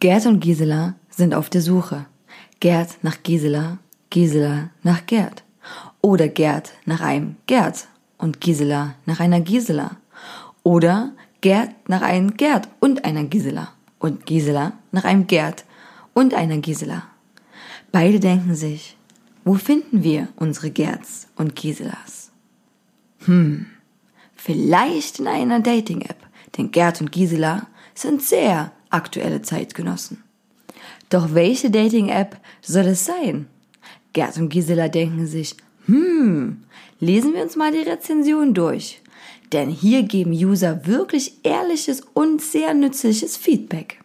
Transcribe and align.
Gerd 0.00 0.26
und 0.26 0.38
Gisela 0.38 0.94
sind 1.10 1.34
auf 1.34 1.50
der 1.50 1.60
Suche. 1.60 2.06
Gerd 2.60 3.02
nach 3.02 3.20
Gisela, 3.24 3.78
Gisela 4.10 4.70
nach 4.84 5.06
Gerd. 5.06 5.42
Oder 6.00 6.28
Gerd 6.28 6.72
nach 6.86 7.00
einem 7.00 7.34
Gerd 7.46 7.88
und 8.16 8.40
Gisela 8.40 8.94
nach 9.06 9.18
einer 9.18 9.40
Gisela. 9.40 9.96
Oder 10.62 11.12
Gerd 11.40 11.70
nach 11.88 12.02
einem 12.02 12.36
Gerd 12.36 12.68
und 12.78 13.04
einer 13.04 13.24
Gisela. 13.24 13.72
Und 13.98 14.24
Gisela 14.24 14.74
nach 14.92 15.02
einem 15.02 15.26
Gerd 15.26 15.64
und 16.14 16.32
einer 16.32 16.58
Gisela. 16.58 17.02
Beide 17.90 18.20
denken 18.20 18.54
sich, 18.54 18.96
wo 19.44 19.54
finden 19.54 20.04
wir 20.04 20.28
unsere 20.36 20.70
Gerds 20.70 21.26
und 21.34 21.56
Giselas? 21.56 22.30
Hm, 23.24 23.66
vielleicht 24.36 25.18
in 25.18 25.26
einer 25.26 25.58
Dating-App, 25.58 26.18
denn 26.56 26.70
Gerd 26.70 27.00
und 27.00 27.10
Gisela 27.10 27.66
sind 27.94 28.22
sehr 28.22 28.70
aktuelle 28.90 29.42
Zeitgenossen. 29.42 30.22
Doch 31.10 31.34
welche 31.34 31.70
Dating-App 31.70 32.36
soll 32.60 32.86
es 32.86 33.04
sein? 33.04 33.46
Gerd 34.12 34.36
und 34.36 34.48
Gisela 34.48 34.88
denken 34.88 35.26
sich, 35.26 35.56
hm, 35.86 36.64
lesen 37.00 37.34
wir 37.34 37.42
uns 37.42 37.56
mal 37.56 37.72
die 37.72 37.88
Rezension 37.88 38.54
durch. 38.54 39.00
Denn 39.52 39.70
hier 39.70 40.02
geben 40.02 40.32
User 40.32 40.86
wirklich 40.86 41.38
ehrliches 41.42 42.02
und 42.12 42.42
sehr 42.42 42.74
nützliches 42.74 43.36
Feedback. 43.36 44.00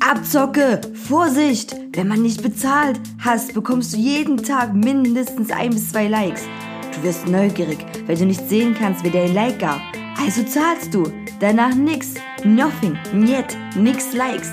Abzocke! 0.00 0.80
Vorsicht! 0.94 1.76
Wenn 1.92 2.08
man 2.08 2.22
nicht 2.22 2.42
bezahlt 2.42 2.98
hast, 3.18 3.54
bekommst 3.54 3.92
du 3.92 3.98
jeden 3.98 4.38
Tag 4.38 4.74
mindestens 4.74 5.50
ein 5.50 5.70
bis 5.70 5.90
zwei 5.90 6.08
Likes. 6.08 6.42
Du 6.94 7.02
wirst 7.02 7.28
neugierig, 7.28 7.78
weil 8.06 8.16
du 8.16 8.26
nicht 8.26 8.48
sehen 8.48 8.74
kannst, 8.76 9.04
wer 9.04 9.10
dir 9.10 9.22
ein 9.22 9.34
Like 9.34 9.58
gab. 9.60 9.80
Also 10.18 10.42
zahlst 10.42 10.92
du. 10.94 11.04
Danach 11.40 11.74
nix. 11.74 12.14
Nothing. 12.44 12.98
Niet. 13.12 13.56
Nix 13.76 14.12
Likes. 14.12 14.50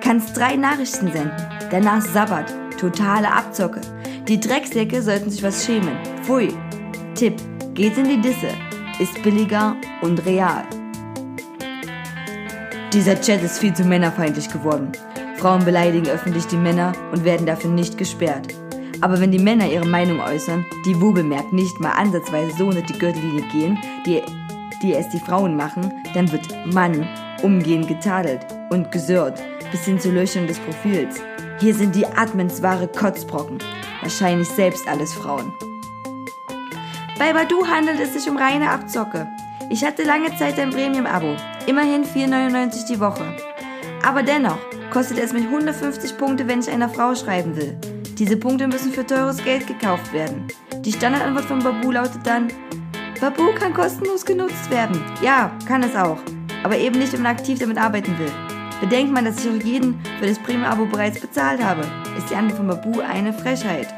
Kannst 0.00 0.36
drei 0.36 0.54
Nachrichten 0.54 1.10
senden. 1.10 1.32
Danach 1.70 2.00
Sabbat. 2.00 2.54
Totale 2.78 3.32
Abzocke. 3.32 3.80
Die 4.28 4.38
Drecksäcke 4.38 5.02
sollten 5.02 5.30
sich 5.30 5.42
was 5.42 5.64
schämen. 5.64 5.96
Pfui. 6.22 6.54
Tipp. 7.16 7.34
Geht 7.74 7.98
in 7.98 8.04
die 8.04 8.20
Disse. 8.20 8.50
Ist 9.00 9.20
billiger 9.24 9.74
und 10.00 10.24
real. 10.26 10.62
Dieser 12.92 13.20
Chat 13.20 13.42
ist 13.42 13.58
viel 13.58 13.74
zu 13.74 13.84
männerfeindlich 13.84 14.48
geworden. 14.48 14.92
Frauen 15.38 15.64
beleidigen 15.64 16.08
öffentlich 16.08 16.46
die 16.46 16.56
Männer 16.56 16.92
und 17.12 17.24
werden 17.24 17.46
dafür 17.46 17.70
nicht 17.70 17.98
gesperrt. 17.98 18.54
Aber 19.00 19.20
wenn 19.20 19.32
die 19.32 19.38
Männer 19.38 19.68
ihre 19.68 19.86
Meinung 19.86 20.20
äußern, 20.20 20.64
die 20.86 21.00
wohlbemerkt 21.00 21.52
nicht 21.52 21.78
mal 21.80 21.92
ansatzweise 21.92 22.56
so 22.56 22.66
unter 22.66 22.82
die 22.82 22.98
Gürtellinie 22.98 23.42
gehen, 23.52 23.78
die, 24.06 24.22
die 24.82 24.94
es 24.94 25.08
die 25.08 25.18
Frauen 25.18 25.56
machen, 25.56 25.92
dann 26.14 26.30
wird 26.32 26.46
Mann 26.72 27.08
umgehend 27.42 27.88
getadelt 27.88 28.46
und 28.70 28.90
gesörrt, 28.92 29.42
bis 29.70 29.84
hin 29.84 30.00
zur 30.00 30.12
Löschung 30.12 30.46
des 30.46 30.58
Profils. 30.58 31.20
Hier 31.60 31.74
sind 31.74 31.94
die 31.94 32.06
Admins 32.06 32.62
wahre 32.62 32.88
Kotzbrocken. 32.88 33.58
Wahrscheinlich 34.02 34.48
selbst 34.48 34.86
alles 34.88 35.12
Frauen. 35.12 35.52
Bei 37.18 37.32
Badu 37.32 37.66
handelt 37.66 37.98
es 38.00 38.14
sich 38.14 38.30
um 38.30 38.36
reine 38.36 38.70
Abzocke. 38.70 39.26
Ich 39.70 39.84
hatte 39.84 40.04
lange 40.04 40.34
Zeit 40.36 40.58
ein 40.58 40.70
Premium-Abo. 40.70 41.34
Immerhin 41.66 42.04
4,99 42.04 42.86
die 42.86 43.00
Woche. 43.00 43.36
Aber 44.04 44.22
dennoch 44.22 44.58
kostet 44.90 45.18
es 45.18 45.32
mich 45.32 45.44
150 45.44 46.16
Punkte, 46.16 46.46
wenn 46.46 46.60
ich 46.60 46.70
einer 46.70 46.88
Frau 46.88 47.14
schreiben 47.14 47.56
will. 47.56 47.76
Diese 48.18 48.36
Punkte 48.36 48.68
müssen 48.68 48.92
für 48.92 49.04
teures 49.04 49.42
Geld 49.44 49.66
gekauft 49.66 50.12
werden. 50.12 50.46
Die 50.80 50.92
Standardantwort 50.92 51.44
von 51.44 51.58
Babu 51.58 51.90
lautet 51.90 52.24
dann, 52.26 52.48
Babu 53.20 53.52
kann 53.58 53.74
kostenlos 53.74 54.24
genutzt 54.24 54.70
werden. 54.70 55.00
Ja, 55.22 55.50
kann 55.66 55.82
es 55.82 55.96
auch. 55.96 56.18
Aber 56.62 56.76
eben 56.76 56.98
nicht, 56.98 57.12
wenn 57.12 57.22
man 57.22 57.32
aktiv 57.34 57.58
damit 57.58 57.76
arbeiten 57.76 58.16
will. 58.18 58.30
Bedenkt 58.80 59.12
man, 59.12 59.24
dass 59.24 59.44
ich 59.44 59.50
auch 59.50 59.64
jeden 59.64 60.00
für 60.20 60.26
das 60.26 60.38
Premium-Abo 60.38 60.86
bereits 60.86 61.18
bezahlt 61.18 61.62
habe, 61.62 61.82
ist 62.16 62.30
die 62.30 62.36
Antwort 62.36 62.58
von 62.58 62.68
Babu 62.68 63.00
eine 63.00 63.32
Frechheit. 63.32 63.88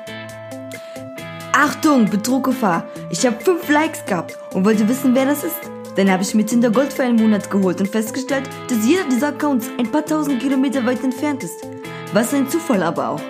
Achtung, 1.53 2.09
Betruggefahr! 2.09 2.87
Ich 3.11 3.27
habe 3.27 3.37
fünf 3.41 3.69
Likes 3.69 4.07
gehabt 4.07 4.39
und 4.55 4.65
wollte 4.65 4.89
wissen, 4.89 5.15
wer 5.15 5.27
das 5.27 5.45
ist. 5.45 5.61
Dann 5.97 6.11
habe 6.11 6.23
ich 6.23 6.35
mir 6.35 6.47
Tinder 6.47 6.71
Gold 6.71 6.93
für 6.93 7.03
einen 7.03 7.17
Monat 7.17 7.51
geholt 7.51 7.81
und 7.81 7.89
festgestellt, 7.89 8.49
dass 8.69 8.87
jeder 8.87 9.05
dieser 9.05 9.29
Accounts 9.29 9.69
ein 9.79 9.91
paar 9.91 10.07
tausend 10.07 10.41
Kilometer 10.41 10.87
weit 10.87 11.05
entfernt 11.05 11.45
ist. 11.45 11.67
Was 12.15 12.33
ein 12.33 12.49
Zufall 12.49 12.83
aber 12.83 13.11
auch. 13.11 13.21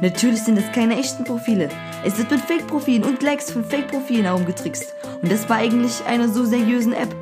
Natürlich 0.00 0.42
sind 0.42 0.58
es 0.58 0.72
keine 0.72 0.98
echten 0.98 1.24
Profile. 1.24 1.68
Es 2.04 2.16
wird 2.16 2.30
mit 2.30 2.40
Fake-Profilen 2.40 3.04
und 3.04 3.22
Likes 3.22 3.50
von 3.50 3.64
Fake-Profilen 3.64 4.24
herumgetrickst. 4.24 4.94
Und 5.20 5.30
das 5.30 5.48
war 5.48 5.56
eigentlich 5.56 6.02
einer 6.06 6.28
so 6.28 6.44
seriösen 6.44 6.94
App. 6.94 7.14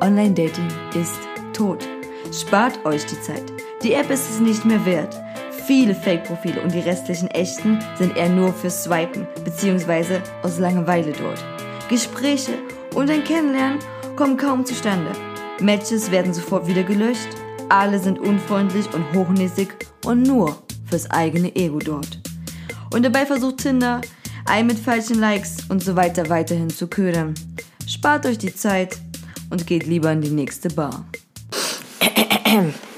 Online-Dating 0.00 0.68
ist 0.94 1.18
tot. 1.52 1.84
Spart 2.32 2.84
euch 2.84 3.04
die 3.06 3.20
Zeit. 3.20 3.42
Die 3.82 3.94
App 3.94 4.10
ist 4.10 4.30
es 4.30 4.38
nicht 4.40 4.64
mehr 4.64 4.84
wert. 4.86 5.20
Viele 5.66 5.96
Fake-Profile 5.96 6.60
und 6.62 6.72
die 6.72 6.80
restlichen 6.80 7.28
echten 7.32 7.80
sind 7.98 8.16
eher 8.16 8.28
nur 8.28 8.52
für 8.52 8.70
Swipen 8.70 9.26
bzw. 9.44 10.20
aus 10.42 10.60
Langeweile 10.60 11.10
dort. 11.12 11.44
Gespräche 11.88 12.52
und 12.94 13.10
ein 13.10 13.24
Kennenlernen 13.24 13.80
kommen 14.14 14.36
kaum 14.36 14.64
zustande. 14.64 15.10
Matches 15.60 16.12
werden 16.12 16.32
sofort 16.32 16.68
wieder 16.68 16.84
gelöscht. 16.84 17.28
Alle 17.68 17.98
sind 17.98 18.20
unfreundlich 18.20 18.86
und 18.94 19.04
hochnäsig 19.12 19.74
und 20.04 20.22
nur 20.22 20.56
fürs 20.88 21.10
eigene 21.10 21.54
Ego 21.54 21.78
dort. 21.78 22.20
Und 22.92 23.04
dabei 23.04 23.26
versucht 23.26 23.58
Tinder, 23.58 24.00
einen 24.44 24.68
mit 24.68 24.78
falschen 24.78 25.18
Likes 25.18 25.58
und 25.68 25.82
so 25.82 25.96
weiter 25.96 26.28
weiterhin 26.28 26.70
zu 26.70 26.86
ködern. 26.86 27.34
Spart 27.86 28.26
euch 28.26 28.38
die 28.38 28.54
Zeit 28.54 28.96
und 29.50 29.66
geht 29.66 29.86
lieber 29.86 30.12
in 30.12 30.22
die 30.22 30.30
nächste 30.30 30.68
Bar. 30.68 31.04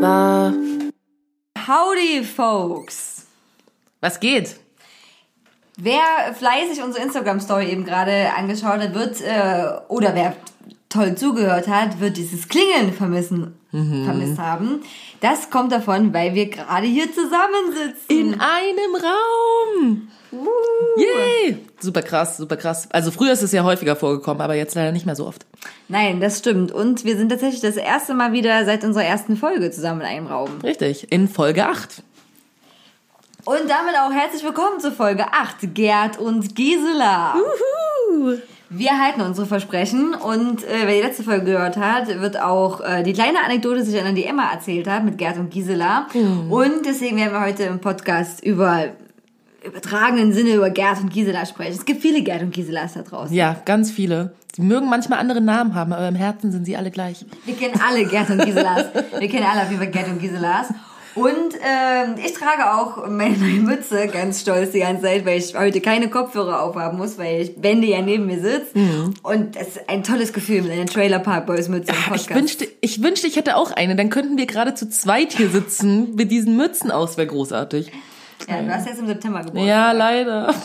war. 0.00 0.52
Howdy, 1.66 2.24
folks! 2.24 3.26
Was 4.00 4.20
geht? 4.20 4.56
Wer 5.76 6.34
fleißig 6.34 6.82
unsere 6.82 7.04
Instagram-Story 7.04 7.70
eben 7.70 7.84
gerade 7.84 8.32
angeschaut 8.36 8.80
hat, 8.80 8.94
wird, 8.94 9.20
äh, 9.20 9.70
oder 9.88 10.14
wer 10.14 10.36
toll 10.88 11.16
zugehört 11.16 11.66
hat, 11.66 12.00
wird 12.00 12.16
dieses 12.16 12.48
Klingeln 12.48 12.92
vermissen, 12.92 13.58
vermisst 13.70 14.38
haben. 14.38 14.82
Das 15.20 15.50
kommt 15.50 15.72
davon, 15.72 16.14
weil 16.14 16.34
wir 16.34 16.48
gerade 16.48 16.86
hier 16.86 17.12
zusammensitzen. 17.12 17.96
In 18.08 18.34
einem 18.34 18.94
Raum! 18.94 20.08
Uh. 20.34 21.00
Yay! 21.00 21.58
Super 21.80 22.02
krass, 22.02 22.36
super 22.36 22.56
krass. 22.56 22.88
Also 22.90 23.10
früher 23.10 23.32
ist 23.32 23.42
es 23.42 23.52
ja 23.52 23.64
häufiger 23.64 23.96
vorgekommen, 23.96 24.40
aber 24.40 24.54
jetzt 24.54 24.74
leider 24.74 24.92
nicht 24.92 25.06
mehr 25.06 25.16
so 25.16 25.26
oft. 25.26 25.44
Nein, 25.88 26.20
das 26.20 26.38
stimmt. 26.38 26.72
Und 26.72 27.04
wir 27.04 27.16
sind 27.16 27.28
tatsächlich 27.28 27.60
das 27.60 27.76
erste 27.76 28.14
Mal 28.14 28.32
wieder 28.32 28.64
seit 28.64 28.84
unserer 28.84 29.04
ersten 29.04 29.36
Folge 29.36 29.70
zusammen 29.70 30.00
in 30.00 30.06
einem 30.06 30.26
Raum. 30.26 30.60
Richtig, 30.62 31.12
in 31.12 31.28
Folge 31.28 31.66
8. 31.66 32.02
Und 33.44 33.68
damit 33.68 33.94
auch 34.00 34.12
herzlich 34.12 34.42
willkommen 34.42 34.80
zur 34.80 34.92
Folge 34.92 35.26
8, 35.32 35.74
Gerd 35.74 36.18
und 36.18 36.54
Gisela. 36.54 37.34
Uhu. 37.34 38.38
Wir 38.70 38.98
halten 38.98 39.20
unsere 39.20 39.46
Versprechen 39.46 40.14
und 40.14 40.64
äh, 40.64 40.86
wer 40.86 40.94
die 40.94 41.02
letzte 41.02 41.22
Folge 41.22 41.44
gehört 41.44 41.76
hat, 41.76 42.08
wird 42.20 42.40
auch 42.40 42.80
äh, 42.80 43.02
die 43.02 43.12
kleine 43.12 43.44
Anekdote 43.44 43.84
sich 43.84 43.94
erinnern, 43.94 44.14
die 44.14 44.24
Emma 44.24 44.50
erzählt 44.50 44.88
hat 44.88 45.04
mit 45.04 45.18
Gerd 45.18 45.36
und 45.36 45.50
Gisela. 45.50 46.06
Und 46.48 46.86
deswegen 46.86 47.18
werden 47.18 47.32
wir 47.32 47.42
heute 47.42 47.64
im 47.64 47.80
Podcast 47.80 48.42
über 48.42 48.86
übertragenen 49.64 50.32
Sinne 50.32 50.54
über 50.54 50.70
Gerd 50.70 51.00
und 51.00 51.12
Gisela 51.12 51.46
sprechen. 51.46 51.72
Es 51.72 51.84
gibt 51.84 52.02
viele 52.02 52.22
Gerd 52.22 52.42
und 52.42 52.52
Giselas 52.52 52.94
da 52.94 53.02
draußen. 53.02 53.34
Ja, 53.34 53.56
ganz 53.64 53.90
viele. 53.90 54.34
Sie 54.54 54.62
mögen 54.62 54.88
manchmal 54.88 55.18
andere 55.18 55.40
Namen 55.40 55.74
haben, 55.74 55.92
aber 55.92 56.06
im 56.06 56.14
Herzen 56.14 56.52
sind 56.52 56.64
sie 56.64 56.76
alle 56.76 56.90
gleich. 56.90 57.24
Wir 57.44 57.54
kennen 57.54 57.80
alle 57.86 58.04
Gerd 58.06 58.30
und 58.30 58.44
Giselas. 58.44 58.86
Wir 59.18 59.28
kennen 59.28 59.44
alle 59.44 59.62
auf 59.62 59.70
jeden 59.70 59.82
Fall 59.82 59.90
Gerd 59.90 60.08
und 60.08 60.20
Giselas. 60.20 60.68
Und 61.14 61.54
ähm, 61.62 62.16
ich 62.24 62.32
trage 62.32 62.72
auch 62.74 63.08
meine 63.08 63.36
neue 63.38 63.60
Mütze 63.60 64.08
ganz 64.08 64.40
stolz 64.40 64.72
die 64.72 64.80
ganze 64.80 65.02
Zeit, 65.02 65.24
weil 65.24 65.38
ich 65.38 65.56
heute 65.56 65.80
keine 65.80 66.10
Kopfhörer 66.10 66.60
aufhaben 66.62 66.98
muss, 66.98 67.18
weil 67.18 67.42
ich 67.42 67.56
Bendy 67.56 67.90
ja 67.90 68.02
neben 68.02 68.26
mir 68.26 68.40
sitzt. 68.40 68.74
Und 69.22 69.56
es 69.56 69.68
ist 69.68 69.88
ein 69.88 70.02
tolles 70.02 70.32
Gefühl 70.32 70.62
mit 70.62 70.72
einer 70.72 70.86
Trailer 70.86 71.20
Park 71.20 71.46
Boys 71.46 71.68
Mütze 71.68 71.92
im 71.92 71.98
Podcast. 71.98 72.30
Ich 72.30 72.34
wünschte, 72.36 72.66
ich 72.80 73.02
wünschte, 73.02 73.26
ich 73.28 73.36
hätte 73.36 73.56
auch 73.56 73.70
eine. 73.70 73.94
Dann 73.94 74.10
könnten 74.10 74.36
wir 74.38 74.46
gerade 74.46 74.74
zu 74.74 74.88
zweit 74.88 75.32
hier 75.32 75.50
sitzen 75.50 76.16
mit 76.16 76.32
diesen 76.32 76.56
Mützen 76.56 76.90
aus. 76.90 77.16
Wäre 77.16 77.28
großartig. 77.28 77.92
Ja, 78.48 78.62
du 78.62 78.74
hast 78.74 78.86
jetzt 78.86 78.98
im 79.00 79.06
September 79.06 79.42
geboren. 79.42 79.66
Ja, 79.66 79.92
leider. 79.92 80.54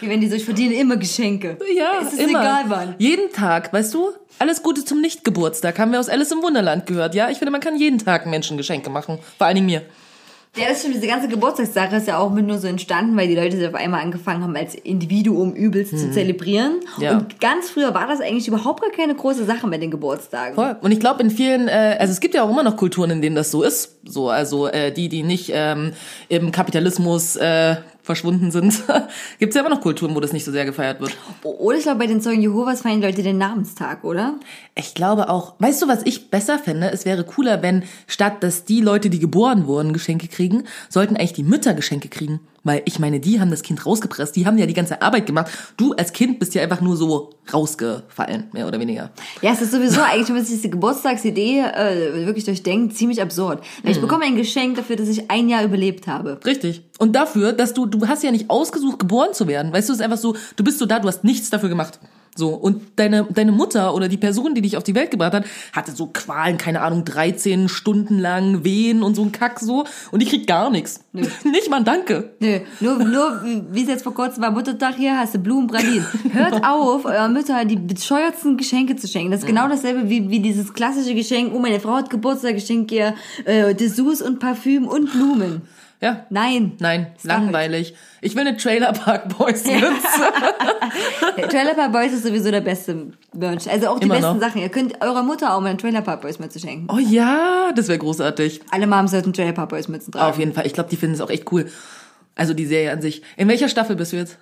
Wenn 0.00 0.20
die 0.20 0.28
so, 0.28 0.36
ich 0.36 0.44
verdiene 0.44 0.74
immer 0.74 0.96
Geschenke. 0.98 1.56
Ja, 1.74 1.92
Es 2.02 2.12
ist 2.12 2.20
immer. 2.20 2.40
egal 2.40 2.64
wann. 2.68 2.94
Jeden 2.98 3.32
Tag, 3.32 3.72
weißt 3.72 3.94
du? 3.94 4.10
Alles 4.38 4.62
Gute 4.62 4.84
zum 4.84 5.00
Nicht-Geburtstag 5.00 5.78
haben 5.78 5.92
wir 5.92 6.00
aus 6.00 6.08
Alice 6.10 6.30
im 6.32 6.42
Wunderland 6.42 6.84
gehört. 6.86 7.14
Ja, 7.14 7.30
ich 7.30 7.38
finde, 7.38 7.52
man 7.52 7.60
kann 7.62 7.76
jeden 7.76 7.98
Tag 7.98 8.26
Menschen 8.26 8.56
Geschenke 8.58 8.90
machen. 8.90 9.18
Vor 9.38 9.46
allen 9.46 9.54
Dingen 9.54 9.66
mir. 9.66 9.82
Ja, 10.56 10.68
das 10.68 10.80
stimmt. 10.80 10.94
Diese 10.94 11.06
ganze 11.06 11.26
Geburtstagssache 11.26 11.96
ist 11.96 12.06
ja 12.06 12.18
auch 12.18 12.30
mit 12.30 12.46
nur 12.46 12.58
so 12.58 12.68
entstanden, 12.68 13.16
weil 13.16 13.26
die 13.26 13.34
Leute 13.34 13.56
sich 13.56 13.66
auf 13.66 13.74
einmal 13.74 14.02
angefangen 14.02 14.42
haben, 14.42 14.56
als 14.56 14.74
Individuum 14.74 15.52
übelst 15.52 15.98
zu 15.98 16.12
zelebrieren. 16.12 16.80
Mhm. 16.96 17.02
Ja. 17.02 17.12
Und 17.18 17.40
ganz 17.40 17.70
früher 17.70 17.92
war 17.92 18.06
das 18.06 18.20
eigentlich 18.20 18.46
überhaupt 18.46 18.80
gar 18.80 18.90
keine 18.90 19.14
große 19.14 19.44
Sache 19.44 19.66
mit 19.66 19.82
den 19.82 19.90
Geburtstagen. 19.90 20.54
Voll. 20.54 20.76
Und 20.80 20.92
ich 20.92 21.00
glaube 21.00 21.22
in 21.22 21.30
vielen, 21.30 21.66
äh, 21.66 21.96
also 21.98 22.12
es 22.12 22.20
gibt 22.20 22.34
ja 22.34 22.44
auch 22.44 22.50
immer 22.50 22.62
noch 22.62 22.76
Kulturen, 22.76 23.10
in 23.10 23.22
denen 23.22 23.34
das 23.34 23.50
so 23.50 23.62
ist. 23.62 23.96
So, 24.04 24.30
also 24.30 24.68
äh, 24.68 24.92
die, 24.92 25.08
die 25.08 25.24
nicht 25.24 25.50
ähm, 25.52 25.92
im 26.28 26.52
Kapitalismus 26.52 27.34
äh, 27.36 27.76
verschwunden 28.04 28.50
sind, 28.50 28.84
gibt 29.38 29.50
es 29.50 29.54
ja 29.54 29.62
immer 29.62 29.74
noch 29.74 29.80
Kulturen, 29.80 30.14
wo 30.14 30.20
das 30.20 30.32
nicht 30.32 30.44
so 30.44 30.52
sehr 30.52 30.66
gefeiert 30.66 31.00
wird. 31.00 31.16
Oder 31.42 31.78
ich 31.78 31.84
glaube, 31.84 31.98
bei 31.98 32.06
den 32.06 32.20
Zeugen 32.20 32.42
Jehovas 32.42 32.82
feiern 32.82 33.02
Leute 33.02 33.22
den 33.22 33.38
Namenstag, 33.38 34.04
oder? 34.04 34.34
Ich 34.74 34.94
glaube 34.94 35.30
auch, 35.30 35.54
weißt 35.58 35.82
du, 35.82 35.88
was 35.88 36.02
ich 36.04 36.30
besser 36.30 36.58
fände? 36.58 36.90
Es 36.92 37.06
wäre 37.06 37.24
cooler, 37.24 37.62
wenn 37.62 37.82
statt 38.06 38.42
dass 38.42 38.64
die 38.64 38.82
Leute, 38.82 39.10
die 39.10 39.18
geboren 39.18 39.66
wurden, 39.66 39.92
Geschenke 39.92 40.28
kriegen, 40.28 40.64
sollten 40.88 41.16
eigentlich 41.16 41.32
die 41.32 41.42
Mütter 41.42 41.74
Geschenke 41.74 42.08
kriegen. 42.08 42.40
Weil 42.64 42.82
ich 42.86 42.98
meine, 42.98 43.20
die 43.20 43.40
haben 43.40 43.50
das 43.50 43.62
Kind 43.62 43.84
rausgepresst, 43.84 44.34
die 44.34 44.46
haben 44.46 44.56
ja 44.58 44.66
die 44.66 44.74
ganze 44.74 45.02
Arbeit 45.02 45.26
gemacht. 45.26 45.52
Du 45.76 45.92
als 45.92 46.12
Kind 46.12 46.38
bist 46.38 46.54
ja 46.54 46.62
einfach 46.62 46.80
nur 46.80 46.96
so 46.96 47.30
rausgefallen, 47.52 48.48
mehr 48.52 48.66
oder 48.66 48.80
weniger. 48.80 49.10
Ja, 49.42 49.52
es 49.52 49.60
ist 49.60 49.72
sowieso 49.72 50.00
eigentlich, 50.00 50.28
wenn 50.28 50.36
man 50.36 50.44
sich 50.44 50.56
diese 50.56 50.70
Geburtstagsidee 50.70 51.60
äh, 51.60 52.26
wirklich 52.26 52.44
durchdenkt, 52.44 52.96
ziemlich 52.96 53.20
absurd. 53.20 53.60
Weil 53.82 53.90
Mhm. 53.92 53.96
Ich 53.96 54.00
bekomme 54.00 54.24
ein 54.24 54.36
Geschenk 54.36 54.76
dafür, 54.76 54.96
dass 54.96 55.08
ich 55.08 55.30
ein 55.30 55.48
Jahr 55.48 55.62
überlebt 55.64 56.06
habe. 56.06 56.40
Richtig. 56.44 56.82
Und 56.98 57.14
dafür, 57.14 57.52
dass 57.52 57.74
du, 57.74 57.86
du 57.86 58.08
hast 58.08 58.22
ja 58.22 58.30
nicht 58.30 58.48
ausgesucht, 58.50 58.98
geboren 58.98 59.34
zu 59.34 59.46
werden. 59.46 59.72
Weißt 59.72 59.88
du, 59.88 59.92
es 59.92 59.98
ist 59.98 60.04
einfach 60.04 60.18
so, 60.18 60.34
du 60.56 60.64
bist 60.64 60.78
so 60.78 60.86
da, 60.86 60.98
du 61.00 61.08
hast 61.08 61.22
nichts 61.24 61.50
dafür 61.50 61.68
gemacht. 61.68 61.98
So. 62.36 62.50
Und 62.50 62.82
deine, 62.96 63.24
deine 63.30 63.52
Mutter 63.52 63.94
oder 63.94 64.08
die 64.08 64.16
Person, 64.16 64.54
die 64.54 64.62
dich 64.62 64.76
auf 64.76 64.82
die 64.82 64.94
Welt 64.94 65.10
gebracht 65.10 65.32
hat, 65.32 65.44
hatte 65.72 65.92
so 65.92 66.08
Qualen, 66.12 66.58
keine 66.58 66.80
Ahnung, 66.80 67.04
13 67.04 67.68
Stunden 67.68 68.18
lang 68.18 68.64
Wehen 68.64 69.02
und 69.02 69.14
so 69.14 69.22
ein 69.22 69.32
Kack 69.32 69.60
so. 69.60 69.84
Und 70.10 70.20
die 70.20 70.26
kriegt 70.26 70.46
gar 70.46 70.70
nichts. 70.70 71.00
Nicht 71.12 71.70
mal 71.70 71.78
ein 71.78 71.84
Danke. 71.84 72.32
Nö, 72.40 72.60
nur, 72.80 72.98
nur 73.04 73.42
wie 73.70 73.82
es 73.82 73.88
jetzt 73.88 74.02
vor 74.02 74.14
kurzem 74.14 74.42
war, 74.42 74.50
Muttertag 74.50 74.96
hier, 74.96 75.18
hast 75.18 75.34
du 75.34 75.38
Blumen, 75.38 75.68
Pralinen. 75.68 76.06
Hört 76.32 76.64
auf, 76.64 77.04
eurer 77.04 77.28
Mütter 77.28 77.64
die 77.64 77.76
bescheuertsten 77.76 78.56
Geschenke 78.56 78.96
zu 78.96 79.06
schenken. 79.06 79.30
Das 79.30 79.40
ist 79.40 79.46
genau 79.46 79.68
dasselbe 79.68 80.08
wie, 80.10 80.28
wie 80.30 80.40
dieses 80.40 80.72
klassische 80.74 81.14
Geschenk, 81.14 81.52
oh, 81.54 81.58
meine 81.58 81.80
Frau 81.80 81.94
hat 81.94 82.10
Geburtstag, 82.10 82.54
geschenk 82.54 82.90
ihr 82.92 83.14
äh, 83.44 83.74
Dessous 83.74 84.22
und 84.22 84.38
Parfüm 84.38 84.88
und 84.88 85.12
Blumen. 85.12 85.62
Ja. 86.00 86.26
Nein. 86.30 86.72
Nein, 86.80 87.06
Stop 87.18 87.24
it. 87.24 87.24
langweilig. 87.28 87.94
Ich 88.20 88.34
will 88.34 88.46
eine 88.46 88.56
Trailer 88.56 88.92
Park 88.92 89.36
Boys 89.38 89.64
Mütze. 89.64 89.82
Trailer 91.48 91.74
Park 91.74 91.92
Boys 91.92 92.12
ist 92.12 92.24
sowieso 92.24 92.50
der 92.50 92.60
beste 92.60 93.08
Merch. 93.32 93.70
Also 93.70 93.88
auch 93.88 93.98
die 93.98 94.04
Immer 94.04 94.16
besten 94.16 94.34
noch. 94.34 94.40
Sachen. 94.40 94.60
Ihr 94.60 94.68
könnt 94.68 95.00
eurer 95.00 95.22
Mutter 95.22 95.54
auch 95.54 95.60
mal 95.60 95.68
einen 95.70 95.78
Trailer 95.78 96.02
Park 96.02 96.20
Boys 96.22 96.38
Mütze 96.38 96.58
schenken. 96.58 96.88
Oh 96.92 96.98
ja, 96.98 97.72
das 97.74 97.88
wäre 97.88 97.98
großartig. 97.98 98.60
Alle 98.70 98.86
Moms 98.86 99.12
sollten 99.12 99.32
Trailer 99.32 99.52
Park 99.52 99.70
Boys 99.70 99.88
Mützen 99.88 100.12
tragen. 100.12 100.30
Auf 100.30 100.38
jeden 100.38 100.52
Fall. 100.52 100.66
Ich 100.66 100.72
glaube, 100.74 100.90
die 100.90 100.96
finden 100.96 101.14
es 101.14 101.20
auch 101.20 101.30
echt 101.30 101.50
cool. 101.52 101.70
Also 102.34 102.52
die 102.54 102.66
Serie 102.66 102.92
an 102.92 103.00
sich. 103.00 103.22
In 103.36 103.48
welcher 103.48 103.68
Staffel 103.68 103.96
bist 103.96 104.12
du 104.12 104.16
jetzt? 104.16 104.38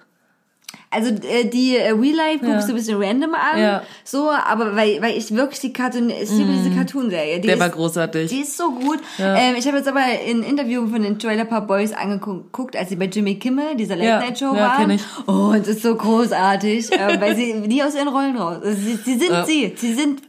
Also 0.91 1.11
äh, 1.27 1.45
die 1.47 1.77
äh, 1.77 1.91
Real 1.93 2.15
Life 2.15 2.39
guckst 2.41 2.61
Ja. 2.61 2.67
du 2.67 2.73
ein 2.73 2.75
bisschen 2.77 3.03
random 3.03 3.35
an, 3.35 3.59
Ja. 3.61 3.83
so, 4.05 4.31
aber 4.31 4.77
weil, 4.77 5.01
weil 5.01 5.17
ich 5.17 5.35
wirklich 5.35 5.61
die 5.61 5.73
Cartoon, 5.73 6.11
ich 6.11 6.31
liebe 6.31 6.53
diese 6.53 6.71
Cartoon-Serie. 6.71 7.37
Die 7.41 7.47
Der 7.47 7.55
ist, 7.55 7.61
war 7.61 7.71
großartig. 7.71 8.31
Die 8.31 8.41
ist 8.41 8.57
so 8.59 8.71
gut. 8.73 8.99
Ähm, 9.19 9.55
ich 9.59 9.67
habe 9.67 9.79
jetzt 9.79 9.89
aber 9.89 10.01
ein 10.01 10.43
Interview 10.43 10.87
von 10.87 11.03
den 11.03 11.19
Trailer 11.19 11.47
Park 11.47 11.67
Boys 11.67 11.93
angeguckt, 11.93 12.77
als 12.77 12.91
sie 12.91 12.97
bei 12.97 13.07
Jimmy 13.07 13.37
Kimmel, 13.39 13.75
dieser 13.77 13.97
Late 13.97 14.09
Ja, 14.09 14.19
Night 14.21 14.39
Show 14.39 14.55
ja, 14.55 14.79
waren. 14.79 14.91
ich. 14.91 15.03
Oh, 15.27 15.53
und 15.53 15.63
es 15.63 15.69
ist 15.69 15.83
so 15.83 15.95
großartig, 15.95 16.93
äh, 16.99 17.21
weil 17.21 17.37
sie 17.37 17.55
nie 17.55 17.83
aus 17.83 17.95
ihren 17.95 18.09
Rollen 18.09 18.37
raus. 18.37 18.59
Also 18.63 18.79
sie, 18.81 18.97
sie 18.97 19.19
sind 19.19 19.31
Ja. 19.31 19.45
sie, 19.47 19.73
sie 19.77 19.95
sind 19.95 20.21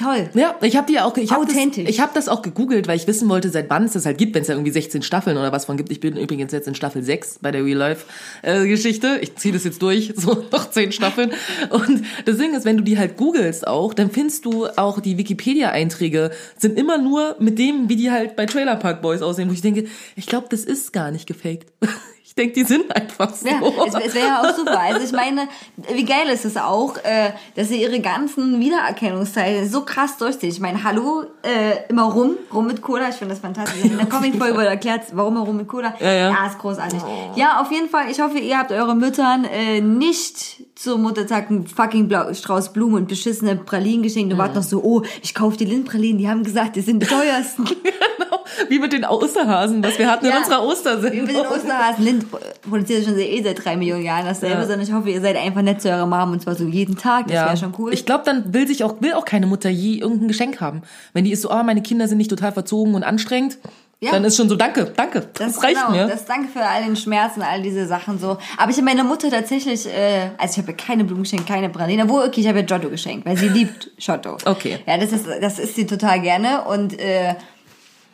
toll. 0.00 0.30
Ja, 0.34 0.56
ich 0.62 0.76
habe 0.76 0.86
die 0.86 0.98
auch, 1.00 1.16
ich 1.16 1.30
habe 1.30 1.46
das, 1.46 1.56
ich 1.56 2.00
hab 2.00 2.14
das 2.14 2.28
auch 2.28 2.42
gegoogelt, 2.42 2.88
weil 2.88 2.96
ich 2.96 3.06
wissen 3.06 3.28
wollte, 3.28 3.50
seit 3.50 3.70
wann 3.70 3.84
es 3.84 3.92
das 3.92 4.06
halt 4.06 4.18
gibt, 4.18 4.34
wenn 4.34 4.42
es 4.42 4.48
ja 4.48 4.54
irgendwie 4.54 4.72
16 4.72 5.02
Staffeln 5.02 5.36
oder 5.36 5.52
was 5.52 5.66
von 5.66 5.76
gibt. 5.76 5.90
Ich 5.92 6.00
bin 6.00 6.16
übrigens 6.16 6.52
jetzt 6.52 6.66
in 6.68 6.74
Staffel 6.74 7.02
6 7.02 7.38
bei 7.40 7.50
der 7.50 7.64
Real 7.64 7.78
Life 7.78 8.06
äh, 8.42 8.66
Geschichte. 8.66 9.18
Ich 9.20 9.36
ziehe 9.36 9.52
das 9.52 9.64
jetzt 9.64 9.82
durch, 9.82 10.12
so 10.16 10.44
noch 10.50 10.70
10 10.70 10.92
Staffeln. 10.92 11.32
Und 11.70 12.04
das 12.24 12.38
Ding 12.38 12.54
ist, 12.54 12.64
wenn 12.64 12.76
du 12.76 12.82
die 12.82 12.98
halt 12.98 13.16
googelst 13.16 13.66
auch, 13.66 13.94
dann 13.94 14.10
findest 14.10 14.44
du 14.44 14.66
auch 14.76 15.00
die 15.00 15.18
Wikipedia-Einträge 15.18 16.30
sind 16.56 16.78
immer 16.78 16.98
nur 16.98 17.36
mit 17.38 17.58
dem, 17.58 17.88
wie 17.88 17.96
die 17.96 18.10
halt 18.10 18.36
bei 18.36 18.46
Trailer 18.46 18.76
Park 18.76 19.02
Boys 19.02 19.22
aussehen, 19.22 19.48
wo 19.48 19.52
ich 19.52 19.62
denke, 19.62 19.84
ich 20.16 20.26
glaube, 20.26 20.46
das 20.50 20.64
ist 20.64 20.92
gar 20.92 21.10
nicht 21.10 21.26
gefaked. 21.26 21.66
Ich 22.22 22.34
denke, 22.36 22.54
die 22.54 22.64
sind 22.64 22.94
einfach 22.94 23.34
so. 23.34 23.48
Ja, 23.48 23.60
es, 23.86 24.06
es 24.06 24.14
wäre 24.14 24.26
ja 24.26 24.40
auch 24.40 24.54
super. 24.54 24.78
Also 24.78 25.04
ich 25.04 25.12
meine, 25.12 25.48
wie 25.92 26.04
geil 26.04 26.28
ist 26.28 26.44
es 26.44 26.56
auch, 26.56 26.96
äh, 26.98 27.32
dass 27.56 27.68
sie 27.68 27.82
ihre 27.82 27.98
ganzen 28.00 28.60
Wiedererkennungsteile 28.60 29.66
so 29.66 29.84
krass 29.84 30.16
durchziehen. 30.16 30.50
Ich 30.50 30.60
meine, 30.60 30.84
hallo, 30.84 31.24
äh, 31.42 31.88
immer 31.88 32.04
rum, 32.04 32.36
rum 32.54 32.68
mit 32.68 32.82
Cola. 32.82 33.08
Ich 33.08 33.16
finde 33.16 33.34
das 33.34 33.40
fantastisch. 33.40 33.84
In 33.84 33.96
der 33.96 34.06
Comic-Folge 34.06 34.64
erklärt, 34.64 35.06
warum 35.12 35.36
er 35.36 35.42
rum 35.42 35.56
mit 35.56 35.66
Cola. 35.66 35.94
Ja, 35.98 36.12
ja. 36.12 36.46
ist 36.46 36.58
großartig. 36.58 37.00
Ja, 37.34 37.60
auf 37.60 37.72
jeden 37.72 37.88
Fall. 37.88 38.10
Ich 38.10 38.20
hoffe, 38.20 38.38
ihr 38.38 38.58
habt 38.58 38.70
eure 38.70 38.94
Müttern 38.94 39.44
äh, 39.44 39.80
nicht 39.80 40.62
zum 40.76 41.02
Muttertag 41.02 41.50
einen 41.50 41.66
fucking 41.66 42.06
Blau 42.08 42.32
Strauß 42.32 42.72
Blumen 42.72 42.94
und 42.94 43.08
beschissene 43.08 43.56
Pralinen 43.56 44.02
geschenkt. 44.02 44.32
Du 44.32 44.38
wart 44.38 44.54
noch 44.54 44.62
so, 44.62 44.82
oh, 44.82 45.02
ich 45.22 45.34
kaufe 45.34 45.56
die 45.56 45.64
Lindpralinen. 45.64 46.18
Die 46.18 46.28
haben 46.28 46.44
gesagt, 46.44 46.76
die 46.76 46.80
sind 46.80 47.02
die 47.02 47.06
teuersten. 47.06 47.64
Wie 48.68 48.78
mit 48.78 48.92
den 48.92 49.04
Osterhasen, 49.04 49.82
was 49.82 49.98
wir 49.98 50.10
hatten 50.10 50.26
in 50.26 50.32
Ja. 50.32 50.38
unserer 50.38 50.62
Wie 50.62 50.66
Ostersendung. 50.66 51.26
mit 51.26 51.36
den 51.36 51.46
Osterhasen. 51.46 52.04
Lind 52.04 52.26
produziert 52.68 53.04
schon 53.04 53.18
eh 53.18 53.42
seit 53.42 53.64
drei 53.64 53.76
Millionen 53.76 54.04
Jahren 54.04 54.26
dasselbe, 54.26 54.56
Ja. 54.60 54.66
sondern 54.66 54.80
ich 54.82 54.92
hoffe, 54.92 55.10
ihr 55.10 55.20
seid 55.20 55.36
einfach 55.36 55.62
nett 55.62 55.80
zu 55.82 55.88
eurer 55.88 56.06
Mom 56.06 56.32
und 56.32 56.40
zwar 56.42 56.54
so 56.54 56.64
jeden 56.64 56.96
Tag. 56.96 57.26
Das 57.28 57.34
wäre 57.46 57.56
schon 57.56 57.74
cool. 57.78 57.92
Ich 57.92 58.06
glaube, 58.06 58.22
dann 58.24 58.52
will 58.54 58.66
sich 58.66 58.84
auch 58.84 58.96
will 59.00 59.12
auch 59.14 59.24
keine 59.24 59.46
Mutter 59.46 59.70
je 59.70 59.98
irgendein 59.98 60.28
Geschenk 60.28 60.60
haben. 60.60 60.82
Wenn 61.12 61.24
die 61.24 61.32
ist 61.32 61.42
so, 61.42 61.50
oh, 61.50 61.62
meine 61.62 61.82
Kinder 61.82 62.08
sind 62.08 62.18
nicht 62.18 62.30
total 62.30 62.52
verzogen 62.52 62.94
und 62.94 63.02
anstrengend, 63.02 63.58
Ja. 64.02 64.12
dann 64.12 64.24
ist 64.24 64.36
schon 64.38 64.48
so, 64.48 64.56
danke, 64.56 64.90
danke, 64.96 65.28
das, 65.34 65.62
reicht 65.62 65.76
genau, 65.76 65.90
mir. 65.90 66.06
Das 66.06 66.24
danke 66.24 66.48
für 66.48 66.62
all 66.64 66.82
den 66.84 66.96
Schmerz 66.96 67.36
und 67.36 67.42
all 67.42 67.60
diese 67.60 67.86
Sachen 67.86 68.18
so. 68.18 68.38
Aber 68.56 68.70
ich 68.70 68.76
habe 68.78 68.84
meiner 68.86 69.04
Mutter 69.04 69.28
tatsächlich, 69.30 69.86
äh, 69.86 70.30
also 70.38 70.58
ich 70.58 70.66
habe 70.66 70.72
keine 70.74 71.04
Blumen 71.04 71.24
geschenkt, 71.24 71.46
keine 71.46 71.68
Pralinen. 71.68 72.08
Obwohl, 72.08 72.22
okay, 72.26 72.40
ich 72.40 72.48
habe 72.48 72.60
ihr 72.60 72.64
Giotto 72.64 72.88
geschenkt, 72.88 73.26
weil 73.26 73.36
sie 73.36 73.48
liebt 73.48 73.90
Giotto. 73.98 74.38
Okay. 74.46 74.78
Ja, 74.86 74.96
das 74.96 75.12
ist, 75.12 75.26
das 75.42 75.58
ist 75.58 75.76
sie 75.76 75.86
total 75.86 76.20
gerne 76.20 76.62
und 76.64 76.98
äh, 76.98 77.34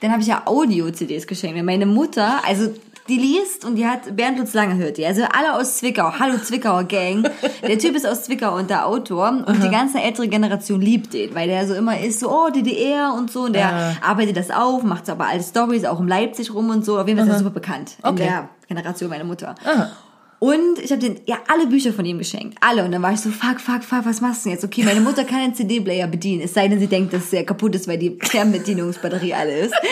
dann 0.00 0.12
habe 0.12 0.22
ich 0.22 0.28
ja 0.28 0.42
Audio-CDs 0.46 1.26
geschenkt. 1.26 1.62
Meine 1.64 1.86
Mutter, 1.86 2.40
also 2.46 2.72
die 3.08 3.18
liest 3.18 3.64
und 3.64 3.76
die 3.76 3.86
hat 3.86 4.16
Bernd 4.16 4.38
Lutz 4.38 4.52
Lange 4.52 4.74
hört 4.76 4.96
die. 4.96 5.06
Also 5.06 5.22
alle 5.22 5.54
aus 5.54 5.76
Zwickau. 5.78 6.12
Hallo 6.18 6.38
Zwickauer 6.38 6.84
Gang. 6.84 7.28
Der 7.62 7.78
Typ 7.78 7.94
ist 7.94 8.04
aus 8.06 8.24
Zwickau 8.24 8.56
und 8.56 8.68
der 8.68 8.86
Autor. 8.86 9.28
Und 9.46 9.62
die 9.62 9.68
ganze 9.70 10.00
ältere 10.00 10.26
Generation 10.26 10.80
liebt 10.80 11.14
den, 11.14 11.32
weil 11.34 11.46
der 11.46 11.66
so 11.68 11.74
immer 11.74 12.00
ist, 12.00 12.18
so, 12.18 12.30
oh, 12.30 12.50
DDR 12.50 13.14
und 13.16 13.30
so. 13.30 13.42
Und 13.44 13.52
der 13.54 13.96
arbeitet 14.02 14.36
das 14.36 14.50
auf, 14.50 14.82
macht 14.82 15.06
so 15.06 15.12
aber 15.12 15.28
alle 15.28 15.42
Stories 15.42 15.84
auch 15.84 16.00
um 16.00 16.08
Leipzig 16.08 16.52
rum 16.52 16.68
und 16.70 16.84
so. 16.84 16.98
Auf 16.98 17.06
jeden 17.06 17.18
Fall 17.18 17.28
ist 17.28 17.34
er 17.34 17.38
super 17.38 17.50
bekannt 17.50 17.96
in 18.02 18.08
Okay. 18.10 18.24
der 18.24 18.48
Generation 18.66 19.08
meiner 19.08 19.24
Mutter. 19.24 19.54
Aha. 19.64 19.90
Und 20.38 20.78
ich 20.78 20.90
habe 20.90 21.00
den 21.00 21.20
ja 21.26 21.38
alle 21.48 21.66
Bücher 21.66 21.92
von 21.92 22.04
ihm 22.04 22.18
geschenkt, 22.18 22.58
alle. 22.60 22.84
Und 22.84 22.92
dann 22.92 23.02
war 23.02 23.12
ich 23.12 23.20
so, 23.20 23.30
fuck, 23.30 23.60
fuck, 23.60 23.82
fuck, 23.82 24.04
was 24.04 24.20
machst 24.20 24.44
du 24.44 24.48
denn 24.50 24.56
jetzt? 24.56 24.64
Okay, 24.64 24.82
meine 24.84 25.00
Mutter 25.00 25.24
kann 25.24 25.40
den 25.40 25.54
CD-Player 25.54 26.06
bedienen, 26.06 26.42
es 26.42 26.54
sei 26.54 26.68
denn, 26.68 26.78
sie 26.78 26.86
denkt, 26.86 27.14
dass 27.14 27.30
der 27.30 27.44
kaputt 27.44 27.74
ist, 27.74 27.88
weil 27.88 27.98
die 27.98 28.18
Fernbedienungsbatterie 28.20 29.34
alle 29.34 29.58
ist. 29.58 29.74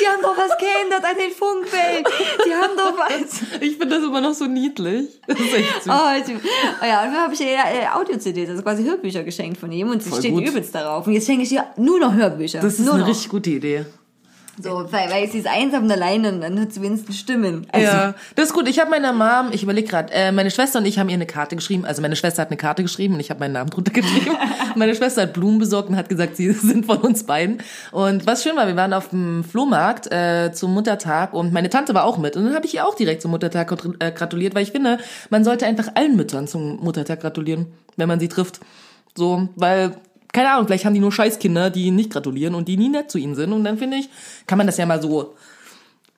Die 0.00 0.06
haben 0.06 0.22
doch 0.22 0.36
was 0.36 0.56
geändert 0.58 1.04
an 1.04 1.16
den 1.16 1.30
Funkfeld. 1.32 2.06
Die 2.46 2.54
haben 2.54 2.76
doch 2.76 2.96
was. 2.96 3.42
Ich 3.60 3.76
finde 3.76 3.96
das 3.96 4.04
immer 4.04 4.20
noch 4.20 4.34
so 4.34 4.46
niedlich. 4.46 5.06
Das 5.26 5.38
ist 5.38 5.54
echt 5.54 5.82
süß. 5.82 5.92
Oh, 5.92 6.08
ich, 6.16 6.34
oh 6.34 6.84
ja, 6.86 7.02
und 7.04 7.12
dann 7.12 7.22
habe 7.22 7.34
ich 7.34 7.40
ihr 7.40 7.48
äh, 7.48 7.86
Audio-CDs, 7.92 8.50
also 8.50 8.62
quasi 8.62 8.84
Hörbücher 8.84 9.24
geschenkt 9.24 9.58
von 9.58 9.70
ihm 9.72 9.90
und 9.90 10.02
sie 10.02 10.10
Voll 10.10 10.20
steht 10.20 10.32
gut. 10.32 10.46
übelst 10.48 10.74
darauf. 10.74 11.06
Und 11.06 11.12
jetzt 11.12 11.26
schenke 11.26 11.42
ich 11.42 11.52
ihr 11.52 11.64
nur 11.76 11.98
noch 11.98 12.14
Hörbücher. 12.14 12.60
Das 12.60 12.74
ist 12.74 12.84
nur 12.84 12.94
eine 12.94 13.02
noch. 13.02 13.08
richtig 13.08 13.28
gute 13.28 13.50
Idee. 13.50 13.86
So, 14.60 14.86
weil, 14.90 15.10
weil 15.10 15.28
sie 15.30 15.38
ist 15.38 15.46
einsam 15.46 15.84
und 15.84 15.90
alleine 15.90 16.32
und 16.32 16.40
dann 16.40 16.58
hört 16.58 16.72
sie 16.72 16.82
wenigstens 16.82 17.18
Stimmen. 17.18 17.66
Also, 17.72 17.86
Ja, 17.86 18.14
das 18.34 18.48
ist 18.48 18.54
gut. 18.54 18.68
Ich 18.68 18.78
habe 18.78 18.90
meiner 18.90 19.12
Mom, 19.12 19.52
ich 19.52 19.62
überlege 19.62 19.88
gerade, 19.88 20.12
äh, 20.12 20.32
meine 20.32 20.50
Schwester 20.50 20.80
und 20.80 20.86
ich 20.86 20.98
haben 20.98 21.08
ihr 21.08 21.14
eine 21.14 21.26
Karte 21.26 21.56
geschrieben. 21.56 21.84
Also 21.84 22.02
meine 22.02 22.16
Schwester 22.16 22.42
hat 22.42 22.48
eine 22.48 22.56
Karte 22.56 22.82
geschrieben 22.82 23.14
und 23.14 23.20
ich 23.20 23.30
habe 23.30 23.40
meinen 23.40 23.52
Namen 23.52 23.70
drunter 23.70 23.92
geschrieben. 23.94 24.36
meine 24.74 24.94
Schwester 24.94 25.22
hat 25.22 25.32
Blumen 25.32 25.58
besorgt 25.58 25.88
und 25.90 25.96
hat 25.96 26.08
gesagt, 26.08 26.36
sie 26.36 26.52
sind 26.52 26.86
von 26.86 26.98
uns 26.98 27.24
beiden. 27.24 27.62
Und 27.92 28.26
was 28.26 28.42
schön 28.42 28.56
war, 28.56 28.66
wir 28.66 28.76
waren 28.76 28.92
auf 28.92 29.10
dem 29.10 29.44
Flohmarkt 29.44 30.10
äh, 30.12 30.52
zum 30.52 30.74
Muttertag 30.74 31.32
und 31.34 31.52
meine 31.52 31.70
Tante 31.70 31.94
war 31.94 32.04
auch 32.04 32.18
mit. 32.18 32.36
Und 32.36 32.44
dann 32.44 32.54
habe 32.54 32.66
ich 32.66 32.74
ihr 32.74 32.86
auch 32.86 32.94
direkt 32.94 33.22
zum 33.22 33.30
Muttertag 33.30 33.72
äh, 34.00 34.12
gratuliert, 34.12 34.54
weil 34.54 34.62
ich 34.62 34.72
finde, 34.72 34.98
man 35.30 35.44
sollte 35.44 35.66
einfach 35.66 35.88
allen 35.94 36.16
Müttern 36.16 36.48
zum 36.48 36.80
Muttertag 36.80 37.20
gratulieren, 37.20 37.66
wenn 37.96 38.08
man 38.08 38.20
sie 38.20 38.28
trifft. 38.28 38.60
So, 39.16 39.48
weil 39.56 39.96
keine 40.32 40.50
Ahnung, 40.50 40.66
vielleicht 40.66 40.84
haben 40.84 40.94
die 40.94 41.00
nur 41.00 41.12
Scheißkinder, 41.12 41.70
die 41.70 41.86
ihnen 41.86 41.96
nicht 41.96 42.10
gratulieren 42.10 42.54
und 42.54 42.68
die 42.68 42.76
nie 42.76 42.88
nett 42.88 43.10
zu 43.10 43.18
ihnen 43.18 43.34
sind. 43.34 43.52
Und 43.52 43.64
dann 43.64 43.78
finde 43.78 43.96
ich, 43.96 44.08
kann 44.46 44.58
man 44.58 44.66
das 44.66 44.76
ja 44.76 44.86
mal 44.86 45.00
so, 45.00 45.34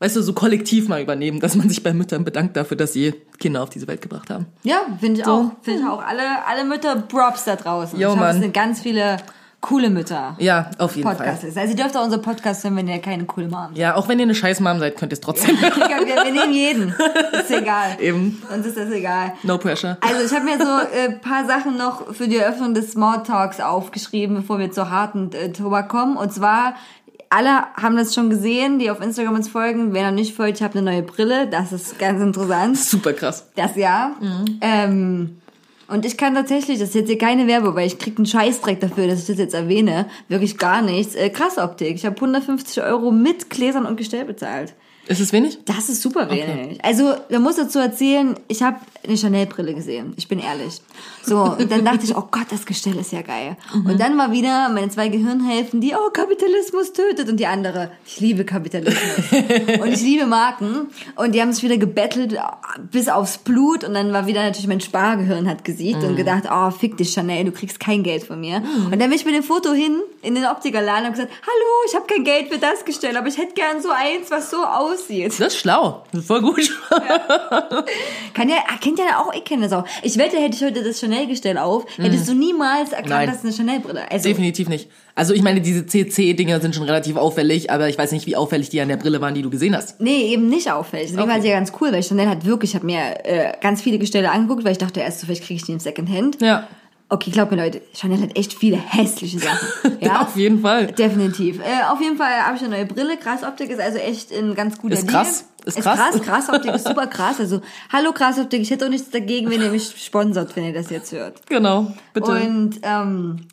weißt 0.01 0.17
du, 0.17 0.23
so 0.23 0.33
kollektiv 0.33 0.89
mal 0.89 1.01
übernehmen, 1.01 1.41
dass 1.41 1.55
man 1.55 1.69
sich 1.69 1.83
bei 1.83 1.93
Müttern 1.93 2.25
bedankt 2.25 2.57
dafür, 2.57 2.77
dass 2.77 2.93
sie 2.93 3.15
Kinder 3.39 3.63
auf 3.63 3.71
diese 3.71 3.87
Welt 3.87 4.01
gebracht 4.01 4.31
haben. 4.31 4.47
Ja, 4.63 4.81
finde 4.99 5.21
ich 5.21 5.27
auch. 5.27 5.53
Finde 5.63 5.81
ich 5.81 5.87
auch. 5.87 6.03
Alle, 6.03 6.45
alle 6.47 6.65
Mütter 6.65 6.97
Props 6.97 7.45
da 7.45 7.57
draußen. 7.57 7.99
Jo, 7.99 8.15
ich 8.15 8.41
sind 8.41 8.53
ganz 8.53 8.81
viele 8.81 9.19
coole 9.61 9.91
Mütter. 9.91 10.37
Ja, 10.39 10.71
auf 10.79 10.97
jeden 10.97 11.09
Podcast 11.09 11.41
Fall. 11.41 11.51
ist. 11.51 11.59
Also 11.59 11.71
ihr 11.71 11.77
dürft 11.77 11.97
auch 11.97 12.05
unseren 12.05 12.23
Podcast 12.23 12.65
hören, 12.65 12.77
wenn 12.77 12.89
ihr 12.89 12.99
keine 12.99 13.25
coole 13.25 13.49
Mom 13.49 13.69
seid. 13.69 13.79
Ja, 13.79 13.97
auch 13.97 14.09
wenn 14.09 14.19
ihr 14.19 14.25
eine 14.25 14.35
Scheißmam 14.35 14.79
seid, 14.79 14.97
könnt 14.97 15.13
ihr 15.13 15.15
es 15.15 15.21
trotzdem 15.21 15.57
wir, 15.61 16.25
wir 16.25 16.33
nehmen 16.33 16.53
jeden. 16.53 16.95
Ist 17.33 17.51
egal. 17.51 17.97
Eben. 18.01 18.43
Uns 18.55 18.67
ist 18.67 18.77
das 18.77 18.91
egal. 18.91 19.33
No 19.43 19.59
pressure. 19.59 19.99
Also 20.01 20.25
ich 20.25 20.33
habe 20.33 20.45
mir 20.45 20.59
so 20.59 20.99
ein 20.99 21.21
paar 21.21 21.47
Sachen 21.47 21.77
noch 21.77 22.15
für 22.15 22.27
die 22.27 22.37
Eröffnung 22.37 22.75
des 22.75 22.93
Smalltalks 22.93 23.61
aufgeschrieben, 23.61 24.37
bevor 24.37 24.59
wir 24.59 24.71
zur 24.71 24.91
harten 24.91 25.31
äh, 25.33 25.53
Tobak 25.53 25.89
kommen. 25.89 26.17
Und 26.17 26.33
zwar 26.33 26.75
alle 27.29 27.63
haben 27.81 27.97
das 27.97 28.15
schon 28.15 28.29
gesehen, 28.29 28.79
die 28.79 28.91
auf 28.91 29.01
Instagram 29.01 29.37
uns 29.37 29.49
folgen. 29.49 29.93
Wer 29.93 30.07
noch 30.07 30.17
nicht 30.17 30.35
folgt, 30.35 30.59
ich 30.59 30.63
habe 30.65 30.79
eine 30.79 30.91
neue 30.91 31.03
Brille. 31.03 31.47
Das 31.49 31.73
ist 31.73 31.99
ganz 31.99 32.21
interessant. 32.21 32.77
Super 32.77 33.13
krass. 33.13 33.47
Das 33.55 33.77
ja. 33.77 34.13
Ähm, 34.61 35.41
und 35.91 36.07
ich 36.07 36.17
kann 36.17 36.35
tatsächlich, 36.35 36.79
das 36.79 36.91
ist 36.91 36.95
jetzt 36.95 37.09
hier 37.09 37.19
keine 37.19 37.47
Werbung, 37.47 37.75
weil 37.75 37.87
ich 37.87 37.99
krieg 37.99 38.17
einen 38.17 38.27
Scheißdreck 38.27 38.81
dafür, 38.81 39.07
dass 39.07 39.21
ich 39.21 39.27
das 39.27 39.39
jetzt 39.39 39.55
erwähne. 39.55 40.07
Wirklich 40.29 40.59
gar 40.59 40.83
nichts. 40.83 41.15
Äh, 41.15 41.31
krass 41.31 41.59
Optik. 41.59 41.95
Ich 41.97 42.07
habe 42.07 42.17
150 42.17 42.83
Euro 42.83 43.11
mit 43.11 43.51
Gläsern 43.51 43.87
und 43.87 43.97
Gestell 43.97 44.25
bezahlt. 44.25 44.75
Ist 45.07 45.21
es 45.21 45.33
wenig? 45.33 45.59
Das 45.65 45.89
ist 45.89 46.03
super 46.03 46.31
wenig. 46.31 46.85
Also, 46.85 47.15
man 47.31 47.43
muss 47.43 47.57
dazu 47.57 47.81
erzählen, 47.81 48.37
ich 48.47 48.63
habe 48.63 48.79
eine 49.03 49.17
Chanel-Brille 49.17 49.75
gesehen. 49.75 50.13
Ich 50.17 50.29
bin 50.29 50.39
ehrlich. 50.39 50.81
So, 51.23 51.43
und 51.43 51.71
dann 51.71 51.85
dachte 51.85 52.05
ich, 52.05 52.17
oh 52.17 52.25
Gott, 52.31 52.47
das 52.51 52.67
Gestell 52.67 52.97
ist 52.97 53.13
ja 53.13 53.23
geil. 53.23 53.57
Und 53.73 53.99
dann 53.99 54.17
war 54.19 54.33
wieder 54.33 54.69
meine 54.69 54.89
zwei 54.91 55.09
Gehirnhälften, 55.09 55.81
die, 55.81 55.95
oh, 55.95 56.11
Kapitalismus 56.11 56.93
tötet. 56.93 57.29
Und 57.29 57.39
die 57.39 57.47
andere, 57.47 57.91
ich 58.05 58.21
liebe 58.21 58.45
Kapitalismus. 58.45 59.33
und 59.83 59.93
ich 59.93 60.03
liebe 60.03 60.27
Marken. 60.27 60.89
Und 61.17 61.35
die 61.35 61.41
haben 61.41 61.53
sich 61.53 61.63
wieder 61.63 61.79
gebettelt 61.79 62.37
bis 62.91 63.09
aufs 63.09 63.39
Blut. 63.39 63.85
Und 63.85 63.95
dann 63.95 64.13
war 64.13 64.27
wieder 64.27 64.43
natürlich 64.43 64.67
mein 64.67 64.81
Spargehirn 64.81 65.49
hat 65.49 65.65
gesiegt 65.65 66.05
und 66.05 66.17
gedacht, 66.17 66.45
oh, 66.51 66.71
fick 66.71 66.97
dich, 66.97 67.13
Chanel, 67.13 67.45
du 67.45 67.53
kriegst 67.53 67.81
kein 67.81 68.03
Geld 68.03 68.25
von 68.25 68.41
mir. 68.41 68.63
Und 68.85 68.99
dann 68.99 69.11
bin 69.11 69.13
ich 69.13 69.25
mit 69.25 69.35
dem 69.35 69.43
Foto 69.43 69.73
hin 69.73 70.01
in 70.23 70.35
den 70.35 70.45
Optikerladen 70.45 71.07
und 71.07 71.13
gesagt, 71.13 71.33
hallo, 71.43 71.89
ich 71.89 71.95
habe 71.95 72.07
kein 72.07 72.25
Geld 72.25 72.49
für 72.53 72.59
das 72.59 72.85
Gestell, 72.85 73.17
aber 73.17 73.29
ich 73.29 73.39
hätte 73.39 73.55
gern 73.55 73.81
so 73.81 73.89
eins, 73.91 74.31
was 74.31 74.51
so 74.51 74.59
aussieht. 74.59 75.29
Das 75.29 75.55
ist 75.55 75.57
schlau. 75.57 76.05
Das 76.13 76.23
ist 76.23 76.27
voll 76.27 76.43
gut. 76.43 76.71
Kann 78.35 78.49
ja, 78.49 78.57
ah, 78.69 78.77
kennt 78.97 79.09
ja 79.11 79.19
auch, 79.21 79.33
ich 79.35 79.45
kenne 79.45 79.63
das 79.63 79.73
auch. 79.73 79.85
Ich 80.03 80.17
wette, 80.19 80.37
hätte 80.39 80.57
ich 80.57 80.63
heute 80.63 80.83
das 80.83 81.01
Chanel-Gestell 81.01 81.59
auf, 81.59 81.85
hättest 81.97 82.29
du 82.29 82.35
niemals 82.35 82.91
erkannt, 82.93 83.07
Mhm. 83.07 83.11
Nein. 83.11 83.27
dass 83.29 83.37
es 83.39 83.45
eine 83.45 83.53
Chanel-Brille 83.53 84.11
Also, 84.11 84.29
Definitiv 84.29 84.69
nicht. 84.69 84.89
Also 85.15 85.35
ich 85.35 85.43
meine, 85.43 85.61
diese 85.61 85.85
CC-Dinger 85.87 86.61
sind 86.61 86.75
schon 86.75 86.85
relativ 86.85 87.17
auffällig, 87.17 87.71
aber 87.71 87.89
ich 87.89 87.99
weiß 87.99 88.13
nicht, 88.13 88.27
wie 88.27 88.37
auffällig 88.37 88.69
die 88.71 88.81
an 88.81 88.89
der 88.89 88.97
Brille 88.97 89.21
waren, 89.21 89.35
die 89.35 89.43
du 89.43 89.51
gesehen 89.51 89.77
hast. 89.77 90.01
Nee, 90.01 90.33
eben 90.33 90.49
nicht 90.49 90.71
auffällig. 90.71 91.11
Deswegen 91.11 91.29
war 91.29 91.39
es 91.39 91.45
ja 91.45 91.53
ganz 91.53 91.73
cool, 91.81 91.93
weil 91.93 92.03
Chanel 92.03 92.29
hat 92.29 92.45
wirklich, 92.45 92.71
ich 92.71 92.75
habe 92.77 92.87
mir 92.87 93.25
äh, 93.25 93.53
ganz 93.61 93.83
viele 93.83 93.99
Gestelle 93.99 94.31
angeguckt, 94.31 94.65
weil 94.65 94.73
ich 94.73 94.79
dachte 94.79 95.01
erst 95.01 95.21
so, 95.21 95.27
vielleicht 95.27 95.45
kriege 95.45 95.57
ich 95.57 95.65
die 95.65 95.73
im 95.73 95.81
Secondhand. 95.81 96.41
Ja. 96.41 96.67
Okay, 97.13 97.31
glaubt 97.33 97.51
mir 97.51 97.57
Leute, 97.57 97.83
Chanel 97.93 98.23
hat 98.23 98.37
echt 98.39 98.53
viele 98.55 98.77
hässliche 98.77 99.41
Sachen. 99.41 99.69
Ja, 100.01 100.23
Auf 100.23 100.37
jeden 100.37 100.61
Fall. 100.63 100.87
Definitiv. 100.93 101.59
Äh, 101.59 101.83
auf 101.91 102.01
jeden 102.01 102.17
Fall 102.17 102.33
habe 102.47 102.57
ich 102.57 102.63
eine 102.63 102.71
neue 102.77 102.87
Brille. 102.87 103.17
Krass-Optik 103.17 103.69
ist 103.69 103.81
also 103.81 103.99
echt 103.99 104.31
in 104.31 104.55
ganz 104.55 104.79
guter 104.79 104.95
Ist 104.95 105.09
krass. 105.09 105.45
Ist 105.65 105.77
Ist 105.79 105.85
krass. 105.85 105.99
krass. 105.99 106.23
Krass-Optik 106.23 106.73
ist 106.75 106.87
super 106.87 107.07
krass. 107.09 107.41
Also, 107.41 107.61
hallo 107.93 108.13
Krass-Optik, 108.13 108.63
ich 108.63 108.71
hätte 108.71 108.87
auch 108.87 108.91
nichts 108.91 109.11
dagegen, 109.11 109.51
wenn 109.51 109.61
ihr 109.61 109.71
mich 109.71 109.93
sponsert, 110.03 110.55
wenn 110.57 110.65
ihr 110.65 110.73
das 110.73 110.89
jetzt 110.91 111.11
hört. 111.13 111.45
Genau. 111.49 111.93
Bitte. 112.15 112.31
Und 112.31 112.81
ähm, 112.85 113.47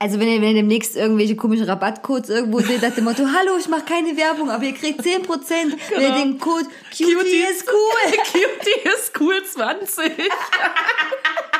also 0.00 0.18
wenn 0.20 0.28
ihr, 0.28 0.42
wenn 0.42 0.48
ihr 0.48 0.54
demnächst 0.56 0.96
irgendwelche 0.96 1.36
komischen 1.36 1.64
Rabattcodes 1.66 2.28
irgendwo 2.28 2.58
seht, 2.60 2.82
nach 2.82 2.90
dem 2.94 3.04
Motto, 3.04 3.22
hallo, 3.22 3.52
ich 3.58 3.68
mache 3.68 3.84
keine 3.86 4.16
Werbung, 4.16 4.50
aber 4.50 4.64
ihr 4.64 4.74
kriegt 4.74 5.00
10%, 5.00 5.06
wenn 5.30 6.00
ihr 6.02 6.08
Genau. 6.08 6.18
den 6.18 6.38
Code 6.38 6.66
Cutie, 6.90 7.44
ist 7.50 7.66
cool. 7.68 8.12
Cutie 8.32 8.88
ist 8.96 9.12
cool 9.20 9.42
20. 9.44 10.12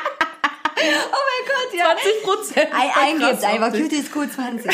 Oh 0.77 0.81
mein 0.81 1.47
Gott, 1.47 1.79
ja. 1.79 1.85
20 1.95 2.23
Prozent. 2.23 2.67
Ein, 2.73 3.21
eingebt 3.21 3.43
einfach, 3.43 3.71
Cutie 3.71 3.95
ist 3.97 4.11
cool 4.15 4.29
20. 4.33 4.71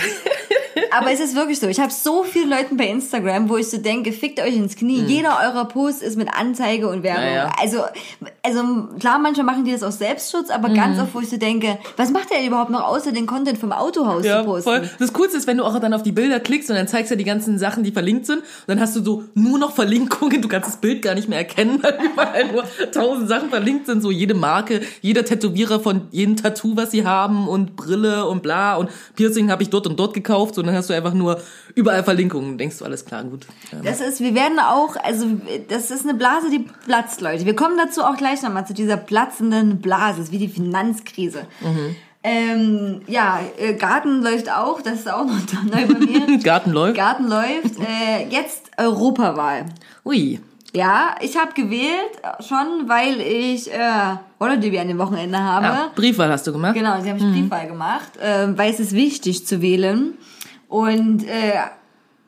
Aber 0.98 1.12
es 1.12 1.20
ist 1.20 1.36
wirklich 1.36 1.60
so. 1.60 1.67
Ich 1.67 1.79
habe 1.79 1.91
so 1.91 2.24
vielen 2.24 2.50
Leuten 2.50 2.77
bei 2.77 2.88
Instagram, 2.88 3.50
wo 3.50 3.58
ich 3.58 3.70
so 3.70 3.77
denke, 3.77 4.12
fickt 4.12 4.39
euch 4.39 4.55
ins 4.55 4.75
Knie. 4.75 5.01
Jeder 5.05 5.38
eurer 5.43 5.65
Posts 5.65 6.01
ist 6.01 6.17
mit 6.17 6.29
Anzeige 6.34 6.88
und 6.89 7.03
Werbung. 7.03 7.24
Hm. 7.24 7.29
Ja, 7.34 7.43
ja. 7.46 7.51
Also, 7.62 7.84
also 8.41 8.63
klar, 9.00 9.20
manchmal 9.20 9.46
machen 9.46 9.63
die 9.65 9.72
das 9.72 9.84
aus 9.84 10.00
Selbstschutz, 10.00 10.50
aber 10.50 10.70
ganz 10.70 10.98
Hm. 10.98 11.03
oft, 11.03 11.13
wo 11.15 11.20
ich 11.20 11.29
so 11.29 11.38
denke, 11.38 11.77
was 11.98 12.10
macht 12.12 12.31
der 12.31 12.43
überhaupt 12.46 12.72
noch 12.72 12.84
außer 12.84 13.12
den 13.12 13.25
Content 13.27 13.58
vom 13.58 13.72
Autohaus 13.72 14.25
Ja, 14.25 14.39
zu 14.39 14.46
posten? 14.46 14.63
voll. 14.70 14.89
Das 15.00 15.13
Coolste 15.13 15.38
ist, 15.38 15.48
wenn 15.48 15.58
du 15.58 15.65
auch 15.65 15.77
dann 15.79 15.93
auf 15.93 16.03
die 16.03 16.12
Bilder 16.12 16.39
klickst 16.39 16.70
und 16.70 16.75
dann 16.75 16.88
zeigst 16.88 17.12
du 17.12 17.17
die 17.17 17.24
ganzen 17.24 17.60
Sachen, 17.60 17.84
die 17.84 17.91
verlinkt 17.91 18.25
sind. 18.25 18.39
Und 18.39 18.46
dann 18.67 18.79
hast 18.79 18.96
du 18.96 19.03
so 19.03 19.24
nur 19.34 19.60
noch 19.60 19.74
Verlinkungen. 19.75 20.41
Du 20.41 20.48
kannst 20.48 20.67
das 20.70 20.77
Bild 20.77 21.01
gar 21.01 21.15
nicht 21.15 21.29
mehr 21.29 21.38
erkennen, 21.39 21.79
weil 21.84 21.98
überall 22.01 22.51
nur 22.51 22.63
tausend 22.91 23.27
Sachen 23.29 23.50
verlinkt 23.50 23.86
sind. 23.86 24.01
So 24.01 24.10
jede 24.12 24.34
Marke, 24.34 24.81
jeder 25.01 25.24
Tätowierer 25.25 25.79
von 25.79 25.91
jedem 26.12 26.36
Tattoo, 26.36 26.76
was 26.76 26.92
sie 26.92 27.06
haben 27.06 27.48
und 27.48 27.76
Brille 27.76 28.28
und 28.28 28.42
bla 28.42 28.76
und 28.76 28.90
Piercing 29.16 29.52
habe 29.52 29.64
ich 29.64 29.70
dort 29.70 29.88
und 29.88 30.00
dort 30.00 30.14
gekauft. 30.14 30.58
Und 30.58 30.68
dann 30.68 30.76
hast 30.76 30.90
du 30.90 30.94
einfach 30.94 31.14
nur 31.14 31.40
überall 31.76 32.04
Verlinkungen. 32.04 32.58
Denkst 32.58 32.80
du, 32.80 32.86
alles 32.86 33.06
klar, 33.06 33.24
gut. 33.24 33.46
Ähm, 33.72 33.80
Das 33.84 34.02
ist, 34.02 34.20
wir 34.20 34.36
werden 34.36 34.60
auch, 34.60 34.96
also 35.04 35.26
das 35.70 35.92
ist 35.92 36.04
eine 36.04 36.14
Blase, 36.14 36.50
die 36.50 36.66
platzt, 36.86 37.22
Leute. 37.22 37.46
Wir 37.46 37.56
kommen 37.56 37.78
dazu 37.78 38.04
auch 38.04 38.18
gleich 38.18 38.42
nochmal 38.42 38.66
zu 38.68 38.74
dieser 38.74 38.98
platzenden 38.98 39.80
Blase, 39.80 40.20
das 40.20 40.28
ist 40.28 40.32
wie 40.32 40.40
die 40.40 40.50
Finanzkrise. 40.50 41.46
Mhm. 41.62 41.96
Ähm, 42.24 43.02
ja, 43.08 43.40
äh, 43.58 43.74
Garten 43.74 44.22
läuft 44.22 44.52
auch, 44.52 44.82
das 44.82 45.00
ist 45.00 45.12
auch 45.12 45.26
noch 45.26 45.64
neu 45.64 45.88
bei 45.88 46.00
mir. 46.00 46.38
Garten 46.44 46.72
läuft. 46.72 46.96
Garten 46.96 47.28
läuft. 47.28 47.80
Äh, 47.80 48.28
jetzt 48.30 48.70
Europawahl. 48.78 49.66
Ui. 50.06 50.40
Ja, 50.74 51.16
ich 51.20 51.38
habe 51.38 51.54
gewählt 51.54 52.12
äh, 52.24 52.42
schon, 52.42 52.88
weil 52.88 53.20
ich 53.20 53.72
äh, 53.72 54.16
Holiday 54.40 54.80
an 54.80 54.88
dem 54.88 54.98
Wochenende 54.98 55.38
habe. 55.38 55.66
Ja, 55.66 55.92
Briefwahl 55.94 56.30
hast 56.30 56.48
du 56.48 56.54
gemacht. 56.54 56.75
Genau, 56.75 57.01
sie 57.01 57.10
haben 57.10 57.20
mhm. 57.20 57.34
Briefwahl 57.34 57.68
gemacht, 57.68 58.18
äh, 58.18 58.58
weil 58.58 58.72
es 58.72 58.80
ist 58.80 58.94
wichtig 58.94 59.46
zu 59.46 59.62
wählen. 59.62 60.13
Und 60.70 61.28
äh, 61.28 61.56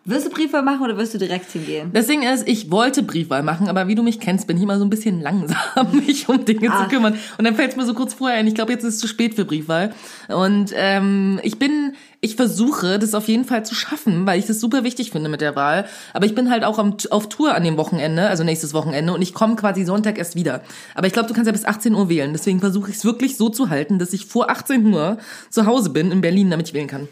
wirst 0.03 0.25
du 0.25 0.29
Briefwahl 0.29 0.63
machen 0.63 0.81
oder 0.81 0.97
wirst 0.97 1.13
du 1.13 1.17
direkt 1.17 1.49
hingehen? 1.51 1.91
Das 1.93 2.07
Ding 2.07 2.23
ist, 2.23 2.45
ich 2.45 2.69
wollte 2.69 3.03
Briefwahl 3.03 3.43
machen, 3.43 3.69
aber 3.69 3.87
wie 3.87 3.95
du 3.95 4.03
mich 4.03 4.19
kennst, 4.19 4.47
bin 4.47 4.57
ich 4.57 4.63
immer 4.63 4.77
so 4.77 4.83
ein 4.83 4.89
bisschen 4.89 5.21
langsam, 5.21 5.57
mich 6.05 6.27
um 6.27 6.43
Dinge 6.43 6.69
Ach. 6.69 6.83
zu 6.83 6.89
kümmern. 6.89 7.17
Und 7.37 7.45
dann 7.45 7.55
fällt 7.55 7.71
es 7.71 7.77
mir 7.77 7.85
so 7.85 7.93
kurz 7.93 8.13
vorher 8.13 8.37
ein, 8.37 8.47
ich 8.47 8.55
glaube, 8.55 8.73
jetzt 8.73 8.83
ist 8.83 8.95
es 8.95 8.99
zu 8.99 9.07
spät 9.07 9.35
für 9.35 9.45
Briefwahl. 9.45 9.93
Und 10.27 10.71
ähm, 10.75 11.39
ich 11.43 11.57
bin, 11.57 11.93
ich 12.23 12.35
versuche, 12.35 12.97
das 12.99 13.13
auf 13.13 13.27
jeden 13.27 13.45
Fall 13.45 13.65
zu 13.65 13.75
schaffen, 13.75 14.25
weil 14.25 14.39
ich 14.39 14.45
das 14.47 14.59
super 14.59 14.83
wichtig 14.83 15.11
finde 15.11 15.29
mit 15.29 15.41
der 15.41 15.55
Wahl. 15.55 15.85
Aber 16.13 16.25
ich 16.25 16.33
bin 16.33 16.49
halt 16.49 16.63
auch 16.63 16.79
am, 16.79 16.95
auf 17.11 17.29
Tour 17.29 17.53
an 17.53 17.63
dem 17.63 17.77
Wochenende, 17.77 18.27
also 18.29 18.43
nächstes 18.43 18.73
Wochenende, 18.73 19.13
und 19.13 19.21
ich 19.21 19.33
komme 19.33 19.55
quasi 19.55 19.83
Sonntag 19.83 20.17
erst 20.17 20.35
wieder. 20.35 20.61
Aber 20.95 21.05
ich 21.05 21.13
glaube, 21.13 21.27
du 21.27 21.33
kannst 21.33 21.47
ja 21.47 21.51
bis 21.51 21.65
18 21.65 21.93
Uhr 21.93 22.09
wählen. 22.09 22.31
Deswegen 22.33 22.59
versuche 22.61 22.89
ich 22.89 22.95
es 22.97 23.05
wirklich 23.05 23.37
so 23.37 23.49
zu 23.49 23.69
halten, 23.69 23.99
dass 23.99 24.13
ich 24.13 24.25
vor 24.25 24.49
18 24.49 24.85
Uhr 24.93 25.17
zu 25.49 25.65
Hause 25.65 25.89
bin 25.89 26.11
in 26.11 26.21
Berlin, 26.21 26.49
damit 26.49 26.69
ich 26.69 26.73
wählen 26.73 26.87
kann. 26.87 27.07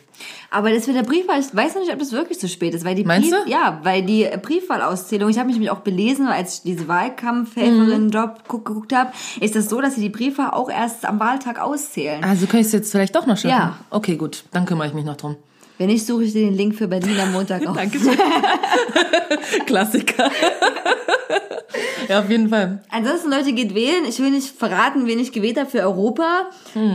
Aber 0.52 0.72
das 0.72 0.86
mit 0.86 0.96
der 0.96 1.02
Briefwahl, 1.04 1.40
ich 1.40 1.56
weiß 1.56 1.74
noch 1.76 1.82
nicht, 1.82 1.92
ob 1.92 1.98
das 1.98 2.12
wirklich 2.12 2.40
so 2.40 2.48
spät 2.48 2.76
ist, 2.76 2.86
weil 2.86 2.94
die 2.94 3.04
Meinst 3.04 3.32
Brief, 3.32 3.40
du? 3.46 3.50
ja, 3.50 3.80
weil 3.84 4.04
die 4.04 4.28
Briefwahlauszählung, 4.42 5.30
ich 5.32 5.38
habe 5.38 5.48
mich 5.48 5.56
nämlich 5.56 5.72
auch 5.72 5.80
belesen, 5.80 6.28
als 6.28 6.56
ich 6.58 6.62
diese 6.62 6.88
Wahlkampfhelferin-Job 6.88 8.48
gu- 8.48 8.60
geguckt 8.60 8.94
habe, 8.94 9.12
ist 9.40 9.56
das 9.56 9.70
so, 9.70 9.82
dass 9.82 9.96
sie 9.96 10.02
die 10.02 10.10
Briefe 10.10 10.54
auch 10.54 10.70
erst 10.70 11.06
am 11.06 11.20
Wahltag 11.20 11.60
auszählen. 11.60 12.24
Also 12.24 12.46
kann 12.48 12.60
ich 12.60 12.68
es 12.68 12.72
jetzt 12.74 12.92
vielleicht 12.92 13.16
doch 13.16 13.26
noch 13.26 13.38
schaffen? 13.38 13.50
Ja. 13.58 13.78
Okay, 13.90 14.16
gut. 14.16 14.44
Dann 14.52 14.66
kümmere 14.66 14.88
ich 14.88 14.94
mich 14.94 15.01
noch 15.04 15.18
drum. 15.18 15.36
Wenn 15.78 15.88
nicht, 15.88 16.06
suche 16.06 16.24
ich 16.26 16.34
dir 16.34 16.46
den 16.46 16.56
Link 16.56 16.76
für 16.76 16.88
Berlin 16.88 17.20
am 17.20 17.32
Montag 17.32 17.66
auf. 17.68 17.76
Danke. 17.76 17.98
Klassiker. 19.66 20.30
ja, 22.08 22.20
auf 22.20 22.30
jeden 22.30 22.50
Fall. 22.50 22.80
Ansonsten, 22.90 23.30
Leute, 23.32 23.54
geht 23.54 23.74
wählen. 23.74 24.06
Ich 24.08 24.20
will 24.20 24.32
nicht 24.32 24.56
verraten, 24.58 25.08
wen 25.08 25.20
ich 25.20 25.32
gewählt 25.32 25.58
habe 25.60 25.70
für 25.70 25.82
Europa, 25.82 26.50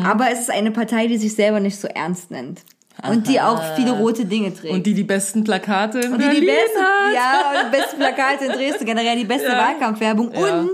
aber 0.04 0.30
es 0.30 0.40
ist 0.40 0.50
eine 0.50 0.70
Partei, 0.70 1.06
die 1.06 1.18
sich 1.18 1.34
selber 1.34 1.60
nicht 1.60 1.78
so 1.80 1.88
ernst 1.88 2.30
nennt. 2.30 2.60
Und 3.08 3.28
die 3.28 3.40
auch 3.42 3.60
viele 3.76 3.90
rote 3.92 4.24
Dinge 4.24 4.54
trägt. 4.54 4.72
Und 4.72 4.86
die 4.86 4.94
die 4.94 5.04
besten 5.04 5.44
Plakate 5.44 5.98
in 6.00 6.12
Und 6.14 6.18
die, 6.18 6.24
Berlin 6.24 6.40
die 6.40 6.46
besten, 6.46 6.78
hat. 6.80 7.14
ja, 7.14 7.50
und 7.50 7.66
die 7.72 7.76
besten 7.78 7.96
Plakate 7.98 8.44
in 8.46 8.52
Dresden, 8.52 8.86
generell 8.86 9.16
die 9.18 9.24
beste 9.24 9.48
Ja. 9.48 9.58
Wahlkampfwerbung 9.58 10.32
Ja. 10.32 10.60
und 10.60 10.70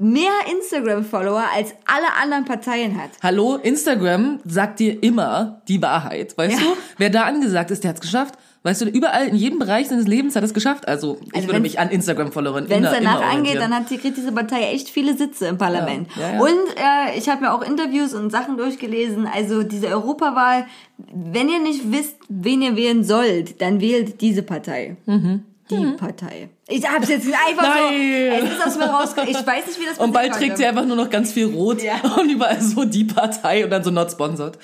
mehr 0.00 0.30
Instagram-Follower 0.50 1.44
als 1.54 1.74
alle 1.86 2.06
anderen 2.20 2.44
Parteien 2.44 2.96
hat. 3.00 3.10
Hallo, 3.22 3.56
Instagram 3.56 4.40
sagt 4.44 4.80
dir 4.80 5.02
immer 5.02 5.60
die 5.68 5.80
Wahrheit. 5.82 6.36
Weißt 6.36 6.58
Ja. 6.58 6.66
du? 6.66 6.76
Wer 6.98 7.10
da 7.10 7.24
angesagt 7.24 7.70
ist, 7.70 7.84
der 7.84 7.90
hat's 7.90 8.00
geschafft. 8.00 8.34
Weißt 8.62 8.82
du, 8.82 8.86
überall 8.86 9.28
in 9.28 9.36
jedem 9.36 9.58
Bereich 9.58 9.88
seines 9.88 10.06
Lebens 10.06 10.36
hat 10.36 10.44
es 10.44 10.52
geschafft. 10.52 10.86
Also, 10.86 11.18
ich 11.24 11.34
Also 11.34 11.48
würde 11.48 11.60
mich 11.60 11.78
an 11.78 11.88
Instagram-Followern 11.88 12.68
Wenn 12.68 12.84
es 12.84 12.90
danach 12.92 13.22
angeht, 13.22 13.56
dann 13.56 13.74
hat 13.74 13.88
die, 13.88 13.96
diese 13.96 14.32
Partei 14.32 14.72
echt 14.72 14.90
viele 14.90 15.16
Sitze 15.16 15.46
im 15.46 15.56
Parlament. 15.56 16.08
Ja, 16.14 16.28
ja, 16.28 16.34
ja. 16.34 16.40
Und 16.40 16.50
äh, 16.76 17.18
ich 17.18 17.30
habe 17.30 17.40
mir 17.42 17.54
auch 17.54 17.62
Interviews 17.62 18.12
und 18.12 18.30
Sachen 18.30 18.58
durchgelesen. 18.58 19.26
Also 19.26 19.62
diese 19.62 19.86
Europawahl, 19.86 20.66
wenn 20.98 21.48
ihr 21.48 21.60
nicht 21.60 21.90
wisst, 21.90 22.16
wen 22.28 22.60
ihr 22.60 22.76
wählen 22.76 23.02
sollt, 23.02 23.62
dann 23.62 23.80
wählt 23.80 24.20
diese 24.20 24.42
Partei. 24.42 24.96
Die 25.76 25.96
Partei. 25.96 26.48
Ich 26.68 26.88
hab's 26.88 27.08
jetzt 27.08 27.26
einfach 27.26 27.62
Mhm. 27.90 28.30
Nein. 28.30 28.40
so. 28.40 28.46
Es 28.46 28.52
ist 28.52 28.66
aus 28.66 28.76
mir 28.78 28.84
rausgekommen. 28.86 29.30
Ich 29.30 29.46
weiß 29.46 29.66
nicht, 29.66 29.80
wie 29.80 29.86
das 29.86 29.98
Und 29.98 30.12
bald 30.12 30.32
trägt 30.34 30.56
sie 30.58 30.66
einfach 30.66 30.84
nur 30.84 30.96
noch 30.96 31.10
ganz 31.10 31.32
viel 31.32 31.46
Rot 31.46 31.82
Ja. 31.82 31.94
und 32.18 32.30
überall 32.30 32.60
so 32.60 32.84
die 32.84 33.04
Partei 33.04 33.64
und 33.64 33.70
dann 33.70 33.82
so 33.84 33.90
not 33.90 34.10
sponsored. 34.10 34.58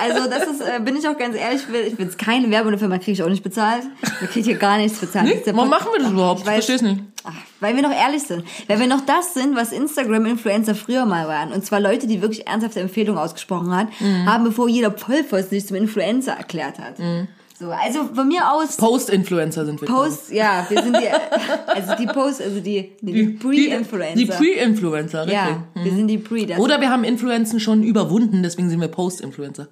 Also 0.00 0.28
das 0.30 0.46
ist, 0.46 0.60
äh, 0.60 0.78
bin 0.80 0.96
ich 0.96 1.06
auch 1.08 1.16
ganz 1.18 1.36
ehrlich, 1.36 1.62
ich 1.66 1.72
will, 1.72 1.80
ich 1.88 1.98
will 1.98 2.06
jetzt 2.06 2.18
keine 2.18 2.48
Werbung 2.50 2.72
dafür, 2.72 2.88
man 2.88 3.00
kriege 3.00 3.12
ich 3.12 3.22
auch 3.22 3.28
nicht 3.28 3.42
bezahlt. 3.42 3.82
Man 4.20 4.30
kriegt 4.30 4.46
hier 4.46 4.56
gar 4.56 4.76
nichts 4.78 4.98
bezahlt. 4.98 5.26
Nee, 5.26 5.42
warum 5.52 5.68
machen 5.68 5.88
wir 5.92 6.00
das 6.00 6.12
überhaupt? 6.12 6.40
Ich 6.42 6.46
Ich 6.46 6.52
versteh's 6.52 6.82
nicht. 6.82 7.00
Ach, 7.24 7.32
weil 7.60 7.74
wir 7.74 7.82
noch 7.82 7.90
ehrlich 7.92 8.22
sind. 8.22 8.44
Weil 8.68 8.78
wir 8.78 8.86
noch 8.86 9.00
das 9.00 9.34
sind, 9.34 9.56
was 9.56 9.72
Instagram-Influencer 9.72 10.74
früher 10.74 11.06
mal 11.06 11.26
waren. 11.26 11.52
Und 11.52 11.64
zwar 11.64 11.80
Leute, 11.80 12.06
die 12.06 12.22
wirklich 12.22 12.46
ernsthafte 12.46 12.80
Empfehlungen 12.80 13.20
ausgesprochen 13.20 13.74
hat, 13.74 13.88
Mhm. 13.98 14.26
haben, 14.26 14.44
bevor 14.44 14.68
jeder 14.68 14.92
Vollpfosten 14.92 15.50
sich 15.58 15.66
zum 15.66 15.76
Influencer 15.76 16.32
erklärt 16.34 16.78
hat. 16.78 16.98
Mhm. 16.98 17.26
So, 17.56 17.70
also 17.70 18.08
von 18.12 18.26
mir 18.26 18.50
aus 18.50 18.76
Post-Influencer 18.76 19.64
sind 19.64 19.80
wir. 19.80 19.86
Post, 19.86 20.32
ja, 20.32 20.66
wir 20.68 20.82
sind 20.82 20.96
die, 20.96 21.06
also 21.66 21.94
die 21.94 22.06
Post, 22.06 22.42
also 22.42 22.58
die, 22.58 22.92
die, 23.00 23.12
die 23.12 23.26
Pre-Influencer. 23.26 24.16
Die 24.16 24.26
Pre-Influencer, 24.26 25.20
richtig. 25.20 25.34
ja, 25.34 25.64
wir 25.74 25.92
sind 25.92 26.08
die 26.08 26.18
Pre. 26.18 26.58
Oder 26.58 26.80
wir 26.80 26.90
haben 26.90 27.04
Influenzen 27.04 27.60
schon 27.60 27.84
überwunden, 27.84 28.42
deswegen 28.42 28.70
sind 28.70 28.80
wir 28.80 28.88
Post-Influencer. 28.88 29.68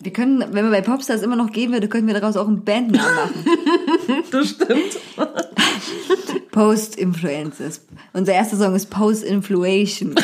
Wir 0.00 0.12
können, 0.12 0.40
wenn 0.52 0.64
wir 0.64 0.70
bei 0.70 0.82
Popstars 0.82 1.22
immer 1.22 1.36
noch 1.36 1.50
gehen 1.50 1.72
würde, 1.72 1.88
könnten 1.88 2.06
wir 2.06 2.14
daraus 2.14 2.36
auch 2.36 2.46
einen 2.46 2.64
Bandnamen 2.64 3.14
machen. 3.14 3.44
Das 4.30 4.50
stimmt. 4.50 4.98
Post-Influences. 6.52 7.82
Unser 8.12 8.34
erster 8.34 8.56
Song 8.56 8.74
ist 8.74 8.90
Post-Influation. 8.90 10.14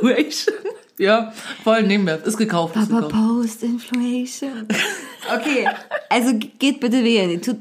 Influation. 0.00 0.54
Ja, 0.98 1.32
voll 1.64 1.82
nehmen 1.82 2.06
wir. 2.06 2.24
Ist 2.24 2.36
gekauft. 2.36 2.76
Ist 2.76 2.90
Aber 2.92 3.08
gekauft. 3.08 3.14
Post-Influation. 3.14 4.68
Okay, 5.34 5.68
also 6.08 6.32
geht 6.58 6.80
bitte 6.80 7.02
wählen. 7.02 7.40
Tut 7.42 7.58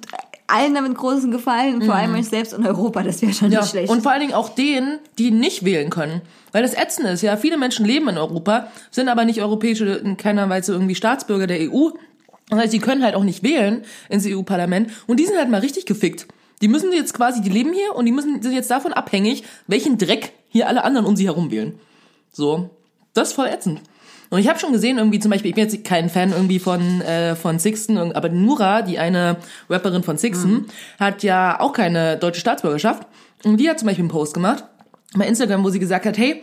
allen 0.47 0.75
damit 0.75 0.95
großen 0.95 1.31
Gefallen, 1.31 1.81
vor 1.81 1.95
allem 1.95 2.13
euch 2.13 2.27
selbst 2.27 2.53
und 2.53 2.65
Europa. 2.67 3.01
Das 3.01 3.21
wäre 3.21 3.33
schon 3.33 3.47
Mhm. 3.47 3.53
Ja, 3.53 3.61
nicht 3.61 3.69
schlecht. 3.71 3.89
und 3.91 4.01
vor 4.03 4.11
allen 4.11 4.21
Dingen 4.21 4.33
auch 4.33 4.49
denen, 4.49 4.99
die 5.17 5.31
nicht 5.31 5.65
wählen 5.65 5.89
können. 5.89 6.21
Weil 6.51 6.61
das 6.61 6.73
ätzend 6.75 7.07
ist, 7.07 7.21
ja. 7.23 7.37
Viele 7.37 7.57
Menschen 7.57 7.85
leben 7.85 8.07
in 8.09 8.17
Europa, 8.17 8.67
sind 8.91 9.09
aber 9.09 9.25
nicht 9.25 9.41
europäische, 9.41 9.85
in 9.85 10.17
keiner 10.17 10.47
Weise 10.49 10.73
irgendwie 10.73 10.93
Staatsbürger 10.95 11.47
der 11.47 11.59
EU. 11.71 11.89
Das 12.49 12.59
heißt, 12.59 12.73
die 12.73 12.79
können 12.79 13.03
halt 13.03 13.15
auch 13.15 13.23
nicht 13.23 13.41
wählen 13.41 13.83
ins 14.09 14.25
EU-Parlament. 14.27 14.91
Und 15.07 15.19
die 15.19 15.25
sind 15.25 15.37
halt 15.37 15.49
mal 15.49 15.61
richtig 15.61 15.85
gefickt. 15.87 16.27
Die 16.61 16.67
müssen 16.67 16.93
jetzt 16.93 17.13
quasi, 17.15 17.41
die 17.41 17.49
leben 17.49 17.73
hier 17.73 17.95
und 17.95 18.05
die 18.05 18.11
müssen, 18.11 18.41
sind 18.43 18.51
jetzt 18.53 18.69
davon 18.69 18.93
abhängig, 18.93 19.43
welchen 19.67 19.97
Dreck 19.97 20.33
hier 20.49 20.67
alle 20.67 20.83
anderen 20.83 21.07
um 21.07 21.15
sie 21.15 21.25
herum 21.25 21.49
wählen. 21.49 21.79
So. 22.31 22.69
Das 23.13 23.29
ist 23.29 23.36
voll 23.36 23.48
ätzend. 23.48 23.82
Und 24.29 24.39
ich 24.39 24.48
habe 24.48 24.58
schon 24.58 24.72
gesehen, 24.72 24.98
irgendwie 24.98 25.20
zum 25.20 25.29
Beispiel, 25.29 25.50
ich 25.50 25.55
bin 25.55 25.65
jetzt 25.65 25.84
kein 25.84 26.10
Fan 26.10 26.32
irgendwie 26.32 26.58
von, 26.58 27.01
äh, 27.01 27.36
von 27.36 27.60
Sixten, 27.60 27.98
aber 27.98 28.29
Nura, 28.29 28.82
die 28.82 28.98
eine 28.98 29.38
Rapperin 29.70 30.01
von 30.01 30.17
Sixten, 30.17 30.65
hat 31.00 31.22
ja 31.22 31.60
auch 31.60 31.72
keine 31.72 32.17
deutsche 32.17 32.41
Staatsbürgerschaft. 32.41 33.05
Und 33.43 33.58
die 33.58 33.70
hat 33.70 33.77
zum 33.77 33.86
Beispiel 33.86 34.03
einen 34.03 34.10
Post 34.10 34.34
gemacht 34.34 34.63
bei 35.15 35.27
Instagram, 35.27 35.63
wo 35.63 35.70
sie 35.70 35.77
gesagt 35.77 36.08
hat, 36.08 36.17
hey, 36.17 36.41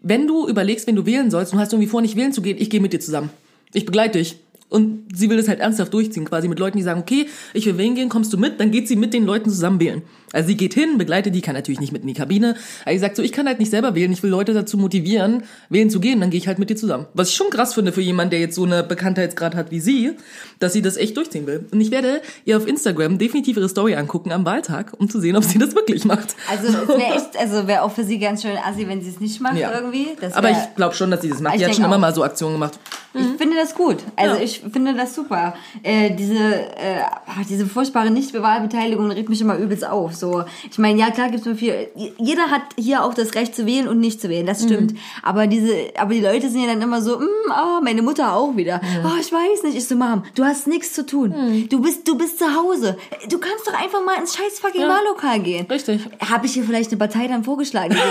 wenn 0.00 0.26
du 0.26 0.46
überlegst, 0.46 0.86
wen 0.86 0.96
du 0.96 1.06
wählen 1.06 1.30
sollst 1.30 1.54
und 1.54 1.58
hast 1.58 1.72
irgendwie 1.72 1.88
vor, 1.88 2.02
nicht 2.02 2.16
wählen 2.16 2.32
zu 2.32 2.42
gehen, 2.42 2.58
ich 2.60 2.68
gehe 2.68 2.80
mit 2.80 2.92
dir 2.92 3.00
zusammen. 3.00 3.30
Ich 3.72 3.86
begleite 3.86 4.18
dich. 4.18 4.36
Und 4.68 5.16
sie 5.16 5.30
will 5.30 5.36
das 5.36 5.48
halt 5.48 5.60
ernsthaft 5.60 5.92
durchziehen, 5.92 6.24
quasi 6.24 6.48
mit 6.48 6.58
Leuten, 6.58 6.78
die 6.78 6.82
sagen, 6.82 7.00
okay, 7.00 7.28
ich 7.52 7.66
will 7.66 7.78
wählen 7.78 7.94
gehen, 7.94 8.08
kommst 8.08 8.32
du 8.32 8.38
mit? 8.38 8.58
Dann 8.58 8.70
geht 8.70 8.88
sie 8.88 8.96
mit 8.96 9.14
den 9.14 9.24
Leuten 9.24 9.50
zusammen 9.50 9.80
wählen. 9.80 10.02
Also 10.32 10.48
sie 10.48 10.56
geht 10.56 10.74
hin, 10.74 10.98
begleitet 10.98 11.34
die, 11.34 11.40
kann 11.40 11.54
natürlich 11.54 11.80
nicht 11.80 11.92
mit 11.92 12.02
in 12.02 12.08
die 12.08 12.14
Kabine. 12.14 12.56
Aber 12.84 12.92
sie 12.92 12.98
sagt 12.98 13.16
so, 13.16 13.22
ich 13.22 13.32
kann 13.32 13.46
halt 13.46 13.58
nicht 13.58 13.70
selber 13.70 13.94
wählen, 13.94 14.12
ich 14.12 14.22
will 14.22 14.30
Leute 14.30 14.52
dazu 14.54 14.76
motivieren, 14.78 15.42
wählen 15.68 15.90
zu 15.90 16.00
gehen, 16.00 16.20
dann 16.20 16.30
gehe 16.30 16.38
ich 16.38 16.46
halt 16.48 16.58
mit 16.58 16.70
dir 16.70 16.76
zusammen. 16.76 17.06
Was 17.14 17.28
ich 17.30 17.34
schon 17.34 17.50
krass 17.50 17.74
finde 17.74 17.92
für 17.92 18.00
jemanden, 18.00 18.30
der 18.30 18.40
jetzt 18.40 18.54
so 18.54 18.64
eine 18.64 18.82
Bekanntheitsgrad 18.82 19.54
hat 19.54 19.70
wie 19.70 19.80
sie, 19.80 20.12
dass 20.58 20.72
sie 20.72 20.82
das 20.82 20.96
echt 20.96 21.16
durchziehen 21.16 21.46
will. 21.46 21.66
Und 21.70 21.80
ich 21.80 21.90
werde 21.90 22.20
ihr 22.44 22.56
auf 22.56 22.66
Instagram 22.66 23.18
definitiv 23.18 23.56
ihre 23.56 23.68
Story 23.68 23.94
angucken 23.94 24.32
am 24.32 24.44
Wahltag, 24.44 24.92
um 24.98 25.08
zu 25.10 25.20
sehen, 25.20 25.36
ob 25.36 25.44
sie 25.44 25.58
das 25.58 25.74
wirklich 25.74 26.04
macht. 26.04 26.34
also 26.50 26.72
wäre 26.88 27.14
echt, 27.16 27.36
also 27.38 27.66
wäre 27.66 27.82
auch 27.82 27.92
für 27.92 28.04
sie 28.04 28.18
ganz 28.18 28.42
schön 28.42 28.56
assi, 28.56 28.86
wenn 28.88 29.02
sie 29.02 29.10
es 29.10 29.20
nicht 29.20 29.40
macht 29.40 29.56
Ja. 29.58 29.72
irgendwie. 29.74 30.08
Das 30.20 30.34
Aber 30.34 30.48
wär- 30.48 30.66
ich 30.68 30.74
glaube 30.76 30.94
schon, 30.94 31.10
dass 31.10 31.22
sie 31.22 31.28
das 31.28 31.40
macht. 31.40 31.54
Ich 31.54 31.60
Die 31.60 31.66
hat 31.66 31.74
schon 31.74 31.84
immer 31.84 31.96
auch. 31.96 32.00
mal 32.00 32.14
so 32.14 32.22
Aktionen 32.24 32.54
gemacht. 32.54 32.78
Ich 33.14 33.26
finde 33.38 33.56
das 33.60 33.74
gut. 33.74 33.98
Also 34.16 34.36
Ja. 34.36 34.42
ich 34.42 34.62
finde 34.72 34.94
das 34.94 35.14
super. 35.14 35.54
Äh, 35.82 36.14
diese, 36.14 36.34
äh, 36.34 37.02
diese 37.48 37.66
furchtbare 37.66 38.10
Nichtwahlbeteiligung 38.10 39.10
regt 39.10 39.28
mich 39.28 39.40
immer 39.40 39.56
übelst 39.58 39.86
auf. 39.86 40.14
So, 40.22 40.44
ich 40.70 40.78
meine, 40.78 41.00
ja 41.00 41.10
klar 41.10 41.30
gibt's 41.30 41.46
nur 41.46 41.56
viel. 41.56 41.88
Jeder 42.16 42.44
hat 42.52 42.62
hier 42.78 43.02
auch 43.02 43.12
das 43.12 43.34
Recht 43.34 43.56
zu 43.56 43.66
wählen 43.66 43.88
und 43.88 43.98
nicht 43.98 44.20
zu 44.20 44.28
wählen. 44.28 44.46
Das 44.46 44.62
stimmt. 44.62 44.94
Aber 45.20 45.48
diese, 45.48 45.74
aber 45.98 46.14
die 46.14 46.20
Leute 46.20 46.48
sind 46.48 46.60
ja 46.60 46.68
dann 46.68 46.80
immer 46.80 47.02
so, 47.02 47.18
oh, 47.18 47.80
meine 47.82 48.02
Mutter 48.02 48.32
auch 48.32 48.54
wieder. 48.56 48.80
Oh, 49.04 49.18
ich 49.20 49.32
weiß 49.32 49.64
nicht. 49.64 49.76
Ich 49.76 49.88
so, 49.88 49.96
Mom, 49.96 50.22
du 50.36 50.44
hast 50.44 50.68
nichts 50.68 50.92
zu 50.92 51.04
tun. 51.04 51.66
Du 51.68 51.82
bist, 51.82 52.06
du 52.06 52.16
bist 52.16 52.38
zu 52.38 52.54
Hause. 52.54 52.96
Du 53.30 53.38
kannst 53.38 53.66
doch 53.66 53.74
einfach 53.74 54.04
mal 54.04 54.14
ins 54.20 54.36
scheiß 54.36 54.60
fucking 54.60 54.82
Wahllokal 54.82 55.40
gehen. 55.40 55.66
Richtig. 55.66 56.02
Habe 56.30 56.46
ich 56.46 56.52
hier 56.52 56.62
vielleicht 56.62 56.92
eine 56.92 56.98
Partei 56.98 57.26
dann 57.26 57.42
vorgeschlagen? 57.42 57.96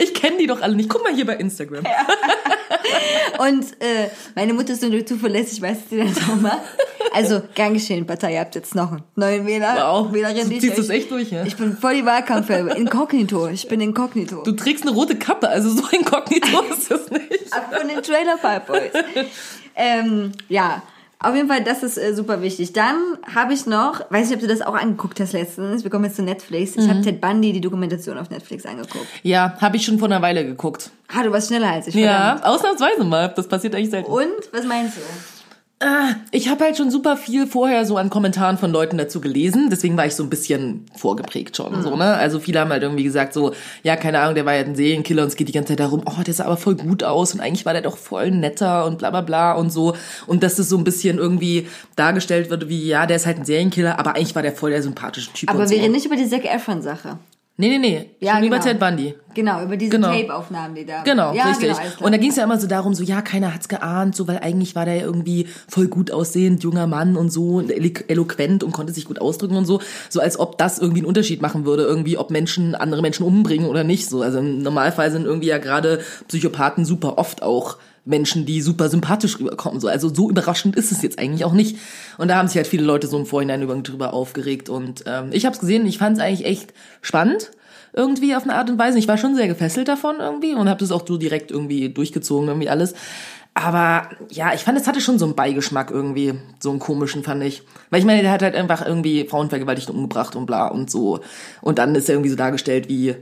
Ich 0.00 0.14
kenne 0.14 0.36
die 0.36 0.46
doch 0.46 0.62
alle 0.62 0.76
nicht. 0.76 0.88
Guck 0.88 1.02
mal 1.02 1.12
hier 1.14 1.26
bei 1.26 1.34
Instagram. 1.36 1.84
Und 3.38 3.64
äh, 3.80 4.08
meine 4.34 4.52
Mutter 4.52 4.72
ist 4.72 4.82
nur 4.82 5.04
zuverlässig, 5.04 5.60
weiß 5.60 5.78
sie 5.90 5.98
das 5.98 6.16
auch 6.28 6.36
mal. 6.40 6.58
Also, 7.12 7.42
gern 7.54 7.74
geschehen, 7.74 8.06
Partei, 8.06 8.34
ihr 8.34 8.40
habt 8.40 8.54
jetzt 8.54 8.74
noch 8.74 8.92
einen 8.92 9.02
neuen 9.16 9.46
Wähler. 9.46 9.76
Wow. 9.76 10.12
Wählerin, 10.12 10.57
die 10.60 10.68
ziehst 10.68 10.78
ich- 10.78 10.86
das 10.86 10.96
echt 10.96 11.10
durch, 11.10 11.30
ja? 11.30 11.44
Ich 11.44 11.56
bin 11.56 11.76
voll 11.76 11.94
die 11.94 12.04
Wahlkampf, 12.06 12.50
inkognito. 12.50 13.48
Ich 13.48 13.66
bin 13.68 13.80
inkognito. 13.80 14.42
Du 14.44 14.52
trägst 14.52 14.82
eine 14.86 14.92
rote 14.92 15.16
Kappe, 15.16 15.48
also 15.48 15.70
so 15.70 15.82
inkognito 15.90 16.62
ist 16.70 16.90
das 16.90 17.10
nicht. 17.10 17.52
Ab 17.52 17.74
von 17.78 17.88
den 17.88 18.02
Trailer 18.02 18.36
Park 18.36 18.66
Boys. 18.66 18.92
ähm, 19.76 20.32
ja. 20.48 20.82
Auf 21.20 21.34
jeden 21.34 21.48
Fall, 21.48 21.64
das 21.64 21.82
ist 21.82 21.98
äh, 21.98 22.14
super 22.14 22.42
wichtig. 22.42 22.72
Dann 22.74 22.94
habe 23.34 23.52
ich 23.52 23.66
noch, 23.66 24.02
weiß 24.08 24.28
nicht, 24.28 24.36
ob 24.36 24.40
du 24.40 24.46
das 24.46 24.62
auch 24.62 24.74
angeguckt 24.76 25.18
hast 25.18 25.32
letztens. 25.32 25.82
Wir 25.82 25.90
kommen 25.90 26.04
jetzt 26.04 26.14
zu 26.14 26.22
Netflix. 26.22 26.76
Ich 26.76 26.84
Mhm. 26.84 26.90
habe 26.90 27.00
Ted 27.00 27.20
Bundy, 27.20 27.52
die 27.52 27.60
Dokumentation 27.60 28.16
auf 28.18 28.30
Netflix 28.30 28.64
angeguckt. 28.64 29.04
Ja, 29.24 29.56
habe 29.60 29.76
ich 29.76 29.84
schon 29.84 29.98
vor 29.98 30.06
einer 30.06 30.22
Weile 30.22 30.44
geguckt. 30.46 30.90
Ah, 31.12 31.24
du 31.24 31.32
warst 31.32 31.48
schneller 31.48 31.72
als 31.72 31.88
ich. 31.88 31.96
Ja, 31.96 32.36
verdammt. 32.36 32.44
ausnahmsweise 32.44 33.02
mal. 33.02 33.32
Das 33.34 33.48
passiert 33.48 33.74
eigentlich 33.74 33.90
selten. 33.90 34.08
Und 34.08 34.28
was 34.52 34.64
meinst 34.64 34.96
du? 34.96 35.00
Ah, 35.80 36.16
Ich 36.32 36.48
habe 36.48 36.64
halt 36.64 36.76
schon 36.76 36.90
super 36.90 37.16
viel 37.16 37.46
vorher 37.46 37.86
so 37.86 37.96
an 37.98 38.10
Kommentaren 38.10 38.58
von 38.58 38.72
Leuten 38.72 38.98
dazu 38.98 39.20
gelesen, 39.20 39.68
deswegen 39.70 39.96
war 39.96 40.06
ich 40.06 40.16
so 40.16 40.24
ein 40.24 40.28
bisschen 40.30 40.86
vorgeprägt 40.96 41.56
schon, 41.56 41.82
so, 41.84 41.94
ne? 41.94 42.14
Also 42.14 42.40
viele 42.40 42.58
haben 42.58 42.70
halt 42.70 42.82
irgendwie 42.82 43.04
gesagt 43.04 43.32
so, 43.32 43.52
ja, 43.84 43.94
keine 43.94 44.18
Ahnung, 44.18 44.34
der 44.34 44.44
war 44.44 44.54
ja 44.54 44.62
ein 44.64 44.74
Serienkiller 44.74 45.22
und 45.22 45.28
es 45.28 45.36
geht 45.36 45.46
die 45.46 45.52
ganze 45.52 45.68
Zeit 45.68 45.80
darum, 45.80 46.02
oh, 46.04 46.20
der 46.26 46.34
sah 46.34 46.46
aber 46.46 46.56
voll 46.56 46.74
gut 46.74 47.04
aus 47.04 47.32
und 47.32 47.38
eigentlich 47.40 47.64
war 47.64 47.74
der 47.74 47.82
doch 47.82 47.96
voll 47.96 48.32
netter 48.32 48.86
und 48.86 48.98
bla 48.98 49.10
bla 49.10 49.20
bla 49.20 49.52
und 49.52 49.70
so. 49.72 49.94
Und 50.26 50.42
dass 50.42 50.56
das 50.56 50.68
so 50.68 50.76
ein 50.76 50.82
bisschen 50.84 51.18
irgendwie 51.18 51.68
dargestellt 51.94 52.50
wird 52.50 52.68
wie, 52.68 52.88
ja, 52.88 53.06
der 53.06 53.16
ist 53.16 53.26
halt 53.26 53.38
ein 53.38 53.44
Serienkiller, 53.44 54.00
aber 54.00 54.16
eigentlich 54.16 54.34
war 54.34 54.42
der 54.42 54.52
voll 54.52 54.70
der 54.70 54.82
sympathische 54.82 55.32
Typ 55.32 55.48
Aber 55.48 55.60
wir 55.60 55.68
so. 55.68 55.74
reden 55.74 55.92
nicht 55.92 56.06
über 56.06 56.16
die 56.16 56.28
Zac 56.28 56.44
Efron-Sache. 56.44 57.18
Nee, 57.60 57.70
nee, 57.70 57.78
nee. 57.78 58.10
Ja, 58.20 58.34
schon 58.36 58.44
über 58.44 58.56
genau. 58.58 58.68
Ted 58.68 58.78
Bundy. 58.78 59.14
Genau, 59.34 59.62
über 59.64 59.76
diese 59.76 59.90
Genau. 59.90 60.12
Tape-Aufnahmen, 60.12 60.76
die 60.76 60.86
da. 60.86 61.02
Genau, 61.02 61.34
ja, 61.34 61.46
richtig. 61.48 61.70
Genau, 61.76 62.06
und 62.06 62.12
da 62.12 62.18
ging 62.18 62.30
es 62.30 62.36
ja 62.36 62.44
immer 62.44 62.58
so 62.58 62.68
darum, 62.68 62.94
so 62.94 63.02
ja, 63.02 63.20
keiner 63.20 63.52
hat's 63.52 63.68
geahnt, 63.68 64.14
so 64.14 64.28
weil 64.28 64.38
eigentlich 64.38 64.76
war 64.76 64.84
der 64.84 64.94
ja 64.94 65.02
irgendwie 65.02 65.48
voll 65.68 65.88
gut 65.88 66.12
aussehend, 66.12 66.62
junger 66.62 66.86
Mann 66.86 67.16
und 67.16 67.30
so, 67.30 67.56
und 67.56 67.70
elo- 67.72 68.04
eloquent 68.06 68.62
und 68.62 68.70
konnte 68.72 68.92
sich 68.92 69.06
gut 69.06 69.20
ausdrücken 69.20 69.56
und 69.56 69.64
so, 69.66 69.80
so 70.08 70.20
als 70.20 70.38
ob 70.38 70.56
das 70.56 70.78
irgendwie 70.78 71.00
einen 71.00 71.06
Unterschied 71.08 71.42
machen 71.42 71.64
würde, 71.64 71.82
irgendwie, 71.82 72.16
ob 72.16 72.30
Menschen 72.30 72.76
andere 72.76 73.02
Menschen 73.02 73.26
umbringen 73.26 73.66
oder 73.68 73.82
nicht. 73.82 74.08
So, 74.08 74.22
also 74.22 74.38
im 74.38 74.62
Normalfall 74.62 75.10
sind 75.10 75.24
irgendwie 75.26 75.48
ja 75.48 75.58
gerade 75.58 76.00
Psychopathen 76.28 76.84
super 76.84 77.18
oft 77.18 77.42
auch 77.42 77.76
Menschen, 78.08 78.46
die 78.46 78.60
super 78.62 78.88
sympathisch 78.88 79.38
rüberkommen. 79.38 79.80
So, 79.80 79.88
also 79.88 80.12
so 80.12 80.30
überraschend 80.30 80.76
ist 80.76 80.92
es 80.92 81.02
jetzt 81.02 81.18
eigentlich 81.18 81.44
auch 81.44 81.52
nicht. 81.52 81.76
Und 82.16 82.28
da 82.28 82.36
haben 82.36 82.48
sich 82.48 82.56
halt 82.56 82.66
viele 82.66 82.84
Leute 82.84 83.06
so 83.06 83.18
im 83.18 83.26
Vorhinein 83.26 83.62
über, 83.62 83.76
drüber 83.76 84.14
aufgeregt. 84.14 84.68
Und 84.68 85.04
ähm, 85.06 85.28
ich 85.32 85.44
habe 85.44 85.54
es 85.54 85.60
gesehen, 85.60 85.86
ich 85.86 85.98
fand 85.98 86.16
es 86.16 86.22
eigentlich 86.22 86.46
echt 86.46 86.72
spannend 87.02 87.50
irgendwie 87.92 88.36
auf 88.36 88.44
eine 88.44 88.54
Art 88.54 88.70
und 88.70 88.78
Weise. 88.78 88.98
Ich 88.98 89.08
war 89.08 89.18
schon 89.18 89.34
sehr 89.34 89.48
gefesselt 89.48 89.88
davon 89.88 90.16
irgendwie 90.20 90.54
und 90.54 90.68
habe 90.68 90.80
das 90.80 90.92
auch 90.92 91.06
so 91.06 91.16
direkt 91.16 91.50
irgendwie 91.50 91.88
durchgezogen, 91.88 92.48
irgendwie 92.48 92.68
alles. 92.68 92.94
Aber 93.54 94.08
ja, 94.30 94.54
ich 94.54 94.60
fand, 94.60 94.78
es 94.78 94.86
hatte 94.86 95.00
schon 95.00 95.18
so 95.18 95.24
einen 95.24 95.34
Beigeschmack 95.34 95.90
irgendwie, 95.90 96.34
so 96.60 96.70
einen 96.70 96.78
komischen, 96.78 97.24
fand 97.24 97.42
ich. 97.42 97.62
Weil 97.90 98.00
ich 98.00 98.06
meine, 98.06 98.22
der 98.22 98.30
hat 98.30 98.42
halt 98.42 98.54
einfach 98.54 98.86
irgendwie 98.86 99.24
Frauen 99.24 99.48
vergewaltigt 99.48 99.90
und 99.90 99.96
umgebracht 99.96 100.36
und 100.36 100.46
bla 100.46 100.68
und 100.68 100.90
so. 100.90 101.20
Und 101.60 101.78
dann 101.78 101.94
ist 101.94 102.08
er 102.08 102.14
irgendwie 102.14 102.30
so 102.30 102.36
dargestellt 102.36 102.88
wie, 102.88 103.16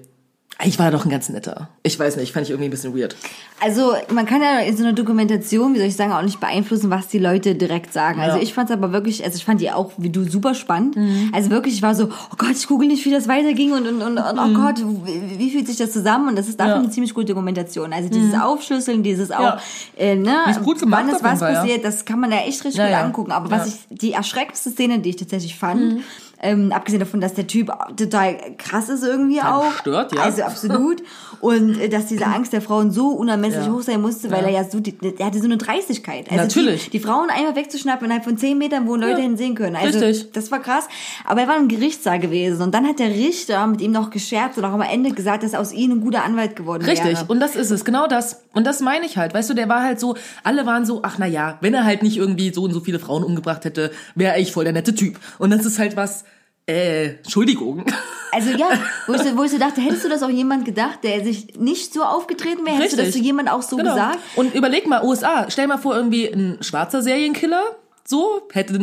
eigentlich 0.58 0.78
war 0.78 0.86
er 0.86 0.92
doch 0.92 1.04
ein 1.04 1.10
ganz 1.10 1.28
netter. 1.28 1.68
Ich 1.82 1.98
weiß 1.98 2.16
nicht, 2.16 2.32
fand 2.32 2.44
ich 2.46 2.50
irgendwie 2.50 2.68
ein 2.68 2.70
bisschen 2.70 2.96
weird. 2.96 3.14
Also 3.62 3.92
man 4.12 4.24
kann 4.24 4.40
ja 4.40 4.60
in 4.60 4.74
so 4.74 4.84
einer 4.84 4.94
Dokumentation, 4.94 5.74
wie 5.74 5.78
soll 5.78 5.86
ich 5.88 5.96
sagen, 5.96 6.12
auch 6.12 6.22
nicht 6.22 6.40
beeinflussen, 6.40 6.88
was 6.88 7.08
die 7.08 7.18
Leute 7.18 7.54
direkt 7.54 7.92
sagen. 7.92 8.20
Also 8.20 8.38
Ja. 8.38 8.42
ich 8.42 8.54
fand 8.54 8.70
es 8.70 8.74
aber 8.76 8.90
wirklich, 8.90 9.22
also 9.22 9.36
ich 9.36 9.44
fand 9.44 9.60
die 9.60 9.70
auch 9.70 9.92
wie 9.98 10.08
du 10.08 10.24
super 10.24 10.54
spannend. 10.54 10.96
Also 11.34 11.50
wirklich, 11.50 11.74
ich 11.74 11.82
war 11.82 11.94
so, 11.94 12.04
oh 12.06 12.34
Gott, 12.38 12.52
ich 12.52 12.66
google 12.66 12.88
nicht, 12.88 13.04
wie 13.04 13.10
das 13.10 13.28
weiterging 13.28 13.72
und, 13.72 13.86
und, 13.86 14.00
und, 14.00 14.16
und 14.18 14.38
oh 14.38 14.48
Gott, 14.54 14.76
wie, 15.04 15.38
wie 15.38 15.50
fühlt 15.50 15.66
sich 15.66 15.76
das 15.76 15.92
zusammen? 15.92 16.28
Und 16.28 16.36
das 16.36 16.48
ist 16.48 16.58
dafür 16.58 16.74
Ja. 16.76 16.80
eine 16.80 16.90
ziemlich 16.90 17.12
gute 17.12 17.26
Dokumentation. 17.26 17.92
Also 17.92 18.08
dieses 18.08 18.34
Aufschlüsseln, 18.40 19.02
dieses 19.02 19.30
auch, 19.30 19.40
Ja. 19.42 19.60
äh, 19.98 20.16
ne, 20.16 20.36
Ist 20.48 20.62
gut 20.62 20.80
gemacht 20.80 21.02
wann 21.06 21.14
ist 21.14 21.22
was 21.22 21.38
Fall, 21.40 21.52
ja. 21.52 21.60
passiert, 21.60 21.84
das 21.84 22.06
kann 22.06 22.18
man 22.18 22.30
da 22.30 22.38
echt 22.38 22.64
richtig 22.64 22.76
Ja, 22.76 22.84
gut 22.86 22.92
ja. 22.92 23.02
angucken. 23.04 23.32
Aber 23.32 23.50
was 23.50 23.58
Ja. 23.58 23.66
Mhm. 23.66 23.72
ich, 23.90 23.98
die 23.98 24.12
erschreckendste 24.12 24.70
Szene, 24.70 25.00
die 25.00 25.10
ich 25.10 25.16
tatsächlich 25.16 25.54
fand, 25.58 26.00
ähm, 26.42 26.70
abgesehen 26.72 27.00
davon, 27.00 27.20
dass 27.20 27.34
der 27.34 27.46
Typ 27.46 27.72
total 27.96 28.36
krass 28.58 28.88
ist 28.88 29.02
irgendwie 29.02 29.40
auch. 29.40 29.72
stört, 29.80 30.12
ja. 30.14 30.20
Also 30.22 30.42
absolut. 30.42 31.02
Und 31.40 31.80
äh, 31.80 31.88
dass 31.88 32.06
diese 32.06 32.26
Angst 32.26 32.52
der 32.52 32.60
Frauen 32.62 32.90
so 32.90 33.08
unermesslich 33.08 33.66
Ja. 33.66 33.72
hoch 33.72 33.82
sein 33.82 34.00
musste, 34.02 34.30
weil 34.30 34.42
Ja. 34.42 34.48
er 34.48 34.54
ja 34.62 34.64
so, 34.64 34.80
die, 34.80 34.92
der 34.92 35.26
hatte 35.26 35.38
so 35.38 35.44
eine 35.44 35.56
Dreistigkeit. 35.56 36.30
Also 36.30 36.42
Natürlich. 36.42 36.84
Die, 36.84 36.90
die 36.90 37.00
Frauen 37.00 37.30
einfach 37.30 37.56
wegzuschnappen 37.56 38.04
innerhalb 38.04 38.24
von 38.24 38.36
zehn 38.36 38.58
Metern, 38.58 38.86
wo 38.86 38.96
Leute 38.96 39.12
Ja. 39.12 39.18
hinsehen 39.18 39.54
können. 39.54 39.76
Also 39.76 39.98
Richtig. 39.98 40.32
das 40.32 40.50
war 40.50 40.60
krass. 40.60 40.88
Aber 41.24 41.40
er 41.42 41.48
war 41.48 41.56
im 41.56 41.68
Gerichtssaal 41.68 42.18
gewesen 42.18 42.62
und 42.62 42.74
dann 42.74 42.86
hat 42.86 42.98
der 42.98 43.08
Richter 43.10 43.66
mit 43.66 43.80
ihm 43.80 43.92
noch 43.92 44.10
gescherzt 44.10 44.58
und 44.58 44.64
auch 44.64 44.72
am 44.72 44.82
Ende 44.82 45.12
gesagt, 45.12 45.42
dass 45.42 45.54
aus 45.54 45.72
ihm 45.72 45.92
ein 45.92 46.00
guter 46.00 46.24
Anwalt 46.24 46.54
geworden 46.56 46.84
Richtig, 46.84 47.16
wäre. 47.18 47.24
und 47.28 47.40
das 47.40 47.56
ist 47.56 47.70
es, 47.70 47.84
genau 47.84 48.06
das. 48.06 48.42
Und 48.52 48.66
das 48.66 48.80
meine 48.80 49.06
ich 49.06 49.16
halt. 49.16 49.32
Weißt 49.34 49.48
du, 49.50 49.54
der 49.54 49.68
war 49.68 49.82
halt 49.82 50.00
so, 50.00 50.16
alle 50.44 50.66
waren 50.66 50.84
so, 50.86 51.00
ach 51.02 51.16
na 51.18 51.26
ja, 51.26 51.58
wenn 51.60 51.74
er 51.74 51.84
halt 51.84 52.02
nicht 52.02 52.16
irgendwie 52.16 52.52
so 52.52 52.62
und 52.64 52.72
so 52.72 52.80
viele 52.80 52.98
Frauen 52.98 53.24
umgebracht 53.24 53.64
hätte, 53.64 53.90
wäre 54.14 54.34
er 54.34 54.38
echt 54.40 54.52
voll 54.52 54.64
der 54.64 54.72
nette 54.72 54.94
Typ. 54.94 55.18
Und 55.38 55.50
das 55.50 55.64
ist 55.64 55.78
halt 55.78 55.96
was, 55.96 56.24
äh, 56.66 57.16
Entschuldigung. 57.16 57.84
Also 58.32 58.50
ja, 58.50 58.68
wo 59.06 59.14
ich, 59.14 59.22
so- 59.22 59.36
wo 59.36 59.44
ich 59.44 59.50
so 59.52 59.58
dachte, 59.58 59.80
hättest 59.80 60.04
du 60.04 60.08
das 60.08 60.22
auch 60.22 60.28
jemand 60.30 60.64
gedacht, 60.64 60.98
der 61.04 61.24
sich 61.24 61.56
nicht 61.58 61.92
so 61.94 62.02
aufgetreten 62.02 62.66
wäre? 62.66 62.76
Hättest 62.76 62.94
du 62.94 62.96
das 62.96 63.06
zu 63.06 63.12
Richtig. 63.14 63.24
jemand 63.26 63.50
auch 63.50 63.62
so 63.62 63.76
Genau. 63.76 63.92
gesagt? 63.94 64.18
Und 64.36 64.54
überleg 64.54 64.86
mal, 64.86 65.04
USA, 65.04 65.46
stell 65.48 65.66
mal 65.68 65.78
vor, 65.78 65.94
irgendwie 65.94 66.26
ein 66.26 66.58
schwarzer 66.60 67.02
Serienkiller 67.02 67.62
So, 68.08 68.42
hätte, 68.52 68.78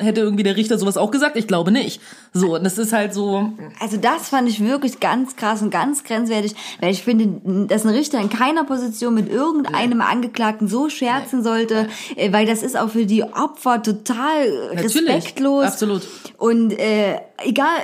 hätte 0.00 0.20
irgendwie 0.20 0.42
der 0.42 0.56
Richter 0.56 0.78
sowas 0.78 0.98
auch 0.98 1.10
gesagt? 1.10 1.36
Ich 1.36 1.46
glaube 1.46 1.72
nicht. 1.72 2.00
So, 2.34 2.56
und 2.56 2.64
das 2.64 2.76
ist 2.76 2.92
halt 2.92 3.14
so. 3.14 3.52
Also 3.80 3.96
das 3.96 4.28
fand 4.28 4.48
ich 4.50 4.62
wirklich 4.62 5.00
ganz 5.00 5.36
krass 5.36 5.62
und 5.62 5.70
ganz 5.70 6.04
grenzwertig, 6.04 6.54
weil 6.80 6.90
ich 6.90 7.02
finde, 7.02 7.66
dass 7.68 7.86
ein 7.86 7.94
Richter 7.94 8.20
in 8.20 8.28
keiner 8.28 8.64
Position 8.64 9.14
mit 9.14 9.30
irgendeinem 9.30 10.02
Angeklagten 10.02 10.68
so 10.68 10.90
scherzen 10.90 11.42
sollte, 11.42 11.88
äh, 12.16 12.32
weil 12.32 12.44
das 12.44 12.62
ist 12.62 12.76
auch 12.76 12.90
für 12.90 13.06
die 13.06 13.22
Opfer 13.22 13.82
total 13.82 14.74
Natürlich, 14.74 15.08
respektlos. 15.08 15.64
absolut. 15.64 16.02
Und 16.36 16.72
äh, 16.78 17.18
egal, 17.44 17.78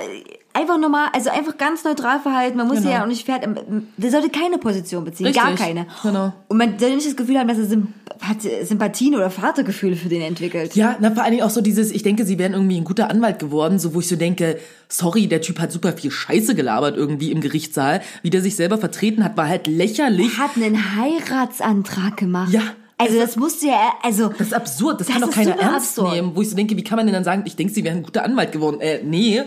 einfach 0.53 0.77
normal, 0.77 1.09
also 1.13 1.29
einfach 1.29 1.57
ganz 1.57 1.83
neutral 1.83 2.19
verhalten. 2.19 2.57
Man 2.57 2.67
muss 2.67 2.77
Genau. 2.77 2.91
ja 2.91 3.03
auch 3.03 3.07
nicht 3.07 3.25
fertig. 3.25 3.49
Der 3.97 4.11
sollte 4.11 4.29
keine 4.29 4.57
Position 4.57 5.03
beziehen, 5.03 5.31
gar 5.33 5.47
Richtig, 5.51 5.65
keine. 5.65 5.87
genau. 6.03 6.33
Und 6.47 6.57
man 6.57 6.77
sollte 6.79 6.95
nicht 6.95 7.07
das 7.07 7.15
Gefühl 7.15 7.39
haben, 7.39 7.47
dass 7.47 7.57
er 7.57 7.65
Symp 7.65 7.87
hat 8.21 8.37
Sympathien 8.63 9.15
oder 9.15 9.29
Vatergefühle 9.29 9.95
für 9.97 10.07
den 10.07 10.21
entwickelt. 10.21 10.75
Ja, 10.75 10.95
na, 11.01 11.11
vor 11.11 11.23
allen 11.23 11.31
Dingen 11.33 11.43
auch 11.43 11.49
so 11.49 11.59
dieses, 11.61 11.91
ich 11.91 12.03
denke, 12.03 12.23
sie 12.25 12.37
wären 12.39 12.53
irgendwie 12.53 12.77
ein 12.77 12.83
guter 12.85 13.09
Anwalt 13.09 13.39
geworden, 13.39 13.79
so 13.79 13.93
wo 13.95 13.99
ich 13.99 14.07
so 14.07 14.15
denke, 14.15 14.59
sorry, 14.87 15.27
der 15.27 15.41
Typ 15.41 15.59
hat 15.59 15.71
super 15.73 15.91
viel 15.93 16.11
Scheiße 16.11 16.55
gelabert 16.55 16.95
irgendwie 16.95 17.31
im 17.31 17.41
Gerichtssaal. 17.41 18.01
Wie 18.21 18.29
der 18.29 18.41
sich 18.41 18.55
selber 18.55 18.77
vertreten 18.77 19.23
hat, 19.25 19.35
war 19.35 19.49
halt 19.49 19.67
lächerlich. 19.67 20.37
Hat 20.37 20.51
einen 20.55 20.95
Heiratsantrag 20.95 22.17
gemacht. 22.17 22.51
Ja. 22.53 22.61
Also 22.97 23.19
das 23.19 23.35
musste 23.35 23.67
ja, 23.67 23.93
also 24.03 24.29
Das 24.29 24.47
ist 24.47 24.53
absurd, 24.53 24.99
das, 25.01 25.07
Das 25.07 25.15
kann 25.15 25.21
doch 25.23 25.31
keiner 25.31 25.57
ernst 25.59 25.97
absurd. 25.97 26.13
nehmen. 26.13 26.31
Wo 26.35 26.41
ich 26.41 26.49
so 26.49 26.55
denke, 26.55 26.77
wie 26.77 26.83
kann 26.83 26.95
man 26.95 27.05
denn 27.07 27.13
dann 27.13 27.23
sagen, 27.23 27.41
ich 27.45 27.55
denke, 27.55 27.73
sie 27.73 27.83
wären 27.83 27.97
ein 27.97 28.03
guter 28.03 28.23
Anwalt 28.23 28.51
geworden? 28.53 28.79
Äh, 28.79 29.01
nee, 29.03 29.41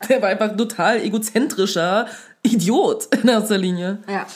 der 0.08 0.22
war 0.22 0.28
einfach 0.28 0.50
ein 0.50 0.58
total 0.58 1.02
egozentrischer 1.02 2.06
Idiot 2.42 3.06
in 3.22 3.28
erster 3.28 3.58
Linie. 3.58 3.98
Ja. 4.08 4.26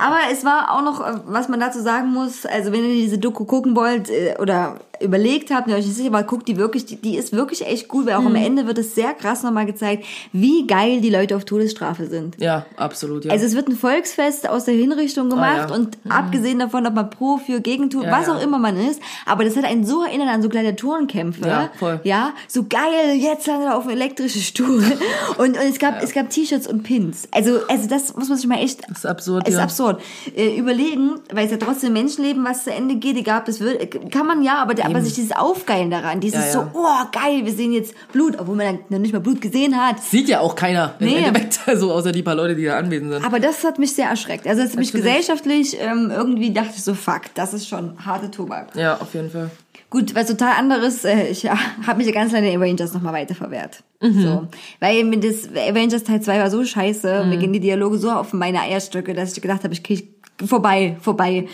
Aber 0.00 0.18
es 0.32 0.44
war 0.44 0.72
auch 0.72 0.82
noch, 0.82 1.00
äh, 1.00 1.20
was 1.26 1.48
man 1.48 1.60
dazu 1.60 1.80
sagen 1.80 2.12
muss, 2.12 2.44
also 2.44 2.72
wenn 2.72 2.84
ihr 2.84 2.94
diese 2.94 3.18
Doku 3.18 3.44
gucken 3.44 3.76
wollt 3.76 4.10
äh, 4.10 4.34
oder 4.40 4.80
überlegt 5.00 5.50
habt, 5.50 5.66
und 5.66 5.72
ihr 5.72 5.78
euch 5.78 5.86
nicht 5.86 5.96
sicher 5.96 6.12
war, 6.12 6.22
guckt 6.22 6.48
die 6.48 6.56
wirklich, 6.56 6.86
die, 6.86 6.96
die 6.96 7.16
ist 7.16 7.32
wirklich 7.32 7.66
echt 7.66 7.88
gut, 7.88 8.06
weil 8.06 8.14
auch 8.14 8.20
Mhm. 8.20 8.26
am 8.28 8.34
Ende 8.36 8.66
wird 8.66 8.78
es 8.78 8.94
sehr 8.94 9.12
krass 9.14 9.42
nochmal 9.42 9.66
gezeigt, 9.66 10.04
wie 10.32 10.66
geil 10.66 11.00
die 11.00 11.10
Leute 11.10 11.36
auf 11.36 11.44
Todesstrafe 11.44 12.06
sind. 12.06 12.36
Ja, 12.40 12.66
absolut, 12.76 13.24
ja. 13.24 13.32
Also 13.32 13.44
es 13.46 13.54
wird 13.54 13.68
ein 13.68 13.76
Volksfest 13.76 14.48
aus 14.48 14.64
der 14.64 14.74
Hinrichtung 14.74 15.28
gemacht 15.30 15.66
Ah, 15.66 15.68
ja. 15.68 15.74
und 15.74 15.98
abgesehen 16.08 16.58
davon, 16.58 16.86
ob 16.86 16.94
man 16.94 17.10
pro, 17.10 17.38
für, 17.38 17.60
gegen 17.60 17.90
tut, 17.90 18.04
Ja, 18.04 18.12
was 18.12 18.26
ja. 18.26 18.34
auch 18.36 18.42
immer 18.42 18.58
man 18.58 18.76
ist, 18.76 19.00
aber 19.26 19.44
das 19.44 19.56
hat 19.56 19.64
einen 19.64 19.84
so 19.84 20.02
erinnert 20.02 20.28
an 20.28 20.42
so 20.42 20.48
Gladiatorenkämpfe. 20.48 21.46
Ja, 21.46 21.70
voll. 21.78 22.00
Ja, 22.04 22.32
so 22.48 22.64
geil, 22.68 23.14
jetzt 23.16 23.46
landet 23.46 23.68
er 23.68 23.76
auf 23.76 23.84
einem 23.86 23.96
elektrischen 23.96 24.42
Stuhl. 24.42 24.82
Und, 25.38 25.56
und 25.56 25.56
es 25.56 25.78
gab, 25.78 26.02
es 26.02 26.12
gab 26.12 26.30
T-Shirts 26.30 26.66
und 26.66 26.82
Pins. 26.82 27.28
Also, 27.30 27.58
also 27.68 27.88
das 27.88 28.16
muss 28.16 28.28
man 28.28 28.38
sich 28.38 28.46
mal 28.46 28.58
echt 28.58 28.80
das 28.88 28.98
ist 28.98 29.06
absurd, 29.06 29.46
ist 29.48 29.58
absurd. 29.58 30.00
Äh, 30.34 30.56
überlegen, 30.58 31.14
weil 31.32 31.44
es 31.46 31.50
ja 31.50 31.58
trotzdem 31.58 31.92
Menschenleben, 31.92 32.44
was 32.44 32.64
zu 32.64 32.72
Ende 32.72 32.96
geht, 32.96 33.16
egal 33.16 33.42
das 33.44 33.60
wird, 33.60 34.10
kann 34.10 34.26
man 34.26 34.42
ja, 34.42 34.56
aber, 34.62 34.74
der, 34.74 34.85
aber 34.86 35.02
sich 35.02 35.14
dieses 35.14 35.32
Aufgeilen 35.32 35.90
daran, 35.90 36.20
dieses 36.20 36.40
Ja, 36.40 36.46
ja. 36.46 36.52
so, 36.52 36.66
oh 36.74 37.04
geil, 37.12 37.44
wir 37.44 37.52
sehen 37.52 37.72
jetzt 37.72 37.94
Blut, 38.12 38.38
obwohl 38.38 38.56
man 38.56 38.66
dann 38.66 38.78
noch 38.88 38.98
nicht 38.98 39.12
mal 39.12 39.20
Blut 39.20 39.40
gesehen 39.40 39.76
hat. 39.76 40.02
Sieht 40.02 40.28
ja 40.28 40.40
auch 40.40 40.54
keiner 40.54 40.94
im 40.98 41.06
Nee. 41.06 41.16
Endeffekt, 41.16 41.60
also 41.66 41.92
außer 41.92 42.12
die 42.12 42.22
paar 42.22 42.34
Leute, 42.34 42.54
die 42.56 42.64
da 42.64 42.78
anwesend 42.78 43.12
sind. 43.12 43.24
Aber 43.24 43.40
das 43.40 43.62
hat 43.64 43.78
mich 43.78 43.94
sehr 43.94 44.08
erschreckt. 44.08 44.46
Also 44.46 44.62
das 44.62 44.72
hat 44.72 44.78
mich 44.78 44.92
gesellschaftlich 44.92 45.76
ähm, 45.80 46.10
irgendwie 46.14 46.52
dachte 46.52 46.72
ich 46.76 46.82
so, 46.84 46.94
fuck, 46.94 47.22
das 47.34 47.54
ist 47.54 47.68
schon 47.68 47.94
harte 48.04 48.30
Tobak. 48.30 48.74
Ja, 48.76 48.96
auf 49.00 49.12
jeden 49.14 49.30
Fall. 49.30 49.50
Gut, 49.88 50.14
was 50.16 50.26
total 50.26 50.52
anderes, 50.58 51.04
äh, 51.04 51.28
ich 51.28 51.44
ja, 51.44 51.56
habe 51.86 51.98
mich 51.98 52.06
ja 52.08 52.12
ganz 52.12 52.32
lange 52.32 52.50
in 52.52 52.60
Avengers 52.60 52.92
nochmal 52.92 53.12
weiter 53.14 53.34
verwehrt. 53.36 53.82
Mhm. 54.02 54.20
So. 54.20 54.48
Weil 54.80 55.04
mir 55.04 55.20
das 55.20 55.48
Avengers 55.48 56.02
Teil 56.04 56.20
2 56.20 56.38
war 56.40 56.50
so 56.50 56.64
scheiße 56.64 57.20
und 57.20 57.24
Mhm. 57.26 57.30
mir 57.30 57.38
gingen 57.38 57.52
die 57.52 57.60
Dialoge 57.60 57.98
so 57.98 58.10
auf 58.10 58.32
meine 58.32 58.60
Eierstöcke, 58.60 59.14
dass 59.14 59.34
ich 59.36 59.40
gedacht 59.42 59.62
habe, 59.64 59.72
ich 59.72 59.82
krieg 59.82 60.08
vorbei, 60.44 60.96
vorbei. 61.00 61.46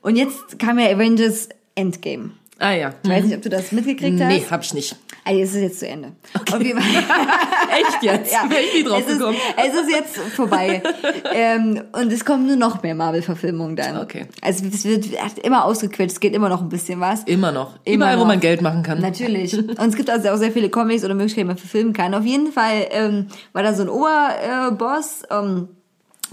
Und 0.00 0.16
jetzt 0.16 0.58
kam 0.58 0.78
ja 0.78 0.86
Avengers 0.88 1.48
Endgame. 1.74 2.30
Ah 2.58 2.72
ja. 2.72 2.94
Ich 3.02 3.10
weiß 3.10 3.24
nicht, 3.24 3.36
ob 3.36 3.42
du 3.42 3.50
das 3.50 3.70
mitgekriegt 3.72 4.18
hast. 4.18 4.28
Nee, 4.28 4.42
hab 4.50 4.62
ich 4.62 4.72
nicht. 4.72 4.96
Also 5.24 5.40
es 5.40 5.54
ist 5.54 5.60
jetzt 5.60 5.78
zu 5.80 5.88
Ende. 5.88 6.12
Fall. 6.48 6.62
Echt 6.62 8.02
jetzt? 8.02 8.32
Ja, 8.36 8.48
Wäre 8.48 8.62
ich 8.62 8.74
nie 8.74 8.82
drauf 8.84 9.02
es 9.04 9.12
ist, 9.12 9.18
gekommen. 9.18 9.36
es 9.56 9.74
ist 9.74 9.90
jetzt 9.90 10.16
vorbei. 10.34 10.82
ähm, 11.34 11.82
und 11.92 12.12
es 12.12 12.24
kommen 12.24 12.46
nur 12.46 12.56
noch 12.56 12.82
mehr 12.82 12.94
Marvel-Verfilmungen 12.94 13.76
dann. 13.76 13.98
Okay. 13.98 14.26
Also 14.40 14.64
es 14.66 14.84
wird 14.84 15.06
immer 15.42 15.64
ausgequetscht, 15.64 16.12
es 16.12 16.20
geht 16.20 16.34
immer 16.34 16.48
noch 16.48 16.62
ein 16.62 16.68
bisschen 16.68 17.00
was. 17.00 17.24
Immer 17.24 17.52
noch. 17.52 17.74
Immer 17.84 17.96
Überall, 17.96 18.16
wo 18.16 18.20
noch. 18.20 18.28
man 18.28 18.40
Geld 18.40 18.62
machen 18.62 18.82
kann. 18.82 19.00
Natürlich. 19.00 19.58
Und 19.58 19.78
es 19.80 19.96
gibt 19.96 20.08
also 20.08 20.30
auch 20.30 20.36
sehr 20.36 20.52
viele 20.52 20.70
Comics 20.70 21.04
oder 21.04 21.14
Möglichkeiten, 21.14 21.46
die 21.48 21.48
man 21.48 21.58
verfilmen 21.58 21.92
kann. 21.92 22.14
Auf 22.14 22.24
jeden 22.24 22.52
Fall 22.52 22.86
ähm, 22.90 23.26
war 23.52 23.62
da 23.62 23.74
so 23.74 23.82
ein 23.82 23.88
Oberboss, 23.90 25.24
ähm, 25.30 25.68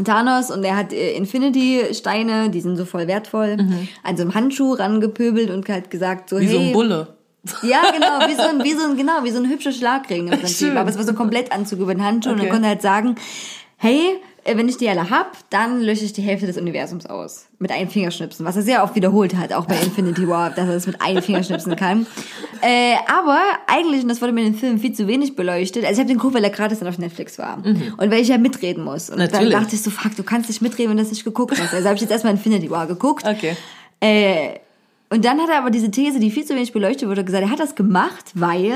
Thanos, 0.04 0.50
und 0.52 0.62
der 0.64 0.76
hat 0.76 0.92
äh, 0.94 1.14
Infinity-Steine, 1.16 2.50
die 2.50 2.62
sind 2.62 2.78
so 2.78 2.86
voll 2.86 3.08
wertvoll, 3.08 3.58
an 4.04 4.18
so 4.18 4.24
einem 4.24 4.34
Handschuh 4.34 4.74
rangepöbelt 4.74 5.50
und 5.52 5.68
hat 5.70 5.90
gesagt 5.92 6.30
so, 6.30 6.38
Mhm. 6.38 6.42
Wie 6.42 6.46
hey, 6.48 6.54
so 6.54 6.60
ein 6.62 6.72
Bulle. 6.74 7.08
ja, 7.62 7.82
genau, 7.92 8.28
wie 8.28 8.36
so 8.36 8.42
ein, 8.42 8.64
wie 8.64 8.74
so 8.74 8.86
ein, 8.90 8.98
genau, 8.98 9.24
wie 9.24 9.32
so 9.32 9.38
ein 9.40 9.50
hübscher 9.50 9.72
Schlagring 9.72 10.28
im 10.30 10.40
Prinzip. 10.40 10.70
Schön. 10.70 10.78
Aber 10.78 10.90
es 10.90 10.98
war 10.98 11.04
so 11.04 11.10
ein 11.12 11.16
Komplettanzug 11.16 11.80
über 11.80 11.94
den 11.94 12.04
Handschuh 12.04 12.30
und 12.32 12.36
Okay. 12.36 12.44
dann 12.46 12.52
konnte 12.52 12.68
er 12.68 12.72
halt 12.72 12.82
sagen, 12.82 13.16
hey, 13.78 14.16
wenn 14.46 14.68
ich 14.68 14.78
die 14.78 14.90
alle 14.90 15.10
hab, 15.10 15.38
dann 15.50 15.82
lösche 15.82 16.04
ich 16.04 16.14
die 16.14 16.22
Hälfte 16.22 16.48
des 16.48 16.58
Universums 16.58 17.06
aus. 17.06 17.46
Mit 17.60 17.72
einem 17.72 17.90
Fingerschnipsen. 17.90 18.46
Was 18.46 18.56
er 18.56 18.62
sehr 18.62 18.84
oft 18.84 18.96
wiederholt 18.96 19.36
hat, 19.36 19.54
auch 19.54 19.66
bei 19.66 19.76
Infinity 19.84 20.28
War, 20.28 20.50
dass 20.50 20.68
er 20.68 20.74
das 20.74 20.88
mit 20.88 21.02
einem 21.02 21.22
Fingerschnipsen 21.22 21.76
kann. 21.76 22.06
Äh, 22.62 22.96
aber 23.08 23.40
eigentlich, 23.68 24.04
und 24.04 24.10
das 24.10 24.22
wurde 24.22 24.34
mir 24.34 24.42
in 24.42 24.54
den 24.54 24.60
Filmen 24.60 24.80
viel 24.80 24.94
zu 24.94 25.08
wenig 25.08 25.36
beleuchtet, 25.36 25.84
also 25.84 25.94
ich 25.94 26.00
habe 26.00 26.08
den 26.08 26.18
geguckt, 26.18 26.36
weil 26.36 26.44
er 26.44 26.50
gratis 26.50 26.80
dann 26.80 26.88
auf 26.88 26.98
Netflix 26.98 27.38
war. 27.40 27.58
Und 27.64 28.12
weil 28.12 28.22
ich 28.22 28.28
ja 28.28 28.38
mitreden 28.38 28.84
muss. 28.84 29.10
Und 29.10 29.18
Natürlich. 29.18 29.52
dann 29.52 29.62
dachte 29.62 29.76
ich 29.76 29.82
so, 29.82 29.90
fuck, 29.92 30.16
du 30.16 30.24
kannst 30.24 30.50
nicht 30.50 30.62
mitreden, 30.62 30.92
wenn 30.92 30.98
du 30.98 31.04
das 31.04 31.12
nicht 31.12 31.24
geguckt 31.24 31.60
hast. 31.60 31.74
Also 31.74 31.86
habe 31.86 31.96
ich 31.96 32.02
jetzt 32.02 32.12
erstmal 32.12 32.34
Infinity 32.34 32.70
War 32.70 32.88
geguckt. 32.88 33.26
Okay. 33.26 33.56
Äh, 34.00 34.60
und 35.10 35.24
dann 35.26 35.40
hat 35.40 35.50
er 35.50 35.60
aber 35.60 35.70
diese 35.70 35.92
These, 35.92 36.20
die 36.20 36.32
viel 36.32 36.44
zu 36.44 36.56
wenig 36.56 36.74
beleuchtet 36.74 37.08
wurde, 37.08 37.24
gesagt, 37.24 37.44
er 37.44 37.52
hat 37.52 37.60
das 37.60 37.76
gemacht, 37.76 38.32
weil 38.34 38.74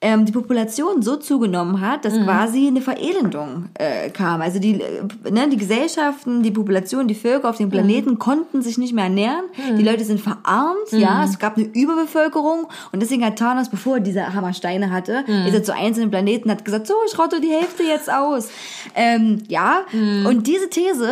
ähm, 0.00 0.26
die 0.26 0.32
Population 0.32 1.02
so 1.02 1.16
zugenommen 1.16 1.80
hat, 1.80 2.04
dass 2.04 2.14
quasi 2.14 2.68
eine 2.68 2.80
Verelendung 2.80 3.68
äh, 3.74 4.10
kam. 4.10 4.40
Also 4.40 4.60
die, 4.60 4.80
äh, 4.80 5.30
ne, 5.30 5.48
die 5.48 5.56
Gesellschaften, 5.56 6.44
die 6.44 6.52
Population, 6.52 7.08
die 7.08 7.16
Völker 7.16 7.50
auf 7.50 7.56
dem 7.56 7.68
Planeten 7.68 8.18
konnten 8.18 8.62
sich 8.62 8.78
nicht 8.78 8.92
mehr 8.92 9.04
ernähren. 9.04 9.44
Die 9.76 9.82
Leute 9.82 10.04
sind 10.04 10.20
verarmt, 10.20 10.92
ja, 10.92 11.24
es 11.24 11.38
gab 11.38 11.56
eine 11.56 11.66
Überbevölkerung 11.66 12.68
und 12.92 13.00
deswegen 13.00 13.24
hat 13.24 13.38
Thanos, 13.38 13.68
bevor 13.68 13.96
er 13.96 14.00
diese 14.00 14.34
Hammersteine 14.34 14.90
hatte, 14.90 15.24
ist 15.46 15.54
er 15.54 15.64
zu 15.64 15.74
einzelnen 15.74 16.10
Planeten, 16.10 16.50
hat 16.50 16.64
gesagt, 16.64 16.86
so, 16.86 16.94
ich 17.06 17.18
rotte 17.18 17.40
die 17.40 17.50
Hälfte 17.50 17.82
jetzt 17.82 18.10
aus. 18.10 18.48
Ähm, 18.94 19.42
ja, 19.48 19.80
und 19.92 20.46
diese 20.46 20.70
These 20.70 21.08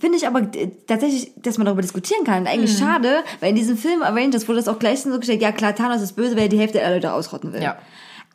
Finde 0.00 0.18
ich 0.18 0.26
aber 0.26 0.40
äh, 0.40 0.70
tatsächlich, 0.86 1.32
dass 1.36 1.58
man 1.58 1.64
darüber 1.64 1.80
diskutieren 1.80 2.24
kann. 2.24 2.46
Eigentlich 2.46 2.76
schade, 2.76 3.22
weil 3.40 3.50
in 3.50 3.56
diesem 3.56 3.76
Film 3.76 4.02
Avengers 4.02 4.48
wurde 4.48 4.58
das 4.58 4.68
auch 4.68 4.78
gleich 4.78 5.02
so 5.02 5.16
gestellt, 5.16 5.40
ja 5.40 5.52
klar, 5.52 5.74
Thanos 5.74 6.02
ist 6.02 6.14
böse, 6.14 6.34
weil 6.34 6.44
er 6.44 6.48
die 6.48 6.58
Hälfte 6.58 6.78
der 6.78 6.92
Leute 6.92 7.12
ausrotten 7.12 7.52
will. 7.52 7.62
Ja. 7.62 7.78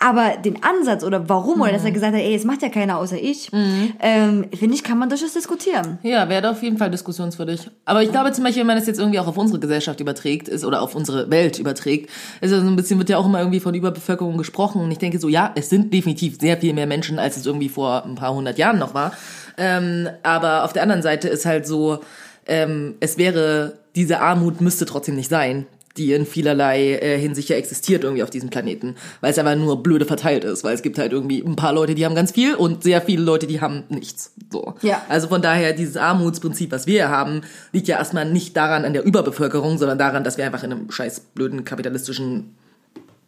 Aber 0.03 0.37
den 0.43 0.63
Ansatz 0.63 1.03
oder 1.03 1.29
warum, 1.29 1.61
oder 1.61 1.71
dass 1.71 1.85
er 1.85 1.91
gesagt 1.91 2.15
hat, 2.15 2.21
ey, 2.21 2.33
es 2.33 2.43
macht 2.43 2.63
ja 2.63 2.69
keiner 2.69 2.97
außer 2.97 3.21
ich, 3.21 3.51
ähm, 3.53 4.45
finde 4.51 4.73
ich, 4.73 4.83
kann 4.83 4.97
man 4.97 5.09
durchaus 5.09 5.33
diskutieren. 5.33 5.99
Ja, 6.01 6.27
wäre 6.27 6.49
auf 6.49 6.63
jeden 6.63 6.79
Fall 6.79 6.89
diskussionswürdig. 6.89 7.69
Aber 7.85 8.01
ich 8.01 8.11
glaube 8.11 8.31
zum 8.31 8.43
Beispiel, 8.43 8.61
wenn 8.61 8.67
man 8.67 8.77
das 8.77 8.87
jetzt 8.87 8.99
irgendwie 8.99 9.19
auch 9.19 9.27
auf 9.27 9.37
unsere 9.37 9.59
Gesellschaft 9.59 9.99
überträgt, 9.99 10.47
ist 10.47 10.65
oder 10.65 10.81
auf 10.81 10.95
unsere 10.95 11.29
Welt 11.29 11.59
überträgt, 11.59 12.09
ist 12.41 12.51
ja 12.51 12.59
so 12.59 12.67
ein 12.67 12.75
bisschen, 12.75 12.97
wird 12.97 13.09
ja 13.09 13.19
auch 13.19 13.25
immer 13.27 13.39
irgendwie 13.39 13.59
von 13.59 13.75
Überbevölkerung 13.75 14.37
gesprochen. 14.37 14.81
Und 14.81 14.91
ich 14.91 14.97
denke 14.97 15.19
so, 15.19 15.29
ja, 15.29 15.51
es 15.53 15.69
sind 15.69 15.93
definitiv 15.93 16.39
sehr 16.41 16.57
viel 16.57 16.73
mehr 16.73 16.87
Menschen, 16.87 17.19
als 17.19 17.37
es 17.37 17.45
irgendwie 17.45 17.69
vor 17.69 18.03
ein 18.03 18.15
paar 18.15 18.33
hundert 18.33 18.57
Jahren 18.57 18.79
noch 18.79 18.95
war. 18.95 19.13
Ähm, 19.57 20.09
aber 20.23 20.63
auf 20.63 20.73
der 20.73 20.81
anderen 20.81 21.03
Seite 21.03 21.27
ist 21.27 21.45
halt 21.45 21.67
so, 21.67 21.99
ähm, 22.47 22.95
es 22.99 23.19
wäre, 23.19 23.73
diese 23.95 24.19
Armut 24.19 24.61
müsste 24.61 24.87
trotzdem 24.87 25.15
nicht 25.15 25.29
sein, 25.29 25.67
die 25.97 26.13
in 26.13 26.25
vielerlei 26.25 26.93
äh, 26.93 27.17
Hinsicht 27.17 27.49
ja 27.49 27.55
existiert 27.55 28.03
irgendwie 28.03 28.23
auf 28.23 28.29
diesem 28.29 28.49
Planeten, 28.49 28.95
weil 29.21 29.31
es 29.31 29.37
einfach 29.37 29.55
nur 29.55 29.83
blöde 29.83 30.05
verteilt 30.05 30.43
ist, 30.43 30.63
weil 30.63 30.73
es 30.73 30.81
gibt 30.81 30.97
halt 30.97 31.11
irgendwie 31.11 31.41
ein 31.41 31.55
paar 31.55 31.73
Leute, 31.73 31.95
die 31.95 32.05
haben 32.05 32.15
ganz 32.15 32.31
viel 32.31 32.55
und 32.55 32.83
sehr 32.83 33.01
viele 33.01 33.23
Leute, 33.23 33.47
die 33.47 33.61
haben 33.61 33.83
nichts. 33.89 34.33
So. 34.51 34.75
Ja. 34.81 35.01
Also 35.09 35.27
von 35.27 35.41
daher, 35.41 35.73
dieses 35.73 35.97
Armutsprinzip, 35.97 36.71
was 36.71 36.87
wir 36.87 37.09
haben, 37.09 37.41
liegt 37.71 37.87
ja 37.87 37.97
erstmal 37.97 38.29
nicht 38.29 38.55
daran 38.55 38.85
an 38.85 38.93
der 38.93 39.03
Überbevölkerung, 39.03 39.77
sondern 39.77 39.97
daran, 39.97 40.23
dass 40.23 40.37
wir 40.37 40.45
einfach 40.45 40.63
in 40.63 40.71
einem 40.71 40.91
scheiß 40.91 41.21
blöden 41.33 41.63
kapitalistischen 41.65 42.55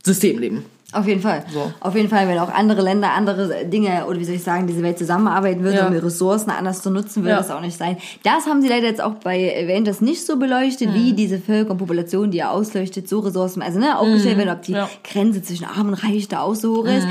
System 0.06 0.40
leben. 0.40 0.66
Auf 0.92 1.08
jeden 1.08 1.22
Fall. 1.22 1.44
So. 1.52 1.74
Auf 1.80 1.96
jeden 1.96 2.08
Fall, 2.08 2.28
wenn 2.28 2.38
auch 2.38 2.54
andere 2.54 2.84
Länder 2.84 3.12
andere 3.14 3.66
Dinge 3.66 4.06
oder 4.06 4.20
wie 4.20 4.26
soll 4.26 4.36
ich 4.36 4.44
sagen, 4.44 4.68
diese 4.68 4.84
Welt 4.84 5.00
zusammenarbeiten 5.00 5.64
würde, 5.64 5.78
Ja. 5.78 5.88
um 5.88 5.92
die 5.94 5.98
Ressourcen 6.00 6.52
anders 6.52 6.84
zu 6.84 6.92
nutzen, 6.92 7.24
würde 7.24 7.32
Ja. 7.32 7.38
das 7.38 7.50
auch 7.50 7.62
nicht 7.62 7.76
sein. 7.78 7.98
Das 8.24 8.46
haben 8.46 8.62
sie 8.62 8.68
leider 8.68 8.86
jetzt 8.86 9.02
auch 9.02 9.16
bei 9.16 9.56
Avengers 9.64 10.02
nicht 10.02 10.24
so 10.24 10.38
beleuchtet, 10.38 10.90
Mhm. 10.90 10.94
wie 10.94 11.14
diese 11.14 11.40
Völker 11.40 11.72
und 11.72 11.78
Population, 11.80 12.30
die 12.30 12.38
er 12.40 12.52
ausleuchtet, 12.52 13.10
so 13.10 13.22
Ressourcen, 13.22 13.64
also 13.64 13.80
ne, 13.80 13.98
aufgestellt 13.98 14.38
werden, 14.38 14.52
ob 14.52 14.62
die 14.62 14.74
Mhm. 14.74 14.78
Ja. 14.78 14.86
Mhm. 14.86 14.90
Grenze 15.12 15.42
zwischen 15.42 15.66
Arm 15.66 15.88
und 15.88 15.96
Reich 15.96 16.28
da 16.28 16.42
auch 16.42 16.54
so 16.54 16.78
hoch 16.78 16.86
ist. 16.86 17.08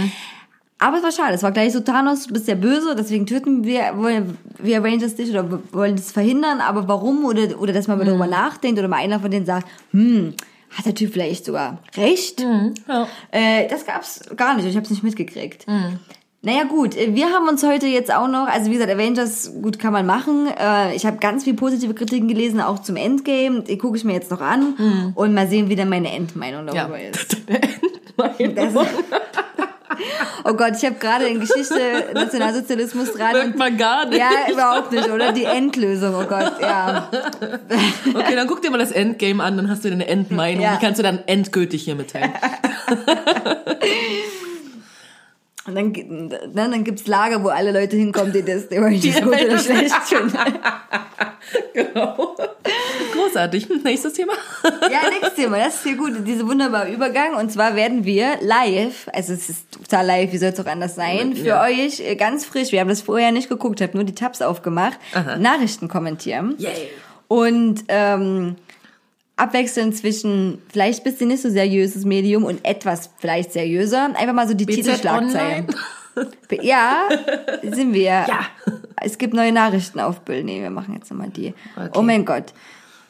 Aber 0.79 0.99
es 0.99 1.03
war 1.03 1.13
schade. 1.13 1.35
Es 1.35 1.43
war 1.43 1.51
gleich 1.53 1.73
so, 1.73 1.81
Thanos, 1.81 2.27
du 2.29 2.35
bist 2.35 2.47
der 2.47 2.57
Böse, 2.57 2.95
deswegen 2.97 3.27
töten 3.27 3.65
wir, 3.65 3.83
wollen 3.97 4.37
wir 4.61 4.79
Avengers 4.79 5.17
dich 5.17 5.31
oder 5.31 5.49
wollen 5.73 5.97
das 5.97 6.13
verhindern. 6.13 6.61
Aber 6.61 6.87
warum? 6.87 7.25
Oder, 7.25 7.61
oder 7.61 7.73
dass 7.73 7.89
man 7.89 7.99
mal 7.99 8.05
Mhm. 8.05 8.09
darüber 8.11 8.27
nachdenkt 8.29 8.79
oder 8.79 8.87
mal 8.89 8.99
einer 8.99 9.19
von 9.19 9.31
denen 9.31 9.47
sagt, 9.47 9.67
hm, 9.93 10.35
hat 10.77 10.87
der 10.87 10.95
Typ 10.95 11.13
vielleicht 11.13 11.45
sogar 11.45 11.79
recht? 11.97 12.41
Ja. 12.89 13.07
Äh, 13.31 13.69
das 13.69 13.85
gab's 13.87 14.21
gar 14.37 14.55
nicht. 14.57 14.67
Ich 14.67 14.75
habe 14.77 14.85
es 14.85 14.91
nicht 14.91 15.03
mitgekriegt. 15.03 15.67
Mhm. 15.69 15.99
Naja 16.45 16.65
gut, 16.65 16.97
äh, 16.97 17.15
wir 17.15 17.27
haben 17.31 17.47
uns 17.49 17.63
heute 17.63 17.87
jetzt 17.87 18.13
auch 18.13 18.27
noch, 18.27 18.49
also 18.49 18.69
wie 18.69 18.75
gesagt, 18.75 18.91
Avengers, 18.91 19.53
gut 19.63 19.79
kann 19.79 19.93
man 19.93 20.05
machen. 20.07 20.49
Äh, 20.49 20.95
Ich 20.97 21.07
habe 21.07 21.19
ganz 21.19 21.45
viel 21.45 21.55
positive 21.55 21.95
Kritiken 21.95 22.27
gelesen, 22.27 22.61
auch 22.61 22.81
zum 22.81 22.97
Endgame. 22.97 23.63
Die 23.63 23.79
gucke 23.79 23.97
ich 23.97 24.03
mir 24.05 24.15
jetzt 24.15 24.31
noch 24.31 24.41
an 24.41 25.13
und 25.15 25.35
mal 25.35 25.47
sehen, 25.47 25.69
wie 25.69 25.77
dann 25.77 25.89
meine 25.89 26.11
Endmeinung 26.13 26.67
Ja. 26.69 26.89
darüber 26.89 27.01
ist. 27.01 27.37
Das, 28.19 28.75
oh 30.45 30.55
Gott, 30.55 30.73
ich 30.77 30.85
habe 30.85 30.97
gerade 30.97 31.27
in 31.27 31.41
Geschichte 31.41 32.11
Nationalsozialismus 32.15 33.13
dran. 33.13 33.33
Merkt 33.33 33.57
man 33.57 33.77
gar 33.77 34.07
nicht. 34.07 34.19
Ja, 34.19 34.51
überhaupt 34.51 34.93
nicht, 34.93 35.11
oder? 35.11 35.33
Die 35.33 35.45
Endlösung, 35.45 36.15
oh 36.15 36.25
Gott, 36.25 36.53
ja. 36.61 37.09
Okay, 38.15 38.35
dann 38.35 38.47
guck 38.47 38.63
dir 38.63 38.71
mal 38.71 38.79
das 38.79 38.93
Endgame 38.93 39.43
an, 39.43 39.57
dann 39.57 39.69
hast 39.71 39.85
du 39.85 39.91
deine 39.91 40.07
Endmeinung. 40.07 40.63
Ja. 40.63 40.77
Die 40.77 40.85
kannst 40.85 40.99
du 40.99 41.03
dann 41.03 41.21
endgültig 41.27 41.83
hier 41.83 41.95
mitteilen. 41.95 42.33
Und 45.65 45.77
dann, 45.77 45.93
ne, 45.93 46.41
dann 46.55 46.83
gibt's 46.83 47.07
Lager, 47.07 47.45
wo 47.45 47.49
alle 47.49 47.71
Leute 47.71 47.97
hinkommen, 47.97 48.33
die 48.33 48.43
das 48.43 48.69
theoretisch 48.69 49.21
gut 49.21 49.41
oder 49.45 49.59
schlecht 49.59 49.95
finden. 50.03 50.37
genau. 51.73 52.35
Großartig. 53.13 53.69
Nächstes 53.85 54.15
Thema. 54.15 54.33
Ja, 54.65 55.09
nächstes 55.09 55.35
Thema, 55.35 55.59
das 55.59 55.77
ist 55.77 55.83
hier 55.85 55.97
gut, 55.97 56.27
dieser 56.27 56.47
wunderbare 56.49 56.91
Übergang. 56.93 57.35
Und 57.37 57.53
zwar 57.53 57.77
werden 57.77 58.05
wir 58.05 58.39
live, 58.41 59.09
also 59.13 59.33
es 59.35 59.49
ist 59.51 59.71
total 59.73 60.07
live, 60.07 60.33
wie 60.33 60.39
soll 60.39 60.49
es 60.49 60.59
auch 60.61 60.67
anders 60.67 60.95
sein, 60.97 61.35
für 61.37 61.47
Ja. 61.47 61.63
euch 61.65 62.01
äh, 62.01 62.17
ganz 62.17 62.45
frisch, 62.45 62.73
wir 62.73 62.81
haben 62.81 62.89
das 62.89 63.03
vorher 63.03 63.31
nicht 63.33 63.49
geguckt, 63.49 63.81
ich 63.81 63.87
habe 63.87 63.97
nur 63.97 64.05
die 64.05 64.15
Tabs 64.15 64.43
aufgemacht, 64.43 64.99
Nachrichten 65.39 65.87
kommentieren. 65.89 66.55
Yay. 66.59 66.89
Und 67.29 67.85
ähm, 67.89 68.57
abwechselnd 69.37 69.97
zwischen 69.97 70.59
vielleicht 70.71 71.01
ein 71.01 71.11
bisschen 71.11 71.29
nicht 71.29 71.43
so 71.43 71.51
seriöses 71.51 72.05
Medium 72.05 72.45
und 72.45 72.65
etwas 72.65 73.11
vielleicht 73.19 73.53
seriöser. 73.53 74.11
Einfach 74.15 74.35
mal 74.35 74.49
so 74.49 74.55
die 74.55 74.65
BZ 74.65 74.77
Titelschlagzeilen. 74.77 75.67
Online? 75.69 76.63
Ja, 76.63 77.09
sind 77.63 77.95
wir. 77.95 78.03
Ja. 78.05 78.41
Es 78.97 79.19
gibt 79.19 79.35
neue 79.35 79.53
Nachrichten 79.53 79.99
auf 80.01 80.21
Bild. 80.21 80.45
Nee, 80.45 80.61
wir 80.61 80.71
machen 80.71 80.95
jetzt 80.95 81.11
nochmal 81.11 81.31
die. 81.31 81.55
Okay. 81.77 81.91
Oh 81.95 82.03
mein 82.03 82.25
Gott. 82.25 82.53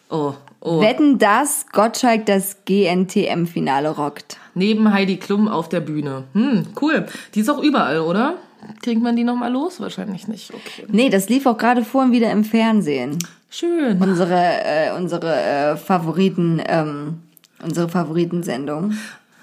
Oh, 0.09 0.35
oh. 0.61 0.81
Wetten, 0.81 1.19
dass 1.19 1.67
Gottschalk 1.73 2.27
das 2.27 2.59
GNTM-Finale 2.67 3.91
rockt. 3.97 4.39
Neben 4.55 4.93
Heidi 4.93 5.17
Klum 5.17 5.49
auf 5.49 5.69
der 5.69 5.81
Bühne. 5.81 6.25
Hm, 6.35 6.67
cool. 6.81 7.07
Die 7.35 7.41
ist 7.41 7.49
auch 7.49 7.63
überall, 7.63 8.01
oder? 8.01 8.37
Kriegt 8.83 9.03
man 9.03 9.17
die 9.17 9.25
nochmal 9.25 9.51
los? 9.51 9.81
Wahrscheinlich 9.81 10.29
nicht. 10.29 10.53
Okay. 10.53 10.87
Nee, 10.89 11.09
das 11.09 11.29
lief 11.29 11.47
auch 11.47 11.57
gerade 11.57 11.85
vorhin 11.85 12.13
wieder 12.13 12.31
im 12.31 12.45
Fernsehen. 12.45 13.19
Schön. 13.55 14.01
Unsere, 14.01 14.65
äh, 14.65 14.93
unsere 14.97 15.35
äh, 15.37 15.77
Favoriten, 15.77 16.63
ähm, 16.67 17.21
unsere 17.63 17.87
Favoritensendung. 17.87 18.95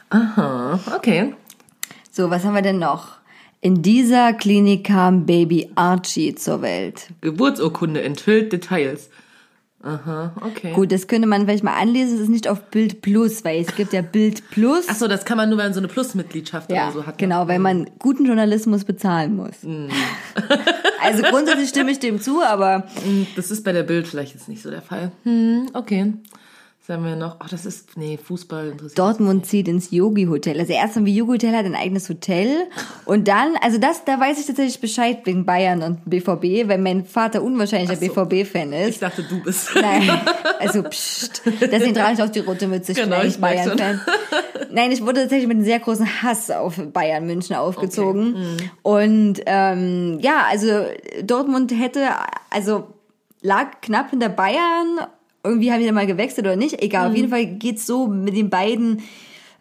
Aha, 0.10 0.80
okay. 0.96 1.36
So, 2.12 2.32
was 2.32 2.44
haben 2.44 2.56
wir 2.56 2.64
denn 2.64 2.80
noch? 2.80 3.20
In 3.62 3.84
dieser 3.84 4.34
Klinik 4.34 4.88
kam 4.88 5.28
Baby 5.28 5.70
Archie 5.76 6.34
zur 6.34 6.64
Welt. 6.64 7.10
Geburtsurkunde 7.22 8.02
enthüllt 8.02 8.52
Details. 8.52 9.12
Aha, 9.82 10.34
okay. 10.42 10.74
Gut, 10.74 10.92
das 10.92 11.08
könnte 11.08 11.26
man 11.28 11.44
vielleicht 11.46 11.64
mal 11.64 11.80
anlesen. 11.80 12.16
Es 12.16 12.22
ist 12.22 12.30
nicht 12.30 12.48
auf 12.50 12.64
Bild 12.66 13.02
Plus, 13.02 13.46
weil 13.46 13.62
es 13.62 13.74
gibt 13.76 13.94
ja 13.94 14.02
Bild 14.02 14.50
Plus. 14.52 14.86
Ach 14.90 14.96
so, 14.96 15.08
das 15.08 15.24
kann 15.24 15.38
man 15.38 15.48
nur, 15.50 15.58
wenn 15.58 15.68
man 15.68 15.74
so 15.74 15.80
eine 15.80 15.88
Plus-Mitgliedschaft 15.88 16.70
ja, 16.70 16.86
oder 16.90 16.92
so 16.94 17.06
hat. 17.06 17.18
genau, 17.18 17.48
weil 17.48 17.60
man 17.60 17.90
guten 17.98 18.26
Journalismus 18.26 18.84
bezahlen 18.84 19.38
muss. 19.38 19.64
Mhm. 19.64 19.90
also 21.02 21.24
grundsätzlich 21.24 21.70
stimme 21.70 21.92
ich 21.92 22.00
dem 22.00 22.20
zu, 22.20 22.42
aber 22.44 22.84
Hm, 23.04 23.28
Das 23.38 23.52
ist 23.52 23.64
bei 23.64 23.72
der 23.72 23.84
Bild 23.84 24.08
vielleicht 24.08 24.34
jetzt 24.34 24.50
nicht 24.50 24.62
so 24.62 24.70
der 24.70 24.82
Fall. 24.82 25.12
Hm, 25.24 25.70
okay. 25.74 26.14
Was 26.90 26.96
haben 26.96 27.06
wir 27.06 27.16
noch? 27.16 27.36
Ach, 27.38 27.48
das 27.48 27.68
ist, 27.68 27.98
nee, 27.98 28.18
Fußball 28.18 28.70
interessiert. 28.70 28.98
Dortmund 28.98 29.46
zieht 29.46 29.68
ins 29.68 29.92
Yogi 29.92 30.26
Hotel. 30.26 30.60
Also 30.60 30.74
erst 30.74 30.96
haben 30.96 31.06
wir 31.06 31.14
Yogi 31.14 31.34
Hotel 31.34 31.56
hat 31.56 31.66
ein 31.66 31.76
eigenes 31.76 32.10
Hotel 32.10 32.64
und 33.06 33.28
dann, 33.28 33.54
also 33.62 33.78
das, 33.78 34.06
da 34.06 34.20
weiß 34.20 34.40
ich 34.40 34.48
tatsächlich 34.48 34.82
Bescheid 34.82 35.20
wegen 35.26 35.46
Bayern 35.46 35.84
und 35.84 36.10
BVB, 36.10 36.68
weil 36.68 36.80
mein 36.80 37.06
Vater 37.06 37.44
unwahrscheinlicher 37.44 37.96
so. 37.96 38.26
BVB-Fan 38.26 38.74
ist. 38.74 38.90
Ich 38.90 39.00
dachte, 39.00 39.22
du 39.22 39.40
bist. 39.40 39.70
Nein, 39.76 40.10
also 40.60 40.82
pst, 40.82 41.44
deswegen 41.62 41.94
trage 41.94 42.14
ich 42.14 42.24
auch 42.24 42.30
die 42.30 42.40
rote 42.40 42.68
Mütze, 42.68 42.96
Genau, 42.96 43.22
ich 43.22 43.40
Bayern-Fan. 43.40 44.02
Nein, 44.72 44.92
ich 44.92 45.02
wurde 45.04 45.22
tatsächlich 45.22 45.48
mit 45.48 45.58
einem 45.58 45.66
sehr 45.66 45.80
großen 45.80 46.24
Hass 46.24 46.50
auf 46.50 46.82
Bayern 46.92 47.28
München 47.28 47.56
aufgezogen. 47.56 48.32
Mhm. 48.32 48.58
Und 48.82 49.42
ähm, 49.46 50.18
ja, 50.22 50.48
also 50.50 50.86
Dortmund 51.22 51.72
hätte, 51.72 52.08
also 52.50 52.88
lag 53.44 53.80
knapp 53.82 54.10
hinter 54.10 54.30
Bayern. 54.30 55.02
Irgendwie 55.44 55.72
haben 55.72 55.80
die 55.80 55.86
dann 55.86 55.96
mal 55.96 56.08
gewechselt 56.08 56.46
oder 56.46 56.56
nicht. 56.56 56.82
Egal, 56.82 57.06
Mhm. 57.06 57.12
auf 57.12 57.16
jeden 57.18 57.30
Fall 57.30 57.46
geht's 57.46 57.86
so 57.86 58.08
mit 58.08 58.36
den 58.36 58.50
beiden 58.50 59.02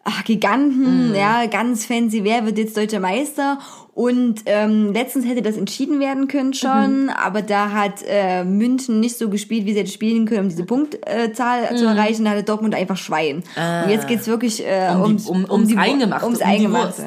ach, 0.03 0.21
Mhm. 0.21 0.25
Giganten, 0.25 1.15
ja, 1.15 1.45
ganz 1.45 1.85
fancy, 1.85 2.23
wer 2.23 2.45
wird 2.45 2.57
jetzt 2.57 2.75
deutscher 2.75 2.99
Meister? 2.99 3.59
Und 3.99 4.43
ähm, 4.45 4.93
letztens 4.93 5.25
hätte 5.25 5.41
das 5.41 5.57
entschieden 5.57 5.99
werden 5.99 6.29
können 6.29 6.53
schon, 6.53 7.03
Mhm. 7.03 7.09
aber 7.09 7.41
da 7.41 7.71
hat 7.71 7.95
äh, 8.07 8.45
München 8.45 9.01
nicht 9.01 9.17
so 9.17 9.27
gespielt, 9.29 9.65
wie 9.65 9.73
sie 9.73 9.79
hätte 9.79 9.91
spielen 9.91 10.25
können, 10.25 10.43
um 10.43 10.47
diese 10.49 10.63
Punktzahl 10.63 11.75
zu 11.75 11.85
erreichen. 11.85 12.23
Da 12.23 12.31
hatte 12.31 12.43
Dortmund 12.43 12.75
einfach 12.75 12.95
Schwein. 12.95 13.43
Und 13.83 13.89
jetzt 13.89 14.07
geht's 14.07 14.25
wirklich 14.27 14.65
äh, 14.65 14.93
Mhm. 14.95 15.01
Um, 15.01 15.03
ums, 15.03 15.25
die, 15.25 15.29
um, 15.31 15.45
ums 15.51 15.67
die 15.67 15.77
Eingemachte. 15.77 16.25
Ums 16.25 16.39
um 16.39 16.47
Eingemachte. 16.47 17.03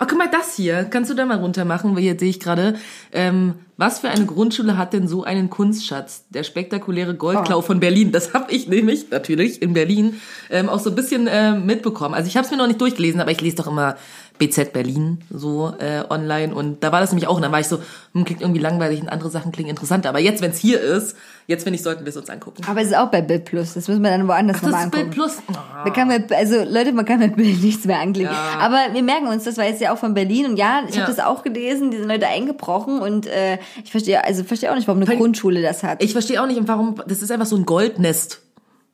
Oh, 0.00 0.04
guck 0.06 0.18
mal, 0.18 0.28
das 0.30 0.54
hier. 0.56 0.84
Kannst 0.84 1.08
du 1.10 1.14
da 1.14 1.24
mal 1.24 1.38
runter 1.38 1.64
machen? 1.64 1.94
Weil 1.96 2.02
hier 2.02 2.18
sehe 2.18 2.28
ich 2.28 2.40
gerade. 2.40 2.74
Ähm, 3.12 3.54
was 3.76 4.00
für 4.00 4.08
eine 4.08 4.26
Grundschule 4.26 4.76
hat 4.76 4.92
denn 4.92 5.08
so 5.08 5.24
einen 5.24 5.50
Kunstschatz? 5.50 6.26
Der 6.30 6.42
spektakuläre 6.44 7.14
Goldklau 7.14 7.58
Oh. 7.58 7.62
von 7.62 7.80
Berlin. 7.80 8.12
Das 8.12 8.32
habe 8.34 8.52
ich 8.52 8.68
nämlich, 8.68 9.10
natürlich, 9.10 9.62
in 9.62 9.72
Berlin 9.72 10.20
ähm, 10.50 10.68
auch 10.68 10.78
so 10.78 10.90
ein 10.90 10.96
bisschen 10.96 11.26
äh, 11.26 11.52
mitbekommen. 11.58 12.14
Also 12.14 12.28
ich 12.28 12.36
habe 12.36 12.44
es 12.44 12.50
mir 12.52 12.56
noch 12.58 12.66
nicht 12.68 12.80
durchgelesen, 12.80 13.20
aber 13.20 13.30
ich 13.32 13.40
lese 13.40 13.56
doch 13.56 13.66
immer 13.66 13.96
BZ 14.38 14.72
Berlin 14.72 15.20
so 15.30 15.72
äh, 15.78 16.02
online. 16.10 16.54
Und 16.54 16.82
da 16.82 16.90
war 16.90 17.00
das 17.00 17.10
nämlich 17.12 17.28
auch. 17.28 17.36
Und 17.36 17.42
dann 17.42 17.52
war 17.52 17.60
ich 17.60 17.68
so, 17.68 17.78
hm, 18.14 18.24
klingt 18.24 18.40
irgendwie 18.40 18.60
langweilig 18.60 19.00
und 19.00 19.08
andere 19.08 19.30
Sachen 19.30 19.52
klingen 19.52 19.70
interessanter. 19.70 20.08
Aber 20.08 20.18
jetzt, 20.18 20.42
wenn 20.42 20.50
es 20.50 20.58
hier 20.58 20.80
ist, 20.80 21.14
jetzt 21.46 21.62
finde 21.62 21.76
ich, 21.76 21.82
sollten 21.84 22.04
wir 22.04 22.10
es 22.10 22.16
uns 22.16 22.28
angucken. 22.28 22.62
Aber 22.68 22.80
es 22.80 22.88
ist 22.88 22.96
auch 22.96 23.10
bei 23.12 23.22
Bild 23.22 23.44
Plus. 23.44 23.74
Das 23.74 23.86
müssen 23.86 24.02
wir 24.02 24.10
dann 24.10 24.26
woanders 24.26 24.56
Das 24.60 24.64
nochmal 24.70 24.86
ist 24.86 24.90
Bild 24.90 25.04
angucken. 25.04 25.14
Plus. 25.46 25.56
Da 25.84 25.90
kann 25.90 26.08
man, 26.08 26.24
also 26.36 26.64
Leute, 26.64 26.92
man 26.92 27.04
kann 27.04 27.20
mit 27.20 27.36
Bild 27.36 27.62
nichts 27.62 27.84
mehr 27.84 28.00
anklicken. 28.00 28.32
Ja. 28.32 28.58
Aber 28.58 28.92
wir 28.92 29.02
merken 29.04 29.28
uns, 29.28 29.44
das 29.44 29.56
war 29.56 29.66
jetzt 29.66 29.80
ja 29.80 29.92
auch 29.94 29.98
von 29.98 30.14
Berlin 30.14 30.46
und 30.46 30.56
ja, 30.56 30.82
ich 30.88 30.96
Ja. 30.96 31.02
habe 31.02 31.14
das 31.14 31.24
auch 31.24 31.44
gelesen, 31.44 31.92
die 31.92 31.98
sind 31.98 32.08
Leute 32.08 32.26
eingebrochen 32.26 32.98
und 33.00 33.26
äh, 33.26 33.58
ich 33.84 33.92
verstehe, 33.92 34.24
also 34.24 34.42
verstehe 34.42 34.72
auch 34.72 34.76
nicht, 34.76 34.88
warum 34.88 35.00
eine 35.00 35.08
Weil- 35.08 35.16
Grundschule 35.18 35.62
das 35.62 35.84
hat. 35.84 36.02
Ich 36.02 36.10
verstehe 36.12 36.42
auch 36.42 36.46
nicht, 36.48 36.60
warum. 36.66 36.96
Das 37.06 37.22
ist 37.22 37.30
einfach 37.30 37.46
so 37.46 37.56
ein 37.56 37.66
Goldnest. 37.66 38.42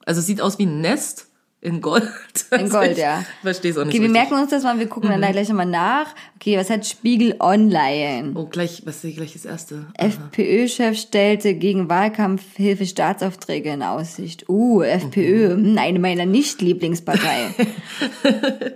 Also 0.05 0.21
es 0.21 0.27
sieht 0.27 0.41
aus 0.43 0.59
wie 0.59 0.67
ein 0.67 0.81
Nest 0.83 1.29
in 1.63 1.83
Gold. 1.83 2.09
In 2.53 2.71
Gold, 2.71 2.93
ich 2.93 2.99
ja. 2.99 3.23
Verstehe 3.43 3.71
es 3.73 3.77
auch 3.77 3.85
nicht. 3.85 3.93
Okay, 3.95 4.03
wir 4.03 4.09
richtig. 4.09 4.13
merken 4.31 4.43
uns 4.43 4.51
das 4.51 4.63
mal, 4.63 4.79
wir 4.79 4.87
gucken 4.89 5.11
dann 5.11 5.21
da 5.21 5.31
gleich 5.31 5.49
nochmal 5.51 5.67
nach. 5.67 6.07
Okay, 6.37 6.57
was 6.57 6.71
hat 6.71 6.87
Spiegel 6.87 7.37
Online? 7.39 8.33
Oh, 8.35 8.47
gleich, 8.47 8.81
was 8.87 9.05
ist 9.05 9.17
gleich 9.17 9.35
das 9.35 9.45
erste? 9.45 9.85
FPÖ-Chef 9.99 10.97
stellte 10.99 11.53
gegen 11.55 11.91
Wahlkampfhilfe 11.91 12.87
Staatsaufträge 12.87 13.71
in 13.73 13.83
Aussicht. 13.83 14.49
Uh, 14.49 14.81
FPÖ, 14.83 15.55
Mhm. 15.57 15.65
hm, 15.73 15.79
eine 15.79 15.99
meiner 15.99 16.25
Nicht-Lieblingsparteien. 16.25 17.55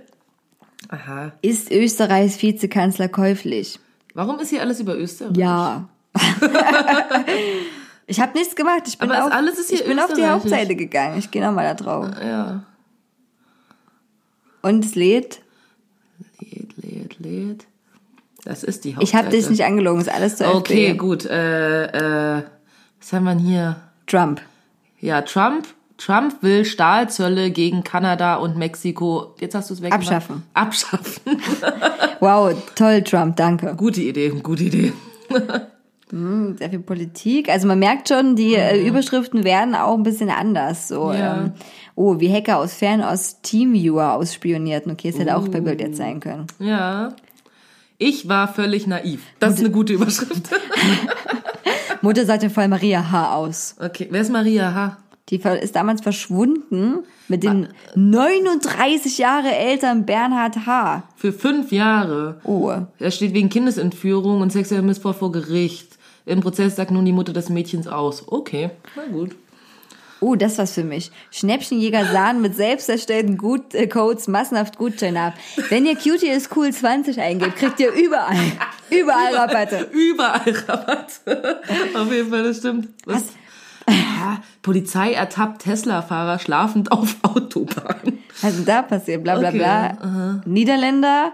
Aha. 0.89 1.31
Ist 1.41 1.71
Österreichs 1.71 2.41
Vizekanzler 2.41 3.07
käuflich? 3.07 3.79
Warum 4.13 4.39
ist 4.39 4.49
hier 4.49 4.61
alles 4.61 4.79
über 4.79 4.95
Österreich? 4.95 5.35
Ja. 5.37 5.89
ich 8.07 8.19
habe 8.19 8.37
nichts 8.37 8.55
gemacht. 8.55 8.83
Ich 8.87 8.97
bin, 8.99 9.11
Aber 9.11 9.25
auf, 9.25 9.31
alles 9.31 9.57
ist 9.59 9.69
hier 9.71 9.79
ich 9.81 9.87
bin 9.87 9.99
auf 9.99 10.13
die. 10.13 10.25
Hauptseite 10.25 10.75
gegangen. 10.75 11.17
Ich 11.17 11.31
gehe 11.31 11.43
nochmal 11.43 11.65
da 11.65 11.73
drauf. 11.73 12.07
Ja. 12.23 12.63
Und 14.65 14.83
es 14.85 14.95
lädt. 14.95 15.41
Lädt, 16.39 16.73
lädt, 16.77 17.19
lädt. 17.19 17.65
Das 18.43 18.63
ist 18.63 18.83
die 18.83 18.89
Ich 18.89 18.95
Hauptseite. 18.97 19.25
habe 19.25 19.35
dich 19.35 19.49
nicht 19.49 19.63
angelogen. 19.63 20.01
Ist 20.01 20.13
alles 20.13 20.37
zur 20.37 20.53
Okay, 20.55 20.87
FPÖ. 20.87 20.97
gut. 20.97 21.25
Äh, 21.25 22.37
äh, 22.37 22.43
was 22.99 23.13
haben 23.13 23.23
wir 23.25 23.35
denn 23.35 23.43
hier? 23.43 23.75
Trump. 24.07 24.41
Ja, 24.99 25.21
Trump. 25.21 25.67
Trump 25.97 26.41
will 26.43 26.65
Stahlzölle 26.65 27.51
gegen 27.51 27.83
Kanada 27.83 28.35
und 28.35 28.57
Mexiko. 28.57 29.33
Jetzt 29.39 29.55
hast 29.55 29.69
du 29.69 29.75
es 29.75 29.81
weg. 29.81 29.93
Abschaffen. 29.93 30.43
Abschaffen. 30.53 31.21
Wow, 32.21 32.53
toll, 32.75 33.01
Trump. 33.03 33.35
Danke. 33.35 33.75
gute 33.75 34.01
Idee, 34.01 34.29
gute 34.41 34.63
Idee. 34.63 34.93
Sehr 36.11 36.69
viel 36.69 36.79
Politik. 36.79 37.49
Also 37.49 37.67
man 37.67 37.79
merkt 37.79 38.07
schon, 38.09 38.35
die 38.35 38.55
äh, 38.55 38.87
Überschriften 38.87 39.43
werden 39.43 39.75
auch 39.75 39.95
ein 39.95 40.03
bisschen 40.03 40.29
anders. 40.29 40.87
So, 40.87 41.11
Ja. 41.11 41.37
ähm, 41.45 41.53
oh, 41.95 42.19
wie 42.19 42.31
Hacker 42.31 42.57
aus 42.57 42.73
Fernost 42.73 43.43
Teamviewer 43.43 44.13
ausspionierten. 44.13 44.91
Okay, 44.91 45.09
es 45.09 45.19
hätte 45.19 45.35
auch 45.35 45.47
bei 45.47 45.61
Bild 45.61 45.81
jetzt 45.81 45.97
sein 45.97 46.19
können. 46.19 46.47
Ja. 46.59 47.15
Ich 47.97 48.27
war 48.27 48.53
völlig 48.53 48.87
naiv. 48.87 49.21
Das 49.39 49.53
ist 49.53 49.59
eine 49.61 49.71
gute 49.71 49.93
Überschrift. 49.93 50.49
Mutter 52.01 52.25
sagte 52.25 52.49
voll 52.49 52.67
Maria 52.67 53.11
H. 53.11 53.35
aus. 53.35 53.75
Okay, 53.79 54.07
wer 54.11 54.21
ist 54.21 54.31
Maria 54.31 54.73
H? 54.73 54.97
Die 55.29 55.37
ist 55.37 55.75
damals 55.75 56.01
verschwunden 56.01 56.99
mit 57.27 57.41
den 57.41 57.69
39 57.95 59.17
Jahre 59.17 59.55
älteren 59.55 60.05
Bernhard 60.05 60.67
H. 60.67 61.03
Für 61.15 61.33
fünf 61.33 61.71
Jahre. 61.71 62.39
Oh. 62.43 62.71
Er 62.99 63.11
steht 63.11 63.33
wegen 63.33 63.49
Kindesentführung 63.49 64.41
und 64.41 64.51
sexuellem 64.51 64.85
Missbrauch 64.85 65.15
vor 65.15 65.31
Gericht. 65.31 65.97
Im 66.27 66.41
Prozess 66.41 66.75
sagt 66.75 66.91
nun 66.91 67.05
die 67.05 67.11
Mutter 67.11 67.33
des 67.33 67.49
Mädchens 67.49 67.87
aus. 67.87 68.23
Okay, 68.27 68.69
na 68.95 69.11
gut. 69.11 69.35
Oh, 70.21 70.35
das 70.35 70.57
war's 70.57 70.73
für 70.73 70.83
mich. 70.83 71.11
Schnäppchenjäger 71.31 72.05
sahen 72.05 72.41
mit 72.41 72.55
selbst 72.55 72.89
erstellten 72.89 73.37
Gut 73.37 73.73
äh, 73.75 73.87
Codes 73.87 74.27
massenhaft 74.27 74.77
Gutscheine 74.77 75.21
ab. 75.21 75.33
Wenn 75.69 75.85
ihr 75.85 75.95
Cutie 75.95 76.29
is 76.29 76.49
cool 76.55 76.71
20 76.71 77.19
eingebt, 77.19 77.57
kriegt 77.57 77.79
ihr 77.79 77.91
überall 77.91 78.37
Überall 78.89 79.35
Rabatte. 79.35 79.89
Überall 79.91 80.51
Rabatte. 80.67 81.61
Auf 81.95 82.11
jeden 82.11 82.29
Fall, 82.29 82.43
das 82.43 82.57
stimmt. 82.57 82.89
Was? 83.05 83.25
Ja, 83.87 84.41
Polizei 84.61 85.13
ertappt 85.13 85.63
Tesla-Fahrer 85.63 86.39
schlafend 86.39 86.91
auf 86.91 87.17
Autobahn. 87.21 88.19
Denn 88.41 88.65
da 88.65 88.81
passiert? 88.81 89.23
Bla 89.23 89.37
bla 89.37 89.49
Okay, 89.49 89.57
bla. 89.57 90.41
Niederländer, 90.45 91.33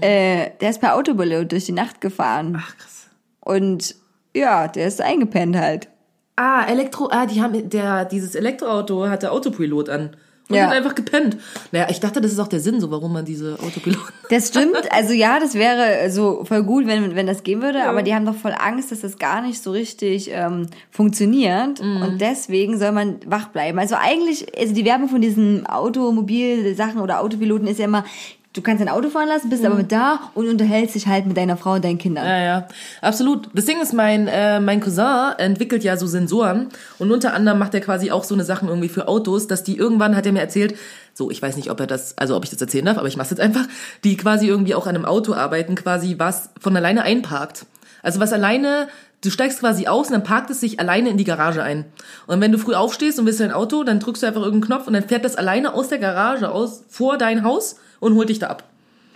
äh, 0.00 0.50
der 0.60 0.70
ist 0.70 0.80
per 0.80 0.96
Autopilot 0.96 1.52
durch 1.52 1.66
die 1.66 1.72
Nacht 1.72 2.00
gefahren. 2.00 2.58
Ach, 2.58 2.76
krass. 2.76 3.06
Und 3.40 3.94
ja, 4.34 4.66
der 4.68 4.88
ist 4.88 5.00
eingepennt 5.00 5.56
halt. 5.56 5.88
Ah, 6.36 6.64
Elektro, 6.66 7.08
ah, 7.10 7.26
die 7.26 7.42
haben, 7.42 7.68
der, 7.68 8.04
dieses 8.04 8.34
Elektroauto 8.34 9.08
hatte 9.08 9.30
Autopilot 9.32 9.88
an. 9.88 10.16
Und 10.48 10.56
Ja. 10.56 10.66
hat 10.66 10.72
einfach 10.74 10.94
gepennt. 10.94 11.36
Naja, 11.70 11.86
ich 11.88 12.00
dachte, 12.00 12.20
das 12.20 12.32
ist 12.32 12.38
auch 12.40 12.48
der 12.48 12.60
Sinn, 12.60 12.80
so 12.80 12.90
warum 12.90 13.12
man 13.12 13.24
diese 13.24 13.58
Autopiloten. 13.60 14.12
Das 14.28 14.48
stimmt, 14.48 14.90
also 14.90 15.12
ja, 15.12 15.38
das 15.38 15.54
wäre 15.54 16.10
so 16.10 16.44
voll 16.44 16.62
gut, 16.62 16.86
wenn, 16.86 17.14
wenn 17.14 17.26
das 17.26 17.42
gehen 17.42 17.60
würde, 17.62 17.84
aber 17.84 18.02
die 18.02 18.14
haben 18.14 18.24
doch 18.24 18.34
voll 18.34 18.54
Angst, 18.58 18.90
dass 18.90 19.00
das 19.00 19.18
gar 19.18 19.42
nicht 19.42 19.62
so 19.62 19.70
richtig 19.72 20.30
ähm, 20.32 20.68
funktioniert 20.90 21.80
und 21.80 22.18
deswegen 22.18 22.78
soll 22.78 22.92
man 22.92 23.16
wach 23.26 23.48
bleiben. 23.48 23.78
Also 23.78 23.94
eigentlich, 23.98 24.58
also 24.58 24.72
die 24.74 24.86
Werbung 24.86 25.08
von 25.10 25.20
diesen 25.20 25.66
Automobil-Sachen 25.66 27.00
oder 27.00 27.20
Autopiloten 27.20 27.66
ist 27.68 27.78
ja 27.78 27.84
immer, 27.84 28.04
du 28.52 28.60
kannst 28.60 28.80
dein 28.80 28.88
Auto 28.88 29.08
fahren 29.08 29.28
lassen, 29.28 29.48
bist 29.48 29.64
aber 29.64 29.76
mit 29.76 29.92
da 29.92 30.30
und 30.34 30.48
unterhältst 30.48 30.94
dich 30.94 31.06
halt 31.06 31.26
mit 31.26 31.36
deiner 31.36 31.56
Frau 31.56 31.74
und 31.74 31.84
deinen 31.84 31.98
Kindern. 31.98 32.26
Ja, 32.26 32.38
ja, 32.38 32.68
absolut. 33.00 33.48
Das 33.54 33.64
Ding 33.64 33.80
ist, 33.80 33.92
mein, 33.94 34.28
äh, 34.28 34.60
mein 34.60 34.80
Cousin 34.80 35.32
entwickelt 35.38 35.84
ja 35.84 35.96
so 35.96 36.06
Sensoren 36.06 36.68
und 36.98 37.10
unter 37.10 37.34
anderem 37.34 37.58
macht 37.58 37.74
er 37.74 37.80
quasi 37.80 38.10
auch 38.10 38.24
so 38.24 38.34
eine 38.34 38.44
Sachen 38.44 38.68
irgendwie 38.68 38.88
für 38.88 39.08
Autos, 39.08 39.46
dass 39.46 39.62
die 39.62 39.76
irgendwann, 39.76 40.16
hat 40.16 40.26
er 40.26 40.32
mir 40.32 40.40
erzählt, 40.40 40.76
so, 41.14 41.30
ich 41.30 41.40
weiß 41.40 41.56
nicht, 41.56 41.70
ob 41.70 41.80
er 41.80 41.86
das, 41.86 42.16
also 42.18 42.36
ob 42.36 42.44
ich 42.44 42.50
das 42.50 42.60
erzählen 42.60 42.84
darf, 42.84 42.98
aber 42.98 43.08
ich 43.08 43.16
mach's 43.16 43.30
jetzt 43.30 43.40
einfach, 43.40 43.66
die 44.04 44.16
quasi 44.16 44.46
irgendwie 44.46 44.74
auch 44.74 44.86
an 44.86 44.96
einem 44.96 45.04
Auto 45.04 45.34
arbeiten, 45.34 45.74
quasi 45.74 46.16
was 46.18 46.50
von 46.60 46.76
alleine 46.76 47.02
einparkt. 47.02 47.66
Also 48.02 48.18
was 48.18 48.32
alleine, 48.32 48.88
du 49.22 49.30
steigst 49.30 49.60
quasi 49.60 49.86
aus 49.86 50.08
und 50.08 50.14
dann 50.14 50.24
parkt 50.24 50.50
es 50.50 50.60
sich 50.60 50.80
alleine 50.80 51.10
in 51.10 51.16
die 51.16 51.24
Garage 51.24 51.62
ein. 51.62 51.84
Und 52.26 52.40
wenn 52.40 52.52
du 52.52 52.58
früh 52.58 52.74
aufstehst 52.74 53.18
und 53.18 53.26
willst 53.26 53.40
dein 53.40 53.52
Auto, 53.52 53.84
dann 53.84 54.00
drückst 54.00 54.22
du 54.22 54.26
einfach 54.26 54.42
irgendeinen 54.42 54.78
Knopf 54.78 54.86
und 54.86 54.94
dann 54.94 55.08
fährt 55.08 55.24
das 55.24 55.36
alleine 55.36 55.74
aus 55.74 55.88
der 55.88 55.98
Garage 55.98 56.50
aus 56.50 56.84
vor 56.88 57.16
dein 57.16 57.44
Haus 57.44 57.76
und 58.02 58.16
holt 58.16 58.28
dich 58.28 58.40
da 58.40 58.48
ab. 58.48 58.64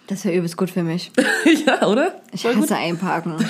Das 0.07 0.25
wäre 0.25 0.37
übelst 0.37 0.57
gut 0.57 0.71
für 0.71 0.85
mich. 0.85 1.11
ja, 1.67 1.87
oder? 1.89 2.21
Ich 2.33 2.43
Voll 2.43 2.55
gut. 2.55 2.65
hasse 2.65 2.77
einparken. 2.77 3.35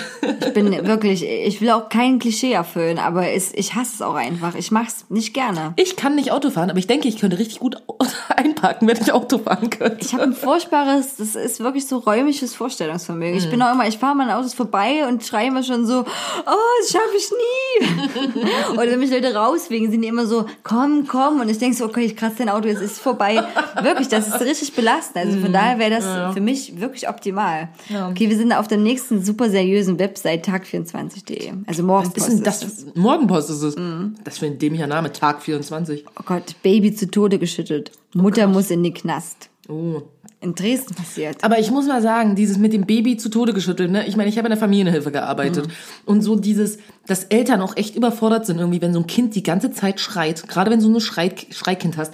Ich 0.46 0.52
bin 0.52 0.70
wirklich, 0.86 1.24
ich 1.24 1.60
will 1.60 1.70
auch 1.70 1.88
kein 1.88 2.18
Klischee 2.18 2.52
erfüllen, 2.52 2.98
aber 2.98 3.28
es, 3.28 3.52
ich 3.54 3.74
hasse 3.74 3.92
es 3.94 4.02
auch 4.02 4.14
einfach. 4.14 4.54
Ich 4.54 4.70
mach's 4.70 5.04
nicht 5.08 5.34
gerne. 5.34 5.72
Ich 5.76 5.96
kann 5.96 6.14
nicht 6.14 6.30
Auto 6.30 6.50
fahren, 6.50 6.70
aber 6.70 6.78
ich 6.78 6.86
denke, 6.86 7.08
ich 7.08 7.18
könnte 7.18 7.38
richtig 7.38 7.60
gut 7.60 7.76
einparken, 8.28 8.88
wenn 8.88 8.96
ich 8.96 9.12
Auto 9.12 9.38
fahren 9.38 9.70
könnte. 9.70 9.98
Ich 10.00 10.14
habe 10.14 10.24
ein 10.24 10.32
furchtbares, 10.32 11.16
das 11.16 11.34
ist 11.34 11.60
wirklich 11.60 11.86
so 11.86 11.98
räumliches 11.98 12.54
Vorstellungsvermögen. 12.54 13.38
Ich 13.38 13.50
bin 13.50 13.60
auch 13.62 13.72
immer, 13.72 13.86
ich 13.86 13.98
fahre 13.98 14.14
mal 14.16 14.28
an 14.30 14.38
Autos 14.38 14.54
vorbei 14.54 15.06
und 15.08 15.22
schreie 15.24 15.48
immer 15.48 15.62
schon 15.62 15.86
so, 15.86 16.00
oh, 16.00 16.80
das 16.80 16.90
schaffe 16.90 17.16
ich 17.16 17.30
nie. 17.30 18.72
Oder 18.72 18.92
wenn 18.92 19.00
mich 19.00 19.10
Leute 19.10 19.34
rauswegen, 19.34 19.90
sind 19.90 20.02
die 20.02 20.08
immer 20.08 20.26
so, 20.26 20.46
komm, 20.62 21.06
komm. 21.06 21.40
Und 21.40 21.48
ich 21.48 21.58
denke 21.58 21.76
so, 21.76 21.84
okay, 21.84 22.04
ich 22.04 22.16
kratze 22.16 22.38
dein 22.38 22.48
Auto, 22.48 22.68
es 22.68 22.80
ist 22.80 22.98
vorbei. 22.98 23.42
Wirklich, 23.82 24.08
das 24.08 24.28
ist 24.28 24.40
richtig 24.40 24.74
belastend. 24.74 25.24
Also 25.26 25.38
von 25.38 25.52
daher 25.52 25.78
wäre 25.78 25.90
das 25.90 26.34
für 26.34 26.40
mich 26.40 26.80
wirklich 26.80 27.08
optimal. 27.08 27.68
Okay, 28.10 28.28
wir 28.28 28.36
sind 28.36 28.52
auf 28.52 28.65
der 28.66 28.78
nächsten 28.78 29.24
super 29.24 29.50
seriösen 29.50 29.98
Website 29.98 30.46
tag24.de. 30.46 31.52
Also 31.66 31.82
morgen 31.82 32.10
Was 32.14 32.28
ist 32.28 32.38
denn 32.38 32.42
das? 32.42 32.86
Morgenpost 32.94 33.50
ist 33.50 33.62
es. 33.62 33.76
Das 34.24 34.38
für 34.38 34.46
ein 34.46 34.58
dämlicher 34.58 34.86
Name, 34.86 35.12
Tag 35.12 35.42
24. 35.42 36.04
Oh 36.08 36.22
Gott, 36.24 36.54
Baby 36.62 36.94
zu 36.94 37.10
Tode 37.10 37.38
geschüttet. 37.38 37.92
Mutter 38.14 38.46
muss 38.46 38.70
in 38.70 38.82
die 38.82 38.92
Knast. 38.92 39.48
Oh. 39.68 40.02
In 40.40 40.54
Dresden 40.54 40.94
passiert. 40.94 41.42
Aber 41.42 41.58
ich 41.58 41.70
muss 41.70 41.86
mal 41.86 42.02
sagen, 42.02 42.36
dieses 42.36 42.58
mit 42.58 42.72
dem 42.72 42.86
Baby 42.86 43.16
zu 43.16 43.30
Tode 43.30 43.52
geschüttelt, 43.52 43.90
ne? 43.90 44.06
Ich 44.06 44.16
meine, 44.16 44.28
ich 44.28 44.36
habe 44.38 44.46
in 44.46 44.50
der 44.50 44.58
Familienhilfe 44.58 45.10
gearbeitet. 45.10 45.66
Und 46.04 46.22
so 46.22 46.36
dieses, 46.36 46.78
dass 47.06 47.24
Eltern 47.24 47.62
auch 47.62 47.76
echt 47.76 47.96
überfordert 47.96 48.46
sind, 48.46 48.58
irgendwie, 48.58 48.82
wenn 48.82 48.92
so 48.92 49.00
ein 49.00 49.06
Kind 49.06 49.34
die 49.34 49.42
ganze 49.42 49.72
Zeit 49.72 49.98
schreit. 49.98 50.46
Gerade 50.46 50.70
wenn 50.70 50.78
du 50.78 50.84
so 50.84 50.92
ein 50.92 51.00
Schrei 51.00 51.34
Schreikind 51.50 51.96
hast. 51.96 52.12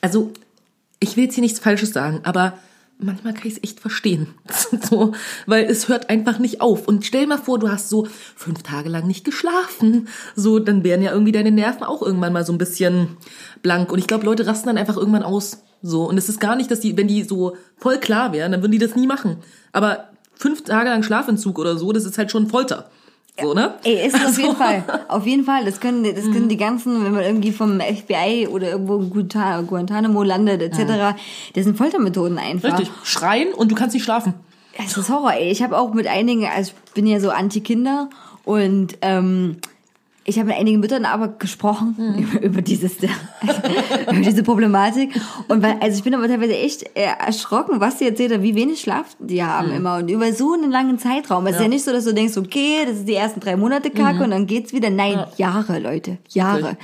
Also, 0.00 0.30
ich 1.00 1.16
will 1.16 1.24
jetzt 1.24 1.34
hier 1.34 1.42
nichts 1.42 1.58
Falsches 1.58 1.92
sagen, 1.92 2.20
aber 2.22 2.54
manchmal 2.98 3.34
kann 3.34 3.46
ich 3.46 3.54
es 3.54 3.62
echt 3.62 3.80
verstehen. 3.80 4.28
so, 4.90 5.12
weil 5.46 5.64
es 5.64 5.88
hört 5.88 6.10
einfach 6.10 6.38
nicht 6.38 6.60
auf. 6.60 6.88
Und 6.88 7.04
stell 7.04 7.26
mal 7.26 7.38
vor, 7.38 7.58
du 7.58 7.68
hast 7.68 7.88
so 7.88 8.06
fünf 8.36 8.62
Tage 8.62 8.88
lang 8.88 9.06
nicht 9.06 9.24
geschlafen. 9.24 10.08
So, 10.36 10.58
dann 10.58 10.84
wären 10.84 11.02
ja 11.02 11.12
irgendwie 11.12 11.32
deine 11.32 11.50
Nerven 11.50 11.82
auch 11.82 12.02
irgendwann 12.02 12.32
mal 12.32 12.44
so 12.44 12.52
ein 12.52 12.58
bisschen 12.58 13.16
blank. 13.62 13.92
Und 13.92 13.98
ich 13.98 14.06
glaube, 14.06 14.24
Leute 14.24 14.46
rasten 14.46 14.68
dann 14.68 14.78
einfach 14.78 14.96
irgendwann 14.96 15.22
aus. 15.22 15.62
So, 15.82 16.08
und 16.08 16.16
es 16.16 16.28
ist 16.28 16.40
gar 16.40 16.56
nicht, 16.56 16.70
dass 16.70 16.80
die, 16.80 16.96
wenn 16.96 17.08
die 17.08 17.24
so 17.24 17.56
voll 17.76 17.98
klar 17.98 18.32
wären, 18.32 18.52
dann 18.52 18.62
würden 18.62 18.72
die 18.72 18.78
das 18.78 18.96
nie 18.96 19.06
machen. 19.06 19.38
Aber 19.72 20.08
fünf 20.34 20.62
Tage 20.64 20.88
lang 20.88 21.02
Schlafentzug 21.02 21.58
oder 21.58 21.76
so, 21.76 21.92
das 21.92 22.04
ist 22.04 22.16
halt 22.16 22.30
schon 22.30 22.48
Folter. 22.48 22.90
So, 23.40 23.52
ne? 23.52 23.74
Ey, 23.82 24.06
ist 24.06 24.14
es 24.14 24.20
auf 24.20 24.26
Also- 24.28 24.40
jeden 24.42 24.56
Fall. 24.56 24.84
Auf 25.08 25.26
jeden 25.26 25.44
Fall. 25.44 25.64
Das 25.64 25.80
können, 25.80 26.04
das 26.04 26.24
können 26.24 26.48
die 26.48 26.56
ganzen, 26.56 27.04
wenn 27.04 27.12
man 27.12 27.22
irgendwie 27.24 27.50
vom 27.52 27.80
FBI 27.80 28.46
oder 28.48 28.70
irgendwo 28.70 28.98
Guantanamo 28.98 30.22
landet, 30.22 30.62
etc., 30.62 31.16
das 31.54 31.64
sind 31.64 31.76
Foltermethoden 31.76 32.38
einfach. 32.38 32.78
Richtig. 32.78 32.90
Schreien 33.02 33.52
und 33.52 33.70
du 33.72 33.74
kannst 33.74 33.94
nicht 33.94 34.04
schlafen. 34.04 34.34
Es 34.76 34.96
ist 34.96 35.08
Horror, 35.08 35.32
ey. 35.34 35.50
Ich 35.50 35.62
habe 35.62 35.76
auch 35.78 35.92
mit 35.94 36.06
einigen, 36.06 36.46
also 36.46 36.72
ich 36.86 36.92
bin 36.92 37.06
ja 37.06 37.18
so 37.20 37.30
Anti-Kinder 37.30 38.08
und 38.44 38.98
ähm, 39.02 39.58
ich 40.26 40.38
habe 40.38 40.48
mit 40.48 40.56
einigen 40.56 40.80
Müttern 40.80 41.04
aber 41.04 41.28
gesprochen 41.28 41.96
über, 42.18 42.42
über 42.42 42.62
dieses 42.62 42.94
über 43.02 44.20
diese 44.20 44.42
Problematik. 44.42 45.20
Und 45.48 45.62
weil 45.62 45.76
also 45.80 45.98
ich 45.98 46.02
bin 46.02 46.14
aber 46.14 46.28
teilweise 46.28 46.56
echt 46.56 46.82
äh, 46.96 47.06
erschrocken, 47.18 47.80
was 47.80 47.98
sie 47.98 48.06
erzählt 48.06 48.32
hat, 48.32 48.42
wie 48.42 48.54
wenig 48.54 48.80
Schlaf 48.80 49.16
die 49.18 49.42
haben 49.42 49.70
immer. 49.72 49.96
Und 49.98 50.10
über 50.10 50.32
so 50.32 50.54
einen 50.54 50.70
langen 50.70 50.98
Zeitraum. 50.98 51.46
Es 51.46 51.56
ist 51.56 51.62
ja. 51.62 51.68
nicht 51.68 51.84
so, 51.84 51.92
dass 51.92 52.04
du 52.04 52.14
denkst, 52.14 52.36
okay, 52.36 52.84
das 52.86 52.98
ist 52.98 53.08
die 53.08 53.14
ersten 53.14 53.40
drei 53.40 53.56
Monate 53.56 53.90
Kacke 53.90 54.24
und 54.24 54.30
dann 54.30 54.46
geht's 54.46 54.72
wieder. 54.72 54.90
Nein, 54.90 55.24
Jahre, 55.36 55.78
Leute, 55.78 56.18
Jahre. 56.30 56.76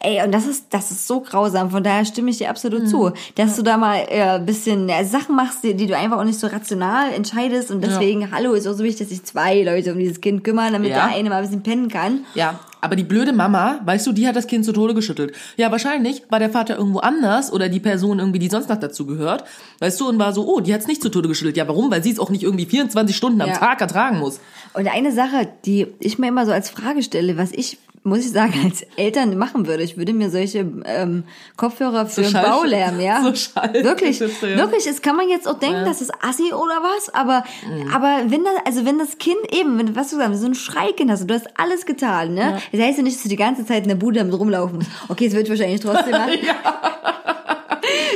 Ey, 0.00 0.22
und 0.24 0.32
das 0.32 0.46
ist 0.46 0.66
das 0.70 0.90
ist 0.90 1.06
so 1.06 1.20
grausam. 1.20 1.70
Von 1.70 1.82
daher 1.82 2.04
stimme 2.04 2.30
ich 2.30 2.38
dir 2.38 2.50
absolut 2.50 2.88
zu, 2.88 3.12
dass 3.34 3.56
du 3.56 3.62
da 3.62 3.76
mal 3.76 4.06
äh, 4.08 4.22
ein 4.22 4.46
bisschen 4.46 4.88
äh, 4.88 5.04
Sachen 5.04 5.36
machst, 5.36 5.62
die, 5.64 5.74
die 5.74 5.86
du 5.86 5.96
einfach 5.96 6.18
auch 6.18 6.24
nicht 6.24 6.38
so 6.38 6.46
rational 6.46 7.12
entscheidest. 7.12 7.70
Und 7.70 7.82
deswegen, 7.82 8.30
hallo, 8.32 8.52
ist 8.52 8.66
auch 8.66 8.74
so 8.74 8.84
wichtig, 8.84 9.08
dass 9.08 9.08
sich 9.10 9.24
zwei 9.24 9.62
Leute 9.62 9.92
um 9.92 9.98
dieses 9.98 10.20
Kind 10.20 10.44
kümmern, 10.44 10.72
damit 10.72 10.90
Ja. 10.90 11.06
der 11.06 11.16
eine 11.16 11.28
mal 11.28 11.36
ein 11.36 11.42
bisschen 11.42 11.62
pennen 11.62 11.88
kann. 11.88 12.24
Ja, 12.34 12.58
aber 12.80 12.96
die 12.96 13.04
blöde 13.04 13.32
Mama, 13.32 13.80
weißt 13.84 14.06
du, 14.06 14.12
die 14.12 14.26
hat 14.28 14.36
das 14.36 14.46
Kind 14.46 14.64
zu 14.64 14.72
Tode 14.72 14.94
geschüttelt. 14.94 15.34
Ja, 15.56 15.70
wahrscheinlich 15.70 16.22
war 16.28 16.38
der 16.38 16.50
Vater 16.50 16.76
irgendwo 16.76 16.98
anders 17.00 17.52
oder 17.52 17.68
die 17.68 17.80
Person 17.80 18.18
irgendwie, 18.18 18.38
die 18.38 18.48
sonst 18.48 18.68
noch 18.68 18.76
dazu 18.76 19.06
gehört, 19.06 19.44
weißt 19.80 20.00
du, 20.00 20.08
und 20.08 20.18
war 20.18 20.32
so, 20.32 20.46
oh, 20.46 20.60
die 20.60 20.72
hat's 20.74 20.86
nicht 20.86 21.02
zu 21.02 21.08
Tode 21.08 21.28
geschüttelt. 21.28 21.56
Ja, 21.56 21.66
warum? 21.68 21.90
Weil 21.90 22.02
sie 22.02 22.10
es 22.10 22.18
auch 22.18 22.30
nicht 22.30 22.42
irgendwie 22.42 22.66
24 22.66 23.16
Stunden 23.16 23.40
am 23.40 23.48
Ja. 23.48 23.56
Tag 23.56 23.80
ertragen 23.80 24.18
muss. 24.18 24.40
Und 24.74 24.88
eine 24.88 25.12
Sache, 25.12 25.48
die 25.64 25.86
ich 26.00 26.18
mir 26.18 26.28
immer 26.28 26.46
so 26.46 26.52
als 26.52 26.70
Frage 26.70 27.02
stelle, 27.02 27.36
was 27.36 27.52
ich, 27.52 27.78
muss 28.06 28.20
ich 28.20 28.30
sagen, 28.30 28.54
als 28.64 28.82
Eltern 28.96 29.36
machen 29.36 29.66
würde, 29.66 29.82
ich 29.82 29.96
würde 29.98 30.12
mir 30.14 30.30
solche 30.30 30.66
ähm, 30.84 31.24
Kopfhörer 31.56 32.06
für 32.06 32.24
Schall- 32.24 32.44
Baulärm, 32.48 33.00
ja. 33.00 33.22
so 33.24 33.34
Schall- 33.34 33.74
wirklich, 33.84 34.18
ja. 34.20 34.28
wirklich, 34.56 34.86
es 34.86 35.02
kann 35.02 35.16
man 35.16 35.28
jetzt 35.28 35.46
auch 35.48 35.58
denken, 35.58 35.84
das 35.84 36.00
ist 36.00 36.12
assi 36.22 36.52
oder 36.54 36.80
was, 36.82 37.12
aber, 37.14 37.44
Mhm. 37.68 37.92
aber 37.94 38.22
wenn 38.28 38.44
das, 38.44 38.54
also 38.64 38.84
wenn 38.86 38.98
das 38.98 39.18
Kind 39.18 39.36
eben, 39.52 39.78
wenn, 39.78 39.94
was 39.96 40.10
du 40.10 40.16
sagst, 40.16 40.40
so 40.40 40.46
ein 40.46 40.54
Schreikind 40.54 41.10
hast, 41.10 41.22
und 41.22 41.28
du 41.28 41.34
hast 41.34 41.48
alles 41.58 41.84
getan, 41.84 42.34
ne? 42.34 42.58
Das 42.72 42.80
heißt 42.80 42.98
ja 42.98 43.02
nicht, 43.04 43.16
dass 43.16 43.22
du 43.24 43.28
die 43.28 43.36
ganze 43.36 43.66
Zeit 43.66 43.82
in 43.82 43.88
der 43.88 43.96
Bude 43.96 44.20
damit 44.20 44.38
rumlaufen 44.38 44.76
musst. 44.78 44.90
Okay, 45.08 45.26
es 45.26 45.34
wird 45.34 45.48
wahrscheinlich 45.48 45.80
trotzdem 45.80 46.10
machen. 46.12 46.32
du, 46.40 47.55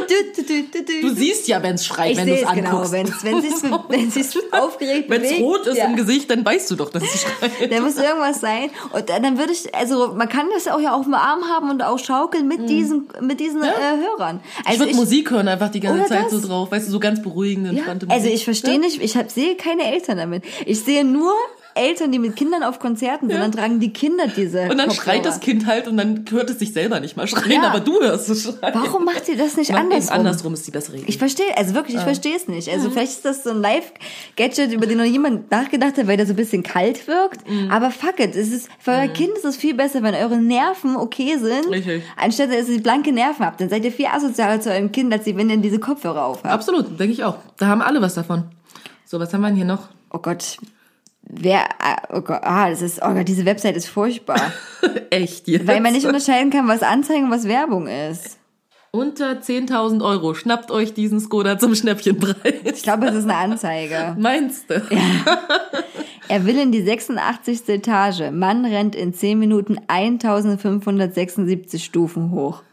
du, 0.08 0.42
du, 0.42 0.62
du, 0.62 0.84
du. 1.02 1.14
Siehst 1.14 1.48
ja, 1.48 1.62
wenn's 1.62 1.86
schreit, 1.86 2.12
ich 2.12 2.18
wenn 2.18 2.26
du 2.26 2.34
es 2.34 2.42
es 2.42 2.50
genau, 2.52 2.70
anguckst. 2.70 2.92
wenn 2.92 3.06
es 3.06 3.24
wenn 3.24 4.12
wenn 4.12 4.60
aufgeregt 4.60 5.10
Wenn 5.10 5.22
es 5.22 5.40
rot 5.40 5.66
ist 5.66 5.76
ja. 5.76 5.86
im 5.86 5.96
Gesicht, 5.96 6.30
dann 6.30 6.44
weißt 6.44 6.70
du 6.70 6.76
doch, 6.76 6.90
dass 6.90 7.02
es 7.02 7.22
schreit. 7.22 7.70
Da 7.70 7.80
muss 7.80 7.96
irgendwas 7.96 8.40
sein. 8.40 8.70
Und 8.92 9.08
dann 9.08 9.38
würde 9.38 9.52
ich, 9.52 9.74
also 9.74 10.14
man 10.14 10.28
kann 10.28 10.48
das 10.52 10.68
auch 10.68 10.80
ja 10.80 10.94
auf 10.94 11.04
dem 11.04 11.14
Arm 11.14 11.44
haben 11.44 11.70
und 11.70 11.82
auch 11.82 11.98
schaukeln 11.98 12.48
mit 12.48 12.68
diesen, 12.68 13.08
mit 13.20 13.40
diesen 13.40 13.62
äh, 13.62 13.66
Hörern. 13.66 14.36
Mhm. 14.36 14.42
Ich 14.62 14.66
Also 14.68 14.80
würde 14.80 14.94
Musik 14.94 15.30
hören, 15.30 15.48
einfach 15.48 15.70
die 15.70 15.80
ganze 15.80 16.06
Zeit 16.06 16.26
das. 16.26 16.32
so 16.32 16.46
drauf, 16.46 16.70
weißt 16.70 16.88
du, 16.88 16.92
so 16.92 17.00
ganz 17.00 17.22
beruhigende, 17.22 17.70
ja, 17.70 17.76
entspannte 17.76 18.06
Musik. 18.06 18.20
also 18.22 18.34
ich 18.34 18.44
verstehe 18.44 18.78
nicht, 18.78 19.02
ich 19.02 19.16
hab, 19.16 19.30
sehe 19.30 19.56
keine 19.56 19.92
Eltern 19.92 20.18
damit. 20.18 20.44
Ich 20.66 20.80
sehe 20.80 21.04
nur 21.04 21.32
Eltern, 21.74 22.12
die 22.12 22.18
mit 22.18 22.36
Kindern 22.36 22.62
auf 22.62 22.78
Konzerten 22.78 23.28
sind, 23.28 23.38
dann 23.40 23.52
tragen 23.52 23.80
die 23.80 23.92
Kinder 23.92 24.26
diese 24.26 24.62
Und 24.62 24.78
dann 24.78 24.88
Kopfhörer. 24.88 24.94
schreit 24.94 25.24
das 25.24 25.40
Kind 25.40 25.66
halt 25.66 25.88
und 25.88 25.96
dann 25.96 26.24
hört 26.30 26.50
es 26.50 26.58
sich 26.58 26.72
selber 26.72 27.00
nicht 27.00 27.16
mal 27.16 27.26
schreien, 27.26 27.62
Ja. 27.62 27.68
aber 27.70 27.80
du 27.80 28.00
hörst 28.00 28.28
es 28.28 28.42
schreien. 28.44 28.74
Warum 28.74 29.04
macht 29.04 29.28
ihr 29.28 29.36
das 29.36 29.56
nicht 29.56 29.70
eben 29.70 29.78
andersrum? 29.78 30.16
andersrum 30.18 30.54
ist 30.54 30.66
die 30.66 30.70
bessere 30.70 30.96
Idee. 30.96 31.04
Ich 31.08 31.18
verstehe, 31.18 31.56
also 31.56 31.74
wirklich, 31.74 31.96
ich 31.96 32.02
verstehe 32.02 32.36
es 32.36 32.48
nicht. 32.48 32.68
Mhm. 32.68 32.74
Also 32.74 32.90
vielleicht 32.90 33.12
ist 33.12 33.24
das 33.24 33.44
so 33.44 33.50
ein 33.50 33.60
Live-Gadget, 33.60 34.72
über 34.72 34.86
den 34.86 34.98
noch 34.98 35.04
jemand 35.04 35.50
nachgedacht 35.50 35.96
hat, 35.98 36.06
weil 36.06 36.16
der 36.16 36.26
so 36.26 36.32
ein 36.32 36.36
bisschen 36.36 36.62
kalt 36.62 37.06
wirkt. 37.06 37.48
Mhm. 37.48 37.70
Aber 37.70 37.90
fuck 37.90 38.18
it, 38.20 38.34
es 38.36 38.50
ist, 38.52 38.68
für 38.78 38.90
euer 38.92 39.08
Kind 39.08 39.30
ist 39.36 39.44
es 39.44 39.56
viel 39.56 39.74
besser, 39.74 40.02
wenn 40.02 40.14
eure 40.14 40.36
Nerven 40.38 40.96
okay 40.96 41.36
sind, 41.38 41.68
Richtig. 41.70 42.02
anstatt 42.16 42.52
dass 42.52 42.68
ihr 42.68 42.82
blanke 42.82 43.12
Nerven 43.12 43.44
habt. 43.46 43.60
Dann 43.60 43.68
seid 43.68 43.84
ihr 43.84 43.92
viel 43.92 44.06
asozialer 44.06 44.60
zu 44.60 44.70
eurem 44.70 44.92
Kind, 44.92 45.12
als 45.12 45.26
wenn 45.26 45.48
ihr 45.50 45.56
diese 45.58 45.78
Kopfhörer 45.78 46.24
aufhabt. 46.24 46.46
Absolut, 46.52 46.98
denke 46.98 47.12
ich 47.12 47.24
auch. 47.24 47.36
Da 47.56 47.66
haben 47.66 47.82
alle 47.82 48.00
was 48.02 48.14
davon. 48.14 48.44
So, 49.06 49.18
was 49.18 49.32
haben 49.34 49.40
wir 49.40 49.48
denn 49.48 49.56
hier 49.56 49.64
noch? 49.64 49.88
Oh 50.12 50.18
Gott. 50.18 50.56
Wer, 51.32 51.68
ah, 51.78 51.96
oh 52.12 52.20
Gott, 52.22 52.40
ah, 52.42 52.68
das 52.68 52.82
ist, 52.82 53.00
oh 53.02 53.14
Gott, 53.14 53.28
diese 53.28 53.44
Website 53.44 53.76
ist 53.76 53.88
furchtbar. 53.88 54.52
Echt 55.10 55.46
jetzt? 55.46 55.66
weil 55.66 55.80
man 55.80 55.92
nicht 55.92 56.06
unterscheiden 56.06 56.50
kann, 56.50 56.66
was 56.66 56.82
Anzeigen 56.82 57.26
und 57.26 57.30
was 57.30 57.46
Werbung 57.46 57.86
ist. 57.86 58.38
Unter 58.92 59.40
10.000 59.40 60.04
Euro. 60.04 60.34
Schnappt 60.34 60.72
euch 60.72 60.92
diesen 60.92 61.20
Skoda 61.20 61.58
zum 61.58 61.76
Schnäppchenpreis. 61.76 62.54
Ich 62.64 62.82
glaube, 62.82 63.06
es 63.06 63.14
ist 63.14 63.24
eine 63.24 63.36
Anzeige. 63.36 64.16
Meinst 64.18 64.68
du? 64.68 64.82
Er 66.26 66.44
will 66.44 66.58
in 66.58 66.72
die 66.72 66.82
86. 66.82 67.68
Etage. 67.68 68.32
Mann 68.32 68.64
rennt 68.64 68.96
in 68.96 69.14
10 69.14 69.38
Minuten 69.38 69.78
1576 69.86 71.84
Stufen 71.84 72.32
hoch. 72.32 72.64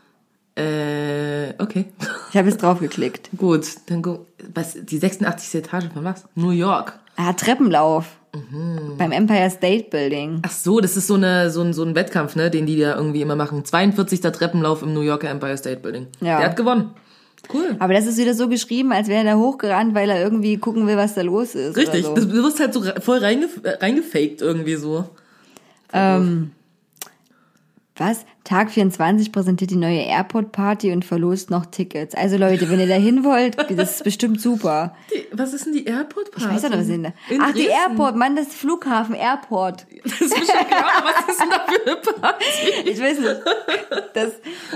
Äh, 0.55 1.53
okay. 1.59 1.85
Ich 2.31 2.37
habe 2.37 2.49
jetzt 2.49 2.63
draufgeklickt. 2.63 3.29
Gut, 3.37 3.67
dann 3.85 4.01
go. 4.01 4.25
Was, 4.55 4.75
die 4.83 4.97
86. 4.97 5.53
Etage 5.61 5.85
von 5.93 6.03
was? 6.03 6.25
New 6.33 6.49
York. 6.49 6.99
Ah, 7.17 7.33
Treppenlauf. 7.33 8.17
Mhm. 8.33 8.97
Beim 8.97 9.11
Empire 9.11 9.49
State 9.49 9.89
Building. 9.89 10.41
Ach 10.45 10.51
so, 10.51 10.79
das 10.79 10.95
ist 10.95 11.07
so, 11.07 11.15
eine, 11.15 11.49
so, 11.49 11.61
ein, 11.61 11.73
so 11.73 11.83
ein 11.83 11.95
Wettkampf, 11.95 12.35
ne, 12.35 12.49
den 12.49 12.65
die 12.65 12.79
da 12.79 12.95
irgendwie 12.95 13.21
immer 13.21 13.35
machen. 13.35 13.65
42. 13.65 14.21
Treppenlauf 14.21 14.83
im 14.83 14.93
New 14.93 15.01
Yorker 15.01 15.29
Empire 15.29 15.57
State 15.57 15.81
Building. 15.81 16.07
Ja. 16.21 16.37
Der 16.37 16.49
hat 16.49 16.55
gewonnen. 16.55 16.91
Cool. 17.53 17.75
Aber 17.79 17.93
das 17.93 18.05
ist 18.05 18.17
wieder 18.17 18.33
so 18.33 18.49
geschrieben, 18.49 18.91
als 18.91 19.07
wäre 19.07 19.25
er 19.25 19.33
da 19.33 19.39
hochgerannt, 19.39 19.95
weil 19.95 20.09
er 20.09 20.21
irgendwie 20.21 20.57
gucken 20.57 20.85
will, 20.85 20.97
was 20.97 21.15
da 21.15 21.21
los 21.21 21.55
ist. 21.55 21.77
Richtig, 21.77 22.05
so. 22.05 22.13
das, 22.13 22.27
du 22.27 22.43
wirst 22.43 22.59
halt 22.59 22.73
so 22.73 22.83
voll 22.99 23.19
reingef 23.19 23.61
reingefaked 23.63 24.41
irgendwie 24.41 24.75
so. 24.75 25.05
Ähm, 25.93 26.51
was? 27.95 28.25
Tag 28.47 28.71
24 28.71 29.33
präsentiert 29.33 29.71
die 29.71 29.75
neue 29.75 30.03
Airport 30.03 30.53
Party 30.53 30.93
und 30.93 31.03
verlost 31.03 31.49
noch 31.51 31.65
Tickets. 31.65 32.15
Also 32.15 32.37
Leute, 32.37 32.69
wenn 32.69 32.79
ihr 32.79 32.87
da 32.87 32.93
hin 32.93 33.25
wollt, 33.25 33.57
das 33.77 33.95
ist 33.95 34.03
bestimmt 34.05 34.39
super. 34.39 34.95
Die, 35.13 35.25
was 35.37 35.53
ist 35.53 35.65
denn 35.65 35.73
die 35.73 35.83
Airport 35.83 36.31
Party? 36.31 36.47
Ich 36.47 36.55
weiß 36.55 36.63
auch 36.63 36.69
noch, 36.69 36.77
was 36.79 36.87
da. 36.87 36.93
In 36.93 37.41
Ach, 37.41 37.47
die 37.51 37.65
Dresden. 37.65 37.71
Airport, 37.89 38.15
Mann, 38.15 38.37
das 38.37 38.47
ist 38.47 38.53
Flughafen, 38.55 39.15
Airport. 39.15 39.85
Das 40.03 40.21
ist 40.21 40.33
klar, 40.47 40.85
aber 40.97 41.07
was 41.09 41.27
ist 41.29 41.41
denn 41.41 41.49
da 41.49 41.65
für 41.67 41.85
eine 41.85 41.95
Party? 42.21 42.45
Ich 42.85 43.01
weiß 43.01 43.19
nicht. 43.19 43.35
Das, 44.13 44.31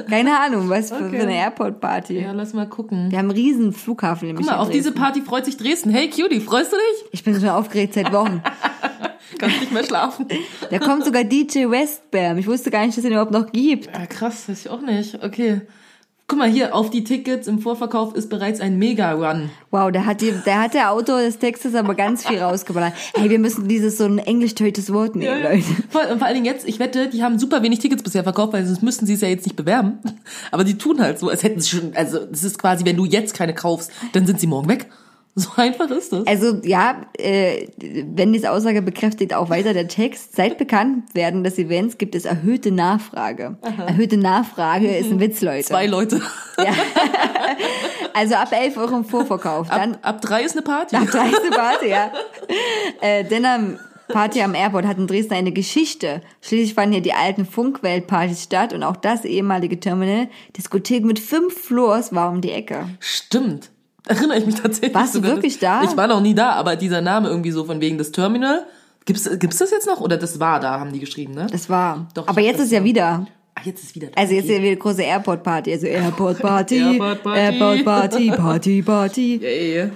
keine 0.10 0.38
Ahnung, 0.38 0.68
was 0.70 0.90
für, 0.90 0.96
Okay. 0.96 1.18
für 1.20 1.24
eine 1.24 1.36
Airport 1.38 1.80
Party. 1.80 2.20
Ja, 2.20 2.34
lass 2.34 2.52
mal 2.54 2.68
gucken. 2.68 3.10
Wir 3.10 3.20
haben 3.20 3.30
einen 3.30 3.38
riesen 3.40 3.72
Flughafen 3.72 4.28
nämlich 4.28 4.46
Guck 4.46 4.54
mal, 4.58 4.62
auf 4.62 4.70
diese. 4.70 4.92
Party 4.92 5.22
freut 5.22 5.46
sich 5.46 5.56
Dresden. 5.56 5.92
Hey 5.92 6.10
Cutie, 6.10 6.42
freust 6.42 6.74
du 6.74 6.76
dich? 6.76 7.10
Ich 7.14 7.24
bin 7.24 7.40
schon 7.40 7.48
aufgeregt 7.48 7.94
seit 7.94 8.12
Wochen. 8.12 8.44
Kannst 9.42 9.60
nicht 9.60 9.72
mehr 9.72 9.84
schlafen. 9.84 10.28
Da 10.70 10.78
kommt 10.78 11.04
sogar 11.04 11.24
DJ 11.24 11.66
Westbam. 11.68 12.38
Ich 12.38 12.46
wusste 12.46 12.70
gar 12.70 12.86
nicht, 12.86 12.92
dass 12.92 12.98
es 13.00 13.04
den 13.04 13.14
überhaupt 13.14 13.32
noch 13.32 13.52
gibt. 13.52 13.88
Ja, 13.88 14.06
krass, 14.06 14.48
weiß 14.48 14.66
ich 14.66 14.70
auch 14.70 14.82
nicht. 14.82 15.24
Okay. 15.24 15.62
Guck 16.28 16.38
mal 16.38 16.48
hier, 16.48 16.76
auf 16.76 16.92
die 16.92 17.04
Tickets 17.04 17.48
im 17.48 17.60
Vorverkauf 17.60 18.14
ist 18.14 18.30
bereits 18.30 18.62
ein 18.62 18.78
Mega-Run. 18.78 19.50
Wow, 19.72 19.92
da 19.92 20.06
hat, 20.06 20.22
die, 20.22 20.32
da 20.46 20.62
hat 20.62 20.76
der 20.76 20.92
Autor 20.92 21.22
des 21.22 21.39
Textes 21.39 21.74
aber 21.74 21.96
ganz 21.96 22.26
viel 22.26 22.38
rausgeballert. 22.38 22.94
Hey, 23.16 23.32
wir 23.32 23.39
müssen 23.39 23.68
dieses 23.68 23.98
so 23.98 24.06
ein 24.06 24.20
englisch-deutsches 24.20 24.94
Wort 24.94 25.16
nehmen, 25.16 25.42
Leute. 25.42 25.64
Vor, 25.89 26.04
und 26.10 26.20
vor 26.20 26.28
allen 26.28 26.36
Dingen 26.36 26.46
jetzt, 26.46 26.66
ich 26.66 26.78
wette, 26.80 27.10
die 27.10 27.24
haben 27.24 27.39
super 27.39 27.64
wenig 27.64 27.80
Tickets 27.80 28.04
bisher 28.04 28.24
verkauft, 28.24 28.54
weil 28.54 28.66
sonst 28.66 28.84
müssten 28.84 29.08
sie 29.08 29.16
es 29.16 29.22
ja 29.22 29.28
jetzt 29.28 29.46
nicht 29.46 29.58
bewerben. 29.58 29.98
Aber 30.52 30.64
die 30.64 30.78
tun 30.78 31.02
halt 31.02 31.20
so, 31.20 31.30
als 31.30 31.44
hätten 31.44 31.60
sie 31.60 31.70
schon, 31.70 31.92
also 31.96 32.20
das 32.20 32.44
ist 32.44 32.60
quasi, 32.60 32.86
wenn 32.86 32.96
du 32.96 33.06
jetzt 33.06 33.34
keine 33.34 33.56
kaufst, 33.56 33.92
dann 34.14 34.26
sind 34.26 34.39
sie 34.39 34.48
morgen 34.48 34.70
weg. 34.70 34.88
So 35.36 35.50
einfach 35.56 35.90
ist 35.90 36.12
das. 36.12 36.28
Also 36.28 36.60
ja, 36.64 37.04
äh, 37.18 37.68
wenn 37.78 38.34
diese 38.34 38.52
Aussage 38.52 38.82
bekräftigt 38.82 39.34
auch 39.34 39.50
weiter 39.50 39.74
der 39.74 39.88
Text, 39.88 40.36
seit 40.36 40.58
bekannt 40.58 41.16
werden 41.16 41.46
des 41.46 41.58
Events 41.58 41.98
gibt 41.98 42.16
es 42.16 42.26
erhöhte 42.26 42.70
Nachfrage. 42.72 43.58
Erhöhte 43.62 44.18
Nachfrage 44.18 44.94
ist 44.94 45.10
ein 45.10 45.22
Witz, 45.22 45.42
Leute. 45.42 45.66
Zwei 45.66 45.88
Leute. 45.88 46.22
Also 48.14 48.36
ab 48.36 48.52
11 48.52 48.78
Euro 48.78 48.98
im 48.98 49.06
Vorverkauf. 49.06 49.70
Dann 49.70 49.94
Ab, 49.96 50.00
ab 50.04 50.22
drei 50.22 50.44
ist 50.44 50.52
eine 50.52 50.64
Party. 50.64 50.96
Nach 50.96 51.06
30 51.06 51.52
Party, 51.52 51.90
ja. 51.90 52.12
Äh, 53.02 53.24
denn 53.24 53.46
am 53.46 53.80
Party 54.10 54.42
am 54.42 54.54
Airport 54.54 54.86
hat 54.86 54.98
in 54.98 55.08
Dresden 55.08 55.34
eine 55.34 55.52
Geschichte. 55.52 56.22
Schließlich 56.42 56.76
fanden 56.76 56.94
hier 56.94 57.02
die 57.02 57.14
alten 57.14 57.46
Funkweltpartys 57.46 58.44
statt 58.44 58.74
und 58.74 58.84
auch 58.84 58.96
das 58.98 59.26
ehemalige 59.26 59.80
Terminal, 59.80 60.28
Diskothek 60.58 61.04
mit 61.04 61.18
fünf 61.18 61.54
Floors, 61.54 62.14
war 62.14 62.30
um 62.30 62.42
die 62.42 62.52
Ecke. 62.52 62.90
Stimmt. 63.00 63.72
Erinnere 64.08 64.38
ich 64.39 64.45
mich 64.45 64.56
tatsächlich. 64.56 64.93
Warst 64.95 65.16
du 65.16 65.24
wirklich 65.24 65.60
da? 65.60 65.84
Ich 65.84 65.95
war 65.95 66.08
noch 66.08 66.22
nie 66.22 66.34
da, 66.34 66.52
aber 66.54 66.76
dieser 66.76 67.02
Name 67.02 67.30
irgendwie 67.30 67.52
so 67.52 67.66
von 67.66 67.80
wegen 67.82 67.97
des 67.97 68.12
Terminal. 68.12 68.66
Gibt's, 69.06 69.30
gibt's 69.39 69.58
das 69.58 69.72
jetzt 69.72 69.88
noch? 69.88 69.99
Oder 70.02 70.18
das 70.18 70.39
war 70.39 70.60
da, 70.60 70.80
haben 70.80 70.91
die 70.91 70.99
geschrieben, 70.99 71.34
ne? 71.34 71.47
Das 71.52 71.70
war. 71.70 72.08
Doch, 72.14 72.28
Aber 72.28 72.41
jetzt 72.41 72.60
ist 72.60 72.72
ja 72.72 72.84
wieder. 72.84 73.26
Ah, 73.56 73.62
jetzt 73.64 73.84
ist 73.84 73.95
wieder 73.95 74.08
da. 74.08 74.22
Also 74.22 74.34
jetzt 74.34 74.45
ist 74.45 74.52
ja 74.58 74.62
wieder 74.62 74.76
große 74.76 75.02
Airport 75.04 75.43
Party. 75.43 75.72
Also 75.74 75.88
Airport 75.88 76.39
Party, 76.41 76.80
Airport 76.80 77.24
Party. 77.24 77.39
Airport 77.39 77.86
Party, 77.86 78.32
Party, 78.32 78.82
Party. 78.82 79.36
Yay. 79.41 79.91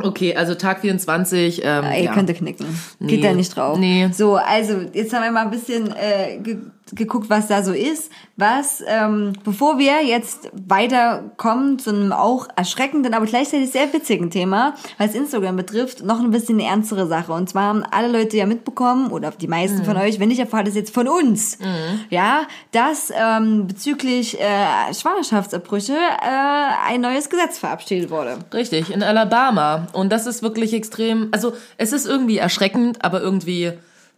Okay, 0.00 0.34
also 0.34 0.54
Tag 0.56 0.80
24. 0.80 1.60
Ähm, 1.64 1.84
Ey, 1.84 2.04
ja. 2.06 2.14
könnte 2.14 2.34
knicken. 2.34 2.66
Geht 3.00 3.20
Nee. 3.20 3.22
da 3.28 3.32
nicht 3.32 3.56
drauf. 3.56 3.78
Nee. 3.78 4.08
So, 4.12 4.34
also 4.36 4.80
jetzt 4.92 5.12
haben 5.12 5.22
wir 5.22 5.30
mal 5.30 5.44
ein 5.44 5.50
bisschen 5.50 5.92
äh, 5.94 6.40
geguckt, 6.94 7.30
was 7.30 7.48
da 7.48 7.62
so 7.62 7.72
ist. 7.72 8.10
Was, 8.36 8.82
ähm, 8.86 9.32
bevor 9.44 9.78
wir 9.78 10.04
jetzt 10.04 10.50
weiterkommen 10.52 11.78
zu 11.78 11.90
einem 11.90 12.12
auch 12.12 12.48
erschreckenden, 12.56 13.14
aber 13.14 13.26
gleichzeitig 13.26 13.70
sehr 13.70 13.92
witzigen 13.92 14.30
Thema, 14.30 14.74
was 14.98 15.14
Instagram 15.14 15.56
betrifft, 15.56 16.04
noch 16.04 16.20
ein 16.20 16.30
bisschen 16.30 16.58
eine 16.58 16.68
ernstere 16.68 17.06
Sache. 17.06 17.32
Und 17.32 17.48
zwar 17.48 17.64
haben 17.64 17.84
alle 17.90 18.08
Leute 18.08 18.36
ja 18.36 18.46
mitbekommen, 18.46 19.10
oder 19.10 19.30
die 19.30 19.46
meisten 19.48 19.78
Mhm. 19.78 19.84
von 19.84 19.96
euch, 19.96 20.18
wenn 20.20 20.28
nicht 20.28 20.40
erfahrt 20.40 20.66
es 20.68 20.74
jetzt 20.74 20.92
von 20.94 21.06
uns, 21.08 21.58
ja, 22.10 22.42
dass 22.72 23.12
ähm, 23.16 23.66
bezüglich 23.66 24.40
äh, 24.40 24.92
Schwangerschaftsabbrüche 24.94 25.92
äh, 25.94 26.88
ein 26.92 27.00
neues 27.00 27.30
Gesetz 27.30 27.58
verabschiedet 27.58 28.10
wurde. 28.10 28.38
Richtig, 28.52 28.90
in 28.90 29.02
Alabama. 29.02 29.86
Und 29.92 30.10
das 30.12 30.26
ist 30.26 30.42
wirklich 30.42 30.72
extrem, 30.74 31.28
also 31.30 31.52
es 31.76 31.92
ist 31.92 32.06
irgendwie 32.06 32.38
erschreckend, 32.38 33.04
aber 33.04 33.20
irgendwie 33.20 33.72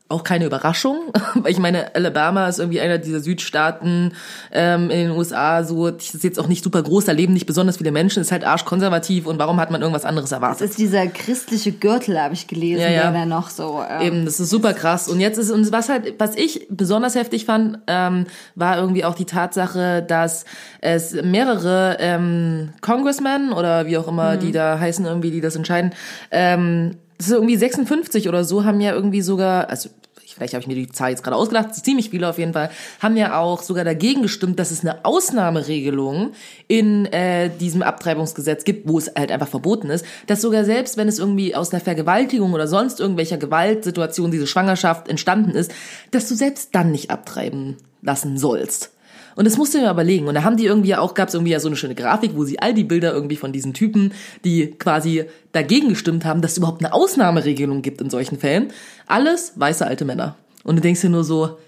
auch 0.09 0.23
keine 0.25 0.45
Überraschung. 0.47 0.99
Weil 1.35 1.51
ich 1.53 1.59
meine, 1.59 1.95
Alabama 1.95 2.49
ist 2.49 2.59
irgendwie 2.59 2.81
einer 2.81 2.99
dieser 2.99 3.21
Südstaaten 3.21 4.13
ähm, 4.53 4.91
in 4.91 4.99
den 4.99 5.11
USA, 5.11 5.65
so, 5.65 5.91
das 5.91 6.15
ist 6.15 6.25
jetzt 6.25 6.39
auch 6.39 6.47
nicht 6.49 6.63
super 6.63 6.83
groß, 6.83 7.07
da 7.07 7.13
leben 7.13 7.33
nicht 7.33 7.47
besonders 7.47 7.79
viele 7.79 7.91
Menschen, 7.91 8.21
ist 8.21 8.33
halt 8.33 8.45
arschkonservativ 8.45 9.27
und 9.27 9.39
warum 9.39 9.59
hat 9.61 9.71
man 9.71 9.81
irgendwas 9.83 10.05
anderes 10.05 10.31
Das 10.31 10.37
erwartet? 10.37 10.71
ist 10.71 10.79
dieser 10.79 11.07
christliche 11.09 11.73
Gürtel, 11.73 12.21
habe 12.21 12.35
ich 12.35 12.47
gelesen, 12.47 12.83
Ja, 12.83 12.91
ja. 12.91 13.11
der 13.11 13.27
noch 13.27 13.51
so. 13.51 13.83
Ähm, 13.89 14.03
Eben, 14.07 14.25
das 14.25 14.39
ist 14.41 14.51
super 14.51 14.75
krass. 14.75 15.09
Und 15.09 15.21
jetzt 15.21 15.39
ist 15.39 15.51
und 15.51 15.71
was 15.73 15.89
halt, 15.89 16.15
was 16.19 16.37
ich 16.37 16.67
besonders 16.71 17.15
heftig 17.15 17.45
fand, 17.45 17.79
ähm, 17.87 18.27
war 18.55 18.79
irgendwie 18.79 19.05
auch 19.05 19.15
die 19.15 19.25
Tatsache, 19.25 20.03
dass 20.07 20.45
es 20.81 21.13
mehrere 21.21 21.97
ähm, 21.99 22.71
Congressmen 22.81 23.53
oder 23.53 23.87
wie 23.87 23.99
auch 23.99 24.09
immer 24.09 24.37
die 24.37 24.53
da 24.53 24.79
heißen, 24.79 25.05
irgendwie, 25.05 25.31
die 25.31 25.41
das 25.41 25.57
entscheiden, 25.57 25.93
ähm, 26.31 26.97
das 27.19 27.29
ist 27.29 27.33
irgendwie 27.33 27.57
56 27.57 28.29
oder 28.29 28.45
so, 28.45 28.65
haben 28.65 28.81
ja 28.81 28.93
irgendwie 28.93 29.23
sogar, 29.23 29.69
also 29.71 29.89
vielleicht 30.37 30.53
habe 30.53 30.61
ich 30.61 30.69
mir 30.69 30.75
die 30.75 30.89
Zahl 30.89 31.11
jetzt 31.11 31.25
gerade 31.25 31.37
ausgedacht, 31.37 31.75
ziemlich 31.75 32.11
viele 32.11 32.29
auf 32.29 32.39
jeden 32.39 32.53
Fall, 32.53 32.71
haben 33.01 33.17
ja 33.17 33.39
auch 33.39 33.63
sogar 33.63 33.85
dagegen 33.85 34.23
gestimmt, 34.23 34.59
dass 34.59 34.71
es 34.71 34.81
eine 34.81 35.05
Ausnahmeregelung 35.05 36.33
in 36.69 37.07
äh, 37.07 37.49
diesem 37.49 37.83
Abtreibungsgesetz 37.83 38.65
gibt, 38.65 38.87
wo 38.87 38.99
es 38.99 39.11
halt 39.17 39.33
einfach 39.33 39.49
verboten 39.49 39.89
ist, 39.89 40.05
dass 40.27 40.43
sogar 40.43 40.65
selbst 40.65 40.99
wenn 40.99 41.09
es 41.09 41.19
irgendwie 41.19 41.55
aus 41.55 41.73
einer 41.73 41.81
Vergewaltigung 41.81 42.53
oder 42.53 42.69
sonst 42.69 43.01
irgendwelcher 43.01 43.39
Gewaltsituation 43.39 44.31
diese 44.31 44.47
Schwangerschaft 44.47 45.09
entstanden 45.09 45.53
ist, 45.53 45.73
dass 46.11 46.29
du 46.29 46.35
selbst 46.35 46.75
dann 46.75 46.93
nicht 46.93 47.11
abtreiben 47.11 47.77
lassen 48.03 48.37
sollst. 48.37 48.91
Und 49.37 49.45
das 49.45 49.57
musst 49.57 49.75
du 49.75 49.81
mal 49.81 49.93
überlegen. 49.93 50.27
Und 50.27 50.35
da 50.35 50.43
haben 50.43 50.57
die 50.57 50.65
irgendwie 50.65 50.97
auch, 50.97 51.15
gab 51.15 51.29
es 51.29 51.35
irgendwie 51.35 51.53
ja 51.53 51.61
so 51.61 51.69
eine 51.69 51.77
schöne 51.77 51.95
Grafik, 51.95 52.33
wo 52.35 52.45
sie 52.45 52.59
all 52.59 52.75
die 52.75 52.85
Bilder 52.85 53.13
irgendwie 53.13 53.37
von 53.37 53.53
diesen 53.53 53.75
Typen, 53.75 54.13
die 54.45 54.73
quasi 54.79 55.25
dagegen 55.53 55.91
gestimmt 55.91 56.25
haben, 56.25 56.41
dass 56.41 56.53
es 56.53 56.59
überhaupt 56.59 56.83
eine 56.83 56.93
Ausnahmeregelung 56.93 57.83
gibt 57.83 58.01
in 58.01 58.11
solchen 58.11 58.39
Fällen. 58.39 58.73
Alles 59.07 59.53
weiße 59.57 59.87
alte 59.87 60.07
Männer. 60.07 60.37
Und 60.65 60.77
du 60.77 60.83
denkst 60.83 61.03
dir 61.03 61.11
nur 61.11 61.23
so, 61.23 61.59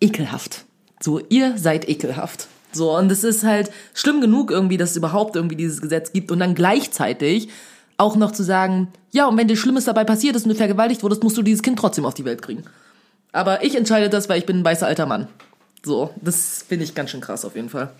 ekelhaft. 0.00 0.64
So, 1.00 1.20
ihr 1.28 1.56
seid 1.56 1.88
ekelhaft. 1.88 2.48
So, 2.72 2.96
und 2.96 3.10
es 3.10 3.24
ist 3.24 3.44
halt 3.44 3.70
schlimm 3.94 4.20
genug 4.20 4.50
irgendwie, 4.50 4.76
dass 4.76 4.90
es 4.90 4.96
überhaupt 4.96 5.36
irgendwie 5.36 5.56
dieses 5.56 5.80
Gesetz 5.80 6.12
gibt 6.12 6.30
und 6.30 6.40
dann 6.40 6.54
gleichzeitig 6.54 7.48
auch 7.96 8.16
noch 8.16 8.32
zu 8.32 8.42
sagen, 8.42 8.88
ja, 9.12 9.26
und 9.26 9.36
wenn 9.36 9.48
dir 9.48 9.56
Schlimmes 9.56 9.84
dabei 9.84 10.04
passiert 10.04 10.36
ist 10.36 10.44
und 10.44 10.50
du 10.50 10.54
vergewaltigt 10.54 11.02
wurdest, 11.02 11.22
musst 11.22 11.36
du 11.36 11.42
dieses 11.42 11.62
Kind 11.62 11.78
trotzdem 11.78 12.04
auf 12.04 12.14
die 12.14 12.24
Welt 12.24 12.42
kriegen. 12.42 12.64
Aber 13.32 13.64
ich 13.64 13.76
entscheide 13.76 14.08
das, 14.08 14.28
weil 14.28 14.38
ich 14.38 14.46
bin 14.46 14.60
ein 14.60 14.64
weißer 14.64 14.86
alter 14.86 15.06
Mann. 15.06 15.28
So, 15.84 16.10
das 16.20 16.64
finde 16.66 16.84
ich 16.84 16.94
ganz 16.94 17.10
schön 17.10 17.20
krass 17.20 17.44
auf 17.44 17.56
jeden 17.56 17.70
Fall. 17.70 17.90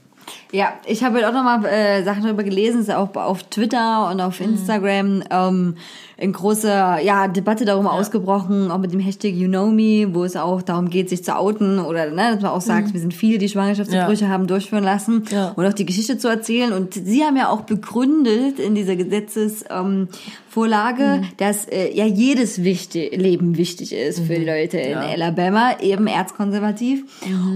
Ja, 0.53 0.75
ich 0.85 1.03
habe 1.03 1.17
halt 1.17 1.25
auch 1.25 1.33
nochmal 1.33 1.65
äh, 1.65 2.05
Sachen 2.05 2.23
darüber 2.23 2.43
gelesen, 2.43 2.83
ist 2.83 2.91
auch 2.91 3.15
auf 3.17 3.43
Twitter 3.45 4.09
und 4.11 4.21
auf 4.21 4.41
Instagram 4.41 5.25
ähm, 5.31 5.77
in 6.21 6.33
großer 6.33 7.01
ja, 7.01 7.29
Debatte 7.29 7.65
darum 7.65 7.87
ausgebrochen, 7.87 8.71
auch 8.71 8.79
mit 8.79 8.93
dem 8.93 9.01
Hashtag 9.01 9.33
You 9.33 9.49
Know 9.49 9.69
Me, 9.71 10.09
wo 10.15 10.23
es 10.25 10.37
auch 10.37 10.61
darum 10.63 10.91
geht, 10.91 11.09
sich 11.09 11.25
zu 11.25 11.35
outen 11.37 11.79
oder 11.79 12.11
ne, 12.11 12.33
dass 12.35 12.43
man 12.43 12.51
auch 12.53 12.61
sagt, 12.61 12.93
wir 12.93 13.01
sind 13.01 13.15
viele, 13.15 13.39
die 13.39 13.49
Schwangerschaftsabbrüche 13.49 14.29
haben 14.29 14.47
durchführen 14.47 14.85
lassen 14.85 15.25
Ja. 15.31 15.53
und 15.57 15.67
auch 15.67 15.73
die 15.73 15.87
Geschichte 15.87 16.19
zu 16.19 16.29
erzählen. 16.29 16.73
Und 16.73 16.95
sie 16.95 17.25
haben 17.25 17.37
ja 17.37 17.49
auch 17.49 17.63
begründet 17.63 18.59
in 18.59 18.75
dieser 18.75 18.97
Gesetzesvorlage, 18.97 19.81
ähm, 19.89 20.09
Vorlage, 20.51 21.23
dass 21.37 21.67
äh, 21.69 21.95
ja 21.95 22.07
jedes 22.07 22.65
wichtig, 22.65 23.17
Leben 23.17 23.57
wichtig 23.57 23.93
ist 23.93 24.19
für 24.19 24.35
die 24.35 24.45
Leute 24.45 24.79
in 24.79 24.91
Ja. 24.91 25.01
Alabama, 25.01 25.79
eben 25.81 26.09
erzkonservativ. 26.09 27.05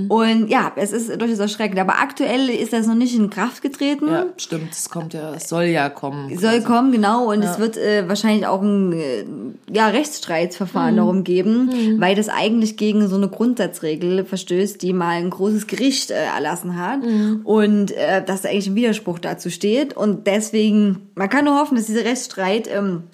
Und 0.09 0.49
ja, 0.49 0.71
es 0.77 0.93
ist 0.93 1.21
durchaus 1.21 1.41
erschreckend. 1.41 1.81
Aber 1.81 1.95
aktuell 2.01 2.49
ist 2.49 2.73
das 2.73 2.87
noch 2.87 2.95
nicht 2.95 3.17
in 3.17 3.31
Kraft 3.31 3.63
getreten. 3.63 4.07
Ja, 4.09 4.27
stimmt, 4.37 4.73
es 4.73 4.89
kommt 4.89 5.13
ja, 5.13 5.35
es 5.35 5.49
soll 5.49 5.65
ja 5.65 5.89
kommen. 5.89 6.39
Soll 6.39 6.61
kommen, 6.63 6.93
genau. 6.93 7.33
Und 7.33 7.43
es 7.43 7.59
wird 7.59 7.77
äh, 7.77 8.09
wahrscheinlich 8.09 8.47
auch 8.47 8.54
ein 8.63 8.93
äh, 8.93 9.25
ja, 9.73 9.89
Rechtsstreitsverfahren 9.89 10.97
darum 10.97 11.25
geben, 11.25 11.71
weil 12.01 12.15
das 12.15 12.29
eigentlich 12.29 12.77
gegen 12.77 13.07
so 13.09 13.17
eine 13.17 13.29
Grundsatzregel 13.29 14.25
verstößt, 14.25 14.81
die 14.83 14.93
mal 14.93 15.17
ein 15.17 15.31
großes 15.31 15.67
Gericht 15.67 16.11
äh, 16.11 16.15
erlassen 16.15 16.79
hat. 16.79 17.01
Und 17.45 17.93
äh, 17.93 18.25
dass 18.25 18.43
da 18.43 18.49
eigentlich 18.49 18.69
ein 18.69 18.75
Widerspruch 18.75 19.19
dazu 19.19 19.51
steht. 19.51 19.97
Und 19.97 20.27
deswegen, 20.27 21.09
man 21.15 21.29
kann 21.29 21.45
nur 21.45 21.59
hoffen, 21.59 21.77
dass 21.77 21.87
dieser 21.87 22.05
Rechtsstreit 22.05 22.69
ähm, 22.73 23.05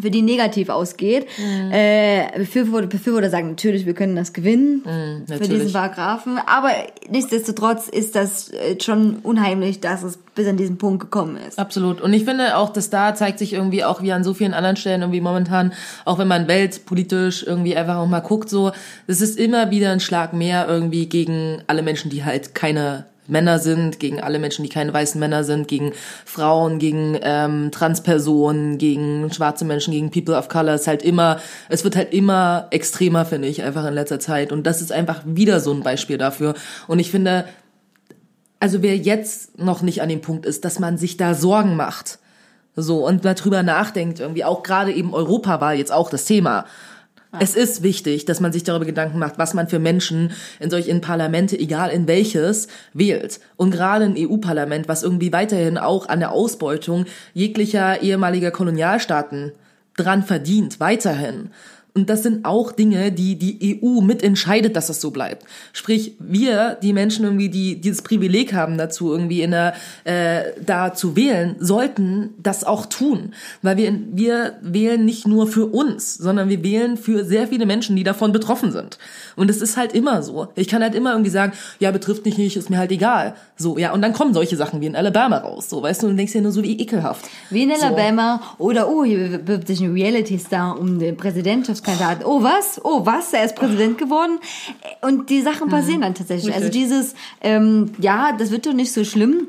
für 0.00 0.10
die 0.10 0.22
negativ 0.22 0.68
ausgeht. 0.68 1.26
Mhm. 1.38 1.72
Äh, 1.72 2.26
Befürworter, 2.38 2.86
Befürworter 2.86 3.30
sagen 3.30 3.50
natürlich, 3.50 3.86
wir 3.86 3.94
können 3.94 4.16
das 4.16 4.32
gewinnen 4.32 4.82
für 4.84 4.90
Mhm, 4.90 5.24
natürlich. 5.28 5.48
diesen 5.50 5.72
Paragraphen. 5.72 6.38
Aber 6.46 6.70
nichtsdestotrotz 7.10 7.88
ist 7.88 8.14
das 8.14 8.50
äh, 8.50 8.80
schon 8.80 9.16
unheimlich, 9.16 9.80
dass 9.80 10.02
es 10.02 10.18
bis 10.34 10.46
an 10.46 10.56
diesen 10.56 10.78
Punkt 10.78 11.00
gekommen 11.00 11.36
ist. 11.36 11.58
Absolut. 11.58 12.00
Und 12.00 12.12
ich 12.12 12.24
finde 12.24 12.56
auch, 12.56 12.70
dass 12.70 12.88
da 12.90 13.14
zeigt 13.14 13.38
sich 13.38 13.52
irgendwie 13.52 13.84
auch 13.84 14.00
wie 14.02 14.12
an 14.12 14.24
so 14.24 14.32
vielen 14.32 14.54
anderen 14.54 14.76
Stellen 14.76 15.02
irgendwie 15.02 15.20
momentan, 15.20 15.72
auch 16.04 16.18
wenn 16.18 16.28
man 16.28 16.46
weltpolitisch 16.48 17.44
irgendwie 17.46 17.76
einfach 17.76 17.96
auch 17.96 18.06
mal 18.06 18.20
guckt, 18.20 18.48
so, 18.48 18.72
es 19.06 19.20
ist 19.20 19.38
immer 19.38 19.70
wieder 19.70 19.90
ein 19.90 20.00
Schlag 20.00 20.32
mehr 20.32 20.66
irgendwie 20.68 21.06
gegen 21.06 21.62
alle 21.66 21.82
Menschen, 21.82 22.10
die 22.10 22.24
halt 22.24 22.54
keine 22.54 23.06
Männer 23.30 23.58
sind, 23.58 24.00
gegen 24.00 24.20
alle 24.20 24.38
Menschen, 24.38 24.62
die 24.62 24.68
keine 24.68 24.92
weißen 24.92 25.18
Männer 25.18 25.44
sind, 25.44 25.68
gegen 25.68 25.92
Frauen, 26.24 26.78
gegen 26.78 27.18
ähm, 27.22 27.70
Transpersonen, 27.70 28.78
gegen 28.78 29.32
schwarze 29.32 29.64
Menschen, 29.64 29.92
gegen 29.92 30.10
People 30.10 30.36
of 30.36 30.48
Color. 30.48 30.74
Es 30.74 30.82
ist 30.82 30.86
halt 30.86 31.02
immer, 31.02 31.40
es 31.68 31.84
wird 31.84 31.96
halt 31.96 32.12
immer 32.12 32.66
extremer, 32.70 33.24
finde 33.24 33.48
ich, 33.48 33.62
einfach 33.62 33.86
in 33.86 33.94
letzter 33.94 34.20
Zeit. 34.20 34.52
Und 34.52 34.66
das 34.66 34.80
ist 34.80 34.92
einfach 34.92 35.22
wieder 35.24 35.60
so 35.60 35.72
ein 35.72 35.82
Beispiel 35.82 36.18
dafür. 36.18 36.54
Und 36.86 36.98
ich 36.98 37.10
finde, 37.10 37.46
also 38.60 38.82
wer 38.82 38.96
jetzt 38.96 39.58
noch 39.58 39.82
nicht 39.82 40.02
an 40.02 40.08
dem 40.08 40.20
Punkt 40.20 40.46
ist, 40.46 40.64
dass 40.64 40.78
man 40.78 40.98
sich 40.98 41.16
da 41.16 41.34
Sorgen 41.34 41.76
macht, 41.76 42.18
so 42.76 43.06
und 43.06 43.24
darüber 43.24 43.62
nachdenkt, 43.62 44.20
irgendwie 44.20 44.44
auch 44.44 44.62
gerade 44.62 44.92
eben 44.92 45.14
Europa 45.14 45.60
war 45.60 45.74
jetzt 45.74 45.92
auch 45.92 46.10
das 46.10 46.24
Thema. 46.24 46.66
Es 47.38 47.54
ist 47.54 47.82
wichtig, 47.84 48.24
dass 48.24 48.40
man 48.40 48.52
sich 48.52 48.64
darüber 48.64 48.84
Gedanken 48.84 49.18
macht, 49.18 49.38
was 49.38 49.54
man 49.54 49.68
für 49.68 49.78
Menschen 49.78 50.32
in 50.58 50.68
solch 50.68 50.88
in 50.88 51.00
Parlamente, 51.00 51.58
egal 51.58 51.90
in 51.90 52.08
welches, 52.08 52.66
wählt. 52.92 53.38
Und 53.56 53.70
gerade 53.70 54.06
ein 54.06 54.16
EU-Parlament, 54.16 54.88
was 54.88 55.04
irgendwie 55.04 55.32
weiterhin 55.32 55.78
auch 55.78 56.08
an 56.08 56.18
der 56.18 56.32
Ausbeutung 56.32 57.06
jeglicher 57.32 58.02
ehemaliger 58.02 58.50
Kolonialstaaten 58.50 59.52
dran 59.96 60.24
verdient, 60.24 60.80
weiterhin. 60.80 61.50
Und 61.94 62.08
das 62.08 62.22
sind 62.22 62.44
auch 62.44 62.72
Dinge, 62.72 63.10
die 63.10 63.36
die 63.36 63.80
EU 63.82 64.00
mitentscheidet, 64.00 64.76
dass 64.76 64.86
das 64.86 65.00
so 65.00 65.10
bleibt. 65.10 65.44
Sprich, 65.72 66.14
wir, 66.18 66.78
die 66.82 66.92
Menschen 66.92 67.24
irgendwie, 67.24 67.48
die 67.48 67.80
dieses 67.80 68.02
Privileg 68.02 68.52
haben 68.52 68.78
dazu, 68.78 69.10
irgendwie 69.12 69.42
in 69.42 69.50
der, 69.50 69.74
äh, 70.04 70.52
da 70.64 70.94
zu 70.94 71.16
wählen, 71.16 71.56
sollten 71.58 72.30
das 72.38 72.64
auch 72.64 72.86
tun. 72.86 73.34
Weil 73.62 73.76
wir, 73.76 73.98
wir 74.12 74.58
wählen 74.62 75.04
nicht 75.04 75.26
nur 75.26 75.46
für 75.46 75.66
uns, 75.66 76.14
sondern 76.14 76.48
wir 76.48 76.62
wählen 76.62 76.96
für 76.96 77.24
sehr 77.24 77.48
viele 77.48 77.66
Menschen, 77.66 77.96
die 77.96 78.04
davon 78.04 78.32
betroffen 78.32 78.70
sind. 78.70 78.98
Und 79.36 79.50
es 79.50 79.60
ist 79.60 79.76
halt 79.76 79.92
immer 79.92 80.22
so. 80.22 80.48
Ich 80.54 80.68
kann 80.68 80.82
halt 80.82 80.94
immer 80.94 81.12
irgendwie 81.12 81.30
sagen, 81.30 81.52
ja, 81.80 81.90
betrifft 81.90 82.24
mich 82.24 82.38
nicht, 82.38 82.56
ist 82.56 82.70
mir 82.70 82.78
halt 82.78 82.92
egal. 82.92 83.34
So, 83.56 83.78
ja, 83.78 83.92
und 83.92 84.02
dann 84.02 84.12
kommen 84.12 84.32
solche 84.32 84.56
Sachen 84.56 84.80
wie 84.80 84.86
in 84.86 84.96
Alabama 84.96 85.38
raus. 85.38 85.68
So, 85.68 85.82
weißt 85.82 86.02
du, 86.02 86.06
und 86.06 86.12
du 86.12 86.16
denkst 86.18 86.32
dir 86.32 86.42
nur 86.42 86.52
so, 86.52 86.62
wie 86.62 86.78
ekelhaft. 86.80 87.26
Wie 87.50 87.62
in 87.64 87.70
So. 87.70 87.86
Alabama 87.86 88.40
oder 88.58 88.88
oh, 88.88 89.04
hier 89.04 89.38
bewirbt 89.38 89.66
sich 89.66 89.80
ein 89.80 89.92
Reality-Star 89.92 90.78
um 90.78 90.98
den 90.98 91.16
Präsidentschaftskandidaten. 91.80 92.24
Oh 92.24 92.42
was? 92.42 92.80
Oh 92.84 93.06
was? 93.06 93.32
Er 93.32 93.44
ist 93.44 93.56
Präsident 93.56 93.98
geworden. 93.98 94.38
Und 95.02 95.30
die 95.30 95.42
Sachen 95.42 95.68
passieren 95.68 96.02
dann 96.02 96.14
tatsächlich. 96.14 96.54
Also 96.54 96.68
dieses, 96.68 97.14
ähm, 97.40 97.92
ja, 97.98 98.32
das 98.32 98.50
wird 98.50 98.66
doch 98.66 98.72
nicht 98.72 98.92
so 98.92 99.04
schlimm. 99.04 99.48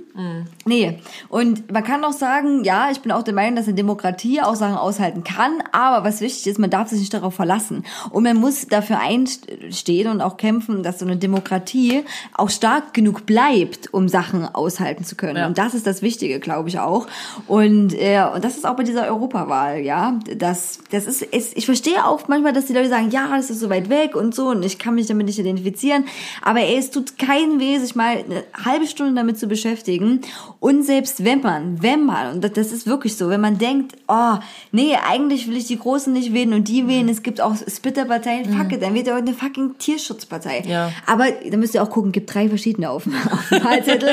Nee. 0.66 1.00
Und 1.30 1.72
man 1.72 1.84
kann 1.84 2.04
auch 2.04 2.14
sagen, 2.14 2.64
ja, 2.64 2.92
ich 2.92 3.00
bin 3.00 3.12
auch 3.12 3.24
der 3.24 3.34
Meinung, 3.34 3.56
dass 3.56 3.66
eine 3.66 3.76
Demokratie 3.76 4.42
auch 4.42 4.56
Sachen 4.56 4.76
aushalten 4.76 5.24
kann. 5.24 5.64
Aber 5.72 6.06
was 6.06 6.22
wichtig 6.22 6.48
ist, 6.48 6.60
man 6.60 6.70
darf 6.70 6.90
sich 6.90 7.00
nicht 7.00 7.14
darauf 7.14 7.34
verlassen. 7.34 7.86
Und 8.10 8.24
man 8.24 8.38
muss 8.38 8.68
dafür 8.68 9.00
einstehen 9.00 10.10
und 10.10 10.22
auch 10.22 10.38
kämpfen, 10.38 10.84
dass 10.84 11.00
so 11.00 11.06
eine 11.06 11.18
Demokratie 11.18 12.04
auch 12.34 12.50
stark 12.50 12.94
genug 12.94 13.26
bleibt, 13.26 13.94
um 13.94 14.08
Sachen 14.08 14.46
aushalten 14.46 15.04
zu 15.04 15.16
können. 15.16 15.38
Ja. 15.38 15.48
Und 15.48 15.58
das 15.58 15.74
ist 15.74 15.88
das 15.88 16.02
Wichtige, 16.02 16.40
glaube 16.40 16.70
ich 16.70 16.80
auch. 16.80 17.08
Und, 17.48 17.94
äh, 17.94 18.24
und 18.34 18.44
das 18.44 18.58
ist 18.58 18.66
auch 18.66 18.76
bei 18.76 18.84
dieser 18.84 19.08
Europawahl, 19.08 19.80
ja. 19.80 20.20
Das, 20.38 20.80
das 20.92 21.06
ist, 21.06 21.22
es, 21.32 21.56
ich 21.56 21.66
verstehe 21.66 22.06
auch 22.06 22.21
manchmal, 22.30 22.54
dass 22.54 22.66
die 22.66 22.74
Leute 22.74 22.90
sagen, 22.90 23.10
ja, 23.12 23.28
das 23.36 23.50
ist 23.50 23.60
so 23.60 23.70
weit 23.70 23.90
weg 23.90 24.16
und 24.16 24.34
so 24.34 24.48
und 24.50 24.64
ich 24.64 24.80
kann 24.80 24.96
mich 24.96 25.08
damit 25.08 25.28
nicht 25.28 25.40
identifizieren. 25.40 26.06
Aber 26.42 26.60
ey, 26.62 26.78
es 26.78 26.90
tut 26.92 27.18
keinen 27.20 27.60
weh, 27.60 27.78
sich 27.78 27.96
mal 27.96 28.18
eine 28.18 28.44
halbe 28.66 28.88
Stunde 28.88 29.14
damit 29.14 29.38
zu 29.40 29.48
beschäftigen. 29.48 30.22
Und 30.60 30.84
selbst 30.84 31.24
wenn 31.24 31.42
man, 31.42 31.82
wenn 31.84 32.06
man, 32.06 32.34
und 32.36 32.58
das- 32.58 32.72
ist 32.72 32.88
wirklich 32.88 33.18
so, 33.18 33.30
wenn 33.30 33.42
man 33.42 33.58
denkt, 33.58 33.96
oh, 34.08 34.36
nee, 34.72 34.96
eigentlich 35.10 35.48
will 35.48 35.58
ich 35.58 35.66
die 35.68 35.78
Großen 35.78 36.12
nicht 36.14 36.34
wählen 36.34 36.54
und 36.54 36.68
die 36.68 36.88
wählen, 36.88 37.10
es 37.10 37.22
gibt 37.22 37.42
auch 37.42 37.56
Splitterparteien, 37.56 38.54
fuck 38.58 38.72
it, 38.72 38.82
dann 38.82 38.94
wird 38.94 39.08
ja 39.08 39.16
eine 39.18 39.34
fucking 39.34 39.78
Tierschutzpartei. 39.78 40.64
Ja. 40.68 40.92
Aber 41.06 41.26
da 41.50 41.58
müsst 41.58 41.74
ihr 41.76 41.84
auch 41.84 41.90
gucken, 41.90 42.12
gibt 42.12 42.34
drei 42.34 42.48
verschiedene 42.48 42.90
auf, 42.90 43.06
auf 43.32 43.50
dem 43.50 43.64
Wahlzettel, 43.64 44.10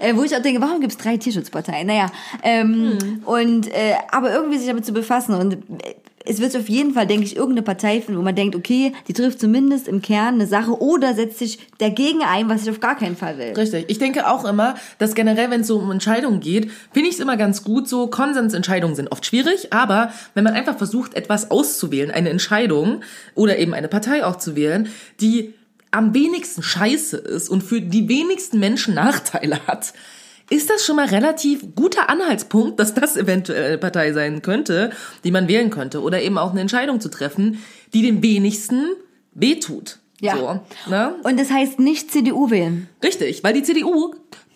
äh, 0.00 0.14
wo 0.16 0.22
ich 0.24 0.34
auch 0.36 0.42
denke, 0.42 0.60
warum 0.60 0.80
gibt 0.80 0.92
es 0.92 0.98
drei 0.98 1.16
Tierschutzparteien? 1.16 1.86
Naja, 1.86 2.06
ähm, 2.42 3.20
und 3.24 3.68
äh, 3.68 3.94
aber 4.10 4.32
irgendwie 4.34 4.58
sich 4.58 4.66
damit 4.66 4.84
zu 4.84 4.92
befassen 4.92 5.34
und 5.34 5.54
äh, 5.54 5.94
es 6.26 6.40
wird 6.40 6.56
auf 6.56 6.68
jeden 6.68 6.94
Fall, 6.94 7.06
denke 7.06 7.24
ich, 7.24 7.36
irgendeine 7.36 7.62
Partei 7.62 8.00
finden, 8.00 8.18
wo 8.18 8.24
man 8.24 8.34
denkt, 8.34 8.56
okay, 8.56 8.92
die 9.08 9.12
trifft 9.12 9.40
zumindest 9.40 9.88
im 9.88 10.00
Kern 10.00 10.34
eine 10.34 10.46
Sache 10.46 10.80
oder 10.80 11.14
setzt 11.14 11.38
sich 11.38 11.58
dagegen 11.78 12.22
ein, 12.22 12.48
was 12.48 12.62
ich 12.62 12.70
auf 12.70 12.80
gar 12.80 12.96
keinen 12.96 13.16
Fall 13.16 13.36
will. 13.38 13.52
Richtig. 13.52 13.84
Ich 13.88 13.98
denke 13.98 14.28
auch 14.28 14.44
immer, 14.44 14.74
dass 14.98 15.14
generell, 15.14 15.50
wenn 15.50 15.60
es 15.60 15.66
so 15.66 15.78
um 15.78 15.90
Entscheidungen 15.90 16.40
geht, 16.40 16.70
finde 16.92 17.08
ich 17.08 17.16
es 17.16 17.20
immer 17.20 17.36
ganz 17.36 17.62
gut. 17.62 17.88
So 17.88 18.06
Konsensentscheidungen 18.06 18.96
sind 18.96 19.12
oft 19.12 19.26
schwierig, 19.26 19.72
aber 19.72 20.12
wenn 20.32 20.44
man 20.44 20.54
einfach 20.54 20.78
versucht, 20.78 21.14
etwas 21.14 21.50
auszuwählen, 21.50 22.10
eine 22.10 22.30
Entscheidung 22.30 23.02
oder 23.34 23.58
eben 23.58 23.74
eine 23.74 23.88
Partei 23.88 24.24
auch 24.24 24.36
zu 24.36 24.56
wählen, 24.56 24.88
die 25.20 25.52
am 25.90 26.14
wenigsten 26.14 26.62
scheiße 26.62 27.16
ist 27.18 27.48
und 27.48 27.62
für 27.62 27.80
die 27.80 28.08
wenigsten 28.08 28.58
Menschen 28.58 28.94
Nachteile 28.94 29.60
hat, 29.66 29.92
ist 30.54 30.70
das 30.70 30.84
schon 30.84 30.96
mal 30.96 31.06
relativ 31.06 31.74
guter 31.74 32.08
Anhaltspunkt, 32.08 32.78
dass 32.78 32.94
das 32.94 33.16
eventuell 33.16 33.66
eine 33.66 33.78
Partei 33.78 34.12
sein 34.12 34.40
könnte, 34.40 34.90
die 35.24 35.30
man 35.30 35.48
wählen 35.48 35.70
könnte. 35.70 36.00
Oder 36.00 36.22
eben 36.22 36.38
auch 36.38 36.52
eine 36.52 36.60
Entscheidung 36.60 37.00
zu 37.00 37.08
treffen, 37.08 37.58
die 37.92 38.02
dem 38.02 38.22
wenigsten 38.22 38.86
wehtut. 39.32 39.98
Ja. 40.20 40.36
So, 40.36 40.90
ne? 40.90 41.16
Und 41.24 41.40
das 41.40 41.50
heißt 41.50 41.80
nicht 41.80 42.12
CDU 42.12 42.50
wählen. 42.50 42.88
Richtig, 43.02 43.42
weil 43.42 43.52
die 43.52 43.62
CDU 43.62 44.14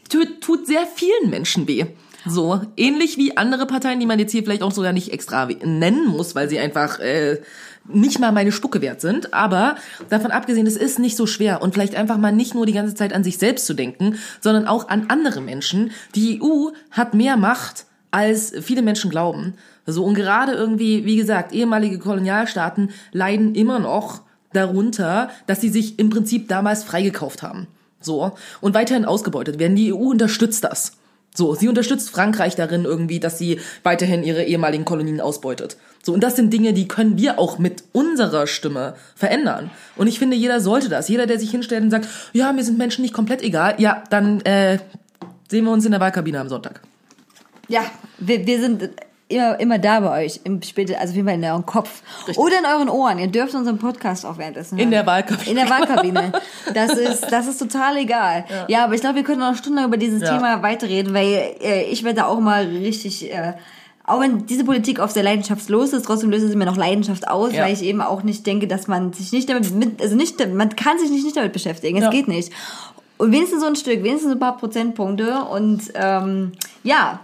tut, 0.08 0.66
sehr 0.66 0.86
vielen 0.86 1.30
Menschen 1.30 1.66
weh. 1.66 1.86
So, 2.26 2.60
ähnlich 2.76 3.16
wie 3.16 3.36
andere 3.36 3.66
Parteien, 3.66 4.00
die 4.00 4.06
man 4.06 4.18
jetzt 4.18 4.32
hier 4.32 4.42
vielleicht 4.42 4.62
auch 4.62 4.72
sogar 4.72 4.92
nicht 4.92 5.12
extra 5.12 5.46
nennen 5.46 6.06
muss, 6.06 6.34
weil 6.34 6.48
sie 6.48 6.58
einfach 6.58 7.00
äh, 7.00 7.40
nicht 7.88 8.18
mal 8.18 8.32
meine 8.32 8.52
Spucke 8.52 8.80
wert 8.80 9.00
sind. 9.00 9.34
Aber 9.34 9.76
davon 10.08 10.30
abgesehen, 10.30 10.66
es 10.66 10.76
ist 10.76 10.98
nicht 10.98 11.16
so 11.16 11.26
schwer 11.26 11.62
und 11.62 11.74
vielleicht 11.74 11.94
einfach 11.94 12.18
mal 12.18 12.32
nicht 12.32 12.54
nur 12.54 12.66
die 12.66 12.72
ganze 12.72 12.94
Zeit 12.94 13.12
an 13.12 13.24
sich 13.24 13.38
selbst 13.38 13.66
zu 13.66 13.74
denken, 13.74 14.16
sondern 14.40 14.66
auch 14.66 14.88
an 14.88 15.06
andere 15.08 15.40
Menschen. 15.40 15.90
Die 16.14 16.40
EU 16.42 16.70
hat 16.90 17.14
mehr 17.14 17.36
Macht, 17.36 17.86
als 18.10 18.52
viele 18.60 18.82
Menschen 18.82 19.10
glauben. 19.10 19.54
So, 19.86 20.04
und 20.04 20.14
gerade 20.14 20.52
irgendwie, 20.52 21.04
wie 21.04 21.16
gesagt, 21.16 21.52
ehemalige 21.52 21.98
Kolonialstaaten 21.98 22.90
leiden 23.12 23.54
immer 23.54 23.78
noch 23.78 24.22
darunter, 24.52 25.30
dass 25.46 25.60
sie 25.60 25.68
sich 25.68 25.98
im 25.98 26.10
Prinzip 26.10 26.48
damals 26.48 26.84
freigekauft 26.84 27.42
haben. 27.42 27.66
So. 28.00 28.32
Und 28.60 28.74
weiterhin 28.74 29.04
ausgebeutet 29.04 29.58
werden. 29.58 29.76
Die 29.76 29.92
EU 29.92 30.10
unterstützt 30.10 30.64
das. 30.64 30.97
So, 31.38 31.54
sie 31.54 31.68
unterstützt 31.68 32.10
Frankreich 32.10 32.56
darin 32.56 32.84
irgendwie, 32.84 33.20
dass 33.20 33.38
sie 33.38 33.60
weiterhin 33.84 34.24
ihre 34.24 34.42
ehemaligen 34.42 34.84
Kolonien 34.84 35.20
ausbeutet. 35.20 35.76
So, 36.02 36.12
und 36.12 36.20
das 36.20 36.34
sind 36.34 36.52
Dinge, 36.52 36.72
die 36.72 36.88
können 36.88 37.16
wir 37.16 37.38
auch 37.38 37.60
mit 37.60 37.84
unserer 37.92 38.48
Stimme 38.48 38.96
verändern. 39.14 39.70
Und 39.94 40.08
ich 40.08 40.18
finde, 40.18 40.36
jeder 40.36 40.60
sollte 40.60 40.88
das. 40.88 41.08
Jeder, 41.08 41.26
der 41.26 41.38
sich 41.38 41.52
hinstellt 41.52 41.84
und 41.84 41.92
sagt, 41.92 42.08
ja, 42.32 42.52
mir 42.52 42.64
sind 42.64 42.76
Menschen 42.76 43.02
nicht 43.02 43.14
komplett 43.14 43.40
egal, 43.40 43.76
ja, 43.78 44.02
dann 44.10 44.40
äh, 44.40 44.80
sehen 45.48 45.64
wir 45.64 45.70
uns 45.70 45.84
in 45.84 45.92
der 45.92 46.00
Wahlkabine 46.00 46.40
am 46.40 46.48
Sonntag. 46.48 46.80
Ja, 47.68 47.82
wir, 48.18 48.44
wir 48.44 48.60
sind 48.60 48.90
immer, 49.28 49.60
immer 49.60 49.78
da 49.78 50.00
bei 50.00 50.24
euch, 50.24 50.40
im 50.44 50.62
später, 50.62 50.98
also 51.00 51.10
auf 51.12 51.16
jeden 51.16 51.28
Fall 51.28 51.36
in 51.36 51.44
eurem 51.44 51.66
Kopf 51.66 52.02
oder 52.36 52.58
in 52.58 52.64
euren 52.66 52.88
Ohren. 52.88 53.18
Ihr 53.18 53.26
dürft 53.28 53.54
unseren 53.54 53.78
Podcast 53.78 54.24
auch 54.26 54.38
währenddessen 54.38 54.76
hören. 54.76 54.84
In 54.86 54.90
der 54.90 55.06
Wahlkabine. 55.06 55.50
In 55.50 55.56
der 55.56 55.70
Wahlkabine. 55.70 56.32
Das 56.74 56.92
ist, 56.94 57.30
das 57.30 57.46
ist 57.46 57.58
total 57.58 57.96
egal. 57.98 58.44
Ja, 58.68 58.84
aber 58.84 58.94
ich 58.94 59.00
glaube, 59.00 59.16
wir 59.16 59.24
können 59.24 59.40
noch 59.40 59.54
stundenlang 59.54 59.88
über 59.88 59.96
dieses 59.98 60.22
Ja. 60.22 60.34
Thema 60.36 60.62
weiterreden, 60.62 61.14
weil 61.14 61.54
äh, 61.62 61.84
ich 61.84 62.04
werde 62.04 62.20
da 62.20 62.26
auch 62.26 62.40
mal 62.40 62.64
richtig, 62.64 63.30
äh, 63.32 63.52
auch 64.04 64.20
wenn 64.20 64.46
diese 64.46 64.64
Politik 64.64 65.00
oft 65.00 65.12
sehr 65.12 65.22
leidenschaftslos 65.22 65.92
ist, 65.92 66.06
trotzdem 66.06 66.30
löst 66.30 66.44
es 66.44 66.54
mir 66.54 66.64
noch 66.64 66.76
Leidenschaft 66.78 67.28
aus, 67.28 67.52
Ja. 67.52 67.64
weil 67.64 67.74
ich 67.74 67.82
eben 67.82 68.00
auch 68.00 68.22
nicht 68.22 68.46
denke, 68.46 68.66
dass 68.66 68.88
man 68.88 69.12
sich 69.12 69.32
nicht 69.32 69.50
damit, 69.50 69.70
mit, 69.74 70.00
also 70.00 70.16
nicht, 70.16 70.38
man 70.54 70.74
kann 70.76 70.98
sich 70.98 71.10
nicht, 71.10 71.24
nicht 71.24 71.36
damit 71.36 71.52
beschäftigen. 71.52 71.98
Es 71.98 72.04
Ja. 72.04 72.10
geht 72.10 72.28
nicht. 72.28 72.50
Und 73.18 73.32
wenigstens 73.32 73.60
so 73.60 73.66
ein 73.66 73.76
Stück, 73.76 74.02
wenigstens 74.04 74.32
ein 74.32 74.38
paar 74.38 74.56
Prozentpunkte 74.56 75.42
und 75.42 75.82
ähm, 75.94 76.52
ja, 76.84 77.20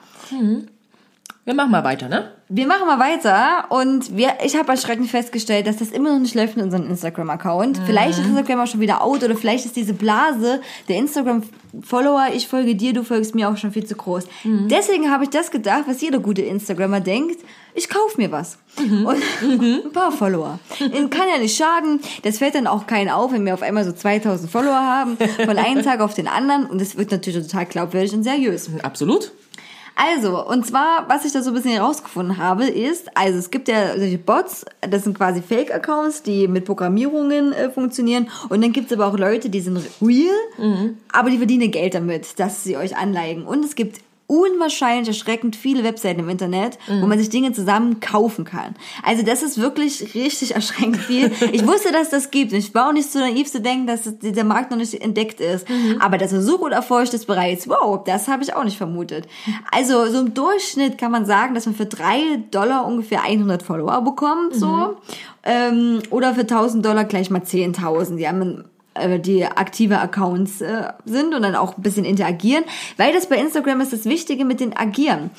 Wir 1.45 1.55
machen 1.55 1.71
mal 1.71 1.85
weiter, 1.85 2.09
ne? 2.09 2.31
wir 2.49 2.67
machen 2.67 2.87
mal 2.87 2.99
weiter 2.99 3.65
und 3.71 4.17
wir, 4.17 4.35
ich 4.45 4.55
habe 4.57 4.71
erschreckend 4.71 5.11
festgestellt, 5.11 5.67
dass 5.67 5.79
das 5.79 5.91
immer 5.91 6.13
noch 6.13 6.21
nicht 6.21 6.35
läuft 6.35 6.57
in 6.57 6.63
unserem 6.63 6.89
Instagram-Account. 6.89 7.81
Vielleicht 7.87 8.19
ist 8.19 8.27
Instagram 8.27 8.61
auch 8.61 8.67
schon 8.67 8.81
wieder 8.81 9.03
out 9.03 9.25
oder 9.25 9.35
vielleicht 9.35 9.65
ist 9.65 9.77
diese 9.77 9.95
Blase 9.95 10.61
der 10.89 10.97
Instagram-Follower, 10.99 12.29
ich 12.35 12.47
folge 12.47 12.77
dir, 12.77 12.93
du 12.93 13.03
folgst 13.03 13.35
mir 13.35 13.49
auch 13.49 13.57
schon 13.57 13.73
viel 13.73 13.87
zu 13.87 13.95
groß. 13.95 14.27
Deswegen 14.45 15.11
habe 15.11 15.25
ich 15.25 15.31
das 15.31 15.51
gedacht, 15.51 15.85
was 15.87 16.03
jeder 16.03 16.19
gute 16.19 16.43
Instagrammer 16.43 17.01
denkt, 17.01 17.41
ich 17.75 17.89
kaufe 17.89 18.21
mir 18.21 18.31
was. 18.31 18.59
Und 18.77 19.23
ein 19.43 19.93
paar 19.93 20.13
Follower. 20.13 20.61
Kann 20.79 21.29
ja 21.33 21.39
nicht 21.41 21.57
schaden. 21.57 22.01
Das 22.23 22.39
fällt 22.39 22.55
dann 22.55 22.67
auch 22.67 22.87
keinen 22.87 23.09
auf, 23.09 23.33
wenn 23.33 23.45
wir 23.47 23.55
auf 23.55 23.63
einmal 23.63 23.85
so 23.85 23.93
2000 23.93 24.51
Follower 24.51 24.75
haben, 24.75 25.17
von 25.17 25.59
einem 25.59 25.83
Tag 25.85 26.01
auf 26.01 26.15
den 26.15 26.29
anderen. 26.29 26.67
Und 26.67 26.81
es 26.81 26.97
wird 26.97 27.11
natürlich 27.11 27.43
total 27.43 27.67
glaubwürdig 27.67 28.13
und 28.13 28.23
seriös. 28.23 28.71
Absolut. 28.83 29.33
Also, 29.97 30.45
und 30.45 30.67
zwar, 30.67 31.09
was 31.09 31.25
ich 31.25 31.33
da 31.33 31.43
so 31.43 31.51
ein 31.51 31.55
bisschen 31.55 31.73
herausgefunden 31.73 32.39
habe, 32.39 32.65
ist, 32.65 33.17
also 33.17 33.39
es 33.39 33.51
gibt 33.51 33.69
ja 33.69 33.97
solche 33.97 34.19
Bots, 34.19 34.65
das 34.81 35.05
sind 35.05 35.17
quasi 35.17 35.41
Fake-Accounts, 35.41 36.23
die 36.23 36.49
mit 36.49 36.65
Programmierungen 36.65 37.53
äh, 37.53 37.71
funktionieren. 37.71 38.29
Und 38.49 38.63
dann 38.63 38.73
gibt 38.73 38.91
es 38.91 38.99
aber 38.99 39.07
auch 39.07 39.19
Leute, 39.19 39.51
die 39.51 39.61
sind 39.61 39.79
real, 40.03 40.35
aber 41.13 41.31
die 41.31 41.39
verdienen 41.39 41.71
Geld 41.71 41.95
damit, 41.95 42.39
dass 42.41 42.65
sie 42.65 42.77
euch 42.77 42.97
anleigen. 42.97 43.47
Und 43.47 43.65
es 43.65 43.77
gibt 43.77 44.01
unwahrscheinlich 44.27 45.09
erschreckend 45.09 45.55
viele 45.57 45.85
Webseiten 45.85 46.21
im 46.21 46.29
Internet, 46.29 46.79
wo 46.89 47.07
man 47.07 47.19
sich 47.19 47.29
Dinge 47.29 47.53
zusammen 47.53 48.01
kaufen 48.01 48.45
kann. 48.45 48.75
Also 49.03 49.23
das 49.23 49.43
ist 49.43 49.61
wirklich 49.61 50.15
richtig 50.15 50.55
erschreckend 50.55 50.97
viel. 50.97 51.31
Ich 51.53 51.67
wusste, 51.67 51.93
dass 51.93 52.11
das 52.11 52.31
gibt. 52.31 52.53
Ich 52.53 52.75
war 52.75 52.89
auch 52.89 52.93
nicht 52.93 53.11
so 53.11 53.19
naiv 53.19 53.51
zu 53.51 53.61
denken, 53.61 53.87
dass 53.87 54.03
der 54.21 54.45
Markt 54.45 54.71
noch 54.71 54.79
nicht 54.79 54.95
entdeckt 54.95 55.41
ist. 55.41 55.67
Aber 56.01 56.19
dass 56.19 56.33
er 56.33 56.41
so 56.41 56.59
gut 56.59 56.73
erforscht 56.73 57.15
ist 57.15 57.27
bereits, 57.27 57.69
wow, 57.69 58.03
das 58.05 58.29
habe 58.29 58.43
ich 58.43 58.55
auch 58.55 58.65
nicht 58.65 58.79
vermutet. 58.79 59.27
Also 59.71 60.07
so 60.07 60.21
im 60.21 60.35
Durchschnitt 60.35 60.99
kann 60.99 61.11
man 61.11 61.27
sagen, 61.27 61.55
dass 61.55 61.67
man 61.67 61.75
für 61.75 61.87
drei 61.87 62.21
Dollar 62.51 62.87
ungefähr 62.87 63.23
100 63.23 63.63
Follower 63.63 64.01
bekommt, 64.03 64.55
so. 64.55 64.97
Ähm, 65.43 66.01
oder 66.11 66.35
für 66.35 66.43
1000 66.43 66.85
Dollar 66.85 67.05
gleich 67.05 67.31
mal 67.31 67.43
10.000. 67.43 68.17
Die 68.17 68.27
haben 68.27 68.65
die 69.19 69.45
aktive 69.45 69.99
Accounts 69.99 70.61
äh, 70.61 70.93
sind 71.05 71.35
und 71.35 71.43
dann 71.43 71.57
auch 71.57 71.77
ein 71.77 71.83
bisschen 71.83 72.05
interagieren, 72.05 72.65
weil 72.97 73.13
das 73.13 73.29
bei 73.29 73.37
Instagram 73.37 73.81
ist 73.81 73.93
das 73.93 74.05
Wichtige 74.05 74.45
mit 74.45 74.61
den 74.61 74.77
Agieren. 74.77 75.31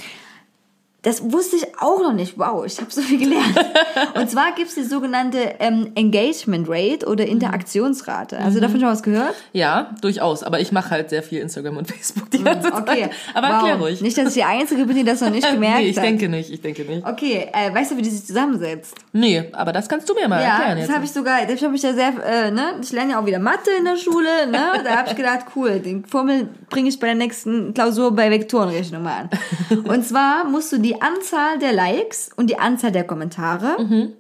Das 1.05 1.31
wusste 1.31 1.55
ich 1.57 1.67
auch 1.79 2.01
noch 2.01 2.13
nicht. 2.13 2.37
Wow, 2.37 2.65
ich 2.65 2.79
habe 2.81 2.89
so 2.91 2.99
viel 3.01 3.19
gelernt. 3.19 3.55
Und 4.15 4.29
zwar 4.29 4.51
gibt's 4.55 4.73
die 4.73 4.83
sogenannte 4.83 5.55
ähm, 5.59 5.91
Engagement 5.93 6.67
Rate 6.67 7.05
oder 7.07 7.25
Interaktionsrate. 7.27 8.37
Also 8.39 8.59
davon 8.59 8.79
schon 8.79 8.89
was 8.89 9.03
gehört? 9.03 9.35
Ja, 9.53 9.91
durchaus. 10.01 10.41
Aber 10.43 10.59
ich 10.59 10.71
mache 10.71 10.89
halt 10.89 11.09
sehr 11.11 11.21
viel 11.21 11.41
Instagram 11.41 11.77
und 11.77 11.87
Facebook 11.91 12.29
die 12.31 12.43
ganze 12.43 12.69
Hm, 12.69 12.75
Okay. 12.75 13.01
Zeit. 13.03 13.11
Aber 13.35 13.47
wow. 13.47 13.53
erklär 13.55 13.75
ruhig. 13.75 14.01
Nicht, 14.01 14.17
dass 14.17 14.29
ich 14.29 14.33
die 14.33 14.43
Einzige 14.43 14.85
bin, 14.85 14.95
die 14.95 15.03
das 15.03 15.21
noch 15.21 15.29
nicht 15.29 15.49
gemerkt 15.51 15.79
nee, 15.81 15.89
ich 15.89 15.97
hat. 15.97 16.03
denke 16.05 16.27
nicht, 16.27 16.49
ich 16.51 16.61
denke 16.61 16.81
nicht. 16.83 17.05
Okay, 17.05 17.49
äh, 17.53 17.73
weißt 17.73 17.91
du, 17.91 17.97
wie 17.97 18.01
die 18.01 18.09
sich 18.09 18.25
zusammensetzt? 18.25 18.95
Nee, 19.13 19.43
aber 19.53 19.71
das 19.73 19.87
kannst 19.87 20.09
du 20.09 20.15
mir 20.15 20.27
mal 20.27 20.41
Ja, 20.41 20.55
erklären 20.57 20.77
das 20.79 20.87
jetzt. 20.87 20.95
habe 20.95 21.05
ich 21.05 21.11
sogar, 21.11 21.45
das 21.45 21.61
habe 21.61 21.75
ich 21.75 21.83
ja 21.83 21.93
sehr, 21.93 22.13
äh, 22.25 22.51
ne, 22.51 22.63
ich 22.81 22.91
lerne 22.91 23.11
ja 23.11 23.19
auch 23.21 23.25
wieder 23.25 23.39
Mathe 23.39 23.69
in 23.77 23.85
der 23.85 23.97
Schule, 23.97 24.47
ne, 24.49 24.81
da 24.83 24.97
habe 24.97 25.09
ich 25.09 25.15
gedacht, 25.15 25.45
cool, 25.55 25.79
die 25.79 26.01
Formel 26.09 26.49
bringe 26.69 26.89
ich 26.89 26.99
bei 26.99 27.07
der 27.07 27.15
nächsten 27.15 27.73
Klausur 27.75 28.11
bei 28.15 28.31
Vektorenrechnung 28.31 29.03
mal 29.03 29.29
an. 29.69 29.79
Und 29.85 30.03
zwar 30.05 30.45
musst 30.45 30.71
du 30.71 30.77
die 30.79 30.94
Anzahl 31.01 31.59
der 31.59 31.73
Likes 31.73 32.29
und 32.35 32.49
die 32.49 32.57
Anzahl 32.59 32.91
der 32.91 33.03
Kommentare 33.05 33.81
Mhm. 33.83 34.13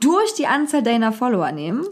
durch 0.00 0.34
die 0.34 0.46
Anzahl 0.46 0.82
deiner 0.82 1.12
Follower 1.12 1.52
nehmen. 1.52 1.84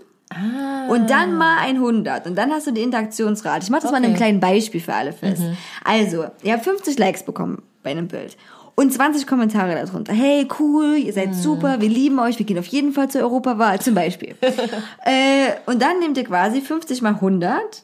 Und 0.91 1.09
dann 1.09 1.39
mal 1.39 1.57
100. 1.66 2.26
Und 2.26 2.36
dann 2.36 2.53
hast 2.53 2.66
du 2.66 2.70
die 2.70 2.82
Interaktionsrate. 2.82 3.64
Ich 3.64 3.70
mache 3.70 3.82
das 3.82 3.91
mal 3.93 3.97
in 3.99 4.05
einem 4.05 4.14
Okay. 4.14 4.32
Mhm. 4.32 4.39
kleinen 4.39 4.41
Beispiel 4.41 4.80
für 4.80 4.93
alle 4.93 5.12
fest. 5.14 5.43
Also, 5.84 6.26
ihr 6.43 6.53
habt 6.53 6.64
50 6.64 6.99
Likes 6.99 7.22
bekommen 7.22 7.62
bei 7.82 7.91
einem 7.93 8.09
Bild. 8.09 8.36
Und 8.74 8.93
20 8.93 9.26
Kommentare 9.26 9.74
darunter. 9.74 10.12
Hey, 10.12 10.47
cool, 10.61 10.97
ihr 10.99 11.07
Mhm. 11.12 11.14
seid 11.14 11.34
super, 11.34 11.80
wir 11.80 11.89
lieben 11.89 12.18
euch, 12.20 12.39
wir 12.39 12.45
gehen 12.47 12.59
auf 12.59 12.66
jeden 12.66 12.93
Fall 12.93 13.09
zur 13.09 13.22
Europawahl, 13.22 13.80
zum 13.80 13.95
Beispiel. 13.95 14.36
äh, 15.05 15.49
und 15.66 15.80
dann 15.82 15.99
nehmt 15.99 16.16
ihr 16.18 16.24
quasi 16.24 16.61
50 16.61 17.01
mal 17.03 17.14
100. 17.14 17.82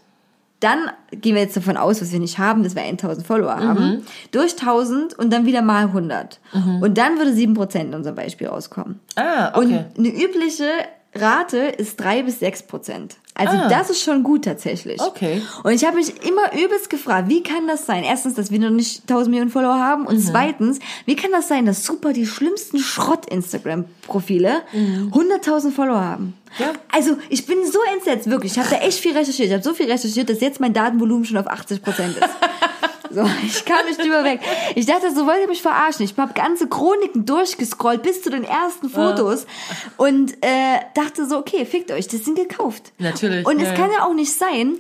Dann 0.61 0.91
gehen 1.11 1.35
wir 1.35 1.43
jetzt 1.43 1.57
davon 1.57 1.77
aus, 1.77 2.01
was 2.01 2.13
wir 2.13 2.21
nicht 2.21 2.39
haben, 2.39 2.63
dass 2.63 2.75
wir 2.75 2.83
1000 2.83 3.27
Follower 3.27 3.57
Mhm. 3.57 3.69
haben. 3.69 4.07
Durch 4.31 4.57
1000 4.57 5.19
und 5.19 5.33
dann 5.33 5.45
wieder 5.47 5.63
mal 5.63 5.89
100. 5.93 6.41
Und 6.81 6.97
dann 6.97 7.19
würde 7.19 7.33
7% 7.33 7.89
in 7.89 7.95
unserem 7.95 8.17
Beispiel 8.17 8.47
rauskommen. 8.49 9.01
Ah, 9.17 9.49
okay. 9.59 9.85
Und 9.95 9.99
eine 9.99 10.09
übliche 10.09 10.69
Rate 11.15 11.59
ist 11.59 12.01
3 12.01 12.23
bis 12.23 12.39
6 12.41 12.63
Prozent. 12.67 13.17
Also 13.37 13.57
Ah. 13.57 13.69
das 13.69 13.91
ist 13.91 14.01
schon 14.03 14.23
gut 14.23 14.45
tatsächlich. 14.45 15.01
Okay. 15.01 15.43
Und 15.65 15.73
ich 15.73 15.85
habe 15.85 15.97
mich 15.97 16.25
immer 16.25 16.53
übelst 16.55 16.89
gefragt, 16.89 17.29
wie 17.29 17.43
kann 17.43 17.67
das 17.67 17.85
sein? 17.85 18.05
Erstens, 18.05 18.35
dass 18.35 18.53
wir 18.53 18.61
noch 18.61 18.71
nicht 18.71 19.09
1000 19.09 19.31
Millionen 19.31 19.51
Follower 19.51 19.75
haben 19.79 20.03
Mhm. 20.03 20.07
und 20.09 20.21
zweitens, 20.21 20.79
wie 21.05 21.17
kann 21.17 21.33
das 21.33 21.49
sein, 21.49 21.67
dass 21.67 21.85
super 21.85 22.13
die 22.13 22.27
schlimmsten 22.27 22.79
Schrott-Instagram-Profile 22.79 24.63
100.000 25.11 25.73
Follower 25.75 26.01
haben? 26.01 26.35
Ja. 26.59 26.73
Also 26.93 27.17
ich 27.29 27.47
bin 27.47 27.59
so 27.71 27.79
entsetzt, 27.97 28.31
wirklich. 28.31 28.53
Ich 28.53 28.59
habe 28.59 28.71
da 28.71 28.77
echt 28.77 29.01
viel 29.01 29.17
recherchiert. 29.17 29.49
Ich 29.49 29.53
habe 29.55 29.65
so 29.65 29.75
viel 29.75 29.91
recherchiert, 29.91 30.29
dass 30.31 30.41
jetzt 30.41 30.61
mein 30.61 30.73
Datenvolumen 30.73 31.25
schon 31.25 31.37
auf 31.37 31.49
80 31.49 31.83
Prozent 31.83 32.17
ist. 32.17 32.29
So, 33.15 33.23
ich 33.47 33.65
kann 33.65 33.87
nicht 33.87 34.01
drüber 34.01 34.25
weg. 34.25 34.41
Ich 34.75 34.87
dachte, 34.87 35.15
so 35.15 35.27
wollt 35.27 35.41
ihr 35.41 35.49
mich 35.49 35.63
verarschen. 35.63 36.05
Ich 36.05 36.17
habe 36.17 36.35
ganze 36.35 36.69
Chroniken 36.69 37.25
durchgescrollt 37.25 38.03
bis 38.03 38.23
zu 38.23 38.31
den 38.31 38.45
ersten 38.45 38.91
Fotos 38.91 39.47
und 39.97 40.33
äh, 40.43 40.81
dachte 40.95 41.27
so, 41.27 41.39
okay, 41.39 41.65
fickt 41.65 41.93
euch, 41.93 42.09
das 42.09 42.25
sind 42.25 42.37
gekauft. 42.37 42.93
Natürlich, 42.99 43.47
Und 43.47 43.61
ja, 43.61 43.71
es 43.71 43.79
kann 43.79 43.91
ja. 43.91 43.99
ja 43.99 44.07
auch 44.07 44.15
nicht 44.15 44.33
sein, 44.33 44.79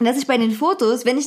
dass 0.00 0.16
ich 0.16 0.26
bei 0.26 0.38
den 0.38 0.52
Fotos, 0.52 1.04
wenn 1.04 1.18
ich, 1.18 1.26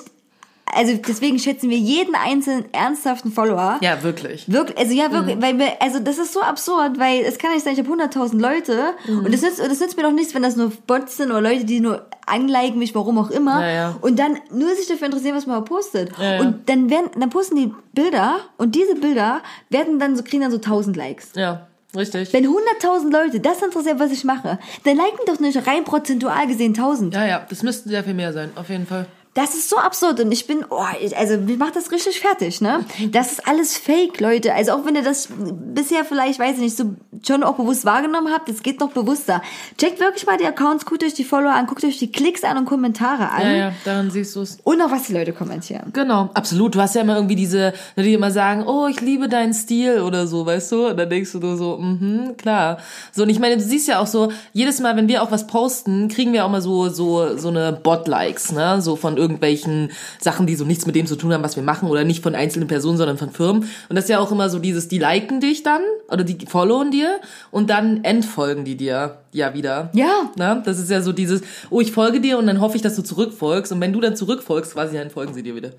also 0.73 0.93
deswegen 1.07 1.39
schätzen 1.39 1.69
wir 1.69 1.77
jeden 1.77 2.15
einzelnen 2.15 2.65
ernsthaften 2.73 3.31
Follower. 3.31 3.77
Ja, 3.81 4.01
wirklich. 4.03 4.51
Wirklich, 4.51 4.77
also 4.77 4.93
ja, 4.93 5.11
wirklich, 5.11 5.35
Mhm. 5.37 5.41
weil 5.41 5.57
wir, 5.59 5.81
also 5.81 5.99
das 5.99 6.17
ist 6.17 6.33
so 6.33 6.41
absurd, 6.41 6.99
weil 6.99 7.21
es 7.21 7.37
kann 7.37 7.51
nicht 7.51 7.63
sein, 7.63 7.73
ich 7.73 7.79
habe 7.79 7.89
100.000 7.89 8.39
Leute 8.41 8.93
Mhm. 9.07 9.25
und 9.25 9.33
das 9.33 9.41
nützt, 9.41 9.59
das 9.59 9.79
nützt 9.79 9.97
mir 9.97 10.03
doch 10.03 10.11
nichts, 10.11 10.33
wenn 10.35 10.43
das 10.43 10.55
nur 10.55 10.71
Bots 10.87 11.17
sind 11.17 11.31
oder 11.31 11.41
Leute, 11.41 11.65
die 11.65 11.79
nur 11.79 12.05
anliken 12.25 12.77
mich, 12.79 12.93
warum 12.93 13.17
auch 13.17 13.31
immer, 13.31 13.61
Ja, 13.61 13.71
ja. 13.71 13.95
und 14.01 14.19
dann 14.19 14.37
nur 14.51 14.69
sich 14.75 14.87
dafür 14.87 15.07
interessieren, 15.07 15.35
was 15.35 15.47
man 15.47 15.63
postet. 15.65 16.11
Ja. 16.21 16.39
Und 16.41 16.69
dann 16.69 16.89
werden, 16.89 17.09
dann 17.19 17.29
posten 17.29 17.55
die 17.55 17.73
Bilder 17.93 18.37
und 18.57 18.75
diese 18.75 18.95
Bilder 18.95 19.41
werden 19.69 19.97
dann 19.99 20.15
so, 20.15 20.23
kriegen 20.23 20.41
dann 20.43 20.51
so 20.51 20.57
1000 20.59 20.95
Likes. 20.95 21.29
Ja, 21.35 21.67
richtig. 21.95 22.31
Wenn 22.31 22.45
100.000 22.45 23.11
Leute 23.11 23.39
das 23.39 23.61
interessiert, 23.63 23.99
was 23.99 24.11
ich 24.11 24.23
mache, 24.23 24.59
dann 24.83 24.95
liken 24.97 25.19
doch 25.25 25.39
nicht 25.39 25.65
rein 25.65 25.83
prozentual 25.83 26.45
gesehen 26.45 26.73
1000. 26.75 27.15
Ja, 27.15 27.25
ja, 27.25 27.45
das 27.49 27.63
müssten 27.63 27.89
sehr 27.89 28.03
viel 28.03 28.13
mehr 28.13 28.31
sein, 28.31 28.51
auf 28.55 28.69
jeden 28.69 28.85
Fall. 28.85 29.07
Das 29.35 29.53
ist 29.53 29.69
so 29.69 29.77
absurd 29.77 30.19
und 30.19 30.31
ich 30.31 30.47
bin, 30.47 30.65
oh, 30.69 30.83
ich- 31.01 31.15
also 31.15 31.37
mich 31.37 31.57
macht 31.59 31.75
das 31.75 31.91
richtig 31.91 32.19
fertig, 32.19 32.61
ne? 32.61 32.83
Das 33.11 33.31
ist 33.33 33.47
alles 33.47 33.77
Fake, 33.77 34.19
Leute. 34.19 34.53
Also 34.55 34.71
auch 34.73 34.85
wenn 34.85 34.95
ihr 34.95 35.03
das 35.03 35.29
bisher 35.31 36.03
vielleicht, 36.03 36.39
weiß 36.39 36.55
ich 36.55 36.61
nicht, 36.61 36.75
so 36.77 36.95
schon 37.25 37.43
auch 37.43 37.53
bewusst 37.55 37.85
wahrgenommen 37.85 38.33
habt, 38.33 38.49
es 38.49 38.63
geht 38.63 38.79
noch 38.79 38.89
bewusster. 38.89 39.41
Checkt 39.77 39.99
wirklich 39.99 40.25
mal 40.25 40.37
die 40.37 40.45
Accounts, 40.47 40.83
guckt 40.85 41.03
euch 41.03 41.13
die 41.13 41.23
Follower 41.23 41.51
an, 41.53 41.67
guckt 41.67 41.83
euch 41.83 41.99
die 41.99 42.11
Klicks 42.11 42.43
an 42.43 42.57
und 42.57 42.65
Kommentare 42.65 43.29
an. 43.29 43.41
Ja, 43.43 43.51
ja, 43.51 43.71
daran 43.85 44.09
siehst 44.09 44.35
du 44.35 44.41
es. 44.41 44.57
Und 44.63 44.81
auch 44.81 44.89
was 44.89 45.03
die 45.03 45.13
Leute 45.13 45.31
kommentieren. 45.31 45.91
Genau, 45.93 46.29
absolut. 46.33 46.73
Du 46.75 46.81
hast 46.81 46.95
ja 46.95 47.01
immer 47.01 47.15
irgendwie 47.15 47.35
diese, 47.35 47.73
die 47.97 48.13
immer 48.13 48.31
sagen, 48.31 48.63
oh, 48.65 48.87
ich 48.87 48.99
liebe 48.99 49.29
deinen 49.29 49.53
Stil 49.53 50.01
oder 50.01 50.25
so, 50.27 50.45
weißt 50.45 50.71
du? 50.71 50.87
Und 50.87 50.97
dann 50.97 51.09
denkst 51.09 51.31
du 51.33 51.39
nur 51.39 51.55
so, 51.55 51.77
mhm, 51.77 52.35
klar. 52.37 52.79
So, 53.11 53.23
und 53.23 53.29
ich 53.29 53.39
meine, 53.39 53.57
du 53.57 53.63
siehst 53.63 53.87
ja 53.87 53.99
auch 53.99 54.07
so, 54.07 54.31
jedes 54.53 54.79
Mal, 54.79 54.95
wenn 54.97 55.07
wir 55.07 55.21
auch 55.21 55.29
was 55.31 55.45
posten, 55.45 56.07
kriegen 56.07 56.33
wir 56.33 56.45
auch 56.45 56.49
mal 56.49 56.61
so, 56.61 56.89
so, 56.89 57.37
so 57.37 57.49
eine 57.49 57.73
Bot-Likes, 57.73 58.53
ne? 58.53 58.81
So 58.81 58.95
von 58.95 59.18
irgendwelchen 59.19 59.91
Sachen, 60.19 60.47
die 60.47 60.55
so 60.55 60.65
nichts 60.65 60.85
mit 60.85 60.95
dem 60.95 61.05
zu 61.05 61.15
tun 61.15 61.33
haben, 61.33 61.43
was 61.43 61.55
wir 61.55 61.63
machen, 61.63 61.89
oder 61.89 62.03
nicht 62.03 62.23
von 62.23 62.35
einzelnen 62.35 62.67
Personen, 62.67 62.97
sondern 62.97 63.17
von 63.17 63.31
Firmen. 63.31 63.63
Und 63.89 63.95
das 63.95 64.05
ist 64.05 64.09
ja 64.09 64.19
auch 64.19 64.31
immer 64.31 64.49
so 64.49 64.59
dieses, 64.59 64.87
die 64.87 64.97
liken 64.97 65.41
dich 65.41 65.63
dann, 65.63 65.81
oder 66.07 66.23
die 66.23 66.45
followen 66.47 66.91
dir, 66.91 67.19
und 67.51 67.69
dann 67.69 68.03
entfolgen 68.03 68.65
die 68.65 68.75
dir 68.75 69.17
ja 69.31 69.53
wieder. 69.53 69.89
Ja. 69.93 70.31
Ne? 70.35 70.61
Das 70.65 70.79
ist 70.79 70.89
ja 70.89 71.01
so 71.01 71.11
dieses, 71.11 71.41
oh, 71.69 71.81
ich 71.81 71.91
folge 71.91 72.21
dir 72.21 72.37
und 72.37 72.47
dann 72.47 72.61
hoffe 72.61 72.75
ich, 72.75 72.81
dass 72.81 72.95
du 72.95 73.03
zurückfolgst. 73.03 73.71
Und 73.71 73.81
wenn 73.81 73.93
du 73.93 74.01
dann 74.01 74.15
zurückfolgst, 74.15 74.73
quasi, 74.73 74.97
dann 74.97 75.09
folgen 75.09 75.33
sie 75.33 75.43
dir 75.43 75.55
wieder. 75.55 75.71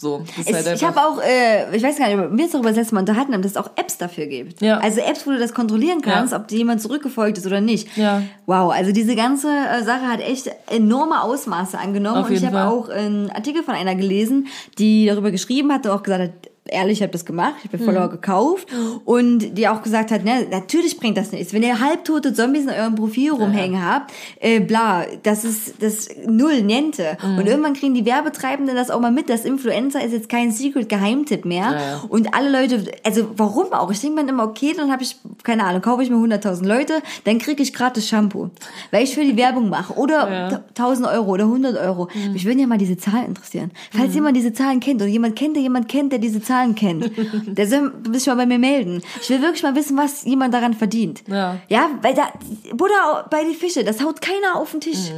So, 0.00 0.24
Es, 0.38 0.52
halt 0.52 0.66
ich 0.74 0.82
habe 0.82 0.98
auch, 0.98 1.20
äh, 1.22 1.76
ich 1.76 1.82
weiß 1.82 1.98
gar 1.98 2.08
nicht, 2.08 2.16
wir 2.16 2.44
uns 2.44 2.52
darüber 2.52 2.70
das 2.70 2.78
letzte 2.78 2.94
Mal 2.94 3.00
unterhalten 3.00 3.34
haben, 3.34 3.42
dass 3.42 3.52
es 3.52 3.56
auch 3.58 3.70
Apps 3.76 3.98
dafür 3.98 4.26
gibt. 4.26 4.62
Ja. 4.62 4.78
Also 4.78 5.00
Apps, 5.00 5.26
wo 5.26 5.30
du 5.30 5.38
das 5.38 5.52
kontrollieren 5.52 6.00
kannst, 6.00 6.32
Ja. 6.32 6.38
ob 6.38 6.48
dir 6.48 6.58
jemand 6.58 6.80
zurückgefolgt 6.80 7.36
ist 7.36 7.46
oder 7.46 7.60
nicht. 7.60 7.96
Ja. 7.96 8.22
Wow, 8.46 8.72
also 8.72 8.92
diese 8.92 9.14
ganze 9.14 9.48
äh, 9.48 9.82
Sache 9.82 10.08
hat 10.08 10.20
echt 10.20 10.50
enorme 10.70 11.22
Ausmaße 11.22 11.78
angenommen. 11.78 12.18
Auf 12.24 12.30
und 12.30 12.34
ich 12.36 12.46
habe 12.46 12.64
auch 12.64 12.88
einen 12.88 13.30
Artikel 13.30 13.62
von 13.62 13.74
einer 13.74 13.94
gelesen, 13.94 14.46
die 14.78 15.06
darüber 15.06 15.30
geschrieben 15.30 15.72
hat 15.72 15.84
und 15.84 15.92
auch 15.92 16.02
gesagt 16.02 16.22
hat, 16.22 16.49
ehrlich, 16.70 16.98
ich 16.98 17.02
habe 17.02 17.12
das 17.12 17.24
gemacht, 17.24 17.54
ich 17.64 17.72
habe 17.72 17.84
Follower 17.84 18.06
Mhm. 18.06 18.10
gekauft 18.12 18.68
und 19.04 19.56
die 19.58 19.68
auch 19.68 19.82
gesagt 19.82 20.10
hat, 20.10 20.24
ne, 20.24 20.46
natürlich 20.50 20.98
bringt 20.98 21.16
das 21.16 21.32
nichts. 21.32 21.52
Wenn 21.52 21.62
ihr 21.62 21.80
halbtote 21.80 22.32
Zombies 22.34 22.64
in 22.64 22.70
eurem 22.70 22.94
Profil 22.94 23.32
rumhängen 23.32 23.84
habt, 23.84 24.12
äh, 24.40 24.60
bla, 24.60 25.04
das 25.22 25.44
ist 25.44 25.74
das 25.80 26.08
null 26.26 26.62
Niente. 26.62 27.16
Mhm. 27.22 27.38
Und 27.38 27.46
irgendwann 27.46 27.74
kriegen 27.74 27.94
die 27.94 28.04
Werbetreibenden 28.06 28.76
das 28.76 28.90
auch 28.90 29.00
mal 29.00 29.12
mit, 29.12 29.28
dass 29.28 29.44
Influencer 29.44 30.04
ist 30.04 30.12
jetzt 30.12 30.28
kein 30.28 30.50
Secret 30.52 30.88
Geheimtipp 30.88 31.44
mehr 31.44 31.72
Ja, 31.72 32.02
und 32.08 32.34
alle 32.34 32.50
Leute, 32.50 32.84
also 33.04 33.28
warum 33.36 33.72
auch? 33.72 33.90
Ich 33.90 34.00
denke 34.00 34.22
mir 34.22 34.28
immer, 34.28 34.44
okay, 34.44 34.72
dann 34.76 34.90
habe 34.92 35.02
ich, 35.02 35.16
keine 35.42 35.64
Ahnung, 35.64 35.82
kaufe 35.82 36.02
ich 36.02 36.10
mir 36.10 36.16
100.000 36.16 36.66
Leute, 36.66 36.94
dann 37.24 37.38
kriege 37.38 37.62
ich 37.62 37.72
gratis 37.72 38.08
Shampoo, 38.08 38.50
weil 38.90 39.04
ich 39.04 39.14
für 39.14 39.24
die 39.24 39.36
Werbung 39.36 39.68
mache. 39.68 39.94
Oder 39.94 40.30
Ja. 40.30 40.62
1000 40.74 41.08
Euro 41.08 41.30
oder 41.32 41.44
100 41.44 41.76
Euro. 41.78 42.08
Mich 42.32 42.44
würden 42.44 42.58
ja 42.58 42.66
mal 42.66 42.78
diese 42.78 42.96
Zahlen 42.96 43.26
interessieren. 43.26 43.70
Falls 43.90 44.14
jemand 44.14 44.36
diese 44.36 44.52
Zahlen 44.52 44.80
kennt 44.80 45.00
oder 45.00 45.10
jemand 45.10 45.36
kennt, 45.36 45.56
der 45.56 45.62
jemand 45.62 45.88
kennt, 45.88 46.12
der 46.12 46.18
diese 46.18 46.42
Zahlen 46.42 46.59
kennt, 46.74 47.10
der 47.46 47.66
soll 47.66 47.92
sich 48.12 48.26
mal 48.26 48.36
bei 48.36 48.46
mir 48.46 48.58
melden. 48.58 49.02
Ich 49.20 49.30
will 49.30 49.42
wirklich 49.42 49.62
mal 49.62 49.74
wissen, 49.74 49.96
was 49.96 50.24
jemand 50.24 50.54
daran 50.54 50.74
verdient. 50.74 51.22
Ja. 51.26 51.56
Ja, 51.68 51.90
weil 52.02 52.14
da, 52.14 52.28
Buddha 52.72 53.26
bei 53.30 53.44
die 53.44 53.54
Fische, 53.54 53.84
das 53.84 54.02
haut 54.02 54.20
keiner 54.20 54.56
auf 54.56 54.70
den 54.72 54.80
Tisch. 54.80 55.10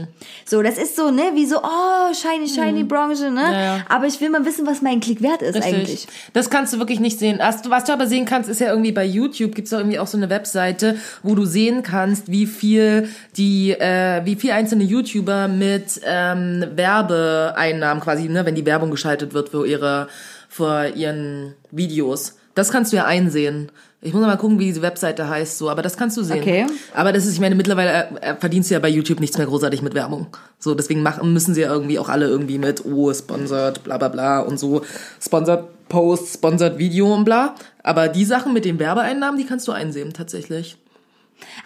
So, 0.44 0.62
das 0.62 0.78
ist 0.78 0.96
so, 0.96 1.10
ne, 1.10 1.32
wie 1.34 1.46
so, 1.46 1.58
oh, 1.62 2.14
shiny, 2.14 2.48
shiny 2.48 2.84
Branche, 2.84 3.30
ne? 3.30 3.42
Ja, 3.42 3.60
ja. 3.60 3.84
Aber 3.88 4.06
ich 4.06 4.20
will 4.20 4.30
mal 4.30 4.44
wissen, 4.44 4.66
was 4.66 4.82
mein 4.82 5.00
Klick 5.00 5.22
wert 5.22 5.42
ist 5.42 5.56
Richtig. 5.56 5.74
eigentlich. 5.74 6.08
Das 6.32 6.50
kannst 6.50 6.72
du 6.72 6.78
wirklich 6.78 7.00
nicht 7.00 7.18
sehen. 7.18 7.38
Was 7.40 7.62
du, 7.62 7.70
was 7.70 7.84
du 7.84 7.92
aber 7.92 8.06
sehen 8.06 8.24
kannst, 8.24 8.48
ist 8.48 8.60
ja 8.60 8.68
irgendwie 8.68 8.92
bei 8.92 9.04
YouTube 9.04 9.54
gibt's 9.54 9.70
doch 9.70 9.78
irgendwie 9.78 9.98
auch 9.98 10.06
so 10.06 10.16
eine 10.16 10.30
Webseite, 10.30 10.96
wo 11.22 11.34
du 11.34 11.44
sehen 11.44 11.82
kannst, 11.82 12.30
wie 12.30 12.46
viel 12.46 13.08
die, 13.36 13.72
äh, 13.72 14.24
wie 14.24 14.36
viel 14.36 14.52
einzelne 14.52 14.84
YouTuber 14.84 15.48
mit 15.48 16.00
ähm, 16.04 16.64
Werbeeinnahmen 16.74 18.02
quasi, 18.02 18.28
ne, 18.28 18.44
wenn 18.46 18.54
die 18.54 18.66
Werbung 18.66 18.90
geschaltet 18.90 19.34
wird 19.34 19.50
für 19.50 19.66
ihre 19.66 20.08
vor 20.52 20.84
ihren 20.94 21.54
Videos. 21.70 22.36
Das 22.54 22.70
kannst 22.70 22.92
du 22.92 22.98
ja 22.98 23.06
einsehen. 23.06 23.72
Ich 24.02 24.12
muss 24.12 24.20
noch 24.20 24.28
mal 24.28 24.36
gucken, 24.36 24.58
wie 24.58 24.66
diese 24.66 24.82
Webseite 24.82 25.26
heißt, 25.26 25.56
so, 25.56 25.70
aber 25.70 25.80
das 25.80 25.96
kannst 25.96 26.18
du 26.18 26.22
sehen. 26.22 26.42
Okay. 26.42 26.66
Aber 26.92 27.12
das 27.12 27.24
ist, 27.24 27.32
ich 27.32 27.40
meine, 27.40 27.54
mittlerweile 27.54 27.90
äh, 28.20 28.32
äh, 28.32 28.36
verdienst 28.36 28.68
du 28.68 28.74
ja 28.74 28.80
bei 28.80 28.90
YouTube 28.90 29.20
nichts 29.20 29.38
mehr 29.38 29.46
großartig 29.46 29.80
mit 29.80 29.94
Werbung. 29.94 30.26
So, 30.58 30.74
deswegen 30.74 31.02
machen, 31.02 31.32
müssen 31.32 31.54
sie 31.54 31.62
ja 31.62 31.72
irgendwie 31.72 31.98
auch 31.98 32.10
alle 32.10 32.26
irgendwie 32.26 32.58
mit, 32.58 32.84
oh, 32.84 33.14
sponsored, 33.14 33.82
bla 33.82 33.96
bla 33.96 34.08
bla 34.08 34.40
und 34.40 34.58
so, 34.58 34.82
sponsored 35.20 35.64
Post, 35.88 36.34
sponsored 36.34 36.76
Video 36.76 37.14
und 37.14 37.24
bla. 37.24 37.54
Aber 37.82 38.08
die 38.08 38.26
Sachen 38.26 38.52
mit 38.52 38.66
den 38.66 38.78
Werbeeinnahmen, 38.78 39.40
die 39.40 39.46
kannst 39.46 39.66
du 39.68 39.72
einsehen, 39.72 40.12
tatsächlich. 40.12 40.76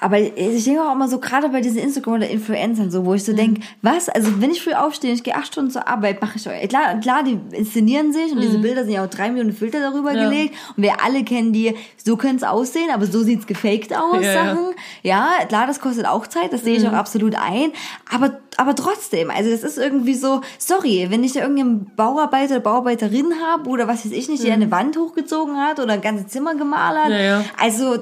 Aber 0.01 0.19
ich 0.19 0.65
denke 0.65 0.83
auch 0.83 0.93
immer 0.93 1.09
so, 1.09 1.19
gerade 1.19 1.49
bei 1.49 1.61
diesen 1.61 1.79
Instagram- 1.79 2.15
oder 2.15 2.29
Influencern, 2.29 2.91
so, 2.91 3.05
wo 3.05 3.15
ich 3.15 3.25
so 3.25 3.33
Mhm. 3.33 3.37
denke, 3.37 3.61
was? 3.83 4.09
Also, 4.09 4.41
wenn 4.41 4.51
ich 4.51 4.63
früh 4.63 4.73
aufstehe, 4.75 5.13
ich 5.13 5.23
gehe 5.23 5.35
acht 5.35 5.47
Stunden 5.49 5.71
zur 5.71 5.87
Arbeit, 5.89 6.21
mache 6.21 6.37
ich 6.39 6.49
euch. 6.49 6.69
Klar, 6.69 6.99
klar, 7.01 7.23
die 7.23 7.39
inszenieren 7.57 8.13
sich 8.13 8.33
und 8.33 8.41
diese 8.41 8.59
Bilder 8.59 8.85
sind 8.85 8.93
ja 8.95 9.05
auch 9.05 9.11
drei 9.11 9.29
Millionen 9.31 9.53
Filter 9.53 9.81
darüber 9.81 10.11
Mhm. 10.13 10.17
Ja. 10.19 10.29
gelegt. 10.29 10.55
Und 10.77 10.83
wir 10.83 11.03
alle 11.05 11.25
kennen 11.25 11.53
die, 11.53 11.75
so 12.03 12.17
könnte 12.17 12.37
es 12.37 12.43
aussehen, 12.45 12.91
aber 12.93 13.07
so 13.07 13.23
sieht's 13.23 13.47
gefaked 13.47 13.95
aus, 13.95 14.23
Ja, 14.25 14.33
ja. 14.33 14.45
Sachen. 14.55 14.65
Ja, 15.03 15.29
klar, 15.49 15.67
das 15.67 15.81
kostet 15.81 16.07
auch 16.07 16.27
Zeit, 16.27 16.53
das 16.53 16.63
sehe 16.65 16.77
ich 16.77 16.87
auch 16.87 16.93
absolut 16.93 17.35
ein. 17.35 17.73
Aber, 18.13 18.39
aber 18.57 18.75
trotzdem, 18.75 19.31
also, 19.31 19.51
das 19.51 19.63
ist 19.63 19.79
irgendwie 19.79 20.15
so, 20.15 20.41
sorry, 20.59 21.07
wenn 21.11 21.23
ich 21.25 21.33
da 21.33 21.41
irgendeinen 21.41 21.91
Bauarbeiter 21.97 22.55
oder 22.55 22.61
Bauarbeiterin 22.61 23.27
habe 23.45 23.69
oder 23.69 23.87
was 23.89 24.05
weiß 24.05 24.13
ich 24.13 24.29
nicht, 24.29 24.43
die 24.43 24.51
eine 24.51 24.71
Wand 24.71 24.97
hochgezogen 24.97 25.57
hat 25.57 25.81
oder 25.81 25.93
ein 25.93 26.01
ganzes 26.01 26.29
Zimmer 26.29 26.55
gemalt 26.55 26.97
hat. 26.99 27.07
Mhm. 27.09 27.13
Ja, 27.13 27.21
ja. 27.21 27.45
Also, 27.61 27.99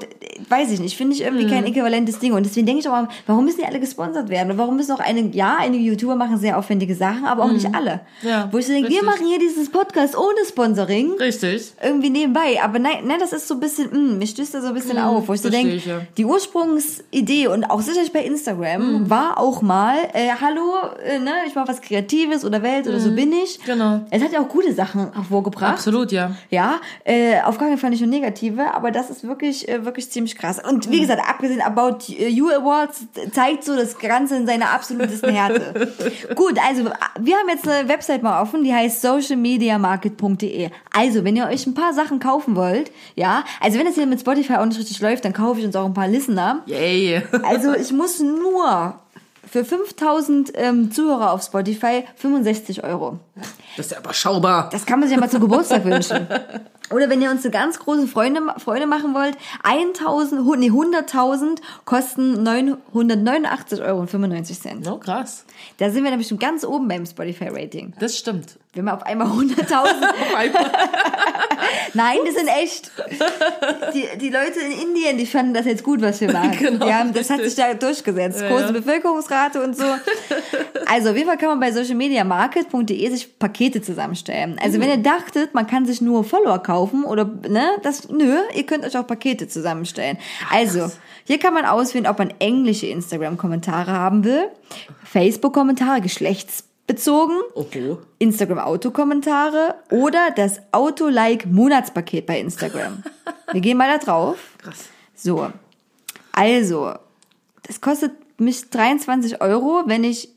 weiß 0.49 0.71
ich 0.71 0.79
nicht, 0.79 0.97
finde 0.97 1.15
ich 1.15 1.21
irgendwie 1.21 1.47
kein 1.47 1.65
äquivalentes 1.65 2.19
Ding. 2.19 2.33
Und 2.33 2.45
deswegen 2.45 2.65
denke 2.65 2.81
ich 2.81 2.87
auch 2.87 2.91
mal, 2.91 3.07
warum 3.27 3.45
müssen 3.45 3.59
die 3.61 3.65
alle 3.65 3.79
gesponsert 3.79 4.29
werden? 4.29 4.51
Und 4.51 4.57
warum 4.57 4.75
müssen 4.75 4.91
auch 4.91 4.99
einige, 4.99 5.35
ja, 5.35 5.57
einige 5.59 5.83
YouTuber 5.83 6.15
machen 6.15 6.37
sehr 6.37 6.57
aufwendige 6.57 6.95
Sachen, 6.95 7.25
aber 7.25 7.43
auch 7.43 7.51
nicht 7.51 7.73
alle. 7.73 8.01
Ja, 8.21 8.49
Wo 8.51 8.57
ich 8.57 8.67
so 8.67 8.73
denke, 8.73 8.89
wir 8.89 9.03
machen 9.03 9.25
hier 9.27 9.39
dieses 9.39 9.69
Podcast 9.69 10.17
ohne 10.17 10.45
Sponsoring. 10.47 11.13
Richtig. 11.19 11.73
Irgendwie 11.83 12.09
nebenbei. 12.09 12.59
Aber 12.63 12.79
nein, 12.79 12.99
nein, 13.05 13.19
das 13.19 13.33
ist 13.33 13.47
so 13.47 13.55
ein 13.55 13.59
bisschen, 13.59 13.89
mh, 13.91 14.15
mir 14.15 14.27
stößt 14.27 14.53
da 14.53 14.61
so 14.61 14.67
ein 14.67 14.73
bisschen 14.73 14.97
auf, 14.97 15.27
wo 15.27 15.33
ich 15.33 15.41
so 15.41 15.49
denke, 15.49 15.81
die 16.17 16.25
Ursprungsidee 16.25 17.47
und 17.47 17.65
auch 17.65 17.81
sicherlich 17.81 18.11
bei 18.11 18.23
Instagram 18.23 19.09
war 19.09 19.39
auch 19.39 19.61
mal, 19.61 19.97
äh, 20.13 20.29
hallo, 20.45 20.73
äh, 21.03 21.19
ne, 21.19 21.31
ich 21.47 21.55
mache 21.55 21.67
was 21.67 21.81
Kreatives 21.81 22.45
oder 22.45 22.61
Welt 22.61 22.87
oder 22.87 22.99
so 22.99 23.11
bin 23.11 23.31
ich. 23.33 23.59
Genau. 23.65 24.01
Es 24.11 24.23
hat 24.23 24.31
ja 24.31 24.39
auch 24.41 24.47
gute 24.47 24.73
Sachen 24.73 25.11
hervorgebracht. 25.13 25.73
Absolut, 25.73 26.11
ja. 26.11 26.31
Ja, 26.49 26.75
äh, 27.03 27.41
auf 27.41 27.57
gar 27.57 27.67
keinen 27.67 27.77
Fall 27.77 27.89
nicht 27.89 28.01
nur 28.01 28.09
negative, 28.09 28.73
aber 28.73 28.91
das 28.91 29.09
ist 29.09 29.27
wirklich, 29.27 29.67
äh, 29.67 29.83
wirklich 29.85 30.11
ziemlich 30.11 30.37
krass. 30.37 30.59
Und 30.63 30.87
Mhm. 30.87 30.91
wie 30.91 31.01
gesagt, 31.01 31.21
abgesehen 31.27 31.61
About 31.61 31.97
You 32.07 32.49
Awards 32.49 33.05
zeigt 33.33 33.63
so 33.63 33.75
das 33.75 33.97
Ganze 33.97 34.35
in 34.37 34.45
seiner 34.45 34.69
absolutesten 34.71 35.33
Härte. 35.33 35.91
Gut, 36.35 36.59
also 36.67 36.85
wir 37.19 37.35
haben 37.35 37.49
jetzt 37.49 37.67
eine 37.67 37.89
Website 37.89 38.21
mal 38.23 38.41
offen, 38.41 38.63
die 38.63 38.73
heißt 38.73 39.01
socialmediamarket.de. 39.01 40.69
Also, 40.93 41.23
wenn 41.23 41.35
ihr 41.35 41.47
euch 41.47 41.65
ein 41.65 41.73
paar 41.73 41.93
Sachen 41.93 42.19
kaufen 42.19 42.55
wollt, 42.55 42.91
ja, 43.15 43.43
also 43.61 43.77
wenn 43.79 43.85
das 43.85 43.95
hier 43.95 44.05
mit 44.05 44.19
Spotify 44.19 44.55
auch 44.55 44.65
nicht 44.65 44.79
richtig 44.79 44.99
läuft, 45.01 45.25
dann 45.25 45.33
kaufe 45.33 45.59
ich 45.59 45.65
uns 45.65 45.75
auch 45.75 45.85
ein 45.85 45.93
paar 45.93 46.07
Listener. 46.07 46.61
Yay. 46.65 47.21
Also 47.43 47.73
ich 47.75 47.91
muss 47.91 48.19
nur 48.19 48.95
für 49.55 49.63
5000 49.63 50.51
ähm, 50.55 50.91
Zuhörer 50.91 51.31
auf 51.31 51.41
Spotify 51.41 52.03
65 52.17 52.83
Euro. 52.83 53.19
Das 53.77 53.85
ist 53.85 53.91
ja 53.93 53.99
überschaubar. 53.99 54.69
Das 54.69 54.85
kann 54.85 54.99
man 54.99 55.07
sich 55.07 55.15
ja 55.15 55.21
mal 55.21 55.29
zum 55.29 55.39
Geburtstag 55.39 55.85
wünschen. 55.85 56.27
Oder 56.91 57.09
wenn 57.09 57.21
ihr 57.21 57.31
uns 57.31 57.43
eine 57.45 57.51
ganz 57.51 57.79
große 57.79 58.05
Freude, 58.07 58.41
Freude 58.57 58.85
machen 58.85 59.13
wollt, 59.15 59.37
1000, 59.63 60.41
hu- 60.45 60.55
nee, 60.55 60.69
100.000 60.69 61.59
kosten 61.85 62.45
989,95 62.47 63.81
Euro. 63.81 64.05
Oh, 64.95 64.97
krass. 64.99 65.45
Da 65.77 65.89
sind 65.89 66.03
wir 66.03 66.11
nämlich 66.11 66.27
schon 66.27 66.37
ganz 66.37 66.63
oben 66.65 66.87
beim 66.87 67.05
Spotify-Rating. 67.05 67.93
Das 67.99 68.17
stimmt. 68.17 68.59
Wenn 68.73 68.85
wir 68.85 68.93
auf 68.93 69.03
einmal 69.03 69.27
100.000... 69.27 69.55
Nein, 71.93 72.17
das 72.25 72.35
sind 72.35 72.47
echt... 72.47 72.91
Die, 73.93 74.17
die 74.17 74.29
Leute 74.29 74.59
in 74.59 74.71
Indien, 74.89 75.17
die 75.17 75.25
fanden 75.25 75.53
das 75.53 75.65
jetzt 75.65 75.83
gut, 75.83 76.01
was 76.01 76.21
wir 76.21 76.31
machen. 76.31 76.51
Genau, 76.59 76.85
die 76.85 76.93
haben, 76.93 77.13
das 77.13 77.29
hat 77.29 77.41
sich 77.41 77.55
da 77.55 77.73
durchgesetzt. 77.73 78.41
Ja, 78.41 78.49
Große 78.49 78.65
ja. 78.65 78.71
Bevölkerungsrate 78.71 79.61
und 79.63 79.75
so. 79.77 79.83
Also 80.85 81.09
auf 81.09 81.15
jeden 81.15 81.27
Fall 81.27 81.37
kann 81.37 81.49
man 81.49 81.59
bei 81.59 81.71
socialmediamarket.de 81.71 83.09
sich 83.09 83.37
Pakete 83.39 83.81
zusammenstellen. 83.81 84.57
Also 84.61 84.77
Mhm. 84.77 84.81
wenn 84.81 84.89
ihr 84.89 84.97
dachtet, 84.97 85.53
man 85.53 85.67
kann 85.67 85.85
sich 85.85 86.01
nur 86.01 86.23
Follower 86.23 86.59
kaufen 86.59 87.03
oder 87.03 87.25
ne, 87.47 87.65
das 87.83 88.09
nö, 88.09 88.37
ihr 88.53 88.65
könnt 88.65 88.85
euch 88.85 88.97
auch 88.97 89.07
Pakete 89.07 89.47
zusammenstellen. 89.47 90.17
Also, 90.51 90.91
hier 91.25 91.39
kann 91.39 91.53
man 91.53 91.65
auswählen, 91.65 92.07
ob 92.07 92.19
man 92.19 92.33
englische 92.39 92.87
Instagram 92.87 93.37
Kommentare 93.37 93.91
haben 93.91 94.23
will, 94.23 94.47
Facebook 95.03 95.53
Kommentare 95.53 96.01
geschlechtsbezogen, 96.87 97.37
Oho. 97.53 97.99
Instagram 98.19 98.59
Autokommentare 98.59 99.75
oder 99.91 100.31
das 100.35 100.61
Auto-Like 100.71 101.45
Monatspaket 101.47 102.25
bei 102.25 102.39
Instagram. 102.39 103.03
Wir 103.51 103.61
gehen 103.61 103.77
mal 103.77 103.87
da 103.87 104.03
drauf. 104.03 104.37
Krass. 104.57 104.89
So. 105.15 105.49
Also, 106.31 106.93
das 107.63 107.81
kostet 107.81 108.11
mich 108.39 108.69
23 108.69 109.41
Euro, 109.41 109.83
wenn 109.85 110.03
ich 110.03 110.29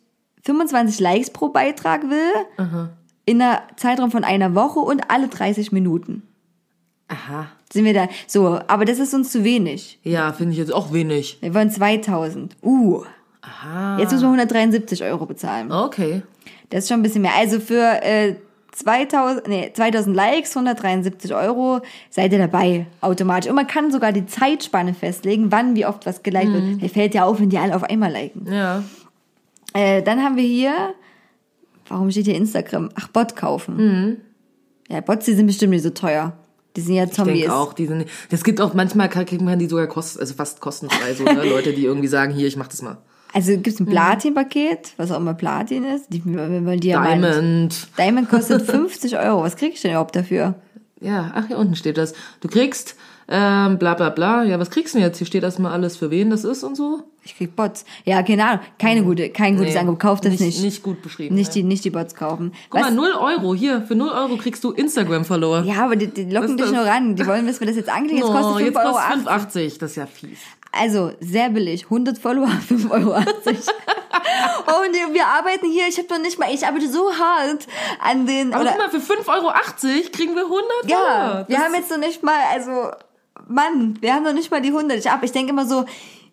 25 0.44 1.00
Likes 1.00 1.30
pro 1.30 1.48
Beitrag 1.48 2.08
will, 2.08 2.86
in 3.24 3.42
einer 3.42 3.62
Zeitraum 3.76 4.10
von 4.10 4.24
einer 4.24 4.54
Woche 4.54 4.78
und 4.80 5.10
alle 5.10 5.28
30 5.28 5.72
Minuten. 5.72 6.22
Aha. 7.08 7.48
Sind 7.72 7.84
wir 7.84 7.94
da. 7.94 8.08
So, 8.26 8.60
aber 8.66 8.84
das 8.84 8.98
ist 8.98 9.14
uns 9.14 9.32
zu 9.32 9.44
wenig. 9.44 9.98
Ja, 10.02 10.32
finde 10.32 10.52
ich 10.52 10.58
jetzt 10.58 10.72
auch 10.72 10.92
wenig. 10.92 11.38
Wir 11.40 11.54
wollen 11.54 11.70
2000. 11.70 12.56
Uh. 12.62 13.04
Aha. 13.42 13.98
Jetzt 13.98 14.12
müssen 14.12 14.22
wir 14.22 14.28
173 14.28 15.02
Euro 15.04 15.26
bezahlen. 15.26 15.72
Okay. 15.72 16.22
Das 16.70 16.84
ist 16.84 16.88
schon 16.88 17.00
ein 17.00 17.02
bisschen 17.02 17.22
mehr. 17.22 17.34
Also 17.36 17.60
für 17.60 18.02
äh, 18.02 18.34
2000, 18.72 19.48
nee, 19.48 19.70
2000 19.72 20.14
Likes, 20.14 20.56
173 20.56 21.34
Euro, 21.34 21.80
seid 22.10 22.32
ihr 22.32 22.38
dabei 22.38 22.86
automatisch. 23.00 23.48
Und 23.48 23.56
man 23.56 23.66
kann 23.66 23.90
sogar 23.90 24.12
die 24.12 24.26
Zeitspanne 24.26 24.94
festlegen, 24.94 25.50
wann, 25.50 25.74
wie 25.74 25.86
oft 25.86 26.06
was 26.06 26.22
geliked 26.22 26.52
wird. 26.52 26.82
Der 26.82 26.88
fällt 26.88 27.14
ja 27.14 27.24
auf, 27.24 27.40
wenn 27.40 27.50
die 27.50 27.58
alle 27.58 27.74
auf 27.74 27.82
einmal 27.82 28.12
liken. 28.12 28.46
Ja. 28.52 28.84
Äh, 29.74 30.02
dann 30.02 30.22
haben 30.22 30.36
wir 30.36 30.44
hier, 30.44 30.94
warum 31.88 32.10
steht 32.10 32.26
hier 32.26 32.36
Instagram? 32.36 32.90
Ach, 32.94 33.08
Bot 33.08 33.34
kaufen. 33.36 34.22
Ja, 34.88 35.00
Bots, 35.00 35.26
die 35.26 35.34
sind 35.34 35.46
bestimmt 35.46 35.72
nicht 35.72 35.82
so 35.82 35.90
teuer. 35.90 36.32
Die 36.76 36.80
sind 36.80 36.94
ja 36.94 37.04
Ich 37.04 37.12
Zombies. 37.12 37.40
denke 37.40 37.54
auch, 37.54 37.72
die 37.72 37.86
sind, 37.86 38.06
das 38.30 38.44
gibt 38.44 38.60
auch 38.60 38.72
manchmal, 38.74 39.08
kriegt 39.08 39.42
man 39.42 39.58
die 39.58 39.66
sogar 39.66 39.86
kost, 39.88 40.20
also 40.20 40.34
fast 40.34 40.60
kostenfrei, 40.60 41.12
so, 41.14 41.24
ne? 41.24 41.42
Leute, 41.50 41.72
die 41.72 41.84
irgendwie 41.84 42.06
sagen, 42.08 42.32
hier, 42.32 42.46
ich 42.46 42.56
mach 42.56 42.68
das 42.68 42.82
mal. 42.82 42.98
Also 43.34 43.52
gibt's 43.58 43.78
ein 43.80 43.86
Platin-Paket, 43.86 44.94
was 44.96 45.10
auch 45.10 45.18
immer 45.18 45.34
Platin 45.34 45.84
ist. 45.84 46.06
Die, 46.12 46.24
wollen 46.24 46.80
Diamant. 46.80 47.24
Diamond. 47.24 47.88
Diamond 47.98 48.28
kostet 48.30 48.62
50 48.70 49.18
Euro. 49.18 49.42
Was 49.42 49.56
krieg 49.56 49.74
ich 49.74 49.82
denn 49.82 49.90
überhaupt 49.92 50.16
dafür? 50.16 50.54
Ja, 51.00 51.30
ach, 51.34 51.46
hier 51.46 51.58
unten 51.58 51.76
steht 51.76 51.96
das. 51.96 52.12
Du 52.40 52.48
kriegst, 52.48 52.96
ähm, 53.28 53.78
bla, 53.78 53.94
bla, 53.94 54.08
bla. 54.10 54.42
Ja, 54.42 54.58
was 54.58 54.70
kriegst 54.70 54.94
du 54.94 54.98
denn 54.98 55.06
jetzt? 55.06 55.18
Hier 55.18 55.26
steht 55.28 55.44
erstmal 55.44 55.72
alles, 55.72 55.96
für 55.96 56.10
wen 56.10 56.30
das 56.30 56.42
ist 56.42 56.64
und 56.64 56.76
so. 56.76 57.02
Ich 57.22 57.36
krieg 57.36 57.54
Bots. 57.54 57.84
Ja, 58.04 58.22
keine 58.22 58.44
Ahnung. 58.44 58.60
Keine 58.78 59.02
gute, 59.04 59.28
kein 59.28 59.56
gutes 59.58 59.74
Nee, 59.74 59.80
Angebot. 59.80 60.00
Kauft 60.00 60.24
das 60.24 60.32
nicht, 60.32 60.40
nicht. 60.40 60.62
Nicht 60.62 60.82
gut 60.82 61.02
beschrieben. 61.02 61.34
Nicht 61.34 61.48
ne? 61.48 61.54
die, 61.54 61.62
nicht 61.62 61.84
die 61.84 61.90
Bots 61.90 62.14
kaufen. 62.14 62.52
Guck 62.70 62.80
Was- 62.80 62.88
mal, 62.90 62.96
0 62.96 63.10
Euro. 63.12 63.54
Hier, 63.54 63.82
für 63.82 63.94
0 63.94 64.08
Euro 64.08 64.36
kriegst 64.38 64.64
du 64.64 64.72
Instagram-Follower. 64.72 65.62
ja, 65.64 65.84
aber 65.84 65.94
die, 65.96 66.06
die 66.08 66.24
locken 66.24 66.56
dich 66.56 66.72
nur 66.72 66.84
ran. 66.84 67.14
Die 67.16 67.26
wollen, 67.26 67.46
dass 67.46 67.60
wir 67.60 67.66
das 67.66 67.76
jetzt 67.76 67.90
anklicken. 67.90 68.18
Jetzt 68.18 68.26
kostet 68.32 68.54
oh, 68.54 68.56
5,80 68.56 68.64
jetzt 68.64 68.76
Euro. 68.76 68.92
kostet 68.94 69.72
5,80. 69.74 69.78
Das 69.78 69.90
ist 69.90 69.96
ja 69.96 70.06
fies. 70.06 70.38
Also, 70.72 71.12
sehr 71.20 71.50
billig. 71.50 71.84
100 71.84 72.18
Follower, 72.18 72.48
5,80 72.68 72.90
Euro. 72.90 73.16
und 73.16 75.14
wir 75.14 75.26
arbeiten 75.26 75.70
hier, 75.70 75.88
ich 75.88 75.98
habe 75.98 76.08
noch 76.08 76.20
nicht 76.20 76.38
mal, 76.38 76.52
ich 76.52 76.66
arbeite 76.66 76.88
so 76.90 77.12
hart 77.12 77.66
an 78.00 78.26
den, 78.26 78.52
Aber 78.52 78.62
oder, 78.62 78.72
guck 78.72 78.92
mal, 78.92 79.00
für 79.00 79.14
5,80 79.14 79.28
Euro 79.28 79.52
kriegen 80.12 80.34
wir 80.34 80.44
100 80.44 80.64
ja, 80.84 80.96
Follower. 80.96 81.44
wir 81.48 81.58
haben 81.58 81.74
jetzt 81.74 81.90
noch 81.90 81.98
nicht 81.98 82.22
mal, 82.22 82.40
also, 82.52 82.90
Mann, 83.46 83.96
wir 84.00 84.14
haben 84.14 84.24
noch 84.24 84.32
nicht 84.34 84.50
mal 84.50 84.60
die 84.60 84.68
100. 84.68 84.98
Ich, 84.98 85.10
ab, 85.10 85.20
ich 85.22 85.32
denke 85.32 85.50
immer 85.50 85.66
so, 85.66 85.84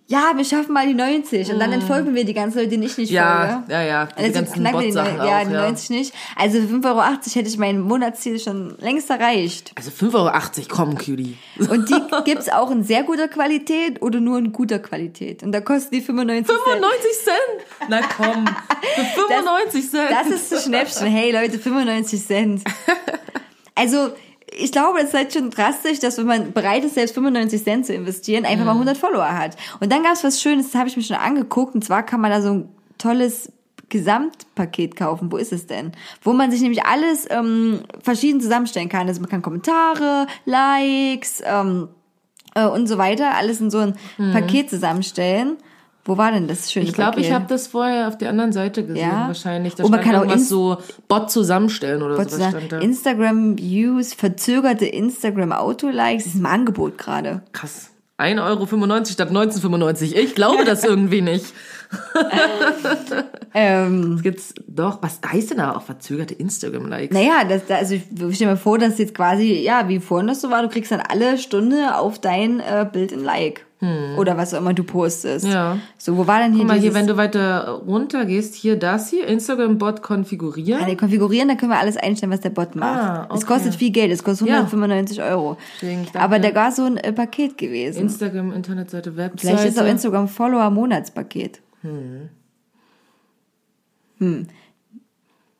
ja, 0.07 0.33
wir 0.35 0.45
schaffen 0.45 0.73
mal 0.73 0.85
die 0.85 0.93
90 0.93 1.51
und 1.51 1.59
dann 1.59 1.71
entfolgen 1.71 2.13
wir 2.13 2.25
die 2.25 2.35
ganzen 2.35 2.59
Leute, 2.59 2.69
denen 2.69 2.83
ich 2.83 2.95
nicht. 2.97 3.09
Ja, 3.09 3.63
folge. 3.65 3.73
ja, 3.73 3.81
ja. 3.83 4.01
Und 4.03 4.09
Diese 4.17 4.25
jetzt 4.27 4.35
ganzen 4.35 4.53
knacken 4.53 4.79
wir 4.81 4.87
die, 4.87 4.95
ja, 4.95 5.03
auch, 5.03 5.47
die 5.47 5.53
ja. 5.53 5.61
90 5.61 5.89
nicht. 5.89 6.13
Also 6.35 6.59
für 6.61 6.75
5,80 6.75 6.85
Euro 6.85 7.01
hätte 7.01 7.49
ich 7.49 7.57
mein 7.57 7.79
Monatsziel 7.79 8.39
schon 8.39 8.77
längst 8.77 9.09
erreicht. 9.09 9.71
Also 9.75 9.89
5,80 9.89 10.15
Euro, 10.15 10.67
komm, 10.69 10.97
Cutie. 10.97 11.37
Und 11.57 11.89
die 11.89 11.95
gibt's 12.25 12.49
auch 12.49 12.69
in 12.69 12.83
sehr 12.83 13.01
guter 13.01 13.27
Qualität 13.27 14.01
oder 14.03 14.19
nur 14.19 14.37
in 14.37 14.53
guter 14.53 14.77
Qualität. 14.77 15.41
Und 15.41 15.51
da 15.51 15.61
kosten 15.61 15.95
die 15.95 16.01
95 16.01 16.47
Cent. 16.47 16.59
95 16.63 17.11
Cent? 17.23 17.89
Na 17.89 18.01
komm, 18.15 18.45
für 18.95 19.21
95 19.27 19.89
Cent. 19.89 20.11
Das 20.11 20.27
ist 20.27 20.53
ein 20.53 20.59
Schnäppchen. 20.59 21.07
Hey 21.07 21.31
Leute, 21.31 21.57
95 21.57 22.25
Cent. 22.25 22.63
Also, 23.77 24.11
ich 24.51 24.71
glaube, 24.71 24.99
das 24.99 25.09
ist 25.09 25.13
halt 25.13 25.33
schon 25.33 25.49
drastisch, 25.49 25.99
dass 25.99 26.17
wenn 26.17 26.27
man 26.27 26.53
bereit 26.53 26.83
ist, 26.83 26.95
selbst 26.95 27.15
95 27.15 27.63
Cent 27.63 27.85
zu 27.85 27.93
investieren, 27.93 28.45
einfach 28.45 28.65
mal 28.65 28.71
100 28.71 28.97
Follower 28.97 29.37
hat. 29.37 29.57
Und 29.79 29.91
dann 29.91 30.03
gab's 30.03 30.23
was 30.23 30.41
Schönes, 30.41 30.71
das 30.71 30.79
habe 30.79 30.89
ich 30.89 30.97
mir 30.97 31.03
schon 31.03 31.17
angeguckt. 31.17 31.75
Und 31.75 31.83
zwar 31.83 32.03
kann 32.03 32.21
man 32.21 32.31
da 32.31 32.41
so 32.41 32.53
ein 32.53 32.69
tolles 32.97 33.51
Gesamtpaket 33.89 34.95
kaufen. 34.95 35.31
Wo 35.31 35.37
ist 35.37 35.51
es 35.51 35.67
denn? 35.67 35.91
Wo 36.21 36.33
man 36.33 36.51
sich 36.51 36.61
nämlich 36.61 36.85
alles 36.85 37.27
ähm, 37.29 37.81
verschieden 38.01 38.41
zusammenstellen 38.41 38.89
kann. 38.89 39.07
Also 39.07 39.21
man 39.21 39.29
kann 39.29 39.41
Kommentare, 39.41 40.27
Likes 40.45 41.41
ähm, 41.45 41.89
äh, 42.55 42.65
und 42.65 42.87
so 42.87 42.97
weiter, 42.97 43.35
alles 43.35 43.61
in 43.61 43.69
so 43.69 43.79
ein 43.79 43.95
Paket 44.31 44.69
zusammenstellen. 44.69 45.57
Wo 46.07 46.17
war 46.17 46.31
denn 46.31 46.47
das 46.47 46.71
schöne 46.71 46.85
Ich 46.85 46.93
glaube, 46.93 47.19
ich 47.19 47.31
habe 47.31 47.45
das 47.49 47.65
vorher 47.67 48.07
auf 48.07 48.17
der 48.17 48.29
anderen 48.29 48.51
Seite 48.51 48.85
gesehen, 48.85 49.09
Ja? 49.09 49.25
wahrscheinlich. 49.27 49.73
Da 49.73 49.83
Oh, 49.83 49.89
man 49.89 50.01
kann 50.01 50.15
auch 50.15 50.31
ins- 50.31 50.47
so 50.49 50.77
Bot 51.07 51.31
zusammenstellen 51.31 52.03
oder 52.03 52.15
Kurz 52.15 52.35
sowas 52.35 52.53
da. 52.69 52.77
Instagram 52.79 53.57
Views, 53.57 54.13
verzögerte 54.13 54.85
Instagram 54.85 55.51
Auto-Likes, 55.51 56.27
ist 56.27 56.35
im 56.35 56.45
Angebot 56.45 56.97
gerade. 56.99 57.41
Krass. 57.53 57.89
1,95 58.17 58.39
Euro 58.45 59.05
statt 59.05 59.31
19,95. 59.31 60.13
Ich 60.15 60.35
glaube 60.35 60.63
das 60.63 60.83
irgendwie 60.85 61.21
nicht. 61.21 61.45
Ähm, 63.57 64.15
Es 64.17 64.23
gibt's 64.23 64.53
doch, 64.67 65.01
was 65.01 65.19
heißt 65.25 65.51
denn 65.51 65.59
da 65.59 65.75
auch 65.75 65.81
verzögerte 65.81 66.33
Instagram-Likes? 66.33 67.13
naja, 67.15 67.43
das, 67.47 67.65
da- 67.67 67.75
also 67.77 67.95
ich 67.95 68.03
stell 68.33 68.47
mir 68.47 68.57
vor, 68.57 68.77
dass 68.77 68.97
jetzt 68.97 69.15
quasi, 69.15 69.53
ja, 69.61 69.87
wie 69.87 69.99
vorhin 69.99 70.27
das 70.27 70.41
so 70.41 70.49
war, 70.49 70.61
du 70.61 70.67
kriegst 70.69 70.91
dann 70.91 70.99
alle 71.01 71.37
Stunde 71.37 71.95
auf 71.97 72.19
dein 72.19 72.59
äh, 72.59 72.85
Bild 72.91 73.13
ein 73.13 73.23
Like. 73.23 73.64
Oder 74.17 74.37
was 74.37 74.53
auch 74.53 74.59
immer 74.59 74.73
du 74.73 74.83
postest. 74.83 75.45
Hm. 75.45 75.51
Ja. 75.51 75.77
So, 75.97 76.17
wo 76.17 76.25
war 76.25 76.39
denn 76.39 76.53
hier 76.53 76.61
Guck 76.61 76.69
mal, 76.69 76.79
hier, 76.79 76.93
wenn 76.93 77.07
du 77.07 77.17
weiter 77.17 77.81
runter 77.85 78.25
gehst, 78.25 78.55
hier 78.55 78.77
das 78.77 79.09
hier, 79.09 79.27
Instagram-Bot 79.27 80.01
konfigurieren. 80.01 80.87
Ja, 80.87 80.95
konfigurieren, 80.95 81.49
da 81.49 81.55
können 81.55 81.71
wir 81.71 81.79
alles 81.79 81.97
einstellen, 81.97 82.31
was 82.31 82.39
der 82.39 82.49
Bot 82.51 82.75
macht. 82.75 82.97
Ah, 82.97 83.27
Es 83.29 83.43
okay. 83.43 83.53
kostet 83.53 83.75
viel 83.75 83.91
Geld, 83.91 84.11
es 84.11 84.23
kostet 84.23 84.47
Ja. 84.47 84.55
195 84.55 85.21
Euro. 85.21 85.57
Deswegen. 85.81 86.07
Aber 86.13 86.39
da 86.39 86.55
war 86.55 86.71
so 86.71 86.83
ein 86.85 86.97
äh, 86.97 87.11
Paket 87.13 87.57
gewesen. 87.57 88.03
Instagram, 88.03 88.53
Internetseite, 88.53 89.17
Webseite. 89.17 89.55
Vielleicht 89.55 89.65
ist 89.69 89.79
auch 89.79 89.85
Instagram 89.87 90.29
Follower 90.29 90.69
Monatspaket. 90.71 91.61
Hm. 91.81 92.29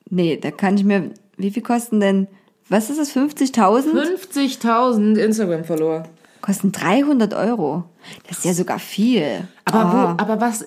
Nee, 0.09 0.37
da 0.37 0.51
kann 0.51 0.77
ich 0.77 0.83
mir. 0.83 1.11
Wie 1.37 1.51
viel 1.51 1.63
kosten 1.63 1.99
denn? 1.99 2.27
Was 2.69 2.89
ist 2.89 2.97
das? 2.99 3.15
50.000? 3.15 3.91
50.000 3.93 5.17
Instagram-Follower. 5.17 6.03
Kosten 6.45 6.71
300 6.71 7.33
Euro. 7.33 7.85
Das 8.27 8.37
ist 8.39 8.45
ja 8.45 8.53
sogar 8.53 8.77
viel. 8.79 9.47
Aber 9.65 9.79
Ah. 9.79 10.15
wo, 10.19 10.21
aber 10.23 10.39
was, 10.39 10.63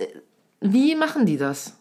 wie 0.61 0.97
machen 0.97 1.25
die 1.25 1.37
das? 1.37 1.75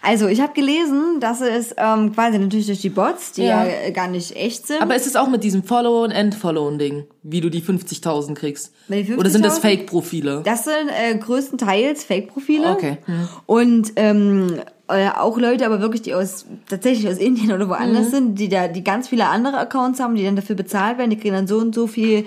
Also, 0.00 0.28
ich 0.28 0.40
habe 0.40 0.52
gelesen, 0.52 1.18
dass 1.18 1.40
es 1.40 1.74
ähm, 1.76 2.12
quasi 2.12 2.38
natürlich 2.38 2.66
durch 2.66 2.80
die 2.80 2.90
Bots, 2.90 3.32
die 3.32 3.42
ja, 3.42 3.64
Ja. 3.66 3.90
gar 3.90 4.06
nicht 4.06 4.36
echt 4.36 4.68
sind. 4.68 4.80
Aber 4.80 4.94
ist 4.94 5.08
es 5.08 5.16
auch 5.16 5.26
mit 5.28 5.42
diesem 5.42 5.64
Follow- 5.64 6.04
und 6.04 6.12
Entfollowen-Ding, 6.12 7.04
wie 7.24 7.40
du 7.40 7.50
die 7.50 7.60
50.000 7.60 8.36
kriegst? 8.36 8.72
Mit 8.86 9.08
den 9.08 9.18
Oder 9.18 9.30
sind 9.30 9.44
das 9.44 9.58
50.000? 9.58 9.60
Fake-Profile? 9.62 10.42
Das 10.44 10.62
sind 10.64 10.88
äh, 10.90 11.16
größtenteils 11.18 12.04
Fake-Profile. 12.04 12.70
Okay. 12.70 12.98
Hm. 13.06 13.28
Und 13.46 13.92
ähm, 13.96 14.60
äh, 14.88 15.08
auch 15.08 15.36
Leute, 15.38 15.66
aber 15.66 15.80
wirklich, 15.80 16.02
die 16.02 16.14
aus 16.14 16.46
tatsächlich 16.68 17.08
aus 17.10 17.18
Indien 17.18 17.50
oder 17.52 17.64
Mhm. 17.66 17.70
woanders 17.70 18.10
sind, 18.12 18.38
die 18.38 18.48
da, 18.48 18.68
die 18.68 18.84
ganz 18.84 19.08
viele 19.08 19.26
andere 19.26 19.58
Accounts 19.58 19.98
haben, 20.00 20.14
die 20.14 20.24
dann 20.24 20.36
dafür 20.36 20.54
bezahlt 20.54 20.98
werden, 20.98 21.10
die 21.10 21.16
kriegen 21.18 21.34
dann 21.34 21.46
so 21.48 21.58
und 21.58 21.74
so 21.74 21.86
viel 21.88 22.24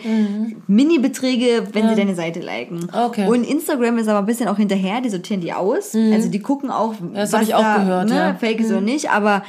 Mini-Beträge, 0.67 1.67
wenn 1.73 1.89
sie 1.89 1.95
deine 1.95 2.15
Seite 2.15 2.39
liken. 2.39 2.77
Mhm. 2.79 2.89
Okay. 2.93 3.23
Mhm. 3.23 3.27
Und 3.29 3.43
Instagram 3.45 3.97
ist 3.97 4.07
aber 4.07 4.19
ein 4.19 4.25
bisschen 4.25 4.47
auch 4.47 4.57
hinterher, 4.57 5.01
die 5.01 5.09
sortieren 5.09 5.41
die 5.41 5.53
aus. 5.53 5.95
Also 5.95 6.29
die 6.29 6.39
gucken 6.39 6.69
auch, 6.71 6.93
das 7.13 7.33
was 7.33 7.43
ich 7.43 7.55
auch 7.55 7.61
da, 7.61 7.77
gehört, 7.77 8.09
ne, 8.09 8.15
ja. 8.15 8.31
Mhm. 8.33 8.37
Fake 8.37 8.59
ist 8.59 8.71
oder 8.71 8.81
nicht, 8.81 9.09
aber 9.09 9.43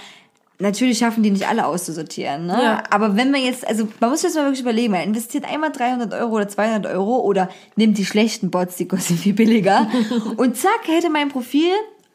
Natürlich 0.63 0.99
schaffen 0.99 1.23
die 1.23 1.31
nicht 1.31 1.49
alle 1.49 1.65
auszusortieren, 1.65 2.45
ne? 2.45 2.59
Ja. 2.63 2.83
Aber 2.91 3.17
wenn 3.17 3.31
man 3.31 3.43
jetzt, 3.43 3.67
also 3.67 3.89
man 3.99 4.11
muss 4.11 4.21
jetzt 4.23 4.35
mal 4.37 4.43
wirklich 4.45 4.61
überlegen, 4.61 4.93
man 4.93 5.01
investiert 5.01 5.51
einmal 5.51 5.73
300 5.73 6.13
Euro 6.13 6.35
oder 6.35 6.49
200 6.49 6.93
Euro 6.93 7.21
oder 7.21 7.49
nimmt 7.77 7.97
die 7.97 8.05
schlechten 8.05 8.51
Bots, 8.51 8.77
die 8.77 8.87
kosten 8.87 9.17
viel 9.17 9.33
billiger 9.33 9.89
und 10.37 10.59
zack, 10.59 10.81
hätte 10.87 11.09
mein 11.09 11.31
Profil 11.31 11.71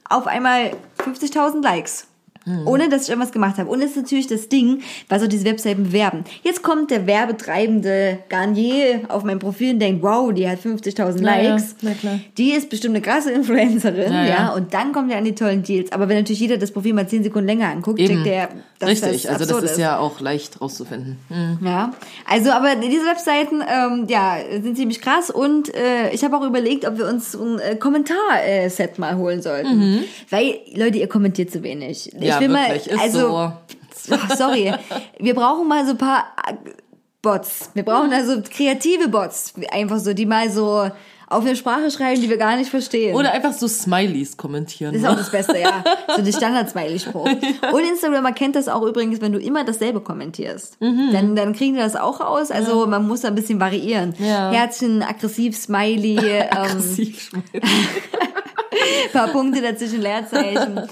auf 0.09 0.27
einmal 0.27 0.75
50.000 0.99 1.61
Likes. 1.61 2.07
Ohne 2.65 2.89
dass 2.89 3.03
ich 3.03 3.09
irgendwas 3.09 3.31
gemacht 3.31 3.57
habe. 3.57 3.69
Und 3.69 3.81
das 3.81 3.91
ist 3.91 3.95
natürlich 3.97 4.27
das 4.27 4.49
Ding, 4.49 4.81
was 5.09 5.23
auch 5.23 5.27
diese 5.27 5.45
Webseiten 5.45 5.85
bewerben. 5.85 6.23
Jetzt 6.43 6.61
kommt 6.61 6.91
der 6.91 7.07
werbetreibende 7.07 8.19
Garnier 8.29 9.01
auf 9.09 9.23
mein 9.23 9.39
Profil 9.39 9.73
und 9.73 9.79
denkt, 9.79 10.03
wow, 10.03 10.31
die 10.31 10.47
hat 10.47 10.59
50.000 10.59 11.17
Na 11.21 11.41
ja, 11.41 11.49
Likes. 11.55 11.75
na 11.81 11.93
klar. 11.93 12.19
Die 12.37 12.51
ist 12.51 12.69
bestimmt 12.69 12.95
eine 12.95 13.01
krasse 13.03 13.31
Influencerin, 13.31 14.13
ja. 14.13 14.25
ja. 14.25 14.49
Und 14.53 14.73
dann 14.75 14.91
kommt 14.91 15.11
er 15.11 15.17
an 15.17 15.25
die 15.25 15.33
tollen 15.33 15.63
Deals. 15.63 15.91
Aber 15.91 16.07
wenn 16.07 16.17
natürlich 16.17 16.39
jeder 16.39 16.57
das 16.57 16.71
Profil 16.71 16.93
mal 16.93 17.07
10 17.07 17.23
Sekunden 17.23 17.47
länger 17.47 17.69
anguckt, 17.69 17.99
Eben. 17.99 18.13
checkt 18.13 18.25
der, 18.27 18.49
dass 18.77 18.89
Richtig, 18.89 19.23
das 19.23 19.41
also 19.41 19.59
das 19.61 19.71
ist 19.71 19.79
ja 19.79 19.97
auch 19.97 20.19
leicht 20.19 20.61
rauszufinden. 20.61 21.17
Hm. 21.29 21.59
ja, 21.65 21.93
also 22.29 22.51
aber 22.51 22.75
diese 22.75 23.05
Webseiten, 23.05 23.61
ähm, 23.61 24.05
ja, 24.07 24.37
sind 24.61 24.75
ziemlich 24.77 25.01
krass 25.01 25.31
und 25.31 25.73
äh, 25.73 26.11
ich 26.11 26.23
habe 26.23 26.37
auch 26.37 26.43
überlegt, 26.45 26.85
ob 26.85 26.97
wir 26.97 27.07
uns 27.07 27.33
ein 27.35 27.57
äh, 27.59 27.75
Kommentar-Set 27.75 28.99
mal 28.99 29.17
holen 29.17 29.41
sollten, 29.41 30.03
weil 30.29 30.59
Leute, 30.75 30.97
ihr 30.97 31.07
kommentiert 31.07 31.51
zu 31.51 31.63
wenig. 31.63 32.13
Ich 32.13 32.34
Mhm. 32.34 32.34
Ja, 32.35 32.47
will 32.47 32.49
wirklich, 32.49 32.91
mal, 32.93 32.99
also, 33.01 33.53
so. 34.07 34.17
Sorry, 34.37 34.73
wir 35.19 35.33
brauchen 35.33 35.67
mal 35.67 35.83
so 35.85 35.91
ein 35.91 35.97
paar 35.97 36.25
äh, 36.47 36.53
Bots. 37.21 37.71
Wir 37.73 37.83
brauchen 37.83 38.13
also 38.13 38.41
kreative 38.41 39.07
Bots, 39.07 39.53
einfach 39.71 39.97
so, 39.97 40.13
die 40.13 40.25
mal 40.25 40.49
so 40.51 40.89
auf 41.27 41.43
eine 41.43 41.55
Sprache 41.55 41.89
schreiben, 41.89 42.21
die 42.21 42.29
wir 42.29 42.37
gar 42.37 42.55
nicht 42.55 42.69
verstehen. 42.69 43.15
Oder 43.15 43.31
einfach 43.31 43.53
so 43.53 43.67
Smileys 43.67 44.37
kommentieren. 44.37 44.93
Das 44.93 45.01
ist 45.01 45.07
auch 45.07 45.17
das 45.17 45.31
Beste, 45.31 45.57
ja. 45.57 45.83
So 46.15 46.21
der 46.21 46.31
Standard-Smiley-Spruch. 46.37 47.25
Und 47.73 47.83
Instagram 47.83 48.25
erkennt 48.25 48.55
das 48.55 48.67
auch 48.67 48.83
übrigens, 48.83 49.21
wenn 49.21 49.31
du 49.31 49.39
immer 49.39 49.63
dasselbe 49.63 50.01
kommentierst. 50.01 50.79
Mhm. 50.81 51.09
Dann, 51.11 51.35
dann 51.35 51.53
kriegen 51.53 51.73
die 51.73 51.79
das 51.79 51.95
auch 51.95 52.21
aus. 52.21 52.51
Also 52.51 52.85
man 52.85 53.07
muss 53.07 53.21
da 53.21 53.29
ein 53.29 53.35
bisschen 53.35 53.59
variieren. 53.59 54.13
Ja. 54.19 54.51
Herzchen, 54.51 55.01
aggressiv, 55.01 55.57
Smiley, 55.57 56.17
ähm, 56.23 56.47
Aggressiv 56.51 57.21
schmeißen. 57.21 57.61
paar 59.11 59.27
Punkte 59.29 59.61
dazwischen, 59.61 60.01
Leerzeichen. 60.01 60.87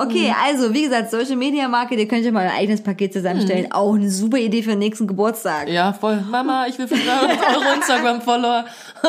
Okay, 0.00 0.28
Mhm. 0.28 0.34
also 0.46 0.72
wie 0.72 0.82
gesagt, 0.82 1.10
Social 1.10 1.34
Media 1.34 1.66
Market, 1.66 1.98
ihr 1.98 2.06
könnt 2.06 2.24
euch 2.24 2.30
mal 2.30 2.46
ein 2.46 2.56
eigenes 2.56 2.80
Paket 2.80 3.12
zusammenstellen. 3.12 3.64
Mhm. 3.64 3.72
Auch 3.72 3.94
eine 3.94 4.08
super 4.08 4.38
Idee 4.38 4.62
für 4.62 4.70
den 4.70 4.78
nächsten 4.78 5.08
Geburtstag. 5.08 5.68
Ja, 5.68 5.92
voll. 5.92 6.22
Mama, 6.30 6.66
ich 6.68 6.78
will 6.78 6.86
für 6.86 6.94
300 6.96 7.36
Euro 7.56 7.74
Instagram-Follower. 7.74 8.64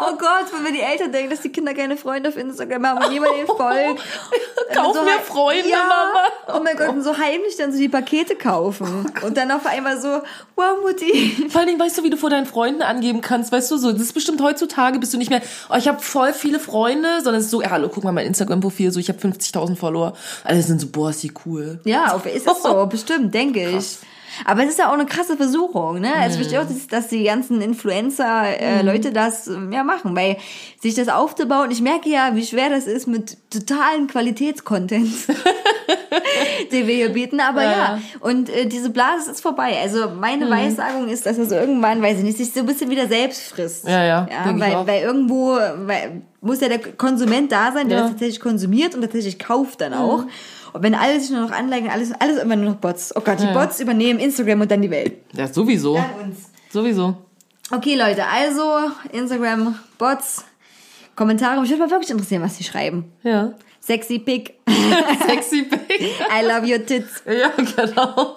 Oh 0.00 0.16
Gott, 0.16 0.46
wenn 0.52 0.64
wir 0.64 0.72
die 0.72 0.80
Eltern 0.80 1.10
denken, 1.12 1.30
dass 1.30 1.40
die 1.40 1.48
Kinder 1.50 1.74
keine 1.74 1.96
Freunde 1.96 2.28
auf 2.28 2.36
Instagram 2.36 2.86
haben 2.86 3.04
und 3.04 3.10
niemand 3.10 3.32
ihnen 3.36 3.46
folgt. 3.46 4.00
Kauf 4.74 4.96
so 4.96 5.02
mir 5.02 5.18
Freunde, 5.24 5.68
ja. 5.68 5.76
Mama. 5.78 6.58
Oh 6.58 6.62
mein 6.62 6.76
Gott, 6.76 6.88
und 6.90 7.02
so 7.02 7.16
heimlich 7.18 7.56
dann 7.56 7.72
so 7.72 7.78
die 7.78 7.88
Pakete 7.88 8.36
kaufen. 8.36 9.06
Und 9.22 9.36
dann 9.36 9.50
auf 9.50 9.66
einmal 9.66 10.00
so, 10.00 10.08
wow, 10.56 10.78
Mutti. 10.82 11.48
Vor 11.50 11.60
allen 11.60 11.68
Dingen, 11.68 11.80
weißt 11.80 11.98
du, 11.98 12.04
wie 12.04 12.10
du 12.10 12.16
vor 12.16 12.30
deinen 12.30 12.46
Freunden 12.46 12.82
angeben 12.82 13.20
kannst, 13.20 13.50
weißt 13.50 13.70
du, 13.70 13.76
so, 13.76 13.90
das 13.92 14.00
ist 14.02 14.12
bestimmt 14.12 14.40
heutzutage, 14.40 14.98
bist 14.98 15.12
du 15.12 15.18
nicht 15.18 15.30
mehr, 15.30 15.42
oh, 15.68 15.74
ich 15.76 15.88
habe 15.88 16.00
voll 16.00 16.32
viele 16.32 16.60
Freunde, 16.60 17.20
sondern 17.22 17.40
es 17.40 17.46
ist 17.46 17.50
so, 17.50 17.60
ja, 17.62 17.70
hallo, 17.70 17.88
guck 17.92 18.04
mal 18.04 18.12
mein 18.12 18.26
Instagram-Profil, 18.26 18.92
so, 18.92 19.00
ich 19.00 19.08
habe 19.08 19.18
50.000 19.18 19.76
Follower. 19.76 20.12
Alle 20.44 20.62
sind 20.62 20.80
so, 20.80 20.88
boah, 20.88 21.10
ist 21.10 21.22
die 21.22 21.32
cool. 21.44 21.80
Ja, 21.84 22.14
auf- 22.14 22.26
ist 22.26 22.46
es 22.46 22.62
so, 22.62 22.86
bestimmt, 22.86 23.34
denke 23.34 23.68
ich. 23.68 23.98
Aber 24.44 24.62
es 24.62 24.70
ist 24.70 24.78
ja 24.78 24.88
auch 24.88 24.94
eine 24.94 25.06
krasse 25.06 25.36
Versuchung, 25.36 26.00
ne? 26.00 26.12
Also 26.14 26.38
ich 26.38 26.46
verstehe 26.46 26.60
auch, 26.60 26.66
dass, 26.68 26.86
dass 26.86 27.08
die 27.08 27.24
ganzen 27.24 27.60
Influencer, 27.60 28.44
äh, 28.60 28.82
Leute 28.82 29.12
das 29.12 29.46
ähm, 29.48 29.72
ja 29.72 29.84
machen, 29.84 30.14
weil 30.16 30.36
sich 30.80 30.94
das 30.94 31.08
aufzubauen, 31.08 31.70
ich 31.70 31.80
merke 31.80 32.08
ja, 32.08 32.34
wie 32.34 32.44
schwer 32.44 32.70
das 32.70 32.86
ist 32.86 33.06
mit 33.06 33.36
totalen 33.50 34.06
Qualitätscontent, 34.06 35.10
den 36.72 36.86
wir 36.86 36.94
hier 36.94 37.08
bieten, 37.10 37.40
aber 37.40 37.62
ja, 37.62 37.70
Ja, 37.70 38.00
und 38.20 38.48
äh, 38.50 38.66
diese 38.66 38.90
Blase 38.90 39.30
ist 39.30 39.40
vorbei. 39.40 39.76
Also 39.82 40.10
meine 40.10 40.48
Weissagung 40.50 41.08
ist, 41.08 41.26
dass 41.26 41.36
das 41.36 41.50
irgendwann, 41.50 42.02
weiß 42.02 42.18
ich 42.18 42.24
nicht, 42.24 42.38
sich 42.38 42.52
so 42.52 42.60
ein 42.60 42.66
bisschen 42.66 42.90
wieder 42.90 43.06
selbst 43.08 43.48
frisst. 43.48 43.86
Ja, 43.86 44.04
ja, 44.04 44.28
ja 44.30 44.58
weil, 44.58 44.86
weil 44.86 45.02
irgendwo 45.02 45.54
weil, 45.54 46.22
muss 46.40 46.60
ja 46.60 46.68
der 46.68 46.78
Konsument 46.78 47.50
da 47.52 47.72
sein, 47.72 47.88
der 47.88 47.98
Ja. 47.98 48.02
das 48.04 48.12
tatsächlich 48.12 48.40
konsumiert 48.40 48.94
und 48.94 49.02
tatsächlich 49.02 49.38
kauft 49.38 49.80
dann 49.80 49.94
auch. 49.94 50.24
Und 50.72 50.82
wenn 50.82 50.94
alle 50.94 51.20
sich 51.20 51.30
nur 51.30 51.40
noch 51.40 51.50
anleigen, 51.50 51.90
alles, 51.90 52.12
alles 52.20 52.38
immer 52.42 52.56
nur 52.56 52.70
noch 52.72 52.76
Bots. 52.76 53.14
Oh 53.16 53.20
Gott, 53.20 53.40
die 53.40 53.44
Ja. 53.44 53.52
Bots 53.52 53.80
übernehmen 53.80 54.18
Instagram 54.20 54.60
und 54.62 54.70
dann 54.70 54.82
die 54.82 54.90
Welt. 54.90 55.14
Ja, 55.32 55.46
sowieso. 55.46 55.94
Dann 55.94 56.28
uns. 56.28 56.50
Sowieso. 56.70 57.16
Okay, 57.70 57.96
Leute, 57.96 58.24
also 58.26 58.90
Instagram, 59.12 59.78
Bots, 59.98 60.44
Kommentare. 61.16 61.60
Mich 61.60 61.70
würde 61.70 61.82
mal 61.82 61.90
wirklich 61.90 62.10
interessieren, 62.10 62.42
was 62.42 62.56
sie 62.56 62.64
schreiben. 62.64 63.12
Ja. 63.22 63.52
Sexy 63.80 64.18
Pic, 64.18 64.54
Sexy 65.26 65.62
Pig. 65.62 66.00
I 66.30 66.44
love 66.44 66.66
your 66.70 66.84
tits. 66.84 67.22
Ja, 67.26 67.50
genau. 67.56 68.34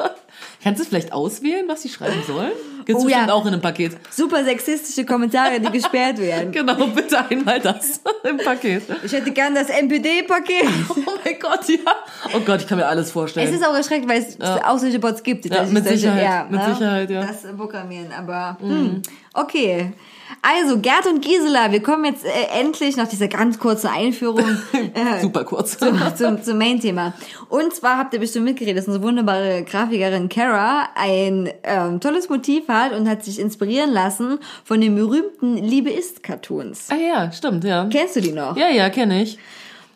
Kannst 0.64 0.80
du 0.80 0.86
vielleicht 0.86 1.12
auswählen, 1.12 1.68
was 1.68 1.82
sie 1.82 1.90
schreiben 1.90 2.22
sollen? 2.28 2.52
Gibt's 2.86 3.02
Oh, 3.02 3.06
bestimmt 3.06 3.28
ja. 3.28 3.34
auch 3.34 3.46
in 3.46 3.54
einem 3.54 3.62
Paket. 3.62 3.98
Super 4.12 4.44
sexistische 4.44 5.06
Kommentare, 5.06 5.60
die 5.60 5.72
gesperrt 5.72 6.20
werden. 6.20 6.52
Genau, 6.62 6.88
bitte 6.88 7.26
einmal 7.30 7.60
das 7.60 8.02
im 8.24 8.38
Paket. 8.38 8.84
Ich 9.04 9.12
hätte 9.12 9.32
gern 9.32 9.56
das 9.56 9.70
MPD-Paket. 9.70 10.66
Oh 10.90 11.12
mein 11.24 11.40
Gott, 11.40 11.68
ja. 11.68 11.92
Oh 12.36 12.40
Gott, 12.42 12.62
ich 12.62 12.68
kann 12.68 12.78
mir 12.78 12.86
alles 12.86 13.12
vorstellen. 13.12 13.48
Es 13.48 13.56
ist 13.56 13.66
auch 13.66 13.74
erschreckend, 13.74 14.10
weil 14.10 14.22
es 14.22 14.40
auch 14.40 14.78
solche 14.78 15.00
Bots 15.00 15.24
gibt. 15.24 15.46
Ja, 15.46 15.64
mit 15.64 15.84
solche, 15.84 16.00
Sicherheit, 16.00 16.24
ja, 16.24 16.48
mit 16.50 16.60
ne, 16.60 16.74
Sicherheit, 16.74 17.10
ja. 17.10 17.22
Mhm. 17.24 17.28
Das 17.28 17.58
programmieren, 17.58 18.12
aber 18.12 18.58
hm, 18.60 19.02
okay. 19.34 19.94
Also, 20.42 20.80
Gerd 20.80 21.06
und 21.08 21.22
Gisela, 21.22 21.72
wir 21.72 21.84
kommen 21.84 22.06
jetzt 22.06 22.26
äh, 22.26 22.60
endlich 22.60 22.98
nach 22.98 23.08
dieser 23.08 23.28
ganz 23.28 23.60
kurzen 23.60 23.88
Einführung 23.88 24.40
äh, 24.74 25.22
Super 25.22 25.44
kurz. 25.44 25.78
zum, 25.78 26.00
zum, 26.16 26.42
zum 26.44 26.58
Main-Thema. 26.58 27.14
Und 27.50 27.74
zwar 27.74 27.98
habt 27.98 28.14
ihr 28.14 28.20
bestimmt 28.20 28.46
mitgeredet, 28.46 28.78
dass 28.80 28.88
unsere 28.88 29.04
wunderbare 29.04 29.64
Grafikerin 29.64 30.30
Kara 30.30 30.88
ein 30.96 31.50
ähm, 31.64 32.00
tolles 32.00 32.30
Motiv 32.30 32.68
hat 32.68 32.94
und 32.94 33.08
hat 33.10 33.24
sich 33.24 33.40
inspirieren 33.40 33.92
lassen 33.92 34.40
von 34.64 34.82
den 34.82 34.96
berühmten 34.96 35.58
Liebe 35.58 35.90
ist-Cartoons. 35.92 36.88
Ah 36.90 36.96
ja, 36.96 37.32
stimmt, 37.32 37.64
ja. 37.64 37.88
Kennst 37.92 38.16
du 38.16 38.22
die 38.22 38.32
noch? 38.32 38.56
Ja, 38.58 38.70
ja, 38.70 38.90
kenne 38.90 39.22
ich. 39.24 39.38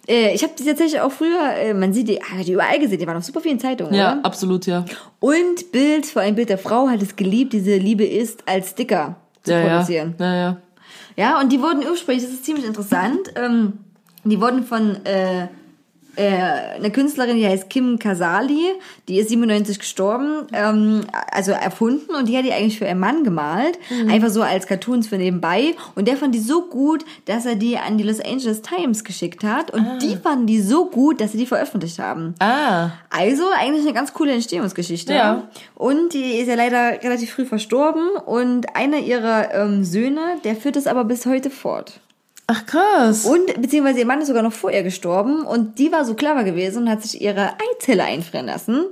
Äh, 0.07 0.35
ich 0.35 0.43
habe 0.43 0.53
die 0.57 0.63
tatsächlich 0.63 1.01
auch 1.01 1.11
früher, 1.11 1.53
äh, 1.57 1.73
man 1.73 1.91
sieht 1.93 2.07
die, 2.07 2.21
ah, 2.21 2.43
die 2.45 2.51
überall 2.53 2.77
gesehen, 2.79 2.99
die 2.99 3.07
waren 3.07 3.17
auf 3.17 3.23
super 3.23 3.41
vielen 3.41 3.59
Zeitungen, 3.59 3.93
Ja, 3.95 4.13
oder? 4.13 4.25
absolut, 4.25 4.67
ja. 4.67 4.85
Und 5.19 5.71
Bild, 5.71 6.05
vor 6.05 6.21
allem 6.21 6.35
Bild 6.35 6.49
der 6.49 6.59
Frau, 6.59 6.87
hat 6.89 7.01
es 7.01 7.15
geliebt, 7.15 7.53
diese 7.53 7.75
Liebe 7.77 8.05
ist 8.05 8.43
als 8.47 8.69
Sticker 8.71 9.15
zu 9.45 9.51
Ja, 9.51 9.59
ja. 9.59 9.67
produzieren. 9.69 10.15
Ja, 10.19 10.35
ja. 10.35 10.57
Ja, 11.17 11.39
und 11.39 11.51
die 11.51 11.61
wurden 11.61 11.79
ursprünglich, 11.87 12.23
das 12.25 12.33
ist 12.33 12.45
ziemlich 12.45 12.65
interessant, 12.65 13.33
ähm, 13.35 13.73
die 14.23 14.39
wurden 14.41 14.63
von 14.63 15.05
äh, 15.05 15.47
äh, 16.15 16.75
eine 16.75 16.91
Künstlerin, 16.91 17.37
die 17.37 17.47
heißt 17.47 17.69
Kim 17.69 17.99
Kasali, 17.99 18.65
die 19.07 19.19
ist 19.19 19.29
97 19.29 19.79
gestorben, 19.79 20.47
ähm, 20.53 21.01
also 21.31 21.51
erfunden 21.51 22.15
und 22.15 22.27
die 22.27 22.37
hat 22.37 22.45
die 22.45 22.53
eigentlich 22.53 22.77
für 22.79 22.85
ihren 22.85 22.99
Mann 22.99 23.23
gemalt, 23.23 23.77
einfach 24.09 24.29
so 24.29 24.41
als 24.41 24.67
Cartoons 24.67 25.07
für 25.07 25.17
nebenbei 25.17 25.75
und 25.95 26.07
der 26.07 26.17
fand 26.17 26.33
die 26.35 26.39
so 26.39 26.63
gut, 26.63 27.03
dass 27.25 27.45
er 27.45 27.55
die 27.55 27.77
an 27.77 27.97
die 27.97 28.03
Los 28.03 28.19
Angeles 28.19 28.61
Times 28.61 29.03
geschickt 29.03 29.43
hat 29.43 29.71
und 29.71 29.99
die 30.01 30.15
fanden 30.15 30.47
die 30.47 30.61
so 30.61 30.89
gut, 30.89 31.21
dass 31.21 31.31
sie 31.33 31.37
die 31.37 31.45
veröffentlicht 31.45 31.99
haben. 31.99 32.35
Ah, 32.39 32.91
Also 33.09 33.43
eigentlich 33.59 33.83
eine 33.83 33.93
ganz 33.93 34.13
coole 34.13 34.33
Entstehungsgeschichte. 34.33 35.13
Ja. 35.13 35.49
Und 35.75 36.13
die 36.13 36.37
ist 36.37 36.47
ja 36.47 36.55
leider 36.55 37.03
relativ 37.03 37.33
früh 37.33 37.45
verstorben 37.45 38.09
und 38.25 38.75
einer 38.75 38.97
ihrer 38.99 39.53
ähm, 39.53 39.83
Söhne, 39.83 40.37
der 40.43 40.55
führt 40.55 40.75
es 40.75 40.87
aber 40.87 41.03
bis 41.05 41.25
heute 41.25 41.49
fort. 41.49 41.99
Ach 42.47 42.65
krass. 42.65 43.25
Und 43.25 43.61
beziehungsweise 43.61 43.99
ihr 43.99 44.05
Mann 44.05 44.21
ist 44.21 44.27
sogar 44.27 44.43
noch 44.43 44.53
vor 44.53 44.71
ihr 44.71 44.83
gestorben 44.83 45.45
und 45.45 45.79
die 45.79 45.91
war 45.91 46.05
so 46.05 46.13
clever 46.13 46.43
gewesen 46.43 46.83
und 46.83 46.89
hat 46.89 47.01
sich 47.01 47.21
ihre 47.21 47.53
Eizelle 47.79 48.03
einfrieren 48.03 48.47
lassen. 48.47 48.85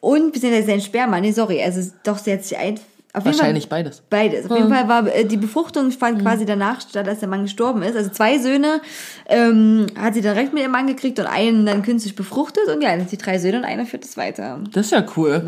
Und 0.00 0.32
beziehungsweise 0.32 0.66
sein 0.66 0.80
Sperma, 0.80 1.20
nee, 1.20 1.32
sorry, 1.32 1.62
also 1.62 1.90
doch, 2.04 2.18
sie 2.18 2.32
hat 2.32 2.44
sich 2.44 2.56
ein, 2.56 2.74
auf 2.74 2.80
jeden 2.82 2.99
Wahrscheinlich 3.12 3.66
Fall, 3.66 3.82
beides. 3.82 4.02
Beides. 4.08 4.50
Auf 4.50 4.56
jeden 4.56 4.72
Fall 4.72 4.86
war 4.88 5.06
äh, 5.12 5.24
die 5.24 5.36
Befruchtung 5.36 5.90
fand 5.90 6.22
quasi 6.22 6.46
danach 6.46 6.80
statt, 6.80 7.08
als 7.08 7.18
der 7.20 7.28
Mann 7.28 7.42
gestorben 7.42 7.82
ist. 7.82 7.96
Also 7.96 8.10
zwei 8.10 8.38
Söhne 8.38 8.80
ähm, 9.26 9.86
hat 9.98 10.14
sie 10.14 10.20
dann 10.20 10.34
direkt 10.34 10.52
mit 10.52 10.62
ihrem 10.62 10.72
Mann 10.72 10.86
gekriegt 10.86 11.18
und 11.18 11.26
einen 11.26 11.66
dann 11.66 11.82
künstlich 11.82 12.14
befruchtet 12.14 12.68
und 12.72 12.82
ja, 12.82 12.96
die 12.96 13.16
drei 13.18 13.38
Söhne 13.38 13.58
und 13.58 13.64
einer 13.64 13.84
führt 13.84 14.04
es 14.04 14.16
weiter. 14.16 14.60
Das 14.72 14.86
ist 14.86 14.92
ja 14.92 15.04
cool. 15.16 15.42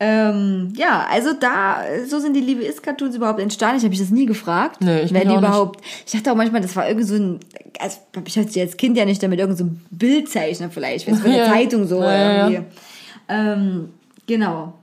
Ähm, 0.00 0.72
ja, 0.76 1.06
also 1.10 1.32
da, 1.38 1.82
so 2.06 2.18
sind 2.18 2.34
die 2.34 2.40
Liebe 2.40 2.64
ist 2.64 2.82
Cartoons 2.82 3.16
überhaupt 3.16 3.40
entstanden. 3.40 3.76
Ich 3.76 3.82
habe 3.82 3.90
mich 3.90 4.00
das 4.00 4.10
nie 4.10 4.26
gefragt. 4.26 4.78
Nee, 4.80 5.02
ich 5.02 5.12
wer 5.12 5.22
die 5.22 5.28
auch 5.28 5.32
nicht. 5.32 5.48
überhaupt. 5.48 5.80
Ich 6.06 6.12
dachte 6.12 6.32
auch 6.32 6.36
manchmal, 6.36 6.60
das 6.62 6.74
war 6.74 6.88
irgend 6.88 7.06
so 7.06 7.14
ein, 7.14 7.40
also 7.78 7.98
ich 8.24 8.38
hatte 8.38 8.60
als 8.60 8.76
Kind 8.76 8.96
ja 8.96 9.04
nicht 9.04 9.22
damit 9.22 9.38
irgend 9.38 9.58
so 9.58 9.64
ein 9.64 9.80
Bildzeichner 9.90 10.70
vielleicht, 10.70 11.06
wenn 11.06 11.14
es 11.14 11.20
von 11.20 11.30
der 11.30 11.40
Ja. 11.46 11.52
Zeitung 11.52 11.86
so 11.86 12.00
Ja, 12.00 12.12
ja, 12.12 12.32
ja. 12.32 12.48
irgendwie. 12.48 12.64
Ähm, 13.28 13.88
genau. 14.26 14.74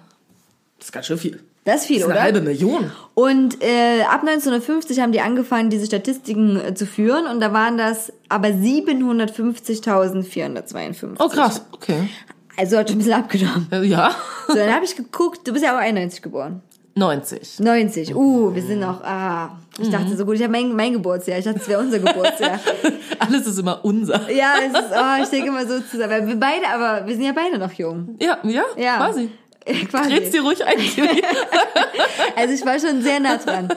Das 0.79 0.87
ist 0.89 0.93
ganz 0.93 1.07
schön 1.07 1.19
viel. 1.19 1.41
das 1.65 1.81
ist 1.83 1.87
viel, 1.87 1.97
Das 1.97 2.03
ist 2.05 2.11
oder? 2.11 2.17
eine 2.21 2.25
halbe 2.25 2.41
Million. 2.41 2.91
Und 3.15 3.63
äh, 3.63 4.03
ab 4.03 4.21
1950 4.21 5.01
haben 5.01 5.13
die 5.13 5.21
angefangen, 5.21 5.71
diese 5.71 5.87
Statistiken 5.87 6.61
äh, 6.61 6.75
zu 6.75 6.87
führen 6.87 7.27
und 7.27 7.41
da 7.41 7.53
waren 7.53 7.79
das 7.79 8.13
aber 8.29 8.49
750.452. 8.49 11.17
Oh, 11.19 11.29
krass. 11.29 11.63
Okay. 11.73 12.09
Also 12.57 12.77
hat 12.79 12.89
schon 12.89 12.97
ein 12.97 12.99
bisschen 12.99 13.15
abgenommen. 13.15 13.69
Äh, 13.73 13.83
Ja. 13.85 14.15
So, 14.49 14.55
dann 14.55 14.75
habe 14.75 14.85
ich 14.85 14.95
geguckt, 14.97 15.47
du 15.47 15.53
bist 15.53 15.65
ja 15.65 15.75
auch 15.75 15.81
91 15.81 16.21
geboren. 16.23 16.63
90. 16.95 17.61
90. 17.61 18.15
Uh, 18.15 18.55
wir 18.55 18.63
sind 18.63 18.81
noch, 18.81 19.03
ah, 19.03 19.57
ich 19.81 19.89
dachte 19.89 20.15
so 20.15 20.27
gut, 20.27 20.35
ich 20.37 20.43
habe 20.43 20.53
mein, 20.53 20.75
mein 20.77 20.93
Geburtsjahr, 20.93 21.39
ich 21.39 21.45
dachte, 21.47 21.61
es 21.61 21.69
wäre 21.69 21.81
unser 21.81 21.99
Geburtsjahr. 22.01 22.61
Alles 23.19 23.47
ist 23.47 23.59
immer 23.59 23.83
unser. 23.83 24.31
ja, 24.31 24.55
es 24.67 24.73
ist, 24.79 24.91
oh, 24.93 25.23
ich 25.23 25.29
denke 25.31 25.49
immer 25.49 25.67
so 25.67 25.81
zusammen, 25.81 26.11
weil 26.11 26.27
wir 26.29 26.37
beide, 26.37 26.69
aber 26.69 27.07
wir 27.07 27.15
sind 27.15 27.25
ja 27.25 27.33
beide 27.33 27.59
noch 27.59 27.73
jung. 27.73 28.17
Ja, 28.21 28.37
ja, 28.43 28.65
Ja. 28.77 28.97
quasi. 28.99 29.31
Quasi. 29.91 30.11
Drehst 30.11 30.35
dir 30.35 30.43
ruhig 30.43 30.63
ein. 30.67 30.77
Also 32.37 32.53
ich 32.55 32.67
war 32.67 32.79
schon 32.81 33.01
sehr 33.01 33.21
nah 33.21 33.37
dran. 33.37 33.69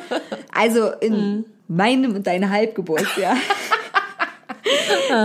Also 0.51 0.89
in 0.99 1.45
meinem 1.67 2.15
und 2.15 2.25
deinem 2.25 2.49
Halbgeburtsjahr 2.49 3.35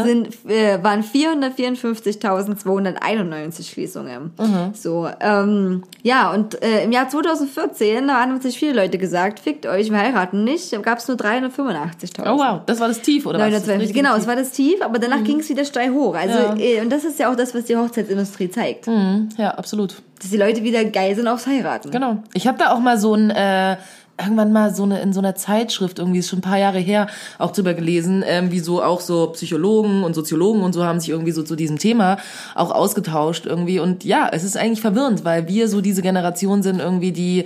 sind, 0.05 0.29
äh, 0.49 0.83
waren 0.83 1.03
454.291 1.03 3.71
Schließungen. 3.71 4.31
So, 4.75 5.09
ähm, 5.21 5.83
ja, 6.03 6.31
und 6.33 6.61
äh, 6.63 6.85
im 6.85 6.93
Jahr 6.93 7.09
2014, 7.09 8.09
da 8.09 8.21
haben 8.21 8.41
sich 8.41 8.59
viele 8.59 8.73
Leute 8.75 8.99
gesagt, 8.99 9.41
fickt 9.41 9.67
euch, 9.67 9.91
wir 9.91 9.99
heiraten 9.99 10.45
nicht, 10.45 10.73
da 10.73 10.79
gab 10.79 10.99
es 10.99 11.09
nur 11.09 11.17
385.000. 11.17 12.23
Oh 12.27 12.39
wow, 12.39 12.61
das 12.67 12.81
war 12.81 12.89
das 12.89 13.01
Tief, 13.03 13.27
oder 13.27 13.39
was? 13.39 13.47
952. 13.51 13.89
Das 13.89 13.95
Genau, 13.97 14.17
es 14.17 14.27
war 14.27 14.37
das 14.37 14.51
Tief, 14.53 14.81
aber 14.83 14.99
danach 14.99 15.23
ging 15.25 15.41
es 15.41 15.49
wieder 15.49 15.65
steil 15.65 15.91
hoch. 15.93 16.15
Also, 16.15 16.39
Ja. 16.39 16.57
äh, 16.57 16.81
und 16.81 16.91
das 16.91 17.05
ist 17.05 17.19
ja 17.19 17.31
auch 17.31 17.37
das, 17.37 17.55
was 17.55 17.65
die 17.65 17.77
Hochzeitsindustrie 17.77 18.51
zeigt. 18.51 18.87
Mhm, 18.87 19.29
Ja, 19.37 19.51
absolut. 19.53 19.95
Dass 20.21 20.31
die 20.31 20.37
Leute 20.37 20.63
wieder 20.63 20.85
geil 20.85 21.15
sind 21.15 21.27
aufs 21.29 21.47
Heiraten. 21.47 21.91
Genau. 21.91 22.19
Ich 22.35 22.47
habe 22.47 22.59
da 22.59 22.73
auch 22.73 22.79
mal 22.79 22.99
so 22.99 23.15
ein 23.15 23.31
äh, 23.31 23.77
irgendwann 24.21 24.53
mal 24.53 24.75
so 24.75 24.83
eine 24.83 25.01
in 25.01 25.13
so 25.13 25.21
einer 25.21 25.35
Zeitschrift 25.35 25.99
irgendwie 25.99 26.21
ist 26.21 26.29
schon 26.29 26.41
ein 26.41 26.43
paar 26.43 26.59
Jahre 26.59 26.79
her 26.79 27.07
auch 27.39 27.51
drüber 27.53 27.75
gelesen, 27.75 28.25
ähm, 28.27 28.51
wie 28.51 28.61
so 28.61 28.83
auch 28.83 29.01
so 29.01 29.29
Psychologen 29.29 30.05
und 30.05 30.15
Soziologen 30.15 30.63
und 30.63 30.73
so 30.73 30.85
haben 30.85 31.01
sich 31.01 31.11
irgendwie 31.11 31.33
so 31.33 31.43
zu 31.43 31.57
diesem 31.57 31.79
Thema 31.79 32.19
auch 32.55 32.71
ausgetauscht 32.71 33.47
irgendwie. 33.47 33.81
Und 33.81 34.05
ja, 34.05 34.29
es 34.33 34.45
ist 34.45 34.57
eigentlich 34.57 34.81
verwirrend, 34.81 35.25
weil 35.25 35.49
wir 35.49 35.69
so 35.69 35.81
diese 35.81 36.03
Generation 36.03 36.63
sind 36.63 36.81
irgendwie 36.81 37.13
die 37.13 37.45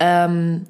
ähm, 0.00 0.66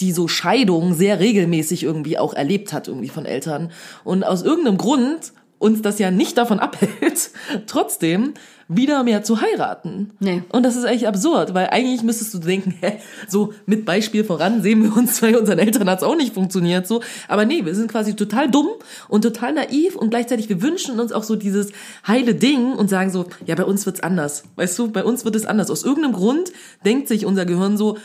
die 0.00 0.12
so 0.12 0.26
Scheidung 0.28 0.94
sehr 0.94 1.20
regelmäßig 1.20 1.84
irgendwie 1.84 2.18
auch 2.18 2.34
erlebt 2.34 2.72
hat 2.72 2.88
irgendwie 2.88 3.08
von 3.08 3.26
Eltern. 3.26 3.70
Und 4.02 4.24
aus 4.24 4.42
irgendeinem 4.42 4.76
Grund 4.76 5.32
uns 5.58 5.82
das 5.82 5.98
ja 5.98 6.10
nicht 6.10 6.36
davon 6.36 6.60
abhält, 6.60 7.30
trotzdem 7.66 8.34
wieder 8.68 9.02
mehr 9.02 9.22
zu 9.22 9.40
heiraten. 9.40 10.12
Nee. 10.20 10.42
Und 10.50 10.64
das 10.64 10.76
ist 10.76 10.84
eigentlich 10.84 11.06
absurd, 11.06 11.54
weil 11.54 11.68
eigentlich 11.68 12.02
müsstest 12.02 12.34
du 12.34 12.38
denken, 12.38 12.74
hä, 12.80 12.98
so 13.28 13.52
mit 13.66 13.84
Beispiel 13.84 14.24
voran 14.24 14.62
sehen 14.62 14.82
wir 14.82 14.96
uns, 14.96 15.20
bei 15.20 15.38
unseren 15.38 15.58
Eltern 15.58 15.88
hat's 15.88 16.02
auch 16.02 16.16
nicht 16.16 16.34
funktioniert, 16.34 16.86
so. 16.86 17.02
Aber 17.28 17.44
nee, 17.44 17.64
wir 17.64 17.74
sind 17.74 17.90
quasi 17.90 18.14
total 18.14 18.50
dumm 18.50 18.68
und 19.08 19.22
total 19.22 19.52
naiv 19.52 19.96
und 19.96 20.10
gleichzeitig 20.10 20.48
wir 20.48 20.62
wünschen 20.62 21.00
uns 21.00 21.12
auch 21.12 21.24
so 21.24 21.36
dieses 21.36 21.72
heile 22.06 22.34
Ding 22.34 22.72
und 22.72 22.88
sagen 22.88 23.10
so, 23.10 23.26
ja, 23.46 23.54
bei 23.54 23.64
uns 23.64 23.86
wird's 23.86 24.00
anders. 24.00 24.44
Weißt 24.56 24.78
du, 24.78 24.90
bei 24.90 25.04
uns 25.04 25.24
wird 25.24 25.36
es 25.36 25.46
anders. 25.46 25.70
Aus 25.70 25.84
irgendeinem 25.84 26.14
Grund 26.14 26.52
denkt 26.84 27.08
sich 27.08 27.26
unser 27.26 27.44
Gehirn 27.44 27.76
so, 27.76 27.98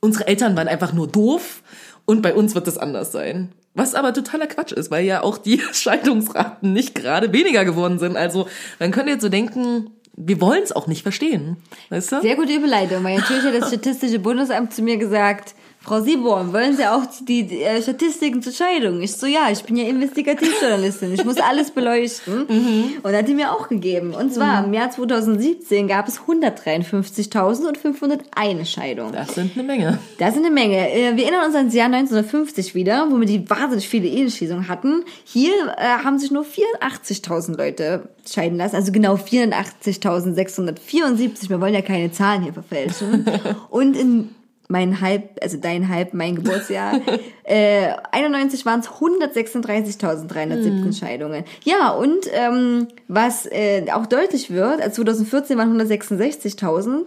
unsere 0.00 0.26
Eltern 0.26 0.56
waren 0.56 0.68
einfach 0.68 0.92
nur 0.92 1.08
doof 1.08 1.62
und 2.04 2.22
bei 2.22 2.34
uns 2.34 2.54
wird 2.54 2.68
es 2.68 2.78
anders 2.78 3.12
sein. 3.12 3.52
Was 3.74 3.94
aber 3.94 4.12
totaler 4.12 4.46
Quatsch 4.46 4.72
ist, 4.72 4.90
weil 4.90 5.04
ja 5.04 5.22
auch 5.22 5.38
die 5.38 5.60
Scheidungsraten 5.72 6.72
nicht 6.72 6.94
gerade 6.94 7.32
weniger 7.32 7.64
geworden 7.64 7.98
sind. 7.98 8.16
Also 8.16 8.46
man 8.78 8.92
könnte 8.92 9.10
jetzt 9.10 9.22
so 9.22 9.28
denken, 9.28 9.90
wir 10.16 10.40
wollen 10.40 10.62
es 10.62 10.72
auch 10.72 10.86
nicht 10.86 11.02
verstehen. 11.02 11.56
Weißt 11.90 12.12
du? 12.12 12.20
Sehr 12.20 12.36
gute 12.36 12.52
Überleitung, 12.52 13.02
weil 13.04 13.18
natürlich 13.18 13.44
hat 13.44 13.54
das 13.54 13.68
Statistische 13.68 14.18
Bundesamt 14.18 14.72
zu 14.72 14.82
mir 14.82 14.96
gesagt, 14.96 15.54
Frau 15.84 16.00
Sieborn, 16.00 16.52
wollen 16.54 16.74
Sie 16.74 16.86
auch 16.86 17.02
die, 17.28 17.46
die 17.46 17.62
äh, 17.62 17.82
Statistiken 17.82 18.40
zur 18.40 18.54
Scheidung? 18.54 19.02
Ich 19.02 19.12
so, 19.12 19.26
ja, 19.26 19.50
ich 19.50 19.62
bin 19.64 19.76
ja 19.76 19.84
Investigativjournalistin, 19.84 21.12
ich 21.12 21.26
muss 21.26 21.36
alles 21.36 21.72
beleuchten. 21.72 22.44
Und 23.02 23.14
hat 23.14 23.28
die 23.28 23.34
mir 23.34 23.52
auch 23.52 23.68
gegeben. 23.68 24.14
Und 24.14 24.32
zwar 24.32 24.64
im 24.64 24.72
Jahr 24.72 24.90
2017 24.90 25.86
gab 25.86 26.08
es 26.08 26.20
153.501 26.20 28.64
Scheidungen. 28.64 29.12
Das 29.12 29.34
sind 29.34 29.54
eine 29.54 29.66
Menge. 29.66 29.98
Das 30.16 30.30
ist 30.30 30.38
eine 30.38 30.50
Menge. 30.50 30.90
Äh, 30.90 31.14
Wir 31.16 31.24
erinnern 31.24 31.44
uns 31.44 31.54
ans 31.54 31.74
Jahr 31.74 31.92
1950 31.92 32.74
wieder, 32.74 33.06
wo 33.10 33.20
wir 33.20 33.26
die 33.26 33.50
wahnsinnig 33.50 33.86
viele 33.86 34.08
Eheschließungen 34.08 34.68
hatten. 34.68 35.04
Hier 35.24 35.52
äh, 35.76 35.98
haben 36.02 36.18
sich 36.18 36.30
nur 36.30 36.46
84.000 36.46 37.58
Leute 37.58 38.08
scheiden 38.26 38.56
lassen, 38.56 38.76
also 38.76 38.90
genau 38.90 39.16
84.674. 39.16 41.50
Wir 41.50 41.60
wollen 41.60 41.74
ja 41.74 41.82
keine 41.82 42.10
Zahlen 42.10 42.42
hier 42.42 42.54
verfälschen. 42.54 43.26
Und 43.68 43.98
in 43.98 44.30
mein 44.68 45.00
Halb, 45.00 45.38
also 45.42 45.56
dein 45.58 45.88
Halb, 45.88 46.14
mein 46.14 46.36
Geburtsjahr, 46.36 47.00
äh, 47.44 47.88
91 48.12 48.64
waren 48.64 48.80
es 48.80 48.88
136.317 48.88 50.98
Scheidungen. 50.98 51.44
Ja, 51.64 51.90
und 51.90 52.26
ähm, 52.32 52.88
was 53.08 53.44
äh, 53.46 53.84
auch 53.92 54.06
deutlich 54.06 54.50
wird, 54.50 54.80
also 54.80 55.02
2014 55.02 55.58
waren 55.58 55.78
166.000, 55.80 57.06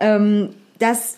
ähm, 0.00 0.50
dass 0.78 1.16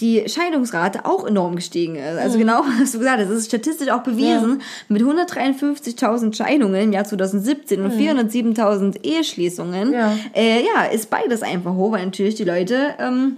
die 0.00 0.28
Scheidungsrate 0.28 1.04
auch 1.04 1.26
enorm 1.26 1.56
gestiegen 1.56 1.96
ist. 1.96 2.18
Also 2.18 2.38
genau, 2.38 2.62
was 2.80 2.92
du 2.92 2.98
gesagt 2.98 3.20
hast, 3.20 3.30
das 3.30 3.38
ist 3.38 3.48
statistisch 3.48 3.90
auch 3.90 4.02
bewiesen. 4.02 4.62
Mit 4.88 5.02
153.000 5.02 6.34
Scheidungen 6.34 6.82
im 6.82 6.92
Jahr 6.92 7.04
2017 7.04 7.82
und 7.82 7.92
407.000 7.92 9.04
Eheschließungen, 9.04 9.92
Ja. 9.92 10.16
Äh, 10.34 10.64
ja, 10.64 10.84
ist 10.84 11.10
beides 11.10 11.42
einfach 11.42 11.74
hoch, 11.74 11.92
weil 11.92 12.04
natürlich 12.04 12.34
die 12.34 12.44
Leute 12.44 12.94
ähm, 12.98 13.36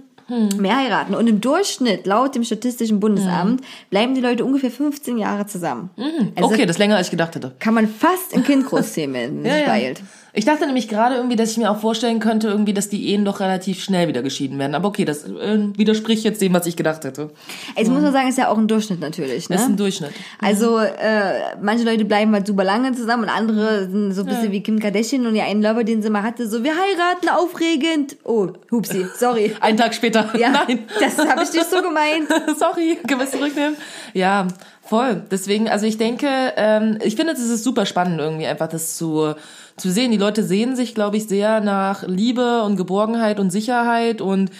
mehr 0.57 0.77
heiraten. 0.77 1.15
Und 1.15 1.27
im 1.27 1.41
Durchschnitt, 1.41 2.05
laut 2.05 2.35
dem 2.35 2.43
Statistischen 2.43 2.99
Bundesamt, 2.99 3.61
bleiben 3.89 4.15
die 4.15 4.21
Leute 4.21 4.45
ungefähr 4.45 4.71
15 4.71 5.17
Jahre 5.17 5.45
zusammen. 5.45 5.89
Also 6.35 6.49
okay, 6.49 6.65
das 6.65 6.75
ist 6.75 6.79
länger 6.79 6.97
als 6.97 7.07
ich 7.07 7.11
gedacht 7.11 7.35
hätte. 7.35 7.55
kann 7.59 7.73
man 7.73 7.87
fast 7.87 8.33
ein 8.33 8.43
Kind 8.43 8.65
großziehen, 8.65 9.13
wenn 9.13 9.45
es 9.45 9.53
sich 9.55 9.65
beeilt. 9.65 10.01
Ich 10.35 10.45
dachte 10.45 10.65
nämlich 10.65 10.87
gerade 10.87 11.15
irgendwie, 11.15 11.35
dass 11.35 11.51
ich 11.51 11.57
mir 11.57 11.69
auch 11.69 11.77
vorstellen 11.77 12.19
könnte, 12.19 12.47
irgendwie, 12.47 12.73
dass 12.73 12.89
die 12.89 13.09
Ehen 13.09 13.23
doch 13.23 13.39
relativ 13.39 13.83
schnell 13.83 14.07
wieder 14.07 14.23
geschieden 14.23 14.57
werden. 14.57 14.73
Aber 14.73 14.87
okay, 14.87 15.05
das 15.05 15.25
äh, 15.25 15.59
widerspricht 15.77 16.23
jetzt 16.23 16.41
dem, 16.41 16.53
was 16.53 16.65
ich 16.65 16.75
gedacht 16.75 17.03
hätte. 17.03 17.29
Jetzt 17.77 17.91
muss 17.91 18.01
man 18.01 18.11
sagen, 18.11 18.27
ist 18.27 18.39
ja 18.39 18.47
auch 18.47 18.57
ein 18.57 18.67
Durchschnitt 18.67 18.99
natürlich. 18.99 19.49
Ne? 19.49 19.55
Das 19.55 19.65
ist 19.65 19.69
ein 19.69 19.77
Durchschnitt. 19.77 20.11
Also 20.41 20.79
äh, 20.79 21.55
manche 21.61 21.85
Leute 21.85 22.05
bleiben 22.05 22.33
halt 22.33 22.47
super 22.47 22.63
lange 22.63 22.93
zusammen 22.93 23.23
und 23.23 23.29
andere 23.29 23.87
sind 23.87 24.13
so 24.13 24.21
ein 24.21 24.27
bisschen 24.27 24.51
wie 24.51 24.63
Kim 24.63 24.79
Kardashian 24.79 25.27
und 25.27 25.35
ihr 25.35 25.43
einen 25.43 25.61
Lover, 25.61 25.83
den 25.83 26.01
sie 26.01 26.09
mal 26.09 26.23
hatte, 26.23 26.47
so 26.49 26.63
wir 26.63 26.71
heiraten, 26.71 27.29
aufregend. 27.29 28.17
Oh, 28.23 28.47
hupsi, 28.71 29.05
sorry. 29.15 29.55
Einen 29.59 29.77
Tag 29.77 29.93
später. 29.93 30.35
Ja, 30.35 30.49
Nein. 30.49 30.79
das 30.99 31.17
habe 31.17 31.43
ich 31.43 31.53
nicht 31.53 31.69
so 31.69 31.81
gemeint. 31.81 32.27
Sorry, 32.57 32.97
können 33.07 33.19
wir 33.19 33.25
es 33.25 33.31
zurücknehmen? 33.31 33.75
Ja, 34.13 34.47
voll. 34.81 35.23
Deswegen, 35.29 35.69
also 35.69 35.85
ich 35.85 35.97
denke, 35.97 36.27
ähm, 36.55 36.97
ich 37.03 37.15
finde, 37.15 37.33
es 37.33 37.39
ist 37.39 37.63
super 37.63 37.85
spannend, 37.85 38.19
irgendwie 38.19 38.47
einfach 38.47 38.67
das 38.67 38.97
zu, 38.97 39.35
zu 39.77 39.91
sehen. 39.91 40.11
Die 40.11 40.17
Leute 40.17 40.43
sehen 40.43 40.75
sich, 40.75 40.95
glaube 40.95 41.17
ich, 41.17 41.27
sehr 41.27 41.61
nach 41.61 42.03
Liebe 42.07 42.63
und 42.63 42.77
Geborgenheit 42.77 43.39
und 43.39 43.51
Sicherheit 43.51 44.21
und 44.21 44.51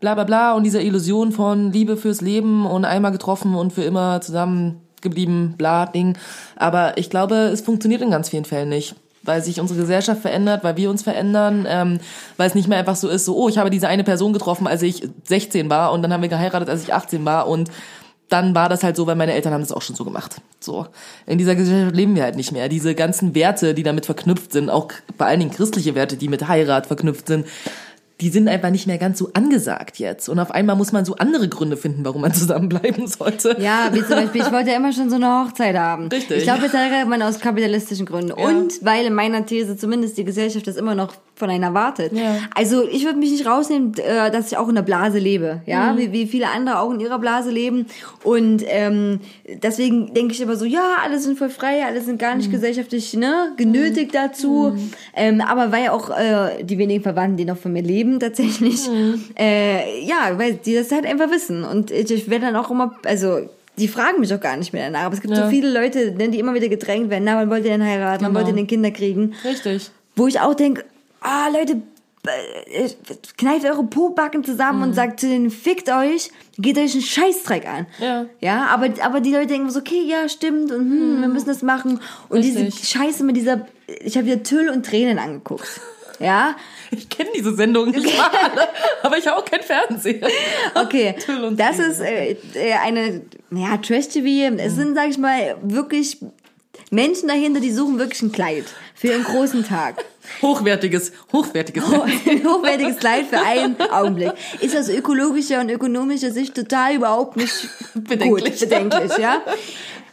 bla 0.00 0.14
bla 0.14 0.24
bla 0.24 0.52
und 0.54 0.64
dieser 0.64 0.82
Illusion 0.82 1.32
von 1.32 1.72
Liebe 1.72 1.96
fürs 1.96 2.20
Leben 2.20 2.66
und 2.66 2.84
einmal 2.84 3.12
getroffen 3.12 3.54
und 3.54 3.72
für 3.72 3.82
immer 3.82 4.20
zusammen 4.20 4.80
geblieben, 5.00 5.54
bla 5.56 5.86
Ding. 5.86 6.16
Aber 6.56 6.98
ich 6.98 7.10
glaube, 7.10 7.34
es 7.34 7.60
funktioniert 7.60 8.02
in 8.02 8.10
ganz 8.10 8.28
vielen 8.28 8.44
Fällen 8.44 8.68
nicht 8.68 8.96
weil 9.24 9.42
sich 9.42 9.60
unsere 9.60 9.80
Gesellschaft 9.80 10.20
verändert, 10.20 10.64
weil 10.64 10.76
wir 10.76 10.90
uns 10.90 11.02
verändern, 11.02 11.66
ähm, 11.68 11.98
weil 12.36 12.48
es 12.48 12.54
nicht 12.54 12.68
mehr 12.68 12.78
einfach 12.78 12.96
so 12.96 13.08
ist, 13.08 13.24
so, 13.24 13.36
oh, 13.36 13.48
ich 13.48 13.58
habe 13.58 13.70
diese 13.70 13.88
eine 13.88 14.04
Person 14.04 14.32
getroffen, 14.32 14.66
als 14.66 14.82
ich 14.82 15.08
16 15.24 15.70
war 15.70 15.92
und 15.92 16.02
dann 16.02 16.12
haben 16.12 16.22
wir 16.22 16.28
geheiratet, 16.28 16.68
als 16.68 16.82
ich 16.82 16.92
18 16.92 17.24
war 17.24 17.48
und 17.48 17.70
dann 18.28 18.54
war 18.54 18.68
das 18.68 18.82
halt 18.82 18.96
so, 18.96 19.06
weil 19.06 19.16
meine 19.16 19.32
Eltern 19.32 19.52
haben 19.52 19.60
das 19.60 19.72
auch 19.72 19.82
schon 19.82 19.96
so 19.96 20.04
gemacht. 20.04 20.36
So. 20.60 20.86
In 21.26 21.38
dieser 21.38 21.54
Gesellschaft 21.54 21.94
leben 21.94 22.16
wir 22.16 22.22
halt 22.22 22.36
nicht 22.36 22.52
mehr. 22.52 22.68
Diese 22.68 22.94
ganzen 22.94 23.34
Werte, 23.34 23.74
die 23.74 23.82
damit 23.82 24.06
verknüpft 24.06 24.52
sind, 24.52 24.70
auch 24.70 24.88
vor 25.16 25.26
allen 25.26 25.40
Dingen 25.40 25.52
christliche 25.52 25.94
Werte, 25.94 26.16
die 26.16 26.28
mit 26.28 26.48
Heirat 26.48 26.86
verknüpft 26.86 27.28
sind, 27.28 27.46
die 28.20 28.28
sind 28.28 28.48
einfach 28.48 28.70
nicht 28.70 28.86
mehr 28.86 28.98
ganz 28.98 29.18
so 29.18 29.30
angesagt 29.34 29.98
jetzt. 29.98 30.28
Und 30.28 30.38
auf 30.38 30.52
einmal 30.52 30.76
muss 30.76 30.92
man 30.92 31.04
so 31.04 31.16
andere 31.16 31.48
Gründe 31.48 31.76
finden, 31.76 32.04
warum 32.04 32.22
man 32.22 32.32
zusammenbleiben 32.34 33.06
sollte. 33.06 33.56
Ja, 33.58 33.90
wie 33.92 34.00
zum 34.00 34.16
Beispiel, 34.16 34.42
ich 34.42 34.52
wollte 34.52 34.70
ja 34.70 34.76
immer 34.76 34.92
schon 34.92 35.10
so 35.10 35.16
eine 35.16 35.26
Hochzeit 35.26 35.76
haben. 35.76 36.08
Richtig. 36.08 36.38
Ich 36.38 36.44
glaube, 36.44 36.62
jetzt 36.62 36.74
heiratet 36.74 37.08
man 37.08 37.22
aus 37.22 37.40
kapitalistischen 37.40 38.06
Gründen. 38.06 38.32
Und 38.32 38.84
weil 38.84 39.06
in 39.06 39.14
meiner 39.14 39.44
These 39.44 39.76
zumindest 39.76 40.16
die 40.16 40.24
Gesellschaft 40.24 40.66
das 40.66 40.76
immer 40.76 40.94
noch 40.94 41.14
von 41.36 41.50
einer 41.50 41.66
erwartet. 41.68 42.12
Ja. 42.12 42.36
Also 42.54 42.86
ich 42.88 43.04
würde 43.04 43.18
mich 43.18 43.30
nicht 43.32 43.44
rausnehmen, 43.46 43.94
äh, 43.98 44.30
dass 44.30 44.52
ich 44.52 44.56
auch 44.56 44.68
in 44.68 44.76
der 44.76 44.82
Blase 44.82 45.18
lebe, 45.18 45.62
ja, 45.66 45.92
Mhm. 45.92 45.98
wie, 45.98 46.12
wie 46.12 46.26
viele 46.26 46.48
andere 46.48 46.78
auch 46.78 46.92
in 46.92 47.00
ihrer 47.00 47.18
Blase 47.18 47.50
leben. 47.50 47.86
Und 48.22 48.62
ähm, 48.68 49.20
deswegen 49.62 50.14
denke 50.14 50.32
ich 50.34 50.40
immer 50.40 50.56
so, 50.56 50.64
ja, 50.64 50.96
alle 51.02 51.18
sind 51.18 51.36
voll 51.38 51.50
frei, 51.50 51.84
alle 51.84 52.00
sind 52.00 52.18
gar 52.20 52.34
nicht 52.36 52.48
Mhm. 52.48 52.52
gesellschaftlich 52.52 53.14
ne, 53.14 53.52
genötigt 53.56 54.14
dazu. 54.14 54.76
Ähm, 55.14 55.40
aber 55.40 55.72
weil 55.72 55.88
auch 55.88 56.10
äh, 56.10 56.62
die 56.62 56.78
wenigen 56.78 57.02
Verwandten, 57.02 57.36
die 57.36 57.44
noch 57.44 57.56
von 57.58 57.72
mir 57.72 57.82
leben, 57.82 58.20
tatsächlich, 58.20 58.88
Mhm. 58.88 59.24
äh, 59.38 60.04
ja, 60.04 60.32
weil 60.38 60.54
die 60.54 60.74
das 60.74 60.92
halt 60.92 61.04
einfach 61.06 61.30
wissen. 61.30 61.64
Und 61.64 61.90
ich, 61.90 62.10
ich 62.10 62.30
werde 62.30 62.46
dann 62.46 62.56
auch 62.56 62.70
immer, 62.70 62.94
also 63.04 63.38
die 63.76 63.88
fragen 63.88 64.20
mich 64.20 64.32
auch 64.32 64.40
gar 64.40 64.56
nicht 64.56 64.72
mehr 64.72 64.84
danach. 64.90 65.06
Aber 65.06 65.14
es 65.14 65.20
gibt 65.20 65.36
Ja. 65.36 65.44
so 65.44 65.50
viele 65.50 65.68
Leute, 65.72 66.12
ne, 66.12 66.28
die 66.28 66.38
immer 66.38 66.54
wieder 66.54 66.68
gedrängt 66.68 67.10
werden, 67.10 67.24
na, 67.24 67.36
wann 67.36 67.50
wollt 67.50 67.64
ihr 67.64 67.72
denn 67.72 67.82
heiraten, 67.84 68.22
wann 68.22 68.28
Genau. 68.32 68.38
wollt 68.38 68.48
ihr 68.48 68.54
denn 68.54 68.68
Kinder 68.68 68.92
kriegen? 68.92 69.32
Richtig. 69.44 69.90
Wo 70.16 70.28
ich 70.28 70.38
auch 70.38 70.54
denke, 70.54 70.84
ah, 71.24 71.48
Leute, 71.48 71.82
äh, 72.26 72.88
kneift 73.36 73.66
eure 73.66 73.84
Po-Backen 73.84 74.44
zusammen 74.44 74.78
Mhm. 74.78 74.84
und 74.84 74.92
sagt 74.94 75.20
zu 75.20 75.28
denen, 75.28 75.50
fickt 75.50 75.90
euch, 75.90 76.30
geht 76.58 76.78
euch 76.78 76.92
einen 76.94 77.02
Scheißdreck 77.02 77.66
an. 77.66 77.86
Ja. 78.00 78.26
Ja, 78.40 78.66
aber, 78.68 78.88
aber 79.02 79.20
die 79.20 79.32
Leute 79.32 79.48
denken 79.48 79.68
so, 79.70 79.80
okay, 79.80 80.02
ja, 80.06 80.28
stimmt 80.28 80.70
und 80.70 80.80
hm, 80.90 81.20
wir 81.20 81.28
müssen 81.28 81.48
das 81.48 81.62
machen. 81.62 82.00
Und 82.28 82.42
diese 82.42 82.60
Mhm. 82.60 82.64
Richtig. 82.66 82.88
Scheiße 82.88 83.24
mit 83.24 83.36
dieser, 83.36 83.66
ich 83.86 84.16
habe 84.16 84.26
wieder 84.26 84.42
Tüll 84.42 84.68
und 84.70 84.86
Tränen 84.86 85.18
angeguckt. 85.18 85.80
Ja, 86.20 86.54
Ich 86.92 87.08
kenne 87.08 87.30
diese 87.36 87.56
Sendung 87.56 87.90
nicht 87.90 88.16
mal 88.16 88.30
aber 89.02 89.18
ich 89.18 89.26
habe 89.26 89.36
auch 89.36 89.44
kein 89.44 89.62
Fernseher. 89.62 90.28
okay. 90.76 91.16
Tüll 91.26 91.42
und 91.44 91.58
Das 91.58 91.78
ist 91.80 92.00
äh, 92.00 92.36
äh, 92.54 92.72
eine, 92.74 93.22
ja, 93.50 93.76
Trash-TV. 93.78 94.54
Es 94.58 94.76
sind, 94.76 94.94
sag 94.94 95.08
ich 95.10 95.18
mal, 95.18 95.56
wirklich 95.62 96.18
Menschen 96.90 97.28
dahinter, 97.28 97.60
die 97.60 97.72
suchen 97.72 97.98
wirklich 97.98 98.22
ein 98.22 98.32
Kleid 98.32 98.64
für 98.94 99.08
ihren 99.08 99.24
großen 99.24 99.64
Tag. 99.64 100.04
Hochwertiges, 100.42 101.12
hochwertiges. 101.32 101.84
ein 101.84 102.44
hochwertiges 102.44 102.96
Kleid 102.98 103.26
für 103.26 103.40
einen 103.40 103.80
Augenblick. 103.90 104.32
Ist 104.60 104.76
aus 104.76 104.88
ökologischer 104.88 105.60
und 105.60 105.70
ökonomischer 105.70 106.30
Sicht 106.30 106.54
total 106.54 106.94
überhaupt 106.94 107.36
nicht 107.36 107.68
Bedenklich. 107.94 108.60
Gut, 108.60 108.60
bedenklich, 108.60 109.18
ja. 109.18 109.42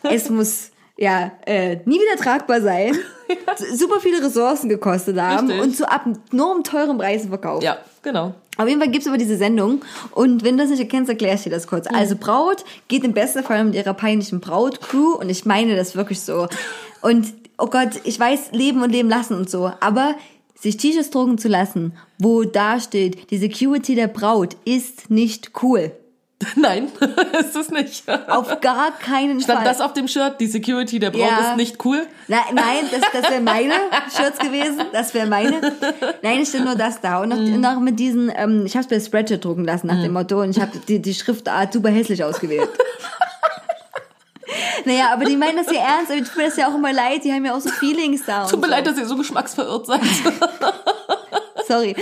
Es 0.04 0.30
muss 0.30 0.72
ja 0.98 1.32
äh, 1.46 1.78
nie 1.86 2.00
wieder 2.00 2.22
tragbar 2.22 2.62
sein, 2.62 2.98
super 3.74 4.00
viele 4.00 4.24
Ressourcen 4.24 4.70
gekostet 4.70 5.20
haben 5.20 5.48
Richtig. 5.48 5.64
und 5.64 5.76
zu 5.76 5.90
abnorm 5.90 6.64
teuren 6.64 6.98
Preisen 6.98 7.30
verkauft. 7.30 7.64
Ja, 7.64 7.80
genau. 8.04 8.36
Auf 8.58 8.68
jeden 8.68 8.82
Fall 8.82 8.92
gibt's 8.92 9.08
aber 9.08 9.18
diese 9.18 9.38
Sendung 9.38 9.82
und 10.12 10.44
wenn 10.44 10.58
du 10.58 10.64
das 10.64 10.72
nicht 10.72 10.82
erkennst, 10.82 11.10
erklär 11.10 11.36
ich 11.36 11.44
dir 11.44 11.50
das 11.50 11.68
kurz. 11.68 11.88
Also 11.88 12.16
Braut 12.16 12.64
geht 12.90 13.04
im 13.04 13.14
besten 13.14 13.44
Fall 13.44 13.64
mit 13.64 13.76
ihrer 13.76 13.94
peinlichen 13.94 14.40
Brautcrew 14.42 15.16
und 15.16 15.30
ich 15.30 15.46
meine 15.46 15.76
das 15.76 15.96
wirklich 15.96 16.20
so. 16.20 16.48
Und 17.02 17.34
oh 17.58 17.68
Gott, 17.68 18.02
ich 18.04 18.20
weiß, 18.20 18.52
leben 18.52 18.82
und 18.84 18.92
leben 18.92 19.10
lassen 19.10 19.36
und 19.36 19.50
so, 19.50 19.72
aber 19.80 20.16
sich 20.60 20.78
T-Shirts 20.78 21.10
drucken 21.10 21.38
zu 21.38 21.48
lassen, 21.48 21.94
wo 22.20 22.44
da 22.44 22.80
steht, 22.80 23.32
die 23.32 23.38
Security 23.38 23.96
der 23.96 24.08
Braut 24.08 24.58
ist 24.66 25.10
nicht 25.10 25.52
cool. 25.64 25.92
Nein, 26.56 26.92
ist 27.40 27.56
es 27.56 27.70
nicht. 27.70 28.04
Auf 28.30 28.60
gar 28.62 28.92
keinen 28.98 29.40
Stand 29.42 29.60
Fall. 29.60 29.68
das 29.68 29.82
auf 29.82 29.94
dem 29.94 30.08
Shirt? 30.08 30.36
Die 30.40 30.48
Security 30.48 31.00
der 31.00 31.12
Braut 31.12 31.22
Ja. 31.22 31.52
ist 31.52 31.58
nicht 31.58 31.84
cool? 31.86 32.06
Na, 32.28 32.38
nein, 32.54 32.86
das, 32.92 33.02
das 33.22 33.32
wäre 33.32 33.42
meine 33.42 33.74
Shirts 34.16 34.40
gewesen. 34.40 34.82
Das 34.92 35.14
wäre 35.14 35.28
meine. 35.28 35.62
Nein, 36.22 36.42
es 36.42 36.50
steht 36.50 36.66
nur 36.66 36.76
das 36.76 37.00
da. 37.02 37.22
Und 37.22 37.30
noch, 37.30 37.38
Mhm. 37.38 37.56
und 37.56 37.66
auch 37.66 37.80
mit 37.80 38.00
diesen, 38.00 38.32
ähm, 38.36 38.64
ich 38.66 38.76
habe 38.76 38.84
es 38.84 38.90
bei 38.90 39.00
Spreadshirt 39.00 39.44
drucken 39.46 39.66
lassen 39.66 39.88
nach 39.88 40.02
dem 40.02 40.14
Motto 40.14 40.42
und 40.42 40.52
ich 40.52 40.62
habe 40.62 40.72
die, 40.88 41.02
die 41.02 41.14
Schriftart 41.14 41.74
super 41.74 41.90
hässlich 41.90 42.24
ausgewählt. 42.24 42.70
naja, 44.86 45.10
aber 45.14 45.26
die 45.26 45.38
meinen 45.38 45.58
das 45.58 45.68
ja 45.74 45.82
ernst, 45.82 46.12
aber 46.12 46.24
tut 46.24 46.38
mir 46.38 46.46
das 46.46 46.58
ja 46.58 46.68
auch 46.68 46.76
immer 46.76 46.92
leid, 46.92 47.24
die 47.24 47.32
haben 47.32 47.46
ja 47.46 47.56
auch 47.56 47.62
so 47.62 47.70
Feelings 47.70 48.26
da. 48.26 48.46
Tut 48.48 48.60
mir 48.62 48.68
so. 48.68 48.72
leid, 48.72 48.88
dass 48.88 48.98
ihr 48.98 49.06
so 49.06 49.16
geschmacksverirrt 49.16 49.86
seid. 49.88 50.02
Sorry. 51.68 51.96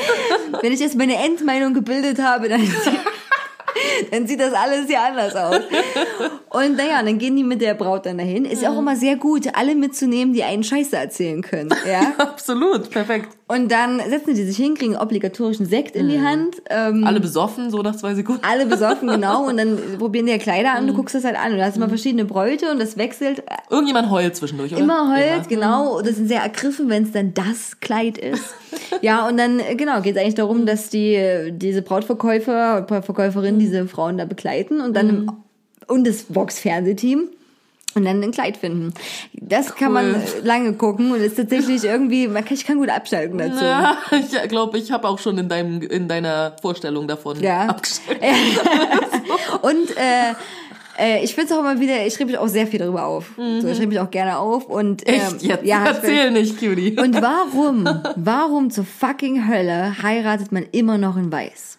Wenn 0.61 0.73
ich 0.73 0.79
jetzt 0.79 0.95
meine 0.95 1.15
Endmeinung 1.15 1.73
gebildet 1.73 2.19
habe, 2.19 2.49
dann, 2.49 2.61
dann 4.11 4.27
sieht 4.27 4.39
das 4.39 4.53
alles 4.53 4.89
ja 4.89 5.05
anders 5.05 5.35
aus. 5.35 5.61
Und 6.49 6.77
naja, 6.77 7.01
dann 7.03 7.17
gehen 7.17 7.35
die 7.35 7.43
mit 7.43 7.61
der 7.61 7.73
Braut 7.73 8.05
dann 8.05 8.17
dahin. 8.17 8.45
Ist 8.45 8.61
ja 8.61 8.71
auch 8.71 8.77
immer 8.77 8.95
sehr 8.95 9.15
gut, 9.15 9.47
alle 9.53 9.75
mitzunehmen, 9.75 10.33
die 10.33 10.43
einen 10.43 10.63
Scheiße 10.63 10.95
erzählen 10.95 11.41
können. 11.41 11.69
Ja? 11.87 12.13
Absolut, 12.17 12.89
perfekt. 12.89 13.38
Und 13.51 13.71
dann 13.71 13.99
setzen 14.07 14.35
die 14.35 14.43
sich 14.43 14.57
hin, 14.57 14.75
kriegen 14.75 14.95
obligatorischen 14.95 15.65
Sekt 15.65 15.95
in 15.95 16.07
die 16.07 16.21
Hand. 16.21 16.61
Ähm, 16.69 17.03
Alle 17.03 17.19
besoffen, 17.19 17.71
so 17.71 17.81
nach 17.81 17.95
zwei 17.95 18.13
Sekunden. 18.13 18.43
alle 18.43 18.67
besoffen, 18.67 19.07
genau. 19.09 19.47
Und 19.47 19.57
dann 19.57 19.75
probieren 19.97 20.27
die 20.27 20.31
ja 20.31 20.37
Kleider 20.37 20.73
an, 20.73 20.85
du 20.85 20.93
guckst 20.93 21.15
das 21.15 21.23
halt 21.23 21.35
an. 21.35 21.53
Und 21.53 21.57
da 21.57 21.65
hast 21.65 21.75
immer 21.75 21.89
verschiedene 21.89 22.25
Bräute 22.25 22.69
und 22.69 22.79
das 22.79 22.95
wechselt. 22.95 23.41
Irgendjemand 23.71 24.11
heult 24.11 24.35
zwischendurch, 24.35 24.73
oder? 24.73 24.81
Immer 24.83 25.15
heult, 25.15 25.47
Immer. 25.47 25.47
genau. 25.47 26.01
Das 26.03 26.17
sind 26.17 26.27
sehr 26.27 26.41
ergriffen, 26.41 26.89
wenn 26.89 27.05
es 27.05 27.11
dann 27.11 27.33
das 27.33 27.79
Kleid 27.79 28.19
ist. 28.19 28.53
ja, 29.01 29.27
und 29.27 29.37
dann, 29.37 29.59
äh, 29.59 29.73
genau, 29.73 29.99
geht 30.01 30.15
es 30.15 30.21
eigentlich 30.21 30.35
darum, 30.35 30.67
dass 30.67 30.91
die 30.91 31.51
diese 31.51 31.81
Brautverkäufer, 31.81 32.85
Verkäuferin 33.01 33.57
diese 33.57 33.87
Frauen 33.87 34.19
da 34.19 34.25
begleiten 34.25 34.79
und 34.79 34.95
dann 34.95 35.09
im, 35.09 35.31
und 35.87 36.05
das 36.05 36.27
Vox-Fernsehteam. 36.29 37.29
Und 37.95 38.05
dann 38.05 38.21
ein 38.21 38.31
Kleid 38.31 38.55
finden. 38.57 38.93
Das 39.33 39.75
kann 39.75 39.91
man 39.93 40.11
Cool. 40.13 40.21
lange 40.43 40.73
gucken 40.73 41.11
und 41.11 41.21
ist 41.21 41.37
tatsächlich 41.37 41.83
irgendwie, 41.85 42.27
man 42.27 42.45
kann, 42.45 42.53
ich 42.53 42.65
kann 42.65 42.77
gut 42.77 42.89
abschalten 42.89 43.37
dazu. 43.39 43.63
Ja, 43.65 43.97
ich 44.11 44.47
glaube, 44.49 44.77
ich 44.77 44.91
habe 44.91 45.07
auch 45.07 45.17
schon 45.17 45.37
in 45.39 45.49
deinem 45.49 45.81
in 45.81 46.07
deiner 46.07 46.55
Vorstellung 46.61 47.07
davon 47.07 47.41
Ja. 47.41 47.65
abgestellt. 47.65 48.19
Und 49.63 49.97
äh, 49.97 50.33
äh, 50.99 51.23
ich 51.23 51.33
finde 51.33 51.51
es 51.51 51.57
auch 51.57 51.61
immer 51.61 51.79
wieder, 51.79 52.05
ich 52.05 52.13
schreibe 52.13 52.25
mich 52.31 52.37
auch 52.37 52.47
sehr 52.47 52.67
viel 52.67 52.79
darüber 52.79 53.05
auf. 53.05 53.31
So, 53.37 53.67
ich 53.67 53.75
schreibe 53.77 53.87
mich 53.87 53.99
auch 53.99 54.11
gerne 54.11 54.37
auf 54.37 54.65
und 54.65 55.07
ähm, 55.07 55.15
Echt 55.15 55.41
jetzt? 55.43 55.65
ja, 55.65 55.85
Erzähl 55.85 56.29
nicht, 56.31 56.59
Cutie. 56.59 56.95
Und 56.99 57.19
warum, 57.21 57.85
warum 58.15 58.69
zur 58.69 58.85
fucking 58.85 59.47
Hölle 59.47 59.95
heiratet 60.03 60.51
man 60.51 60.65
immer 60.71 60.97
noch 60.97 61.17
in 61.17 61.31
Weiß? 61.31 61.78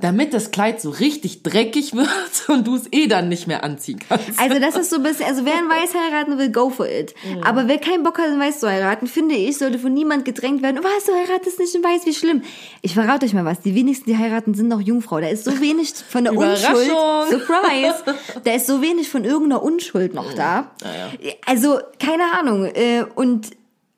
Damit 0.00 0.34
das 0.34 0.50
Kleid 0.50 0.80
so 0.80 0.90
richtig 0.90 1.44
dreckig 1.44 1.94
wird 1.94 2.08
und 2.48 2.66
du 2.66 2.74
es 2.74 2.92
eh 2.92 3.06
dann 3.06 3.28
nicht 3.28 3.46
mehr 3.46 3.62
anziehen 3.62 4.00
kannst. 4.08 4.40
Also 4.40 4.58
das 4.58 4.74
ist 4.76 4.90
so 4.90 4.96
ein 4.96 5.04
bisschen, 5.04 5.24
also 5.26 5.44
wer 5.44 5.54
in 5.54 5.68
Weiß 5.68 5.94
heiraten 5.94 6.36
will, 6.36 6.50
go 6.50 6.68
for 6.68 6.88
it. 6.88 7.14
Mhm. 7.24 7.44
Aber 7.44 7.68
wer 7.68 7.78
keinen 7.78 8.02
Bock 8.02 8.18
hat, 8.18 8.26
in 8.28 8.40
Weiß 8.40 8.58
zu 8.58 8.68
heiraten, 8.68 9.06
finde 9.06 9.36
ich, 9.36 9.56
sollte 9.56 9.78
von 9.78 9.94
niemand 9.94 10.24
gedrängt 10.24 10.62
werden, 10.62 10.80
oh, 10.82 10.84
was, 10.84 11.04
du 11.04 11.12
heiratest 11.12 11.60
nicht 11.60 11.74
in 11.76 11.84
Weiß, 11.84 12.06
wie 12.06 12.12
schlimm. 12.12 12.42
Ich 12.82 12.94
verrate 12.94 13.24
euch 13.24 13.34
mal 13.34 13.44
was, 13.44 13.60
die 13.60 13.76
wenigsten, 13.76 14.10
die 14.10 14.18
heiraten, 14.18 14.54
sind 14.54 14.66
noch 14.68 14.80
Jungfrau. 14.80 15.20
Da 15.20 15.28
ist 15.28 15.44
so 15.44 15.60
wenig 15.60 15.94
von 15.94 16.24
der 16.24 16.36
Unschuld. 16.36 16.90
Surprise, 17.30 17.94
da 18.42 18.52
ist 18.52 18.66
so 18.66 18.82
wenig 18.82 19.08
von 19.08 19.24
irgendeiner 19.24 19.62
Unschuld 19.62 20.12
noch 20.12 20.34
da. 20.34 20.72
Also, 21.46 21.78
keine 22.00 22.24
Ahnung. 22.38 22.64
äh, 22.66 23.04
Und, 23.14 23.50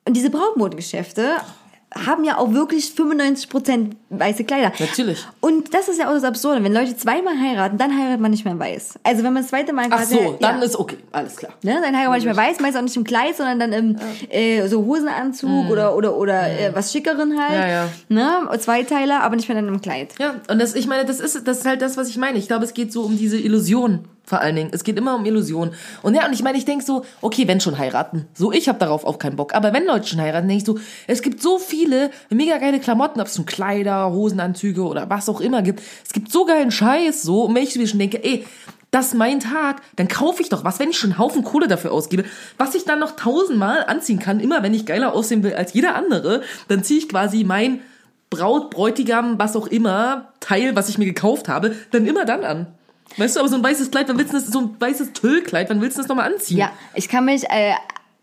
und 0.05 0.15
diese 0.15 0.29
Brautmodengeschäfte 0.31 1.37
haben 1.95 2.25
ja 2.25 2.39
auch 2.39 2.53
wirklich 2.53 2.87
95% 2.87 3.93
weiße 4.11 4.45
Kleider. 4.45 4.73
Natürlich. 4.79 5.25
Und 5.41 5.73
das 5.73 5.89
ist 5.89 5.99
ja 5.99 6.09
auch 6.09 6.15
das 6.15 6.25
Absurde. 6.25 6.63
Wenn 6.63 6.73
Leute 6.73 6.97
zweimal 6.97 7.39
heiraten, 7.39 7.79
dann 7.79 7.97
heiratet 7.97 8.21
man 8.21 8.31
nicht 8.33 8.45
mehr 8.45 8.59
weiß. 8.59 8.99
Also 9.03 9.23
wenn 9.23 9.33
man 9.33 9.43
das 9.43 9.51
zweite 9.51 9.73
Mal 9.73 9.87
Ach 9.91 10.03
so, 10.03 10.37
dann 10.41 10.59
ja. 10.59 10.65
ist 10.65 10.77
okay, 10.77 10.99
alles 11.13 11.37
klar. 11.37 11.53
Ne, 11.63 11.79
dann 11.83 11.97
heiratet 11.97 12.09
man 12.09 12.17
nicht 12.17 12.25
mehr 12.25 12.37
weiß, 12.37 12.61
meist 12.61 12.77
auch 12.77 12.83
nicht 12.83 12.97
im 12.97 13.05
Kleid, 13.05 13.37
sondern 13.37 13.61
dann 13.61 13.73
im 13.73 13.97
äh, 14.31 14.67
so 14.69 14.85
Hosenanzug 14.85 15.71
oder 15.71 15.95
oder 15.97 16.17
oder 16.17 16.51
äh, 16.51 16.75
was 16.75 16.93
schickeren 16.93 17.39
halt. 17.39 17.51
Mhm. 17.51 17.57
Ja, 17.57 17.69
ja. 17.69 17.89
Ne, 18.49 18.59
Zweiteiler, 18.59 19.23
aber 19.23 19.37
nicht 19.37 19.49
mehr 19.49 19.57
dann 19.57 19.69
im 19.69 19.81
Kleid. 19.81 20.15
Ja, 20.19 20.37
und 20.49 20.59
das, 20.59 20.75
ich 20.75 20.87
meine, 20.87 21.05
das 21.05 21.21
ist, 21.21 21.47
das 21.47 21.59
ist 21.59 21.67
halt 21.67 21.83
das, 21.83 21.97
was 21.97 22.09
ich 22.09 22.17
meine. 22.17 22.39
Ich 22.39 22.49
glaube, 22.49 22.65
es 22.65 22.75
geht 22.75 22.93
so 22.93 23.03
um 23.03 23.17
diese 23.17 23.39
Illusion 23.39 24.07
vor 24.27 24.41
allen 24.41 24.57
Dingen. 24.57 24.71
Es 24.73 24.85
geht 24.85 24.99
immer 24.99 25.15
um 25.15 25.25
Illusion. 25.25 25.71
Und 26.03 26.15
ja, 26.15 26.27
und 26.27 26.33
ich 26.33 26.43
meine, 26.43 26.59
ich 26.59 26.65
denke 26.65 26.85
so, 26.85 27.05
okay, 27.23 27.47
wenn 27.47 27.61
schon 27.61 27.79
heiraten. 27.79 28.27
So, 28.35 28.53
ich 28.53 28.69
habe 28.69 28.79
darauf 28.79 29.05
auch 29.05 29.19
keinen 29.19 29.37
Bock. 29.37 29.55
Aber 29.55 29.73
wenn 29.73 29.87
Leute 29.87 30.09
schon 30.09 30.21
heiraten, 30.21 30.49
denke 30.49 30.63
ich 30.63 30.67
so, 30.67 30.79
es 31.07 31.23
gibt 31.23 31.41
so 31.41 31.59
viele 31.59 32.11
mega 32.29 32.59
geile 32.59 32.81
Klamotten, 32.81 33.21
ob 33.21 33.29
es 33.29 33.39
nun 33.39 33.47
Kleider, 33.47 34.11
Hosenanzüge 34.11 34.83
oder 34.83 35.09
was 35.09 35.29
auch 35.29 35.41
immer 35.41 35.63
gibt. 35.63 35.81
Es 36.05 36.13
gibt 36.13 36.31
so 36.31 36.45
geilen 36.45 36.73
Scheiß 36.73 37.23
so. 37.23 37.45
Und 37.45 37.55
wenn 37.55 37.63
ich 37.63 37.77
mir 37.77 37.87
schon 37.87 38.01
denke, 38.01 38.23
ey, 38.23 38.45
das 38.91 39.09
ist 39.09 39.15
mein 39.15 39.41
Tag, 39.41 39.83
dann 39.97 40.09
kaufe 40.09 40.43
ich 40.43 40.49
doch 40.49 40.65
was, 40.65 40.79
wenn 40.79 40.91
ich 40.91 40.99
schon 40.99 41.11
einen 41.11 41.19
Haufen 41.19 41.45
Kohle 41.45 41.69
dafür 41.69 41.93
ausgebe, 41.93 42.25
was 42.57 42.75
ich 42.75 42.85
dann 42.85 42.99
noch 42.99 43.17
tausendmal 43.17 43.85
anziehen 43.87 44.19
kann, 44.19 44.41
immer 44.41 44.63
wenn 44.63 44.75
ich 44.75 44.87
geiler 44.87 45.13
aussehen 45.13 45.43
will 45.43 45.55
als 45.55 45.75
jeder 45.75 45.95
andere, 45.95 46.43
dann 46.69 46.83
ziehe 46.83 47.01
ich 47.01 47.09
quasi 47.09 47.45
mein 47.45 47.81
Braut, 48.31 48.71
Bräutigam, 48.71 49.39
was 49.39 49.55
auch 49.55 49.67
immer, 49.67 50.33
Teil, 50.41 50.75
was 50.75 50.89
ich 50.89 50.99
mir 50.99 51.05
gekauft 51.05 51.49
habe, 51.49 51.77
dann 51.91 52.07
immer 52.07 52.25
dann 52.25 52.45
an. 52.45 52.67
Weißt 53.17 53.37
du, 53.37 53.41
aber 53.41 53.49
so 53.49 53.57
ein 53.57 53.63
weißes 53.63 53.91
Kleid, 53.91 54.09
wann 54.09 54.19
willst 54.19 54.33
du 54.33 54.39
das, 54.39 54.47
so 54.47 54.61
ein 54.61 54.77
weißes 54.79 55.13
Tüllkleid, 55.13 55.71
wann 55.71 55.81
willst 55.81 55.97
du 55.97 56.03
das 56.03 56.09
nochmal 56.09 56.33
anziehen? 56.33 56.59
Ja, 56.59 56.73
ich 56.95 57.09
kann 57.09 57.25
mich 57.25 57.45
äh, 57.45 57.73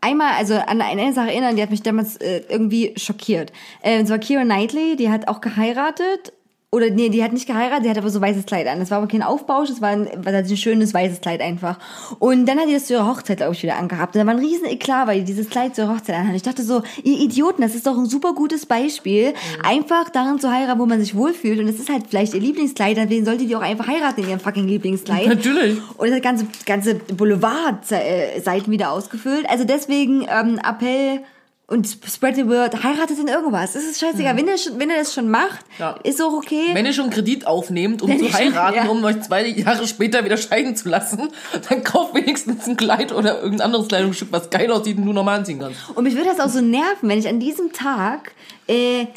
einmal 0.01 0.33
also 0.33 0.55
an 0.55 0.81
eine 0.81 1.13
Sache 1.13 1.29
erinnern, 1.29 1.55
die 1.55 1.61
hat 1.61 1.71
mich 1.71 1.81
damals 1.81 2.17
äh, 2.17 2.43
irgendwie 2.49 2.93
schockiert. 2.97 3.51
Äh, 3.81 3.99
und 3.99 4.07
zwar 4.07 4.19
Keira 4.19 4.43
Knightley, 4.43 4.95
die 4.95 5.09
hat 5.09 5.27
auch 5.27 5.41
geheiratet. 5.41 6.33
Oder 6.73 6.89
nee, 6.89 7.09
die 7.09 7.23
hat 7.23 7.33
nicht 7.33 7.45
geheiratet, 7.45 7.85
die 7.85 7.89
hat 7.91 7.99
aber 7.99 8.09
so 8.09 8.19
weißes 8.19 8.47
Kleid 8.47 8.65
an. 8.65 8.79
Das 8.79 8.89
war 8.89 8.97
aber 8.97 9.07
kein 9.07 9.21
Aufbausch, 9.21 9.69
das 9.69 9.79
war 9.79 9.89
ein, 9.89 10.07
war 10.25 10.33
ein 10.33 10.57
schönes 10.57 10.91
weißes 10.91 11.21
Kleid 11.21 11.39
einfach. 11.39 11.77
Und 12.17 12.47
dann 12.47 12.57
hat 12.57 12.67
die 12.67 12.73
das 12.73 12.85
zu 12.85 12.93
ihrer 12.93 13.05
Hochzeit, 13.05 13.37
glaube 13.37 13.53
ich, 13.53 13.61
wieder 13.61 13.77
angehabt. 13.77 14.15
Und 14.15 14.21
da 14.21 14.25
war 14.25 14.33
ein 14.33 14.39
riesen 14.39 14.65
Eklat, 14.65 15.05
weil 15.05 15.19
die 15.19 15.25
dieses 15.25 15.51
Kleid 15.51 15.75
zur 15.75 15.87
Hochzeit 15.87 16.15
anhat. 16.15 16.35
Ich 16.35 16.41
dachte 16.41 16.63
so, 16.63 16.81
ihr 17.03 17.19
Idioten, 17.19 17.61
das 17.61 17.75
ist 17.75 17.85
doch 17.85 17.95
ein 17.95 18.07
super 18.07 18.33
gutes 18.33 18.65
Beispiel, 18.65 19.35
einfach 19.61 20.09
darin 20.09 20.39
zu 20.39 20.51
heiraten, 20.51 20.79
wo 20.79 20.87
man 20.87 20.99
sich 20.99 21.13
wohlfühlt. 21.13 21.59
Und 21.59 21.67
es 21.67 21.77
ist 21.77 21.91
halt 21.91 22.05
vielleicht 22.09 22.33
ihr 22.33 22.41
Lieblingskleid, 22.41 22.97
deswegen 22.97 23.23
sollte 23.23 23.45
die 23.45 23.55
auch 23.55 23.61
einfach 23.61 23.85
heiraten 23.85 24.23
in 24.23 24.29
ihrem 24.29 24.39
fucking 24.39 24.67
Lieblingskleid. 24.67 25.27
Natürlich. 25.27 25.77
Und 25.97 26.11
hat 26.11 26.23
ganze, 26.23 26.47
ganze 26.65 26.95
Boulevard-Seiten 26.95 28.71
wieder 28.71 28.89
ausgefüllt. 28.89 29.47
Also 29.47 29.63
deswegen 29.63 30.25
ähm, 30.27 30.57
Appell 30.57 31.19
und 31.67 31.87
spread 31.87 32.35
the 32.35 32.45
word, 32.47 32.83
heiratet 32.83 33.17
in 33.19 33.27
irgendwas. 33.29 33.73
Es 33.75 33.83
ist 33.85 33.99
scheißegal. 33.99 34.35
Wenn, 34.35 34.47
ihr, 34.47 34.57
schon- 34.57 34.77
wenn 34.79 34.89
ihr 34.89 34.97
das 34.97 35.13
schon 35.13 35.29
macht, 35.29 35.65
Mhm. 35.67 35.79
Ja. 35.79 35.95
ist 36.03 36.21
auch 36.21 36.33
okay. 36.33 36.69
Wenn 36.73 36.85
ihr 36.85 36.93
schon 36.93 37.09
Kredit 37.09 37.47
aufnehmt, 37.47 38.01
um 38.01 38.09
Wenn 38.09 38.19
zu 38.19 38.25
ihr 38.25 38.31
schon- 38.31 38.39
heiraten, 38.39 38.75
ja. 38.77 38.87
um 38.89 39.03
euch 39.03 39.21
zwei 39.21 39.47
Jahre 39.47 39.87
später 39.87 40.23
wieder 40.25 40.37
scheiden 40.37 40.75
zu 40.75 40.89
lassen, 40.89 41.29
dann 41.69 41.83
kauft 41.83 42.13
wenigstens 42.15 42.67
ein 42.67 42.75
Kleid 42.77 43.11
oder 43.13 43.37
irgendein 43.41 43.65
anderes 43.67 43.87
Kleidungsstück, 43.87 44.27
was 44.31 44.49
geil 44.49 44.71
aussieht 44.71 44.97
und 44.97 45.05
du 45.05 45.13
normal 45.13 45.39
anziehen 45.39 45.59
kannst. 45.59 45.79
Und 45.95 46.03
mich 46.03 46.15
würde 46.15 46.29
das 46.35 46.39
auch 46.39 46.49
so 46.53 46.61
nerven, 46.61 47.07
wenn 47.09 47.17
ich 47.17 47.27
an 47.29 47.39
diesem 47.39 47.71
Tag 47.71 48.33
äh, 48.67 49.07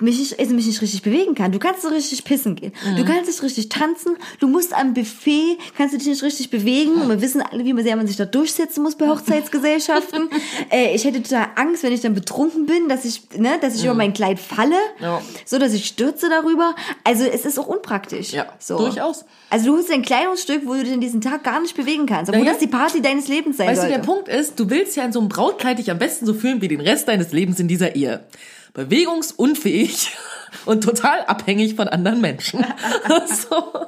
mich 0.00 0.18
nicht, 0.18 0.38
also 0.38 0.54
mich 0.54 0.66
nicht 0.66 0.80
richtig 0.80 1.02
bewegen 1.02 1.34
kann. 1.34 1.50
Du 1.50 1.58
kannst 1.58 1.82
so 1.82 1.88
richtig 1.88 2.22
pissen 2.24 2.54
gehen. 2.54 2.72
Du 2.96 3.04
kannst 3.04 3.26
nicht 3.26 3.42
richtig 3.42 3.68
tanzen. 3.68 4.16
Du 4.38 4.46
musst 4.46 4.72
am 4.72 4.94
Buffet, 4.94 5.58
kannst 5.76 5.92
du 5.94 5.98
dich 5.98 6.06
nicht 6.06 6.22
richtig 6.22 6.50
bewegen. 6.50 6.92
Und 7.02 7.08
wir 7.08 7.20
wissen 7.20 7.42
alle, 7.42 7.64
wie 7.64 7.72
man- 7.72 7.82
sehr 7.84 7.96
man 7.96 8.06
sich 8.06 8.16
da 8.16 8.24
durchsetzen 8.24 8.82
muss 8.84 8.94
bei 8.94 9.08
Hochzeitsgesellschaften. 9.52 10.28
äh, 10.70 10.94
ich 10.94 11.04
hätte 11.04 11.22
total 11.22 11.48
Angst, 11.56 11.82
wenn 11.82 11.92
ich 11.92 12.00
dann 12.00 12.14
betrunken 12.14 12.66
bin, 12.66 12.88
dass 12.88 13.04
ich, 13.04 13.22
ne, 13.36 13.58
dass 13.60 13.74
ich 13.74 13.84
über 13.84 13.94
mein 13.94 14.12
Kleid 14.12 14.38
falle. 14.38 14.76
Ja. 15.00 15.20
So, 15.44 15.58
dass 15.58 15.72
ich 15.74 15.86
stürze 15.86 16.28
darüber. 16.28 16.74
Also, 17.04 17.24
es 17.24 17.44
ist 17.44 17.58
auch 17.58 17.66
unpraktisch. 17.66 18.32
Ja, 18.32 18.46
so. 18.58 18.78
durchaus. 18.78 19.24
Also, 19.50 19.66
du 19.66 19.76
holst 19.76 19.90
ein 19.90 20.02
Kleidungsstück, 20.02 20.62
wo 20.66 20.74
du 20.74 20.84
dich 20.84 20.92
in 20.92 21.00
diesen 21.00 21.20
Tag 21.20 21.42
gar 21.42 21.60
nicht 21.60 21.76
bewegen 21.76 22.06
kannst. 22.06 22.28
Obwohl 22.28 22.42
Naja. 22.44 22.52
das 22.52 22.60
die 22.60 22.68
Party 22.68 23.02
deines 23.02 23.28
Lebens 23.28 23.56
sein 23.56 23.68
Weißt 23.68 23.78
du, 23.78 23.86
sollte. 23.88 23.96
der 23.98 24.04
Punkt 24.06 24.28
ist, 24.28 24.60
du 24.60 24.70
willst 24.70 24.96
ja 24.96 25.04
in 25.04 25.12
so 25.12 25.18
einem 25.20 25.28
Brautkleid 25.28 25.78
dich 25.78 25.90
am 25.90 25.98
besten 25.98 26.26
so 26.26 26.34
fühlen 26.34 26.60
wie 26.60 26.68
den 26.68 26.80
Rest 26.80 27.08
deines 27.08 27.32
Lebens 27.32 27.58
in 27.58 27.66
dieser 27.68 27.96
Ehe. 27.96 28.24
Bewegungsunfähig 28.74 30.16
und 30.66 30.82
total 30.82 31.24
abhängig 31.24 31.74
von 31.74 31.88
anderen 31.88 32.20
Menschen. 32.20 32.64
so. 33.26 33.86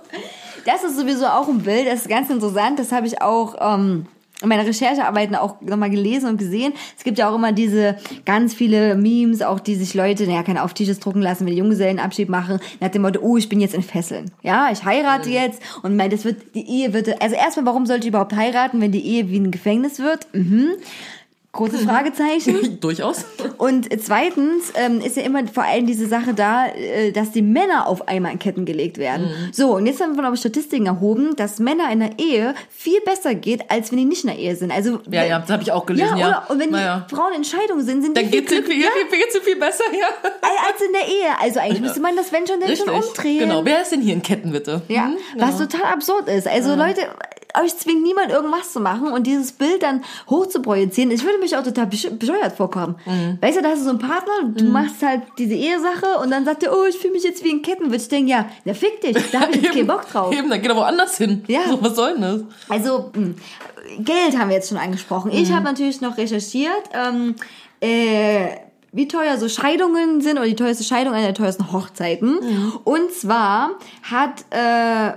Das 0.64 0.84
ist 0.84 0.98
sowieso 0.98 1.26
auch 1.26 1.48
ein 1.48 1.60
Bild, 1.60 1.86
das 1.86 2.00
ist 2.00 2.08
ganz 2.08 2.30
interessant. 2.30 2.78
Das 2.78 2.92
habe 2.92 3.06
ich 3.06 3.22
auch 3.22 3.56
ähm, 3.60 4.06
in 4.42 4.48
meiner 4.48 4.66
Recherchearbeiten 4.66 5.36
auch 5.36 5.60
nochmal 5.60 5.90
gelesen 5.90 6.28
und 6.28 6.38
gesehen. 6.38 6.72
Es 6.96 7.04
gibt 7.04 7.18
ja 7.18 7.30
auch 7.30 7.34
immer 7.34 7.52
diese 7.52 7.96
ganz 8.24 8.54
viele 8.54 8.94
Memes, 8.94 9.42
auch 9.42 9.60
die 9.60 9.74
sich 9.74 9.94
Leute, 9.94 10.26
naja, 10.26 10.42
keine 10.42 10.62
auf 10.62 10.74
T-Shirts 10.74 11.00
drucken 11.00 11.22
lassen, 11.22 11.46
wenn 11.46 11.52
die 11.52 11.58
Junggesellenabschied 11.58 12.28
machen, 12.28 12.58
nach 12.80 12.88
dem 12.88 13.02
Motto, 13.02 13.20
oh, 13.20 13.36
ich 13.36 13.48
bin 13.48 13.60
jetzt 13.60 13.74
in 13.74 13.82
Fesseln. 13.82 14.30
Ja, 14.42 14.70
ich 14.72 14.84
heirate 14.84 15.30
jetzt 15.30 15.62
und 15.82 15.96
mein, 15.96 16.10
das 16.10 16.24
wird, 16.24 16.54
die 16.54 16.66
Ehe 16.68 16.92
wird, 16.92 17.20
also 17.20 17.36
erstmal, 17.36 17.66
warum 17.66 17.86
sollte 17.86 18.02
ich 18.02 18.08
überhaupt 18.08 18.34
heiraten, 18.34 18.80
wenn 18.80 18.92
die 18.92 19.04
Ehe 19.04 19.28
wie 19.28 19.38
ein 19.38 19.50
Gefängnis 19.50 19.98
wird? 19.98 20.26
Mhm. 20.32 20.70
Großes 21.52 21.82
Fragezeichen. 21.82 22.78
Durchaus. 22.80 23.24
Und 23.58 23.88
zweitens 24.02 24.72
ähm, 24.76 25.00
ist 25.00 25.16
ja 25.16 25.24
immer 25.24 25.46
vor 25.48 25.64
allem 25.64 25.84
diese 25.84 26.06
Sache 26.06 26.32
da, 26.32 26.66
äh, 26.68 27.10
dass 27.10 27.32
die 27.32 27.42
Männer 27.42 27.88
auf 27.88 28.06
einmal 28.06 28.30
in 28.30 28.38
Ketten 28.38 28.64
gelegt 28.64 28.98
werden. 28.98 29.26
Mhm. 29.26 29.52
So, 29.52 29.74
und 29.74 29.86
jetzt 29.86 30.00
haben 30.00 30.16
wir 30.16 30.22
aber 30.24 30.36
Statistiken 30.36 30.86
erhoben, 30.86 31.34
dass 31.34 31.58
Männer 31.58 31.90
in 31.90 31.98
der 32.00 32.12
Ehe 32.18 32.54
viel 32.70 33.00
besser 33.00 33.34
geht, 33.34 33.68
als 33.68 33.90
wenn 33.90 33.98
die 33.98 34.04
nicht 34.04 34.22
in 34.22 34.30
der 34.30 34.38
Ehe 34.38 34.54
sind. 34.54 34.70
Also 34.70 35.00
Ja, 35.10 35.24
ja, 35.24 35.40
das 35.40 35.50
habe 35.50 35.62
ich 35.64 35.72
auch 35.72 35.86
gelesen, 35.86 36.16
ja, 36.16 36.18
ja. 36.18 36.28
oder, 36.28 36.50
und 36.50 36.60
wenn 36.60 36.70
naja. 36.70 37.06
die 37.10 37.14
Frauen 37.16 37.32
in 37.34 37.42
Scheidung 37.44 37.80
sind, 37.80 38.02
sind 38.02 38.16
die 38.16 38.22
Dann 38.22 38.30
viel 38.30 38.40
geht's 38.42 38.52
viel, 38.52 38.62
glücklicher 38.62 38.90
geht's 39.10 39.38
viel 39.38 39.56
besser, 39.56 39.84
ja. 39.92 40.06
als 40.68 40.80
in 40.86 40.92
der 40.92 41.08
Ehe. 41.08 41.40
Also 41.40 41.58
eigentlich 41.58 41.80
müsste 41.80 42.00
man 42.00 42.14
das, 42.14 42.30
wenn 42.32 42.46
schon, 42.46 42.60
denn 42.60 42.76
schon 42.76 42.88
umdrehen. 42.90 43.40
Genau. 43.40 43.64
Wer 43.64 43.82
ist 43.82 43.90
denn 43.90 44.02
hier 44.02 44.14
in 44.14 44.22
Ketten, 44.22 44.52
bitte? 44.52 44.82
Ja, 44.86 45.06
Mhm, 45.06 45.16
was 45.36 45.56
genau. 45.58 45.68
total 45.68 45.92
absurd 45.94 46.28
ist. 46.28 46.46
Also 46.46 46.76
Leute, 46.76 47.00
euch 47.62 47.76
zwingt 47.76 48.02
niemand 48.02 48.30
irgendwas 48.30 48.72
zu 48.72 48.80
machen 48.80 49.12
und 49.12 49.26
dieses 49.26 49.52
Bild 49.52 49.82
dann 49.82 50.02
hoch 50.28 50.46
zu 50.46 50.60
projizieren. 50.62 51.10
Ich 51.10 51.24
würde 51.24 51.38
mich 51.38 51.56
auch 51.56 51.62
total 51.64 51.86
besch- 51.86 52.10
bescheuert 52.10 52.52
vorkommen. 52.56 52.96
Mhm. 53.06 53.38
Weißt 53.40 53.58
du, 53.58 53.62
da 53.62 53.70
hast 53.70 53.80
du 53.80 53.84
so 53.84 53.90
einen 53.90 53.98
Partner, 53.98 54.32
du 54.54 54.64
machst 54.64 55.02
halt 55.02 55.22
diese 55.38 55.54
Ehesache 55.54 56.18
und 56.22 56.30
dann 56.30 56.44
sagt 56.44 56.62
er, 56.62 56.72
oh, 56.76 56.84
ich 56.88 56.96
fühle 56.98 57.14
mich 57.14 57.22
jetzt 57.24 57.42
wie 57.44 57.50
ein 57.52 57.62
Ketten. 57.62 57.84
Würde 57.86 57.96
ich 57.96 58.08
denken, 58.08 58.28
ja, 58.28 58.46
na 58.64 58.74
fick 58.74 59.00
dich, 59.00 59.16
da 59.30 59.40
habe 59.40 59.52
ich 59.56 59.62
jetzt 59.62 59.72
keinen 59.74 59.86
Bock 59.86 60.08
drauf. 60.10 60.32
Eben, 60.32 60.48
dann 60.50 60.60
geht 60.62 60.70
er 60.70 60.76
woanders 60.76 61.16
hin. 61.18 61.44
Ja. 61.48 61.60
So, 61.68 61.78
was 61.82 61.96
soll 61.96 62.12
denn 62.14 62.22
das? 62.22 62.40
Also, 62.68 63.10
mh, 63.14 63.34
Geld 63.98 64.38
haben 64.38 64.48
wir 64.48 64.56
jetzt 64.56 64.68
schon 64.68 64.78
angesprochen. 64.78 65.30
Mhm. 65.32 65.38
Ich 65.38 65.50
habe 65.52 65.64
natürlich 65.64 66.00
noch 66.00 66.16
recherchiert, 66.16 66.70
ähm, 66.92 67.34
äh, 67.80 68.48
wie 68.92 69.06
teuer 69.08 69.38
so 69.38 69.48
Scheidungen 69.48 70.20
sind 70.20 70.36
oder 70.38 70.46
die 70.46 70.56
teuerste 70.56 70.84
Scheidung 70.84 71.14
einer 71.14 71.26
der 71.26 71.34
teuersten 71.34 71.72
Hochzeiten. 71.72 72.40
Mhm. 72.40 72.72
Und 72.84 73.12
zwar 73.12 73.70
hat 74.02 74.44
äh, 74.50 75.12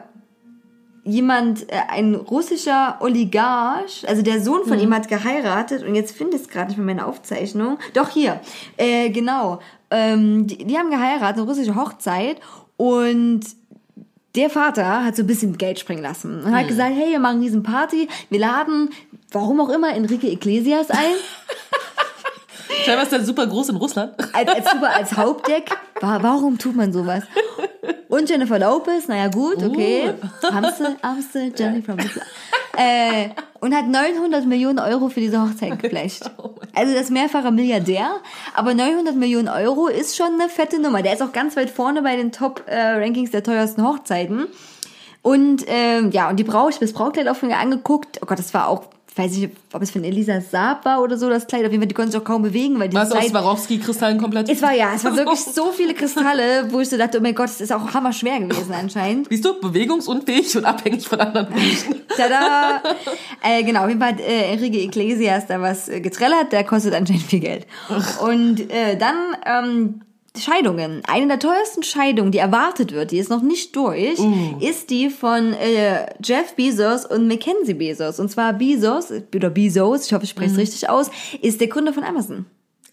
jemand, 1.06 1.70
äh, 1.72 1.76
ein 1.90 2.16
russischer 2.16 2.98
Oligarch, 3.02 4.06
also 4.08 4.22
der 4.22 4.42
Sohn 4.42 4.62
Mhm. 4.64 4.68
von 4.70 4.80
ihm 4.80 4.94
hat 4.94 5.08
geheiratet 5.08 5.84
und 5.84 5.96
jetzt 5.96 6.16
finde 6.16 6.38
ich 6.38 6.44
es 6.44 6.48
gerade 6.50 6.70
nicht 6.70 6.78
mehr 6.78 6.86
meine 6.96 7.06
Aufzeichnung. 7.08 7.78
Doch 7.94 8.10
hier, 8.10 8.40
äh, 8.78 9.10
genau. 9.10 9.60
Ähm, 9.92 10.48
die, 10.48 10.58
die 10.66 10.78
haben 10.78 10.90
geheiratet, 10.90 11.38
eine 11.40 11.48
russische 11.50 11.76
Hochzeit 11.76 12.38
und 12.78 13.42
der 14.36 14.50
Vater 14.50 15.04
hat 15.06 15.16
so 15.16 15.22
ein 15.24 15.28
bisschen 15.28 15.58
Geld 15.58 15.78
springen 15.80 16.02
lassen 16.02 16.42
und 16.44 16.50
Mhm. 16.52 16.56
hat 16.56 16.68
gesagt, 16.68 16.94
hey, 16.96 17.12
wir 17.12 17.20
machen 17.20 17.42
diesen 17.42 17.62
Party, 17.64 18.08
wir 18.30 18.40
laden, 18.40 18.90
warum 19.32 19.60
auch 19.62 19.70
immer, 19.70 19.94
Enrique 19.96 20.24
Iglesias 20.32 20.90
ein, 20.90 20.98
Scheinbar 22.86 23.04
ist 23.04 23.12
der 23.12 23.24
super 23.24 23.46
groß 23.48 23.70
in 23.70 23.76
Russland. 23.78 24.14
als, 24.34 24.50
als, 24.50 24.72
super, 24.72 24.90
als 24.96 25.16
Hauptdeck. 25.16 25.70
Wa- 26.02 26.20
Warum 26.22 26.58
tut 26.58 26.76
man 26.76 26.92
sowas? 26.92 27.24
Und 28.14 28.30
Jennifer 28.30 28.60
Lopez, 28.60 29.08
naja 29.08 29.28
gut, 29.28 29.64
okay. 29.64 30.14
Amstel, 30.52 30.98
Amstel, 31.02 31.52
Jenny 31.58 31.82
from 31.82 31.98
the 32.00 32.08
äh, 32.78 33.30
Und 33.60 33.74
hat 33.74 33.88
900 33.88 34.46
Millionen 34.46 34.78
Euro 34.78 35.10
für 35.10 35.20
diese 35.20 35.42
Hochzeit 35.42 35.80
geblecht. 35.80 36.30
Also 36.76 36.92
das 36.94 37.04
ist 37.04 37.12
mehrfacher 37.12 37.52
Milliardär. 37.52 38.16
Aber 38.56 38.74
900 38.74 39.16
Millionen 39.16 39.48
Euro 39.48 39.88
ist 39.88 40.18
schon 40.18 40.40
eine 40.40 40.50
fette 40.50 40.82
Nummer. 40.82 41.04
Der 41.04 41.14
ist 41.14 41.22
auch 41.22 41.32
ganz 41.32 41.56
weit 41.56 41.70
vorne 41.70 42.02
bei 42.02 42.16
den 42.16 42.32
Top-Rankings 42.32 43.30
der 43.30 43.44
teuersten 43.44 43.88
Hochzeiten. 43.88 44.48
Und 45.22 45.66
ähm, 45.68 46.10
ja, 46.10 46.30
und 46.30 46.38
die 46.38 46.44
Braut, 46.44 46.72
ich 46.72 46.76
habe 46.78 46.86
das 46.88 46.94
Brautkleid 46.94 47.28
auch 47.28 47.36
von 47.36 47.52
ihr 47.52 47.60
angeguckt. 47.60 48.20
Oh 48.24 48.26
Gott, 48.26 48.40
das 48.40 48.56
war 48.56 48.68
auch, 48.68 48.86
weiß 49.18 49.34
ich 49.34 49.40
nicht, 49.40 49.56
ob 49.72 49.82
es 49.82 49.92
von 49.92 50.04
Elisa 50.04 50.42
Saab 50.42 50.86
war 50.86 51.02
oder 51.02 51.18
so, 51.18 51.30
das 51.30 51.48
Kleid. 51.48 51.66
Auf 51.66 51.72
jeden 51.72 51.82
Fall, 51.82 51.88
die 51.88 51.94
konnte 51.94 52.12
sich 52.12 52.20
auch 52.20 52.26
kaum 52.26 52.42
bewegen, 52.42 52.80
weil 52.80 52.90
die 52.90 52.96
Was 52.96 53.12
aus 53.12 53.20
Kleid... 53.20 53.32
Swarovski-Kristallen 53.32 54.18
komplett? 54.18 54.50
Es 54.50 54.62
war 54.62 54.74
ja, 54.74 54.94
es 54.96 55.04
waren 55.04 55.16
wirklich 55.16 55.40
so 55.54 55.72
viele 55.72 55.94
Kristalle, 55.94 56.72
wo 56.72 56.80
ich 56.80 56.90
so 56.90 56.98
dachte, 56.98 57.20
oh 57.20 57.22
mein 57.22 57.36
Gott, 57.36 57.50
das 57.50 57.62
ist 57.62 57.72
auch 57.72 57.94
hammerschwer 57.94 58.40
gewesen 58.40 58.74
anscheinend. 58.74 59.28
Siehst 59.30 59.46
du, 59.46 59.60
bewegungsunfähig 59.60 60.58
und 60.58 60.66
abhängig 60.66 61.08
von 61.08 61.20
anderen 61.20 61.50
Menschen. 61.50 61.96
Tada! 62.18 62.82
äh, 63.44 63.64
genau, 63.64 63.84
auf 63.84 63.90
jeden 63.90 64.00
Fall 64.00 64.14
hat 64.14 64.20
äh, 64.20 64.52
Enrique 64.54 64.84
Iglesias 64.84 65.48
da 65.48 65.62
was 65.62 65.90
äh, 65.90 66.02
getrellert, 66.02 66.52
der 66.52 66.64
kostet 66.64 66.94
anscheinend 66.94 67.24
viel 67.24 67.40
Geld. 67.40 67.68
Und 68.22 68.72
äh, 68.72 68.98
dann 68.98 69.16
ähm, 69.46 70.02
Scheidungen. 70.38 71.04
Eine 71.08 71.28
der 71.28 71.40
teuersten 71.40 71.84
Scheidungen, 71.84 72.32
die 72.32 72.40
erwartet 72.40 72.92
wird, 72.92 73.12
die 73.12 73.20
ist 73.20 73.30
noch 73.30 73.44
nicht 73.44 73.76
durch, 73.76 74.20
ist 74.60 74.90
die 74.90 75.10
von 75.10 75.54
äh, 75.54 76.08
Jeff 76.24 76.56
Bezos 76.56 77.06
und 77.06 77.28
Mackenzie 77.28 77.76
Bezos. 77.76 78.20
Und 78.20 78.30
zwar 78.30 78.54
Bezos, 78.54 79.12
oder 79.36 79.50
Bezos, 79.52 80.08
ich 80.08 80.14
hoffe, 80.14 80.24
ich 80.24 80.32
spreche 80.32 80.52
es 80.54 80.58
richtig 80.58 80.90
aus, 80.90 81.12
ist 81.42 81.62
der 81.62 81.68
Gründer 81.68 81.94
von 81.94 82.04
Amazon. 82.04 82.46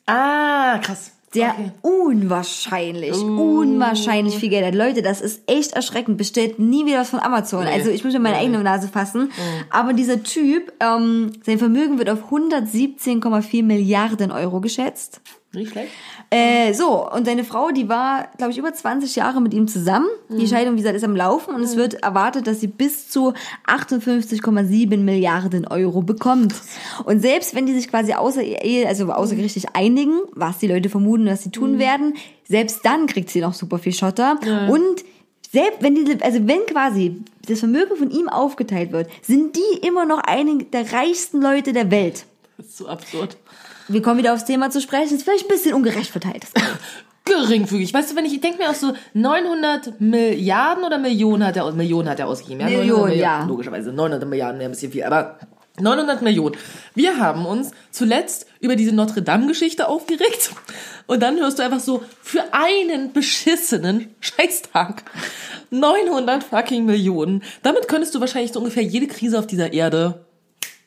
Ah, 0.06 0.78
krass. 0.78 1.12
Der 1.32 1.50
Okay. 1.50 1.70
unwahrscheinlich, 1.82 3.14
unwahrscheinlich 3.14 4.34
viel 4.36 4.48
Geld 4.48 4.66
hat. 4.66 4.74
Leute, 4.74 5.00
das 5.00 5.20
ist 5.20 5.42
echt 5.46 5.74
erschreckend. 5.74 6.18
Bestellt 6.18 6.58
nie 6.58 6.84
wieder 6.86 6.98
was 6.98 7.10
von 7.10 7.20
Amazon. 7.20 7.64
Nee. 7.64 7.70
Also 7.70 7.90
ich 7.90 8.02
muss 8.02 8.12
mir 8.12 8.18
meine 8.18 8.36
eigene 8.36 8.60
Nase 8.62 8.88
fassen. 8.88 9.30
Aber 9.70 9.92
dieser 9.92 10.24
Typ, 10.24 10.72
ähm, 10.80 11.30
sein 11.46 11.58
Vermögen 11.60 11.98
wird 11.98 12.10
auf 12.10 12.30
117,4 12.32 13.62
Milliarden 13.62 14.32
Euro 14.32 14.60
geschätzt. 14.60 15.20
Nicht 15.52 15.70
schlecht. 15.70 15.92
Äh, 16.32 16.74
so, 16.74 17.10
und 17.10 17.26
seine 17.26 17.42
Frau, 17.42 17.72
die 17.72 17.88
war, 17.88 18.28
glaube 18.38 18.52
ich, 18.52 18.58
über 18.58 18.72
20 18.72 19.16
Jahre 19.16 19.40
mit 19.40 19.52
ihm 19.52 19.66
zusammen. 19.66 20.06
Die 20.28 20.46
Scheidung, 20.46 20.74
wie 20.74 20.78
gesagt, 20.78 20.94
ist 20.94 21.02
am 21.02 21.16
Laufen 21.16 21.52
und 21.52 21.62
es 21.62 21.74
wird 21.74 21.94
erwartet, 22.04 22.46
dass 22.46 22.60
sie 22.60 22.68
bis 22.68 23.08
zu 23.08 23.34
58,7 23.66 24.96
Milliarden 24.98 25.66
Euro 25.66 26.02
bekommt. 26.02 26.54
Und 27.04 27.20
selbst 27.20 27.56
wenn 27.56 27.66
die 27.66 27.74
sich 27.74 27.88
quasi 27.88 28.12
außer 28.12 28.42
Ehe, 28.42 28.86
also 28.86 29.10
außergerichtlich 29.10 29.74
einigen, 29.74 30.20
was 30.32 30.58
die 30.58 30.68
Leute 30.68 30.88
vermuten, 30.88 31.26
dass 31.26 31.42
sie 31.42 31.50
tun 31.50 31.80
werden, 31.80 32.14
selbst 32.48 32.84
dann 32.84 33.08
kriegt 33.08 33.30
sie 33.30 33.40
noch 33.40 33.54
super 33.54 33.78
viel 33.78 33.92
Schotter. 33.92 34.38
Und 34.70 35.04
selbst 35.50 35.82
wenn 35.82 35.96
die, 35.96 36.22
also 36.22 36.46
wenn 36.46 36.64
quasi 36.66 37.24
das 37.48 37.58
Vermögen 37.58 37.96
von 37.96 38.12
ihm 38.12 38.28
aufgeteilt 38.28 38.92
wird, 38.92 39.10
sind 39.22 39.56
die 39.56 39.84
immer 39.84 40.06
noch 40.06 40.20
einige 40.20 40.64
der 40.66 40.92
reichsten 40.92 41.42
Leute 41.42 41.72
der 41.72 41.90
Welt. 41.90 42.24
Das 42.56 42.66
ist 42.66 42.76
so 42.76 42.86
absurd. 42.86 43.36
Wir 43.92 44.02
kommen 44.02 44.18
wieder 44.18 44.32
aufs 44.34 44.44
Thema 44.44 44.70
zu 44.70 44.80
sprechen. 44.80 45.16
Ist 45.16 45.24
vielleicht 45.24 45.44
ein 45.44 45.48
bisschen 45.48 45.74
ungerecht 45.74 46.10
verteilt. 46.10 46.44
Geringfügig. 47.24 47.92
Weißt 47.92 48.10
du, 48.12 48.16
wenn 48.16 48.24
ich, 48.24 48.34
ich 48.34 48.40
denke 48.40 48.58
mir 48.58 48.70
auch 48.70 48.74
so, 48.74 48.92
900 49.14 50.00
Milliarden 50.00 50.84
oder 50.84 50.98
Millionen 50.98 51.44
hat 51.46 51.56
er, 51.56 51.64
aus- 51.64 51.74
Millionen 51.74 52.08
hat 52.08 52.18
er 52.18 52.26
ausgegeben. 52.28 52.60
Ja, 52.60 52.66
Millionen, 52.66 53.00
900 53.02 53.16
ja. 53.18 53.44
Logischerweise, 53.44 53.92
900 53.92 54.28
Milliarden 54.28 54.58
wäre 54.58 54.68
ein 54.70 54.72
bisschen 54.72 54.90
viel, 54.90 55.04
aber 55.04 55.38
900 55.78 56.22
Millionen. 56.22 56.56
Wir 56.94 57.18
haben 57.18 57.46
uns 57.46 57.70
zuletzt 57.90 58.46
über 58.60 58.74
diese 58.74 58.92
Notre 58.94 59.22
Dame-Geschichte 59.22 59.86
aufgeregt 59.88 60.50
und 61.06 61.22
dann 61.22 61.36
hörst 61.38 61.58
du 61.58 61.62
einfach 61.62 61.80
so, 61.80 62.02
für 62.22 62.42
einen 62.52 63.12
beschissenen 63.12 64.14
Scheißtag 64.20 65.04
900 65.70 66.42
fucking 66.42 66.84
Millionen. 66.84 67.42
Damit 67.62 67.86
könntest 67.86 68.14
du 68.14 68.20
wahrscheinlich 68.20 68.52
so 68.52 68.58
ungefähr 68.58 68.82
jede 68.82 69.06
Krise 69.06 69.38
auf 69.38 69.46
dieser 69.46 69.72
Erde 69.72 70.24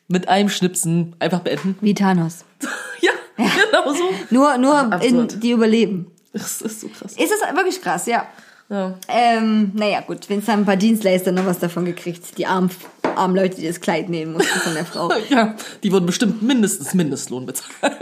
mit 0.08 0.28
einem 0.28 0.48
Schnipsen 0.48 1.16
einfach 1.18 1.40
beenden. 1.40 1.76
Wie 1.80 1.94
Thanos. 1.94 2.44
Ja, 3.00 3.46
genau 3.46 3.92
so. 3.92 4.04
Nur, 4.30 4.56
nur 4.58 5.00
in 5.02 5.26
die 5.40 5.50
überleben. 5.50 6.12
Das 6.32 6.62
ist 6.62 6.82
so 6.82 6.88
krass. 6.88 7.16
Ist 7.16 7.32
das 7.32 7.56
wirklich 7.56 7.82
krass, 7.82 8.06
ja. 8.06 8.28
Ja. 8.70 8.94
Ähm, 9.08 9.72
naja, 9.74 10.00
gut, 10.00 10.28
wenn 10.30 10.38
es 10.38 10.46
dann 10.46 10.60
ein 10.60 10.64
paar 10.64 10.76
Dienstleister 10.76 11.32
noch 11.32 11.44
was 11.44 11.58
davon 11.58 11.84
gekriegt. 11.84 12.38
Die 12.38 12.46
armen, 12.46 12.70
armen 13.14 13.36
Leute, 13.36 13.56
die 13.56 13.66
das 13.66 13.80
Kleid 13.80 14.08
nehmen 14.08 14.32
mussten 14.32 14.58
von 14.60 14.74
der 14.74 14.86
Frau. 14.86 15.12
Ja, 15.28 15.54
die 15.82 15.92
wurden 15.92 16.06
bestimmt 16.06 16.42
mindestens 16.42 16.94
Mindestlohn 16.94 17.44
bezahlt. 17.44 17.72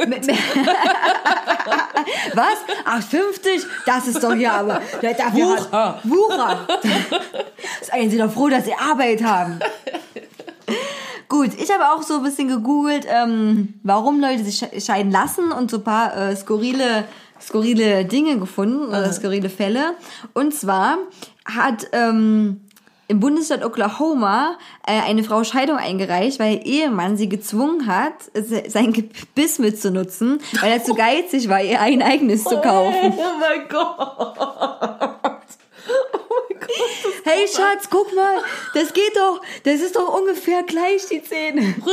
Was? 2.35 2.59
Ach, 2.85 3.03
50? 3.03 3.62
Das 3.87 4.07
ist 4.07 4.23
doch 4.23 4.35
ja 4.35 4.61
aber. 4.61 4.81
Dafür 5.01 5.33
Wucher. 5.33 5.73
Hat, 5.73 6.01
Wucher. 6.05 6.66
Seien 7.83 8.11
Sie 8.11 8.19
doch 8.19 8.33
froh, 8.33 8.49
dass 8.49 8.65
Sie 8.65 8.74
Arbeit 8.74 9.23
haben. 9.23 9.59
Gut, 11.28 11.51
ich 11.59 11.70
habe 11.73 11.85
auch 11.93 12.03
so 12.03 12.16
ein 12.19 12.23
bisschen 12.23 12.49
gegoogelt, 12.49 13.07
ähm, 13.09 13.74
warum 13.82 14.20
Leute 14.20 14.44
sich 14.44 14.57
sche- 14.62 14.85
scheiden 14.85 15.11
lassen 15.11 15.51
und 15.53 15.70
so 15.70 15.78
ein 15.78 15.85
paar 15.85 16.15
äh, 16.16 16.36
skurrile, 16.36 17.05
skurrile 17.40 18.05
Dinge 18.05 18.39
gefunden 18.39 18.89
oder 18.89 19.11
skurrile 19.12 19.49
Fälle. 19.49 19.94
Und 20.35 20.55
zwar 20.55 20.99
hat 21.47 21.86
ähm, 21.93 22.61
im 23.09 23.20
Bundesstaat 23.20 23.65
Oklahoma 23.65 24.57
äh, 24.86 25.01
eine 25.09 25.24
Frau 25.24 25.43
Scheidung 25.44 25.77
eingereicht, 25.78 26.39
weil 26.39 26.55
ihr 26.57 26.85
Ehemann 26.85 27.16
sie 27.16 27.28
gezwungen 27.28 27.86
hat, 27.86 28.12
se- 28.35 28.65
sein 28.69 28.93
Gebiss 28.93 29.59
mitzunutzen, 29.59 30.39
weil 30.61 30.73
er 30.73 30.85
zu 30.85 30.94
geizig 30.97 31.49
war, 31.49 31.62
ihr 31.62 31.81
ein 31.81 32.03
eigenes 32.03 32.44
zu 32.44 32.61
kaufen. 32.61 33.15
Oh 33.16 33.39
mein 33.40 33.69
Gott. 33.70 34.91
Hey 37.25 37.47
Schatz, 37.49 37.89
guck 37.91 38.15
mal, 38.15 38.43
das 38.75 38.93
geht 38.93 39.17
doch, 39.17 39.41
das 39.65 39.81
ist 39.81 39.97
doch 39.97 40.19
ungefähr 40.19 40.63
gleich 40.63 41.07
die 41.11 41.23
Zähne. 41.23 41.75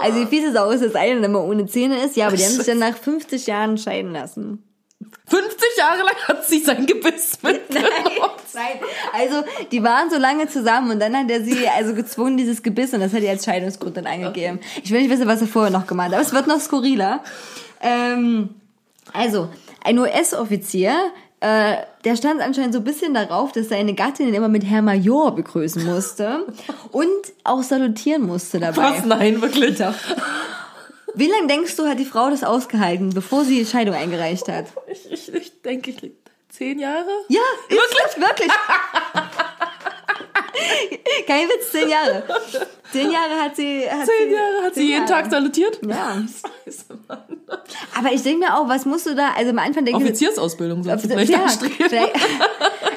Also 0.00 0.20
wie 0.20 0.26
fies 0.26 0.48
es 0.48 0.56
aus, 0.56 0.80
dass 0.80 0.94
einer 0.94 1.24
immer 1.24 1.42
ohne 1.44 1.66
Zähne 1.66 2.02
ist, 2.02 2.16
ja, 2.16 2.26
aber 2.26 2.36
die 2.36 2.44
haben 2.44 2.52
sich 2.52 2.66
dann 2.66 2.78
nach 2.78 2.96
50 2.96 3.46
Jahren 3.46 3.78
scheiden 3.78 4.12
lassen. 4.12 4.62
50 5.26 5.76
Jahre 5.76 5.98
lang 5.98 6.16
hat 6.26 6.44
sie 6.46 6.58
sein 6.60 6.86
Gebiss 6.86 7.38
mitgenommen. 7.42 7.90
Nein, 8.54 8.80
also 9.12 9.44
die 9.70 9.82
waren 9.82 10.10
so 10.10 10.16
lange 10.18 10.48
zusammen 10.48 10.90
und 10.92 11.00
dann 11.00 11.16
hat 11.16 11.30
er 11.30 11.44
sie 11.44 11.68
also 11.68 11.94
gezwungen, 11.94 12.36
dieses 12.36 12.62
Gebiss, 12.62 12.94
und 12.94 13.00
das 13.00 13.12
hat 13.12 13.22
er 13.22 13.30
als 13.30 13.44
Scheidungsgrund 13.44 13.96
dann 13.96 14.06
angegeben. 14.06 14.60
Ich 14.82 14.90
will 14.90 15.00
nicht 15.00 15.10
wissen, 15.10 15.26
was 15.28 15.40
er 15.40 15.46
vorher 15.46 15.70
noch 15.70 15.86
gemacht 15.86 16.08
hat, 16.08 16.14
aber 16.14 16.22
es 16.22 16.32
wird 16.32 16.46
noch 16.46 16.60
skurriler. 16.60 17.22
Ähm, 17.80 18.54
also, 19.12 19.48
ein 19.84 19.98
US-Offizier, 19.98 21.12
äh, 21.40 21.76
der 22.04 22.16
stand 22.16 22.40
anscheinend 22.40 22.74
so 22.74 22.80
ein 22.80 22.84
bisschen 22.84 23.14
darauf, 23.14 23.52
dass 23.52 23.68
seine 23.68 23.94
Gattin 23.94 24.28
ihn 24.28 24.34
immer 24.34 24.48
mit 24.48 24.64
Herr 24.64 24.82
Major 24.82 25.34
begrüßen 25.34 25.84
musste 25.84 26.46
und 26.92 27.08
auch 27.44 27.62
salutieren 27.62 28.22
musste 28.22 28.58
dabei. 28.58 28.82
Was? 28.82 29.04
Nein, 29.04 29.40
wirklich. 29.40 29.78
Doch. 29.78 29.94
Wie 31.14 31.28
lange 31.28 31.46
denkst 31.46 31.76
du, 31.76 31.86
hat 31.86 31.98
die 31.98 32.04
Frau 32.04 32.30
das 32.30 32.44
ausgehalten, 32.44 33.10
bevor 33.10 33.44
sie 33.44 33.58
die 33.58 33.66
Scheidung 33.66 33.94
eingereicht 33.94 34.48
hat? 34.48 34.66
Ich, 34.90 35.10
ich, 35.10 35.34
ich 35.34 35.62
denke, 35.62 35.90
ich 35.90 36.12
zehn 36.48 36.78
Jahre. 36.78 37.08
Ja, 37.28 37.40
wirklich, 37.68 38.26
wirklich. 38.28 38.52
Kein 41.26 41.48
Witz, 41.48 41.70
zehn 41.72 41.88
Jahre. 41.88 42.22
Zehn 42.92 43.10
Jahre 43.10 43.34
hat 43.42 43.56
sie. 43.56 43.80
Hat 43.88 44.06
Zehn 44.06 44.32
Jahre 44.32 44.64
hat 44.66 44.74
sie 44.74 44.82
jeden 44.82 45.06
Jahre. 45.06 45.22
Tag 45.22 45.30
salutiert. 45.30 45.78
Ja. 45.86 46.16
Scheiße, 46.64 46.84
Mann. 47.06 47.18
Aber 47.98 48.12
ich 48.12 48.22
denke 48.22 48.40
mir 48.46 48.56
auch, 48.56 48.68
was 48.68 48.84
musst 48.86 49.06
du 49.06 49.14
da, 49.14 49.30
also 49.36 49.50
am 49.50 49.58
Anfang 49.58 49.84
denke 49.84 50.00
ich. 50.00 50.06
Offiziersausbildung 50.06 50.82
sollst 50.84 51.04
du 51.04 51.08
Ja, 51.10 51.14
vielleicht 51.18 51.34
anstreben. 51.42 51.74
vielleicht- 51.88 52.14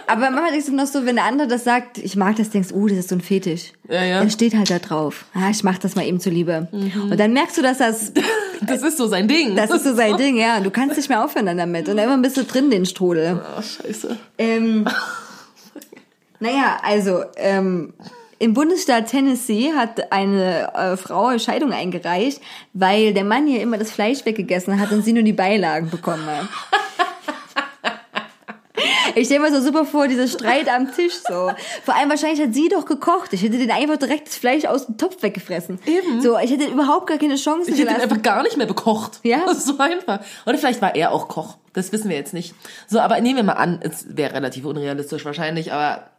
Aber 0.07 0.29
manchmal 0.29 0.51
denkst 0.51 0.65
du 0.67 0.75
noch 0.75 0.88
so, 0.88 1.05
wenn 1.05 1.15
der 1.15 1.25
andere 1.25 1.47
das 1.47 1.63
sagt, 1.63 1.97
ich 1.97 2.15
mag 2.17 2.35
das, 2.35 2.49
denkst 2.49 2.69
oh, 2.73 2.88
das 2.88 2.97
ist 2.97 3.09
so 3.09 3.15
ein 3.15 3.21
Fetisch. 3.21 3.71
Ja, 3.89 4.03
ja. 4.03 4.19
Dann 4.19 4.29
steht 4.29 4.53
halt 4.55 4.69
da 4.69 4.79
drauf. 4.79 5.25
Ah, 5.33 5.49
ich 5.49 5.63
mach 5.63 5.77
das 5.77 5.95
mal 5.95 6.05
eben 6.05 6.19
zuliebe. 6.19 6.67
Und 6.71 7.17
dann 7.19 7.31
merkst 7.33 7.57
du, 7.57 7.61
dass 7.61 7.77
das, 7.77 8.11
Das 8.61 8.83
ist 8.83 8.97
so 8.97 9.07
sein 9.07 9.27
Ding. 9.27 9.55
das 9.55 9.71
ist 9.71 9.83
so 9.85 9.95
sein 9.95 10.17
Ding, 10.17 10.35
ja. 10.38 10.57
Und 10.57 10.63
du 10.65 10.71
kannst 10.71 10.97
nicht 10.97 11.09
mehr 11.09 11.23
aufhören 11.23 11.45
dann 11.47 11.57
damit. 11.57 11.88
Und 11.89 11.97
irgendwann 11.97 12.21
bist 12.21 12.38
du 12.38 12.43
drin, 12.43 12.69
den 12.69 12.85
Strudel. 12.85 13.41
Oh, 13.57 13.61
scheiße. 13.61 14.17
Ähm, 14.38 14.85
naja, 16.41 16.80
also 16.84 17.23
ähm, 17.38 17.93
im 18.39 18.53
Bundesstaat 18.53 19.07
Tennessee 19.07 19.72
hat 19.73 20.11
eine 20.11 20.73
äh, 20.73 20.97
Frau 20.97 21.27
eine 21.27 21.39
Scheidung 21.39 21.72
eingereicht, 21.72 22.41
weil 22.73 23.13
der 23.13 23.23
Mann 23.23 23.47
ihr 23.47 23.61
immer 23.61 23.77
das 23.77 23.91
Fleisch 23.91 24.26
weggegessen 24.26 24.80
hat 24.80 24.91
und 24.91 25.03
sie 25.03 25.13
nur 25.13 25.23
die 25.23 25.34
Beilagen 25.34 25.89
bekommen 25.89 26.26
hat. 26.26 26.47
Ich 29.15 29.26
stelle 29.27 29.41
mir 29.41 29.51
so 29.51 29.61
super 29.61 29.85
vor, 29.85 30.07
dieser 30.07 30.27
Streit 30.27 30.69
am 30.69 30.91
Tisch 30.93 31.15
so. 31.27 31.51
Vor 31.84 31.95
allem 31.95 32.09
wahrscheinlich 32.09 32.41
hat 32.41 32.53
sie 32.53 32.69
doch 32.69 32.85
gekocht. 32.85 33.34
Ich 33.34 33.43
hätte 33.43 33.57
den 33.57 33.72
einfach 33.72 33.97
direkt 33.97 34.27
das 34.27 34.38
Fleisch 34.38 34.65
aus 34.65 34.85
dem 34.85 34.97
Topf 34.97 35.22
weggefressen. 35.22 35.80
Eben. 35.85 36.22
So, 36.22 36.38
ich 36.38 36.51
hätte 36.51 36.65
überhaupt 36.65 37.07
gar 37.07 37.18
keine 37.18 37.35
Chance 37.35 37.72
Ich 37.72 37.80
hätte 37.80 37.91
ihn 37.91 38.01
einfach 38.01 38.22
gar 38.22 38.43
nicht 38.43 38.57
mehr 38.57 38.68
bekocht. 38.68 39.19
Ja. 39.23 39.41
Das 39.45 39.57
ist 39.65 39.68
so 39.68 39.77
einfach. 39.77 40.19
Oder 40.45 40.57
vielleicht 40.57 40.81
war 40.81 40.95
er 40.95 41.11
auch 41.11 41.27
Koch. 41.27 41.57
Das 41.73 41.91
wissen 41.91 42.09
wir 42.09 42.18
jetzt 42.18 42.34
nicht. 42.34 42.53
So, 42.88 42.99
aber 42.99 43.19
nehmen 43.22 43.38
wir 43.38 43.43
mal 43.43 43.53
an, 43.53 43.80
es 43.81 44.15
wäre 44.15 44.34
relativ 44.34 44.65
unrealistisch 44.65 45.26
wahrscheinlich, 45.26 45.72
aber. 45.73 46.09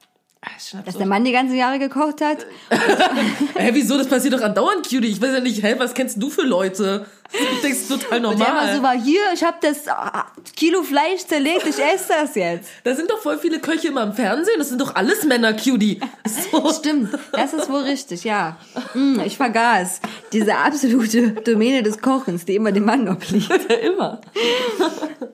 Ah, 0.45 0.51
ist 0.57 0.71
schon 0.71 0.85
Dass 0.85 0.97
der 0.97 1.07
Mann 1.07 1.25
die 1.25 1.31
ganzen 1.31 1.55
Jahre 1.55 1.79
gekocht 1.79 2.21
hat. 2.21 2.39
Hä, 3.55 3.71
wieso? 3.75 3.97
Das 3.97 4.09
passiert 4.09 4.35
doch 4.35 4.41
andauernd, 4.41 4.83
Cutie. 4.89 5.07
Ich 5.07 5.23
weiß 5.23 5.35
ja 5.35 5.41
nicht, 5.41 5.63
hä, 5.63 5.77
was 5.79 5.95
kennst 5.95 6.21
du 6.21 6.31
für 6.31 6.43
Leute? 6.43 7.07
Ich 7.33 7.61
denke, 7.61 7.77
es 7.77 7.83
ist 7.83 7.89
total 7.89 8.27
Und 8.27 8.41
der 8.41 8.49
normal. 8.49 8.77
so 8.77 8.83
war, 8.83 9.01
hier, 9.01 9.21
ich 9.33 9.45
habe 9.45 9.59
das 9.63 9.87
ah, 9.87 10.27
Kilo 10.57 10.83
Fleisch 10.83 11.25
zerlegt, 11.29 11.65
ich 11.69 11.79
esse 11.79 12.09
das 12.09 12.35
jetzt. 12.35 12.69
da 12.83 12.93
sind 12.97 13.09
doch 13.09 13.21
voll 13.21 13.39
viele 13.39 13.61
Köche 13.61 13.89
immer 13.89 14.03
im 14.03 14.15
Fernsehen. 14.15 14.57
Das 14.59 14.69
sind 14.69 14.81
doch 14.81 14.97
alles 14.97 15.23
Männer, 15.23 15.53
Cutie. 15.53 16.01
So. 16.27 16.73
Stimmt, 16.77 17.17
das 17.31 17.53
ist 17.53 17.71
wohl 17.71 17.83
richtig, 17.83 18.25
ja. 18.25 18.57
Mm, 18.95 19.21
ich 19.21 19.37
vergaß. 19.37 20.01
Diese 20.33 20.57
absolute 20.57 21.31
Domäne 21.31 21.85
des 21.85 22.03
Kochens, 22.03 22.47
die 22.47 22.57
immer 22.57 22.73
dem 22.73 22.85
Mann 22.85 23.09
obliegt. 23.09 23.73
immer. 23.83 24.21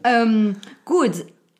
Ähm, 0.05 0.57
gut, 0.85 1.13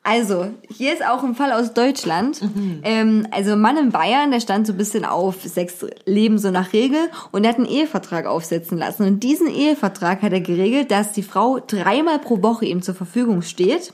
Also, 0.09 0.47
hier 0.67 0.91
ist 0.91 1.05
auch 1.05 1.23
ein 1.23 1.35
Fall 1.35 1.51
aus 1.51 1.75
Deutschland. 1.75 2.41
Ähm, 2.81 3.27
also, 3.29 3.51
ein 3.51 3.61
Mann 3.61 3.77
in 3.77 3.91
Bayern, 3.91 4.31
der 4.31 4.39
stand 4.39 4.65
so 4.65 4.73
ein 4.73 4.77
bisschen 4.77 5.05
auf 5.05 5.43
Sex 5.43 5.85
Leben 6.05 6.39
so 6.39 6.49
nach 6.49 6.73
Regel 6.73 6.97
und 7.31 7.43
der 7.43 7.51
hat 7.51 7.59
einen 7.59 7.67
Ehevertrag 7.67 8.25
aufsetzen 8.25 8.79
lassen. 8.79 9.05
Und 9.05 9.19
diesen 9.19 9.47
Ehevertrag 9.47 10.23
hat 10.23 10.33
er 10.33 10.41
geregelt, 10.41 10.89
dass 10.89 11.11
die 11.11 11.21
Frau 11.21 11.59
dreimal 11.59 12.17
pro 12.17 12.41
Woche 12.41 12.65
ihm 12.65 12.81
zur 12.81 12.95
Verfügung 12.95 13.43
steht. 13.43 13.93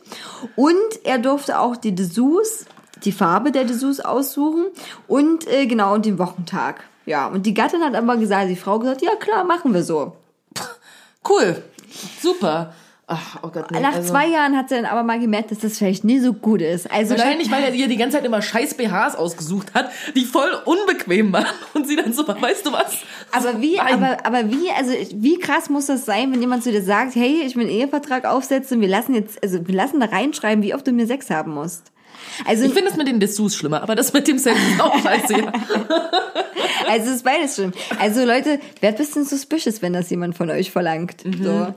Und 0.55 0.75
er 1.03 1.17
durfte 1.17 1.59
auch 1.59 1.75
die 1.75 1.93
Dessous, 1.93 2.63
die 3.03 3.11
Farbe 3.11 3.51
der 3.51 3.65
Dessous 3.65 3.99
aussuchen 3.99 4.67
und 5.09 5.51
äh, 5.51 5.65
genau 5.65 5.95
und 5.95 6.05
den 6.05 6.17
Wochentag. 6.17 6.85
Ja, 7.05 7.27
und 7.27 7.45
die 7.45 7.53
Gattin 7.53 7.81
hat 7.81 7.93
aber 7.93 8.15
gesagt, 8.15 8.49
die 8.49 8.55
Frau 8.55 8.79
gesagt, 8.79 9.01
ja 9.01 9.15
klar, 9.19 9.43
machen 9.43 9.73
wir 9.73 9.83
so. 9.83 10.13
Cool. 11.27 11.61
Super. 12.21 12.73
Ach, 13.07 13.37
oh 13.43 13.49
Gott, 13.49 13.69
nee, 13.69 13.79
Nach 13.79 13.93
also- 13.93 14.09
zwei 14.13 14.27
Jahren 14.27 14.57
hat 14.57 14.69
sie 14.69 14.75
dann 14.75 14.85
aber 14.85 15.03
mal 15.03 15.19
gemerkt, 15.19 15.51
dass 15.51 15.59
das 15.59 15.77
vielleicht 15.77 16.03
nie 16.03 16.19
so 16.19 16.33
gut 16.33 16.61
ist. 16.61 16.91
Also 16.91 17.11
Wahrscheinlich, 17.11 17.51
weil 17.51 17.63
er 17.63 17.73
ihr 17.73 17.87
die 17.87 17.97
ganze 17.97 18.17
Zeit 18.17 18.25
immer 18.25 18.41
scheiß 18.41 18.73
BHs 18.73 19.15
ausgesucht 19.15 19.75
hat, 19.75 19.91
die 20.15 20.25
voll 20.25 20.49
unbequem 20.65 21.31
waren. 21.31 21.45
Und 21.75 21.87
sie 21.87 21.95
dann 21.95 22.13
so, 22.13 22.27
weißt 22.27 22.65
du 22.65 22.71
was? 22.71 22.97
Aber 23.31 23.61
wie, 23.61 23.75
Nein. 23.75 23.93
aber, 24.03 24.25
aber 24.25 24.49
wie, 24.51 24.71
also 24.71 24.91
wie 25.13 25.37
krass 25.37 25.69
muss 25.69 25.85
das 25.85 26.05
sein, 26.05 26.31
wenn 26.33 26.41
jemand 26.41 26.63
zu 26.63 26.71
dir 26.71 26.81
sagt, 26.81 27.13
hey, 27.15 27.43
ich 27.45 27.55
will 27.55 27.63
einen 27.67 27.71
Ehevertrag 27.75 28.25
aufsetzen, 28.25 28.81
wir 28.81 28.87
lassen 28.87 29.13
jetzt, 29.13 29.41
also 29.43 29.67
wir 29.67 29.75
lassen 29.75 29.99
da 29.99 30.07
reinschreiben, 30.07 30.63
wie 30.63 30.73
oft 30.73 30.87
du 30.87 30.91
mir 30.91 31.05
Sex 31.05 31.29
haben 31.29 31.53
musst. 31.53 31.91
Also, 32.47 32.65
Ich 32.65 32.73
finde 32.73 32.89
das 32.89 32.97
mit 32.97 33.07
den 33.07 33.19
Dessous 33.19 33.55
schlimmer, 33.55 33.83
aber 33.83 33.93
das 33.95 34.13
mit 34.13 34.27
dem 34.27 34.39
Sex 34.39 34.57
ist 34.57 34.81
auch 34.81 34.97
scheiße. 35.03 35.33
Ja. 35.33 35.51
also 36.89 37.09
es 37.09 37.15
ist 37.17 37.23
beides 37.23 37.53
schlimm. 37.55 37.71
Also 37.99 38.25
Leute, 38.25 38.59
werdet 38.81 38.99
ein 38.99 39.05
bisschen 39.05 39.25
suspicious, 39.25 39.83
wenn 39.83 39.93
das 39.93 40.09
jemand 40.09 40.35
von 40.35 40.49
euch 40.49 40.71
verlangt. 40.71 41.21
So. 41.23 41.73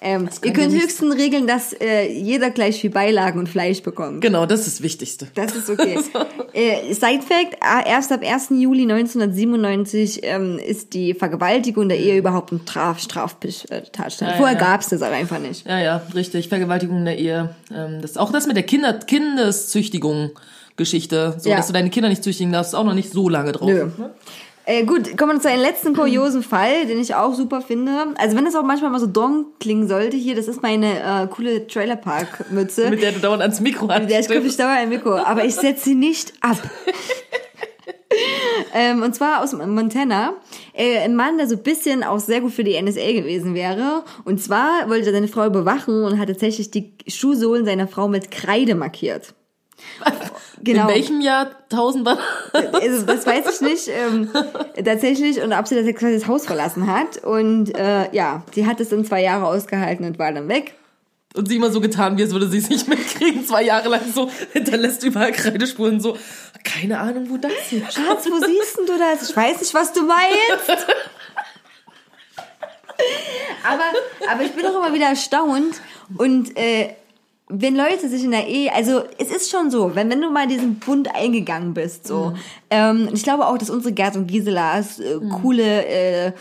Ähm, 0.00 0.28
ihr 0.42 0.48
ja 0.48 0.52
könnt 0.54 0.72
nicht- 0.72 0.84
höchstens 0.84 1.16
regeln, 1.16 1.46
dass 1.46 1.72
äh, 1.72 2.06
jeder 2.12 2.50
gleich 2.50 2.80
viel 2.80 2.90
Beilagen 2.90 3.38
und 3.40 3.48
Fleisch 3.48 3.82
bekommt. 3.82 4.20
Genau, 4.20 4.46
das 4.46 4.60
ist 4.60 4.76
das 4.78 4.82
Wichtigste. 4.82 5.26
Das 5.34 5.54
ist 5.56 5.68
okay. 5.68 5.98
äh, 6.52 6.92
Side 6.94 7.22
Fact, 7.22 7.54
äh, 7.54 7.88
erst 7.88 8.12
ab 8.12 8.20
1. 8.24 8.50
Juli 8.50 8.82
1997 8.82 10.20
ähm, 10.22 10.58
ist 10.64 10.94
die 10.94 11.14
Vergewaltigung 11.14 11.88
der 11.88 11.98
Ehe 11.98 12.16
überhaupt 12.16 12.52
ein 12.52 12.60
Straf 12.66 13.00
Straftatstand. 13.00 14.30
Ja, 14.32 14.36
Vorher 14.36 14.54
ja, 14.56 14.60
ja. 14.62 14.66
gab's 14.72 14.88
das 14.88 15.02
aber 15.02 15.16
einfach 15.16 15.38
nicht. 15.40 15.66
Ja, 15.66 15.80
ja, 15.80 16.02
richtig. 16.14 16.48
Vergewaltigung 16.48 17.04
der 17.04 17.18
Ehe. 17.18 17.54
Ähm, 17.74 18.00
das 18.00 18.16
auch 18.16 18.30
das 18.32 18.46
mit 18.46 18.56
der 18.56 18.64
Kinder 18.64 18.92
Kindeszüchtigung 18.94 20.30
Geschichte, 20.76 21.34
so 21.38 21.50
Ja. 21.50 21.56
dass 21.56 21.66
du 21.66 21.72
deine 21.72 21.90
Kinder 21.90 22.08
nicht 22.08 22.22
züchtigen 22.22 22.52
darfst, 22.52 22.72
ist 22.72 22.78
auch 22.78 22.84
noch 22.84 22.94
nicht 22.94 23.10
so 23.10 23.28
lange 23.28 23.50
drauf. 23.52 23.68
Nö. 23.68 23.90
Äh, 24.68 24.84
gut, 24.84 25.16
kommen 25.16 25.36
wir 25.36 25.40
zu 25.40 25.48
einem 25.48 25.62
letzten 25.62 25.94
kuriosen 25.94 26.42
Fall, 26.42 26.84
den 26.84 27.00
ich 27.00 27.14
auch 27.14 27.32
super 27.32 27.62
finde. 27.62 28.08
Also 28.18 28.36
wenn 28.36 28.44
das 28.44 28.54
auch 28.54 28.62
manchmal 28.62 28.90
mal 28.90 29.00
so 29.00 29.06
dong 29.06 29.46
klingen 29.60 29.88
sollte, 29.88 30.18
hier, 30.18 30.34
das 30.34 30.46
ist 30.46 30.60
meine 30.60 31.00
äh, 31.00 31.26
coole 31.26 31.66
Trailerpark-Mütze. 31.66 32.90
Mit 32.90 33.00
der 33.00 33.12
du 33.12 33.20
dauernd 33.20 33.40
ans 33.40 33.60
Mikro 33.60 33.88
hast. 33.88 34.10
Der 34.10 34.20
ist 34.20 34.30
ich 34.30 34.56
dauer 34.58 34.68
ein 34.68 34.90
Mikro, 34.90 35.16
aber 35.16 35.46
ich 35.46 35.54
setze 35.54 35.84
sie 35.84 35.94
nicht 35.94 36.34
ab. 36.42 36.58
ähm, 38.74 39.02
und 39.02 39.14
zwar 39.14 39.42
aus 39.42 39.54
Montana. 39.54 40.34
Äh, 40.74 40.98
ein 40.98 41.16
Mann, 41.16 41.38
der 41.38 41.48
so 41.48 41.56
ein 41.56 41.62
bisschen 41.62 42.04
auch 42.04 42.18
sehr 42.18 42.42
gut 42.42 42.52
für 42.52 42.62
die 42.62 42.78
NSA 42.78 43.12
gewesen 43.12 43.54
wäre. 43.54 44.04
Und 44.26 44.38
zwar 44.38 44.86
wollte 44.90 45.06
er 45.06 45.12
seine 45.14 45.28
Frau 45.28 45.46
überwachen 45.46 46.04
und 46.04 46.18
hat 46.18 46.28
tatsächlich 46.28 46.70
die 46.70 46.92
Schuhsohlen 47.06 47.64
seiner 47.64 47.88
Frau 47.88 48.06
mit 48.06 48.30
Kreide 48.30 48.74
markiert. 48.74 49.32
Genau. 50.62 50.88
In 50.88 50.94
welchem 50.94 51.20
Jahr 51.20 51.50
tausend 51.68 52.04
war 52.04 52.18
Also, 52.52 53.06
das 53.06 53.26
weiß 53.26 53.44
ich 53.54 53.60
nicht 53.60 53.88
ähm, 53.88 54.28
tatsächlich 54.84 55.40
und 55.40 55.52
ob 55.52 55.68
sie 55.68 55.76
das, 55.80 56.00
das 56.00 56.26
Haus 56.26 56.46
verlassen 56.46 56.92
hat. 56.92 57.18
Und 57.24 57.76
äh, 57.76 58.12
ja, 58.14 58.42
sie 58.52 58.66
hat 58.66 58.80
es 58.80 58.88
dann 58.88 59.04
zwei 59.04 59.22
Jahre 59.22 59.46
ausgehalten 59.46 60.04
und 60.04 60.18
war 60.18 60.32
dann 60.32 60.48
weg. 60.48 60.74
Und 61.34 61.48
sie 61.48 61.56
immer 61.56 61.70
so 61.70 61.80
getan, 61.80 62.16
wie 62.18 62.22
als 62.22 62.32
würde 62.32 62.48
sie 62.48 62.58
es 62.58 62.68
nicht 62.70 62.88
mitkriegen. 62.88 63.46
Zwei 63.46 63.62
Jahre 63.62 63.88
lang 63.88 64.12
so 64.12 64.30
hinterlässt 64.52 65.04
überall 65.04 65.30
Kreidespuren 65.32 66.00
so. 66.00 66.16
Keine 66.64 66.98
Ahnung, 66.98 67.30
wo 67.30 67.36
das 67.36 67.52
jetzt 67.70 67.94
Schatz, 67.94 68.26
wo 68.26 68.38
siehst 68.44 68.78
denn 68.78 68.86
du 68.86 68.98
das? 68.98 69.30
Ich 69.30 69.36
weiß 69.36 69.60
nicht, 69.60 69.74
was 69.74 69.92
du 69.92 70.02
meinst. 70.02 70.70
aber, 73.64 73.84
aber 74.32 74.42
ich 74.42 74.52
bin 74.52 74.66
auch 74.66 74.76
immer 74.76 74.92
wieder 74.92 75.06
erstaunt 75.06 75.80
und 76.16 76.56
äh, 76.56 76.94
wenn 77.48 77.76
Leute 77.76 78.08
sich 78.08 78.24
in 78.24 78.30
der 78.30 78.46
Ehe, 78.46 78.72
also 78.74 79.02
es 79.18 79.30
ist 79.30 79.50
schon 79.50 79.70
so, 79.70 79.94
wenn, 79.94 80.10
wenn 80.10 80.20
du 80.20 80.30
mal 80.30 80.46
diesen 80.46 80.78
Bund 80.78 81.14
eingegangen 81.14 81.74
bist, 81.74 82.06
so, 82.06 82.34
ähm, 82.70 83.08
ich 83.12 83.22
glaube 83.22 83.46
auch, 83.46 83.56
dass 83.56 83.70
unsere 83.70 83.94
Gerd 83.94 84.16
und 84.16 84.26
Giselas 84.26 84.98
äh, 84.98 85.18
coole 85.40 85.86
äh, 85.86 86.32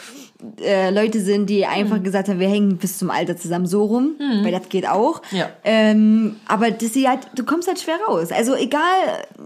äh, 0.64 0.92
Leute 0.92 1.20
sind, 1.20 1.50
die 1.50 1.66
einfach 1.66 2.02
gesagt 2.04 2.28
haben, 2.30 2.40
wir 2.40 2.48
hängen 2.48 2.78
bis 2.78 2.98
zum 2.98 3.10
Alter 3.10 3.38
zusammen 3.38 3.66
so 3.66 3.86
rum, 3.86 4.16
weil 4.44 4.52
das 4.52 4.70
geht 4.70 4.88
auch. 4.88 5.22
Ja. 5.32 5.50
Ähm, 5.64 6.36
aber 6.48 6.72
das 6.72 6.94
sie 6.94 7.08
halt, 7.08 7.22
du 7.36 7.44
kommst 7.44 7.68
halt 7.68 7.80
schwer 7.80 7.98
raus. 8.08 8.32
Also 8.32 8.56
egal, 8.56 8.82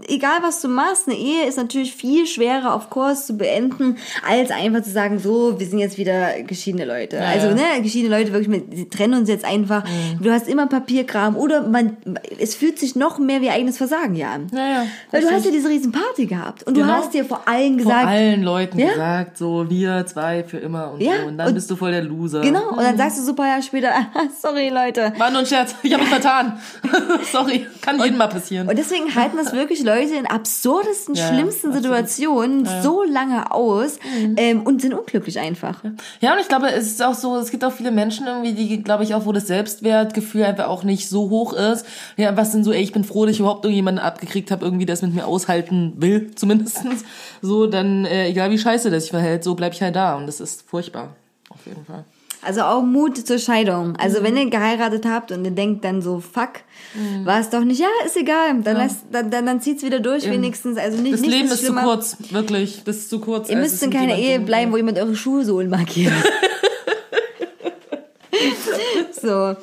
egal 0.08 0.38
was 0.42 0.60
du 0.60 0.68
machst, 0.68 1.08
eine 1.08 1.16
Ehe 1.16 1.46
ist 1.46 1.56
natürlich 1.56 1.94
viel 1.94 2.26
schwerer 2.26 2.74
auf 2.74 2.90
Kurs 2.90 3.26
zu 3.26 3.36
beenden, 3.36 3.96
als 4.28 4.50
einfach 4.50 4.82
zu 4.82 4.90
sagen, 4.90 5.18
so, 5.18 5.58
wir 5.58 5.66
sind 5.66 5.78
jetzt 5.78 5.98
wieder 5.98 6.42
geschiedene 6.42 6.84
Leute. 6.84 7.20
also, 7.20 7.48
ja. 7.48 7.54
ne, 7.54 7.82
geschiedene 7.82 8.16
Leute 8.16 8.32
wirklich 8.32 8.48
mit, 8.48 8.76
sie 8.76 8.88
trennen 8.88 9.14
uns 9.14 9.28
jetzt 9.28 9.44
einfach. 9.44 9.84
Du 10.20 10.30
hast 10.30 10.46
immer 10.48 10.66
Papierkram 10.66 11.36
oder 11.36 11.66
man, 11.66 11.96
es 12.38 12.54
fühlt 12.54 12.78
sich 12.78 12.96
noch 12.96 13.18
mehr 13.18 13.40
wie 13.40 13.50
eigenes 13.50 13.78
Versagen 13.78 14.14
ja 14.14 14.32
an. 14.32 14.48
Ja. 14.52 14.84
Weil 15.10 15.22
du 15.22 15.30
hast 15.30 15.44
ja 15.46 15.50
diese 15.50 15.68
riesen 15.68 15.92
Party 15.92 16.26
gehabt 16.26 16.62
und 16.64 16.76
du 16.76 16.82
Genau. 16.82 16.94
hast 16.94 17.14
dir 17.14 17.24
vor 17.24 17.42
allen 17.46 17.78
Vor 17.80 17.92
gesagt, 17.92 18.06
allen 18.08 18.42
Leuten 18.42 18.78
gesagt, 18.78 19.38
so 19.38 19.70
wir 19.70 20.04
zwei 20.06 20.42
für 20.44 20.58
immer 20.58 20.81
und 20.90 21.00
Ja, 21.00 21.12
so. 21.22 21.28
Und 21.28 21.38
dann 21.38 21.48
und- 21.48 21.54
bist 21.54 21.70
du 21.70 21.76
voll 21.76 21.90
der 21.92 22.02
Loser. 22.02 22.40
genau, 22.40 22.70
und 22.70 22.78
dann 22.82 22.96
sagst 22.96 23.18
du 23.26 23.34
paar 23.34 23.46
Jahre 23.48 23.62
später, 23.62 23.90
sorry 24.42 24.68
Leute, 24.68 25.12
War 25.18 25.30
nur 25.30 25.40
ein 25.40 25.46
Scherz. 25.46 25.74
Ich 25.82 25.92
habe 25.92 26.02
mich 26.04 26.12
vertan. 26.12 26.58
Sorry. 27.32 27.66
Kann 27.80 27.98
jedem 28.00 28.18
mal 28.18 28.28
passieren. 28.28 28.68
Und 28.68 28.76
deswegen 28.78 29.14
halten 29.14 29.36
das 29.36 29.52
wirklich 29.52 29.82
Leute 29.82 30.14
in 30.14 30.26
absurdesten, 30.26 31.14
Ja, 31.14 31.28
schlimmsten 31.28 31.68
absolut. 31.68 31.82
Situationen 31.84 32.68
so 32.82 33.02
lange 33.04 33.50
aus 33.52 33.98
ähm, 34.36 34.62
und 34.62 34.80
sind 34.82 34.94
unglücklich 34.94 35.38
einfach. 35.38 35.82
Ja, 36.20 36.32
und 36.34 36.40
ich 36.40 36.48
glaube, 36.48 36.70
es 36.70 36.86
ist 36.86 37.02
auch 37.02 37.14
so, 37.14 37.36
es 37.36 37.50
gibt 37.50 37.64
auch 37.64 37.72
viele 37.72 37.90
Menschen 37.90 38.26
irgendwie, 38.26 38.52
die, 38.52 38.82
glaube 38.82 39.04
ich, 39.04 39.14
auch, 39.14 39.26
wo 39.26 39.32
das 39.32 39.46
Selbstwertgefühl 39.46 40.44
einfach 40.44 40.68
auch 40.68 40.84
nicht 40.84 41.08
so 41.08 41.30
hoch 41.30 41.52
ist. 41.52 41.84
Ja, 42.16 42.36
was 42.36 42.52
sind 42.52 42.64
so, 42.64 42.72
ey, 42.72 42.82
ich 42.82 42.92
bin 42.92 43.04
froh, 43.04 43.24
dass 43.26 43.34
ich 43.34 43.40
überhaupt 43.40 43.64
irgendjemanden 43.64 44.02
abgekriegt 44.04 44.50
habe, 44.50 44.64
irgendwie, 44.64 44.86
der 44.86 44.94
es 44.94 45.02
mit 45.02 45.14
mir 45.14 45.26
aushalten 45.26 45.94
will, 45.96 46.30
zumindestens. 46.34 47.04
So, 47.40 47.66
dann, 47.66 48.04
äh, 48.04 48.28
egal 48.28 48.50
wie 48.50 48.58
scheiße 48.58 48.90
das 48.90 49.04
sich 49.04 49.10
verhält, 49.10 49.44
so 49.44 49.54
bleib 49.54 49.72
ich 49.72 49.82
halt 49.82 49.96
da. 49.96 50.16
Und 50.16 50.26
das 50.26 50.40
ist 50.40 50.64
furchtbar. 50.72 51.14
Auf 51.50 51.66
jeden 51.66 51.84
Fall. 51.84 52.04
Also 52.44 52.62
auch 52.62 52.82
Mut 52.82 53.24
zur 53.24 53.38
Scheidung. 53.38 53.94
Also 53.96 54.24
wenn 54.24 54.36
ihr 54.36 54.50
geheiratet 54.50 55.04
habt 55.06 55.30
und 55.30 55.44
ihr 55.44 55.52
denkt 55.52 55.84
dann 55.84 56.02
so, 56.02 56.18
fuck, 56.18 56.54
war 57.24 57.38
es 57.38 57.50
doch 57.50 57.62
nicht, 57.62 57.80
ja, 57.80 57.86
ist 58.04 58.16
egal, 58.16 58.60
dann, 58.62 58.76
lasst, 58.78 59.02
dann, 59.12 59.30
dann, 59.30 59.46
dann 59.46 59.60
zieht's 59.60 59.84
wieder 59.84 60.00
durch 60.00 60.28
wenigstens. 60.28 60.76
Also 60.76 61.00
nicht, 61.00 61.12
Das 61.12 61.20
nichts 61.20 61.36
Leben 61.36 61.48
ist 61.52 61.64
zu 61.64 61.74
kurz, 61.74 62.16
wirklich. 62.30 62.82
Das 62.84 62.96
ist 62.96 63.10
zu 63.10 63.20
kurz. 63.20 63.48
Ihr 63.48 63.58
als 63.58 63.70
müsst 63.70 63.82
in 63.82 63.90
keiner 63.90 64.16
Ehe 64.16 64.40
bleiben, 64.40 64.72
wo 64.72 64.76
jemand 64.76 64.98
eure 64.98 65.14
Schuhsohlen 65.14 65.70
markiert. 65.70 66.12
so. 69.22 69.56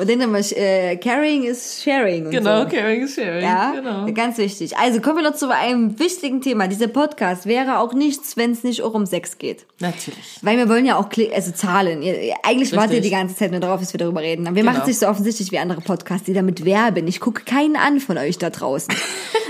Und 0.00 0.10
dann 0.10 0.18
nochmal, 0.18 0.42
äh, 0.52 0.96
Carrying 0.96 1.44
is 1.44 1.82
Sharing. 1.82 2.30
Genau, 2.30 2.62
so. 2.62 2.68
caring 2.68 3.02
is 3.02 3.14
sharing. 3.14 3.42
Ja, 3.42 3.72
genau. 3.72 4.06
ganz 4.12 4.38
wichtig. 4.38 4.76
Also 4.76 5.00
kommen 5.00 5.18
wir 5.18 5.30
noch 5.30 5.36
zu 5.36 5.48
einem 5.48 5.98
wichtigen 5.98 6.40
Thema. 6.40 6.68
Dieser 6.68 6.88
Podcast 6.88 7.46
wäre 7.46 7.78
auch 7.78 7.94
nichts, 7.94 8.36
wenn 8.36 8.52
es 8.52 8.64
nicht 8.64 8.82
auch 8.82 8.92
um 8.94 9.06
Sex 9.06 9.38
geht. 9.38 9.64
Natürlich. 9.80 10.38
Weil 10.42 10.58
wir 10.58 10.68
wollen 10.68 10.84
ja 10.84 10.96
auch 10.96 11.08
also 11.34 11.52
Zahlen. 11.52 12.02
Eigentlich 12.42 12.72
wartet 12.72 12.90
ihr 12.90 12.96
Richtig. 12.96 13.02
die 13.02 13.10
ganze 13.10 13.36
Zeit 13.36 13.50
nur 13.50 13.60
darauf, 13.60 13.80
dass 13.80 13.94
wir 13.94 13.98
darüber 13.98 14.20
reden. 14.20 14.46
Aber 14.46 14.56
wir 14.56 14.62
Genau. 14.62 14.72
machen 14.72 14.82
es 14.82 14.88
nicht 14.88 14.98
so 14.98 15.06
offensichtlich 15.06 15.52
wie 15.52 15.58
andere 15.58 15.80
Podcasts, 15.80 16.26
die 16.26 16.34
damit 16.34 16.64
werben. 16.64 17.06
Ich 17.06 17.20
gucke 17.20 17.44
keinen 17.44 17.76
an 17.76 18.00
von 18.00 18.18
euch 18.18 18.38
da 18.38 18.50
draußen. 18.50 18.94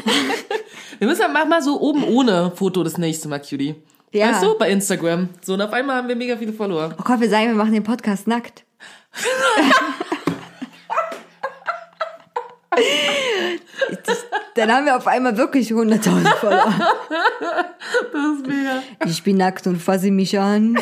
Wir 0.98 1.08
müssen 1.08 1.24
mach 1.32 1.46
mal 1.46 1.62
so 1.62 1.80
oben 1.80 2.04
ohne 2.04 2.52
Foto 2.54 2.82
das 2.82 2.98
nächste 2.98 3.28
Mal, 3.28 3.40
Cutie. 3.40 3.74
Ja. 4.12 4.30
Weißt 4.30 4.44
du, 4.44 4.56
bei 4.58 4.70
Instagram. 4.70 5.28
So, 5.42 5.54
und 5.54 5.60
auf 5.60 5.72
einmal 5.72 5.96
haben 5.96 6.08
wir 6.08 6.14
mega 6.14 6.36
viele 6.36 6.52
Follower. 6.52 6.94
Oh 6.98 7.02
Gott, 7.02 7.20
wir 7.20 7.28
sagen, 7.28 7.48
wir 7.48 7.54
machen 7.54 7.72
den 7.72 7.82
Podcast 7.82 8.28
nackt. 8.28 8.63
Dann 14.54 14.72
haben 14.72 14.86
wir 14.86 14.96
auf 14.96 15.06
einmal 15.06 15.36
wirklich 15.36 15.70
100.000 15.70 16.34
Follower. 16.36 16.74
Das 18.12 18.22
ist 18.36 18.46
mega. 18.46 18.82
Ich 19.04 19.22
bin 19.22 19.36
nackt 19.36 19.66
und 19.66 19.80
fasse 19.82 20.10
mich 20.10 20.38
an. 20.38 20.78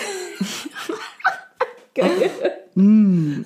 Mm. 2.75 3.45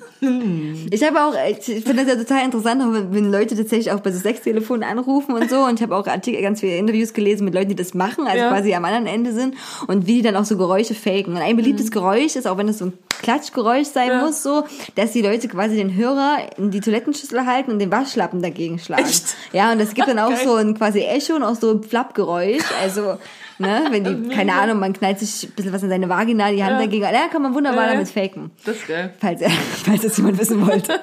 Ich 0.89 1.03
habe 1.03 1.21
auch, 1.21 1.33
ich 1.49 1.83
finde 1.83 2.05
das 2.05 2.07
ja 2.07 2.15
total 2.15 2.45
interessant, 2.45 2.81
wenn, 3.11 3.31
Leute 3.31 3.55
tatsächlich 3.57 3.91
auch 3.91 3.99
bei 3.99 4.11
so 4.11 4.19
Sextelefonen 4.19 4.83
anrufen 4.83 5.33
und 5.35 5.49
so. 5.49 5.57
Und 5.59 5.75
ich 5.75 5.81
habe 5.83 5.95
auch 5.95 6.07
Artikel, 6.07 6.41
ganz 6.41 6.61
viele 6.61 6.77
Interviews 6.77 7.13
gelesen 7.13 7.45
mit 7.45 7.53
Leuten, 7.53 7.69
die 7.69 7.75
das 7.75 7.93
machen, 7.93 8.25
also 8.25 8.37
Ja. 8.37 8.49
quasi 8.49 8.73
am 8.73 8.85
anderen 8.85 9.05
Ende 9.07 9.33
sind 9.33 9.55
und 9.87 10.07
wie 10.07 10.15
die 10.15 10.21
dann 10.21 10.35
auch 10.35 10.45
so 10.45 10.57
Geräusche 10.57 10.93
faken. 10.95 11.33
Und 11.35 11.37
ein 11.41 11.55
beliebtes 11.57 11.91
Geräusch 11.91 12.35
ist, 12.35 12.47
auch 12.47 12.57
wenn 12.57 12.69
es 12.69 12.77
so 12.77 12.85
ein 12.85 12.93
Klatschgeräusch 13.21 13.87
sein 13.87 14.07
Mhm. 14.07 14.13
Ja. 14.13 14.25
muss, 14.25 14.43
so, 14.43 14.63
dass 14.95 15.11
die 15.11 15.21
Leute 15.21 15.47
quasi 15.49 15.75
den 15.75 15.93
Hörer 15.95 16.37
in 16.57 16.71
die 16.71 16.79
Toilettenschüssel 16.79 17.45
halten 17.45 17.71
und 17.71 17.79
den 17.79 17.91
Waschlappen 17.91 18.41
dagegen 18.41 18.79
schlagen. 18.79 19.03
Echt? 19.05 19.35
Ja, 19.51 19.71
und 19.73 19.79
es 19.81 19.93
gibt 19.93 20.07
dann 20.07 20.19
auch 20.19 20.29
Geil. 20.29 20.45
so 20.45 20.55
ein 20.55 20.73
quasi 20.75 20.99
Echo 21.01 21.35
und 21.35 21.43
auch 21.43 21.55
so 21.55 21.71
ein 21.71 21.83
Flappgeräusch. 21.83 22.63
Also 22.81 23.17
Ne? 23.59 23.87
Wenn 23.89 24.03
die, 24.03 24.29
keine 24.35 24.53
Ahnung, 24.53 24.79
man 24.79 24.93
knallt 24.93 25.19
sich 25.19 25.49
ein 25.49 25.53
bisschen 25.55 25.73
was 25.73 25.83
in 25.83 25.89
seine 25.89 26.09
Vagina, 26.09 26.51
die 26.51 26.63
Hand 26.63 26.73
Ja. 26.73 26.79
dagegen. 26.79 27.03
Ja, 27.03 27.27
kann 27.31 27.41
man 27.41 27.53
wunderbar 27.53 27.85
ja. 27.85 27.91
damit 27.93 28.09
faken. 28.09 28.51
Das 28.65 28.77
ist 28.77 28.87
geil. 28.87 29.13
Falls, 29.19 29.41
falls 29.85 30.01
das 30.01 30.17
jemand 30.17 30.39
wissen 30.39 30.65
wollte. 30.65 30.99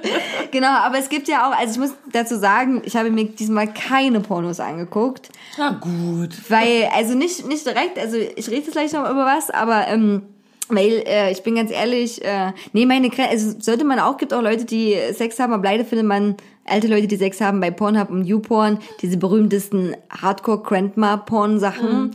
genau, 0.50 0.68
aber 0.68 0.98
es 0.98 1.08
gibt 1.08 1.28
ja 1.28 1.48
auch, 1.48 1.58
also 1.58 1.72
ich 1.72 1.78
muss 1.78 1.96
dazu 2.12 2.36
sagen, 2.36 2.82
ich 2.84 2.96
habe 2.96 3.10
mir 3.10 3.26
diesmal 3.26 3.72
keine 3.72 4.20
Pornos 4.20 4.60
angeguckt. 4.60 5.28
Na 5.58 5.70
gut. 5.70 6.30
Weil, 6.48 6.88
also 6.94 7.14
nicht, 7.14 7.46
nicht 7.46 7.66
direkt, 7.66 7.98
also 7.98 8.16
ich 8.16 8.48
rede 8.48 8.62
jetzt 8.62 8.72
gleich 8.72 8.92
noch 8.92 9.08
über 9.10 9.26
was, 9.26 9.50
aber 9.50 9.88
ähm, 9.88 10.22
weil 10.68 11.02
äh, 11.06 11.32
ich 11.32 11.42
bin 11.42 11.54
ganz 11.54 11.70
ehrlich, 11.70 12.22
äh, 12.24 12.52
nee, 12.72 12.84
meine 12.86 13.08
Grenze, 13.08 13.30
also 13.30 13.54
sollte 13.58 13.84
man 13.84 13.98
auch, 13.98 14.18
gibt 14.18 14.34
auch 14.34 14.42
Leute, 14.42 14.64
die 14.64 14.96
Sex 15.12 15.38
haben, 15.38 15.52
aber 15.52 15.64
leider 15.64 15.84
findet 15.84 16.06
man 16.06 16.36
alte 16.70 16.88
Leute, 16.88 17.06
die 17.06 17.16
Sex 17.16 17.40
haben 17.40 17.60
bei 17.60 17.70
Pornhub 17.70 18.10
und 18.10 18.24
YouPorn, 18.24 18.78
diese 19.02 19.16
berühmtesten 19.16 19.94
Hardcore-Grandma-Porn-Sachen. 20.10 22.14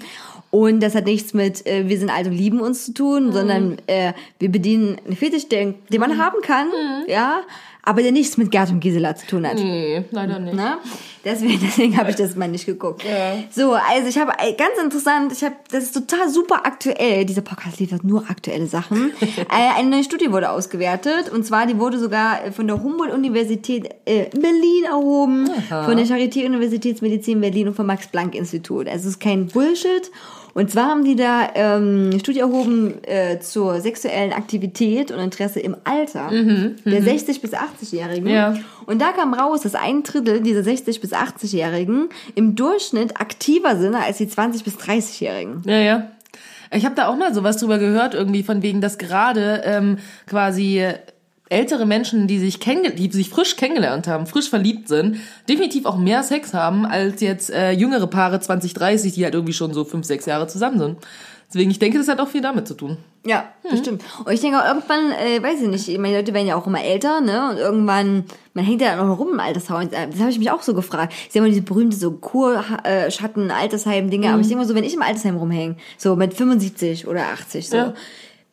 Und 0.52 0.84
das 0.84 0.94
hat 0.94 1.06
nichts 1.06 1.34
mit, 1.34 1.66
äh, 1.66 1.90
wir 1.90 1.98
sind 1.98 2.12
alt 2.12 2.28
und 2.28 2.34
lieben 2.34 2.60
uns 2.60 2.86
zu 2.86 2.94
tun, 2.94 3.32
sondern 3.32 3.78
äh, 3.88 4.14
wir 4.38 4.52
bedienen 4.52 4.98
einen 5.04 5.16
Fetisch, 5.16 5.50
den, 5.50 5.74
den 5.90 6.00
man 6.00 6.20
haben 6.20 6.42
kann, 6.44 6.68
ja, 7.08 7.42
aber 7.84 8.02
der 8.02 8.14
nichts 8.14 8.38
mit 8.38 8.50
Gerd 8.50 8.72
und 8.72 8.80
Gisela 8.80 9.16
zu 9.16 9.28
tun 9.28 9.46
hat. 9.46 9.56
Nee, 9.56 10.06
leider 10.12 10.40
nicht. 10.40 10.56
Ne? 10.56 10.78
Deswegen, 11.26 11.60
deswegen 11.62 11.98
habe 11.98 12.10
ich 12.10 12.16
das 12.16 12.36
mal 12.36 12.48
nicht 12.48 12.66
geguckt. 12.66 13.04
Ja. 13.04 13.36
So, 13.52 13.74
also 13.74 14.08
ich 14.08 14.18
habe 14.18 14.32
äh, 14.40 14.54
ganz 14.54 14.82
interessant, 14.82 15.34
ich 15.34 15.44
habe, 15.44 15.56
das 15.70 15.86
ist 15.86 15.94
total 15.94 16.30
super 16.30 16.66
aktuell. 16.66 17.26
Dieser 17.26 17.42
Podcast 17.42 17.80
liefert 17.80 18.04
nur 18.04 18.30
aktuelle 18.30 18.68
Sachen. 18.68 19.12
äh, 19.22 19.78
eine 19.78 19.90
neue 19.90 20.04
Studie 20.04 20.32
wurde 20.32 20.50
ausgewertet 20.50 21.30
und 21.30 21.46
zwar 21.46 21.66
die 21.66 21.78
wurde 21.78 22.00
sogar 22.00 22.52
von 22.54 22.68
der 22.68 22.82
Humboldt-Universität 22.82 23.90
äh, 24.06 24.30
in 24.34 24.42
Berlin 24.42 24.86
erhoben, 24.86 25.50
von 25.68 25.98
der 25.98 26.06
Charité-Universitätsmedizin 26.06 27.42
Berlin 27.42 27.68
und 27.68 27.76
vom 27.76 27.86
Max-Planck-Institut. 27.86 28.88
Also 28.88 29.10
es 29.10 29.16
ist 29.16 29.20
kein 29.20 29.48
Bullshit. 29.48 30.10
Und 30.54 30.70
zwar 30.70 30.90
haben 30.90 31.04
die 31.04 31.16
da 31.16 31.50
ähm, 31.56 32.10
eine 32.12 32.20
Studie 32.20 32.42
erhoben 32.42 33.04
äh, 33.04 33.40
zur 33.40 33.82
sexuellen 33.82 34.34
Aktivität 34.34 35.12
und 35.12 35.20
Interesse 35.20 35.60
im 35.60 35.76
Alter 35.84 36.30
der 36.30 37.02
60 37.02 37.42
bis 37.42 37.54
80-Jährigen. 37.54 38.28
Ja. 38.28 38.56
Und 38.86 39.02
da 39.02 39.12
kam 39.12 39.34
raus, 39.34 39.62
dass 39.62 39.74
ein 39.76 40.04
Drittel 40.04 40.42
dieser 40.42 40.64
60 40.64 41.02
bis 41.02 41.14
80-Jährigen 41.14 42.10
im 42.36 42.56
Durchschnitt 42.56 43.20
aktiver 43.20 43.78
sind 43.78 43.96
als 43.96 44.18
die 44.18 44.28
20 44.28 44.64
bis 44.64 44.76
30-Jährigen. 44.78 45.64
Ja, 45.66 45.80
ja. 45.80 46.08
Ich 46.72 46.86
habe 46.86 46.96
da 46.96 47.08
auch 47.08 47.16
mal 47.16 47.34
sowas 47.34 47.58
drüber 47.58 47.78
gehört, 47.78 48.14
irgendwie 48.14 48.44
von 48.44 48.62
wegen, 48.62 48.82
dass 48.82 48.98
gerade 48.98 49.62
ähm, 49.66 49.98
quasi 50.28 50.84
ältere 51.54 51.86
Menschen, 51.86 52.28
die 52.28 52.40
sich, 52.40 52.60
die 52.60 53.10
sich 53.12 53.30
frisch 53.30 53.56
kennengelernt 53.56 54.08
haben, 54.08 54.26
frisch 54.28 54.50
verliebt 54.50 54.88
sind, 54.88 55.18
definitiv 55.48 55.86
auch 55.86 55.98
mehr 55.98 56.24
Sex 56.24 56.54
haben 56.54 56.86
als 56.86 57.22
jetzt 57.22 57.50
äh, 57.50 57.72
jüngere 57.72 58.08
Paare 58.08 58.40
20, 58.40 58.74
30, 58.74 59.14
die 59.14 59.24
halt 59.24 59.34
irgendwie 59.36 59.54
schon 59.54 59.74
so 59.74 59.86
fünf, 59.86 60.06
sechs 60.06 60.26
Jahre 60.26 60.48
zusammen 60.48 60.80
sind. 60.80 60.98
Deswegen, 61.48 61.70
ich 61.70 61.78
denke, 61.78 62.00
das 62.00 62.08
hat 62.08 62.20
auch 62.20 62.28
viel 62.30 62.42
damit 62.42 62.68
zu 62.68 62.74
tun. 62.74 62.98
Ja, 63.26 63.46
das 63.70 63.78
stimmt. 63.80 64.02
Und 64.26 64.34
ich 64.34 64.42
denke 64.42 64.60
auch 64.60 64.66
irgendwann, 64.68 65.12
äh, 65.12 65.42
weiß 65.42 65.62
ich 65.62 65.68
nicht, 65.68 66.00
meine 66.00 66.18
Leute 66.18 66.34
werden 66.34 66.48
ja 66.48 66.56
auch 66.56 66.66
immer 66.66 66.84
älter, 66.84 67.22
ne? 67.22 67.52
Und 67.52 67.58
irgendwann, 67.58 68.24
man 68.56 68.66
hängt 68.66 68.82
ja 68.82 68.96
dann 68.96 69.08
auch 69.08 69.20
rum 69.20 69.34
im 69.34 69.40
Altersheim. 69.40 69.88
Das 69.92 70.20
habe 70.20 70.32
ich 70.32 70.40
mich 70.40 70.50
auch 70.50 70.64
so 70.64 70.74
gefragt. 70.74 71.14
Ich 71.28 71.32
sehe 71.32 71.42
immer 71.42 71.50
diese 71.50 71.62
berühmte 71.62 71.96
so 71.96 72.12
Kurschatten, 72.12 73.52
Altersheim-Dinge. 73.52 74.30
Aber 74.32 74.42
ich 74.42 74.48
denke 74.48 74.64
mal 74.64 74.68
so, 74.68 74.74
wenn 74.76 74.84
ich 74.84 74.96
im 74.96 75.04
Altersheim 75.04 75.38
rumhänge, 75.38 75.76
so 75.98 76.16
mit 76.16 76.34
75 76.34 77.08
oder 77.08 77.28
80, 77.34 77.70
so, 77.70 77.78
Ja. 77.78 77.94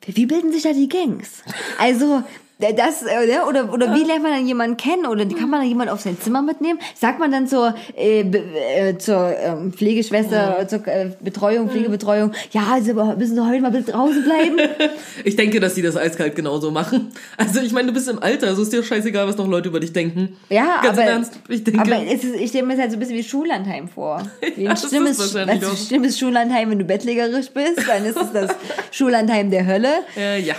wie 0.07 0.27
bilden 0.27 0.53
sich 0.53 0.63
da 0.65 0.73
die 0.75 0.89
Gangs? 0.89 1.43
Also, 1.79 2.23
das, 2.61 3.03
äh, 3.03 3.27
ne? 3.27 3.47
oder, 3.49 3.73
oder 3.73 3.95
wie 3.95 4.05
lernt 4.05 4.23
man 4.23 4.33
dann 4.33 4.47
jemanden 4.47 4.77
kennen? 4.77 5.07
Oder 5.07 5.25
kann 5.27 5.49
man 5.51 5.61
dann 5.61 5.69
jemanden 5.69 5.93
auf 5.93 6.01
sein 6.01 6.19
Zimmer 6.21 6.43
mitnehmen? 6.43 6.79
Sagt 6.95 7.19
man 7.19 7.31
dann 7.33 7.47
zur, 7.47 7.75
äh, 7.97 8.21
äh, 8.21 8.99
zur 8.99 9.35
ähm, 9.39 9.73
Pflegeschwester, 9.73 10.67
zur 10.69 10.87
äh, 10.87 11.11
Betreuung, 11.21 11.71
Pflegebetreuung, 11.71 12.33
ja, 12.53 12.63
also 12.73 12.93
müssen 13.17 13.35
Sie 13.35 13.47
heute 13.47 13.61
mal 13.63 13.71
bitte 13.71 13.93
draußen 13.93 14.23
bleiben? 14.25 14.59
Ich 15.25 15.37
denke, 15.37 15.61
dass 15.61 15.75
die 15.75 15.83
das 15.83 15.97
eiskalt 15.97 16.35
genauso 16.35 16.71
machen. 16.71 17.13
Also 17.37 17.61
ich 17.61 17.73
meine, 17.73 17.89
du 17.89 17.95
bist 17.95 18.09
im 18.09 18.23
Alter, 18.23 18.55
so 18.55 18.63
ist 18.63 18.73
dir 18.73 18.83
scheißegal, 18.83 19.27
was 19.29 19.37
noch 19.37 19.47
Leute 19.47 19.69
über 19.69 19.81
dich 19.81 19.93
denken. 19.93 20.37
Ja, 20.49 20.81
Ganz 20.83 20.99
aber, 20.99 21.07
Ernst, 21.07 21.33
ich 21.49 21.63
denke. 21.65 21.81
aber 21.81 22.03
ist, 22.05 22.25
ich 22.25 22.49
stelle 22.51 22.65
mir 22.67 22.75
das 22.75 22.83
halt 22.83 22.91
so 22.93 22.97
ein 22.97 23.01
bisschen 23.01 23.17
wie 23.17 23.23
Schullandheim 23.23 23.89
vor. 23.89 24.23
Wie 24.57 24.63
Ja, 24.65 24.71
ein 24.71 24.77
ist 24.77 24.89
schlimmes, 24.89 25.37
also 25.37 25.77
schlimmes 25.77 26.19
Schullandheim, 26.19 26.71
wenn 26.71 26.79
du 26.79 26.85
bettlägerisch 26.85 27.51
bist, 27.51 27.87
dann 27.87 28.05
ist 28.05 28.17
es 28.17 28.33
das 28.33 28.51
Schullandheim 28.91 29.51
der 29.51 29.67
Hölle. 29.67 29.89
äh, 30.17 30.41
ja. 30.41 30.55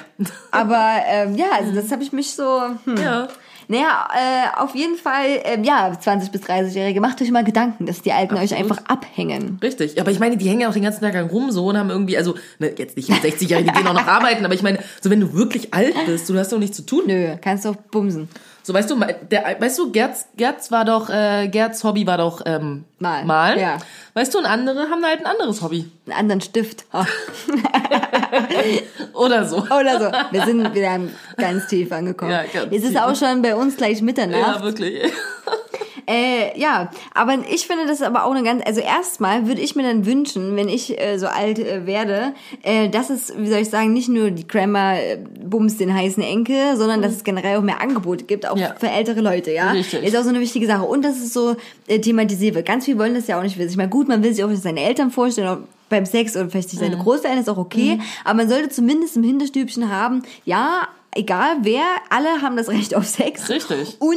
Aber 0.51 0.95
ähm, 1.07 1.35
ja, 1.35 1.45
also 1.57 1.73
das 1.73 1.87
habe 1.91 2.03
ich 2.03 2.11
mich 2.11 2.31
so. 2.31 2.61
Hm. 2.85 2.97
ja. 2.97 3.27
Naja, 3.67 4.07
äh, 4.13 4.59
auf 4.59 4.75
jeden 4.75 4.97
Fall, 4.97 5.39
ähm, 5.45 5.63
ja, 5.63 5.97
20 5.97 6.31
bis 6.31 6.41
30-Jährige, 6.41 6.99
macht 6.99 7.21
euch 7.21 7.31
mal 7.31 7.45
Gedanken, 7.45 7.85
dass 7.85 8.01
die 8.01 8.11
Alten 8.11 8.35
euch 8.35 8.53
einfach 8.53 8.79
abhängen. 8.87 9.59
Richtig. 9.63 10.01
Aber 10.01 10.11
ich 10.11 10.19
meine, 10.19 10.35
die 10.35 10.49
hängen 10.49 10.59
ja 10.59 10.69
auch 10.69 10.73
den 10.73 10.83
ganzen 10.83 10.99
Tag 10.99 11.13
lang 11.13 11.29
rum 11.29 11.51
so 11.51 11.67
und 11.67 11.77
haben 11.77 11.89
irgendwie, 11.89 12.17
also, 12.17 12.35
ne, 12.59 12.73
jetzt 12.77 12.97
nicht 12.97 13.09
mit 13.09 13.21
60 13.21 13.49
Jahren, 13.49 13.63
die 13.63 13.71
gehen 13.71 13.87
auch 13.87 13.93
noch 13.93 14.07
arbeiten, 14.07 14.43
aber 14.43 14.55
ich 14.55 14.61
meine, 14.61 14.79
so 14.99 15.09
wenn 15.09 15.21
du 15.21 15.33
wirklich 15.33 15.73
alt 15.73 15.95
bist, 16.05 16.27
du 16.27 16.37
hast 16.37 16.51
doch 16.51 16.59
nichts 16.59 16.75
zu 16.75 16.85
tun. 16.85 17.03
Nö, 17.07 17.37
kannst 17.39 17.63
doch 17.63 17.77
bumsen. 17.77 18.27
So, 18.63 18.73
weißt 18.73 18.91
du, 18.91 18.99
der, 19.29 19.57
weißt 19.59 19.79
du, 19.79 19.91
Gerds, 19.91 20.27
Gerds 20.37 20.71
war 20.71 20.85
doch, 20.85 21.09
äh, 21.09 21.47
Gerds 21.47 21.83
Hobby 21.83 22.05
war 22.05 22.17
doch, 22.17 22.41
ähm, 22.45 22.85
Malen. 22.99 23.25
Malen. 23.25 23.59
Ja. 23.59 23.77
Weißt 24.13 24.33
du, 24.33 24.37
und 24.37 24.45
andere 24.45 24.89
haben 24.89 25.03
halt 25.03 25.21
ein 25.21 25.25
anderes 25.25 25.61
Hobby. 25.61 25.89
Einen 26.05 26.17
anderen 26.17 26.41
Stift. 26.41 26.85
Oh. 26.93 27.03
Oder 29.13 29.45
so. 29.45 29.57
Oder 29.63 29.99
so. 29.99 30.11
Wir 30.31 30.45
sind 30.45 30.73
wieder 30.75 30.99
ganz 31.37 31.67
tief 31.67 31.91
angekommen. 31.91 32.31
Ja, 32.31 32.43
ganz 32.43 32.67
es 32.71 32.83
ist 32.83 32.91
tief. 32.91 33.01
auch 33.01 33.15
schon 33.15 33.41
bei 33.41 33.55
uns 33.55 33.77
gleich 33.77 34.01
Mitternacht. 34.01 34.57
Ja, 34.59 34.63
wirklich. 34.63 35.11
Äh, 36.11 36.59
ja, 36.59 36.91
aber 37.13 37.37
ich 37.49 37.67
finde 37.67 37.85
das 37.87 38.01
aber 38.01 38.25
auch 38.25 38.31
eine 38.31 38.43
ganz, 38.43 38.61
also 38.65 38.81
erstmal 38.81 39.47
würde 39.47 39.61
ich 39.61 39.75
mir 39.75 39.83
dann 39.83 40.05
wünschen, 40.05 40.55
wenn 40.57 40.67
ich 40.67 40.99
äh, 40.99 41.17
so 41.17 41.27
alt 41.27 41.57
äh, 41.59 41.85
werde, 41.85 42.33
äh, 42.63 42.89
dass 42.89 43.09
es, 43.09 43.33
wie 43.37 43.47
soll 43.49 43.59
ich 43.59 43.69
sagen, 43.69 43.93
nicht 43.93 44.09
nur 44.09 44.29
die 44.31 44.45
Grammar 44.45 44.95
äh, 44.99 45.17
Bums 45.43 45.77
den 45.77 45.93
heißen 45.93 46.21
Enkel, 46.21 46.75
sondern 46.75 47.01
dass 47.01 47.13
es 47.13 47.23
generell 47.23 47.57
auch 47.57 47.61
mehr 47.61 47.79
Angebote 47.81 48.25
gibt, 48.25 48.45
auch 48.45 48.57
Ja. 48.57 48.75
für 48.77 48.89
ältere 48.89 49.21
Leute, 49.21 49.51
ja. 49.51 49.71
Richtig. 49.71 50.03
Ist 50.03 50.17
auch 50.17 50.23
so 50.23 50.29
eine 50.29 50.41
wichtige 50.41 50.67
Sache. 50.67 50.83
Und 50.83 51.03
dass 51.05 51.15
es 51.17 51.31
so 51.33 51.55
äh, 51.87 51.99
thematisiert 51.99 52.55
wird. 52.55 52.65
Ganz 52.67 52.85
viele 52.85 52.97
wollen 52.99 53.13
das 53.15 53.27
ja 53.27 53.37
auch 53.39 53.43
nicht 53.43 53.57
wissen. 53.57 53.71
Ich 53.71 53.77
meine, 53.77 53.89
gut, 53.89 54.07
man 54.09 54.21
will 54.23 54.33
sich 54.33 54.43
auch 54.43 54.49
seine 54.53 54.81
Eltern 54.81 55.11
vorstellen, 55.11 55.63
beim 55.89 56.05
Sex 56.05 56.35
oder 56.35 56.49
vielleicht 56.49 56.69
sich 56.69 56.79
seine 56.79 56.95
Mhm. 56.97 57.01
Großeltern 57.03 57.37
ist 57.39 57.49
auch 57.49 57.57
okay, 57.57 57.99
aber 58.23 58.35
man 58.35 58.49
sollte 58.49 58.69
zumindest 58.69 59.17
im 59.17 59.23
Hinterstübchen 59.23 59.89
haben, 59.89 60.23
ja, 60.45 60.87
egal 61.13 61.57
wer, 61.61 61.83
alle 62.09 62.41
haben 62.41 62.55
das 62.55 62.69
Recht 62.69 62.95
auf 62.95 63.05
Sex. 63.05 63.49
Richtig. 63.49 63.97
Und 63.99 64.15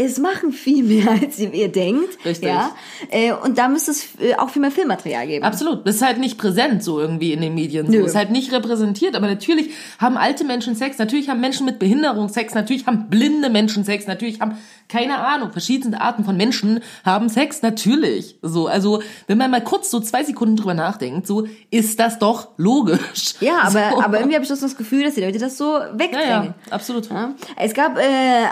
es 0.00 0.18
machen 0.18 0.52
viel 0.52 0.84
mehr, 0.84 1.10
als 1.22 1.38
ihr, 1.40 1.70
denkt. 1.70 2.24
Richtig. 2.24 2.48
Ja? 2.48 2.70
Äh, 3.10 3.32
und 3.32 3.58
da 3.58 3.68
müsste 3.68 3.90
es 3.90 4.08
äh, 4.20 4.34
auch 4.36 4.48
viel 4.48 4.62
mehr 4.62 4.70
Filmmaterial 4.70 5.26
geben. 5.26 5.44
Absolut. 5.44 5.86
Das 5.86 5.96
ist 5.96 6.02
halt 6.02 6.18
nicht 6.18 6.38
präsent 6.38 6.84
so 6.84 7.00
irgendwie 7.00 7.32
in 7.32 7.40
den 7.40 7.54
Medien. 7.54 7.86
So. 7.86 7.92
Nö. 7.92 8.04
Ist 8.04 8.14
halt 8.14 8.30
nicht 8.30 8.52
repräsentiert. 8.52 9.16
Aber 9.16 9.26
natürlich 9.26 9.70
haben 9.98 10.16
alte 10.16 10.44
Menschen 10.44 10.76
Sex. 10.76 10.98
Natürlich 10.98 11.28
haben 11.28 11.40
Menschen 11.40 11.66
mit 11.66 11.80
Behinderung 11.80 12.28
Sex. 12.28 12.54
Natürlich 12.54 12.86
haben 12.86 13.10
blinde 13.10 13.50
Menschen 13.50 13.84
Sex. 13.84 14.06
Natürlich 14.06 14.40
haben, 14.40 14.56
keine 14.88 15.18
Ahnung, 15.18 15.50
verschiedene 15.50 16.00
Arten 16.00 16.24
von 16.24 16.36
Menschen 16.36 16.80
haben 17.04 17.28
Sex. 17.28 17.62
Natürlich. 17.62 18.36
So. 18.40 18.68
Also, 18.68 19.02
wenn 19.26 19.36
man 19.36 19.50
mal 19.50 19.64
kurz 19.64 19.90
so 19.90 19.98
zwei 19.98 20.22
Sekunden 20.22 20.54
drüber 20.54 20.74
nachdenkt, 20.74 21.26
so, 21.26 21.48
ist 21.72 21.98
das 21.98 22.18
doch 22.20 22.48
logisch. 22.56 23.34
Ja, 23.40 23.60
aber, 23.62 23.90
so. 23.90 24.02
aber 24.02 24.18
irgendwie 24.18 24.34
habe 24.36 24.44
ich 24.44 24.48
das 24.48 24.76
Gefühl, 24.76 25.04
dass 25.04 25.14
die 25.14 25.22
Leute 25.22 25.38
das 25.38 25.56
so 25.56 25.78
Ja, 25.78 25.98
wegdrängen. 25.98 26.54
ja, 26.66 26.72
absolut. 26.72 27.08
Ja. 27.08 27.34
Es 27.56 27.72
gab 27.72 27.96
äh, 27.96 28.48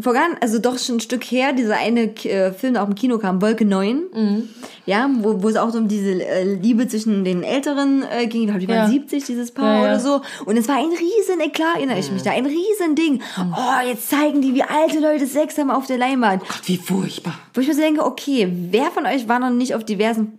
vor 0.00 0.12
gar, 0.12 0.24
also 0.40 0.58
doch 0.58 0.78
schon 0.78 0.96
ein 0.96 1.00
Stück 1.00 1.24
her, 1.24 1.52
dieser 1.52 1.76
eine 1.76 2.14
äh, 2.24 2.52
Film, 2.52 2.74
der 2.74 2.82
auch 2.82 2.88
im 2.88 2.94
Kino 2.94 3.18
kam, 3.18 3.40
Wolke 3.40 3.64
9. 3.64 4.02
Mhm. 4.12 4.48
Ja, 4.86 5.08
wo, 5.20 5.42
wo 5.42 5.48
es 5.48 5.56
auch 5.56 5.70
so 5.70 5.78
um 5.78 5.88
diese 5.88 6.22
äh, 6.24 6.54
Liebe 6.54 6.88
zwischen 6.88 7.24
den 7.24 7.42
Älteren 7.42 8.04
äh, 8.10 8.26
ging. 8.26 8.42
Ich 8.42 8.46
glaube, 8.48 8.60
die 8.60 8.68
waren 8.68 8.76
Ja. 8.76 8.88
70, 8.88 9.24
dieses 9.24 9.52
Paar 9.52 9.64
Ja, 9.64 9.78
ja. 9.78 9.84
oder 9.84 10.00
so. 10.00 10.20
Und 10.44 10.56
es 10.56 10.68
war 10.68 10.76
ein 10.76 10.90
riesen 10.90 11.40
Eklat, 11.40 11.76
erinnere 11.76 11.98
ich 11.98 12.10
mich 12.10 12.22
da, 12.22 12.32
ein 12.32 12.46
riesen 12.46 12.94
Ding. 12.96 13.14
Mhm. 13.36 13.54
Oh, 13.56 13.86
jetzt 13.88 14.10
zeigen 14.10 14.42
die, 14.42 14.54
wie 14.54 14.62
alte 14.62 14.98
Leute 14.98 15.26
Sex 15.26 15.56
haben 15.58 15.70
auf 15.70 15.86
der 15.86 15.98
Leinwand. 15.98 16.42
Gott, 16.42 16.62
wie 16.64 16.76
furchtbar. 16.76 17.38
Wo 17.54 17.60
ich 17.60 17.68
mir 17.68 17.74
so 17.74 17.80
denke, 17.80 18.04
okay, 18.04 18.48
wer 18.70 18.90
von 18.90 19.06
euch 19.06 19.28
war 19.28 19.38
noch 19.38 19.50
nicht 19.50 19.74
auf 19.74 19.84
diversen 19.84 20.38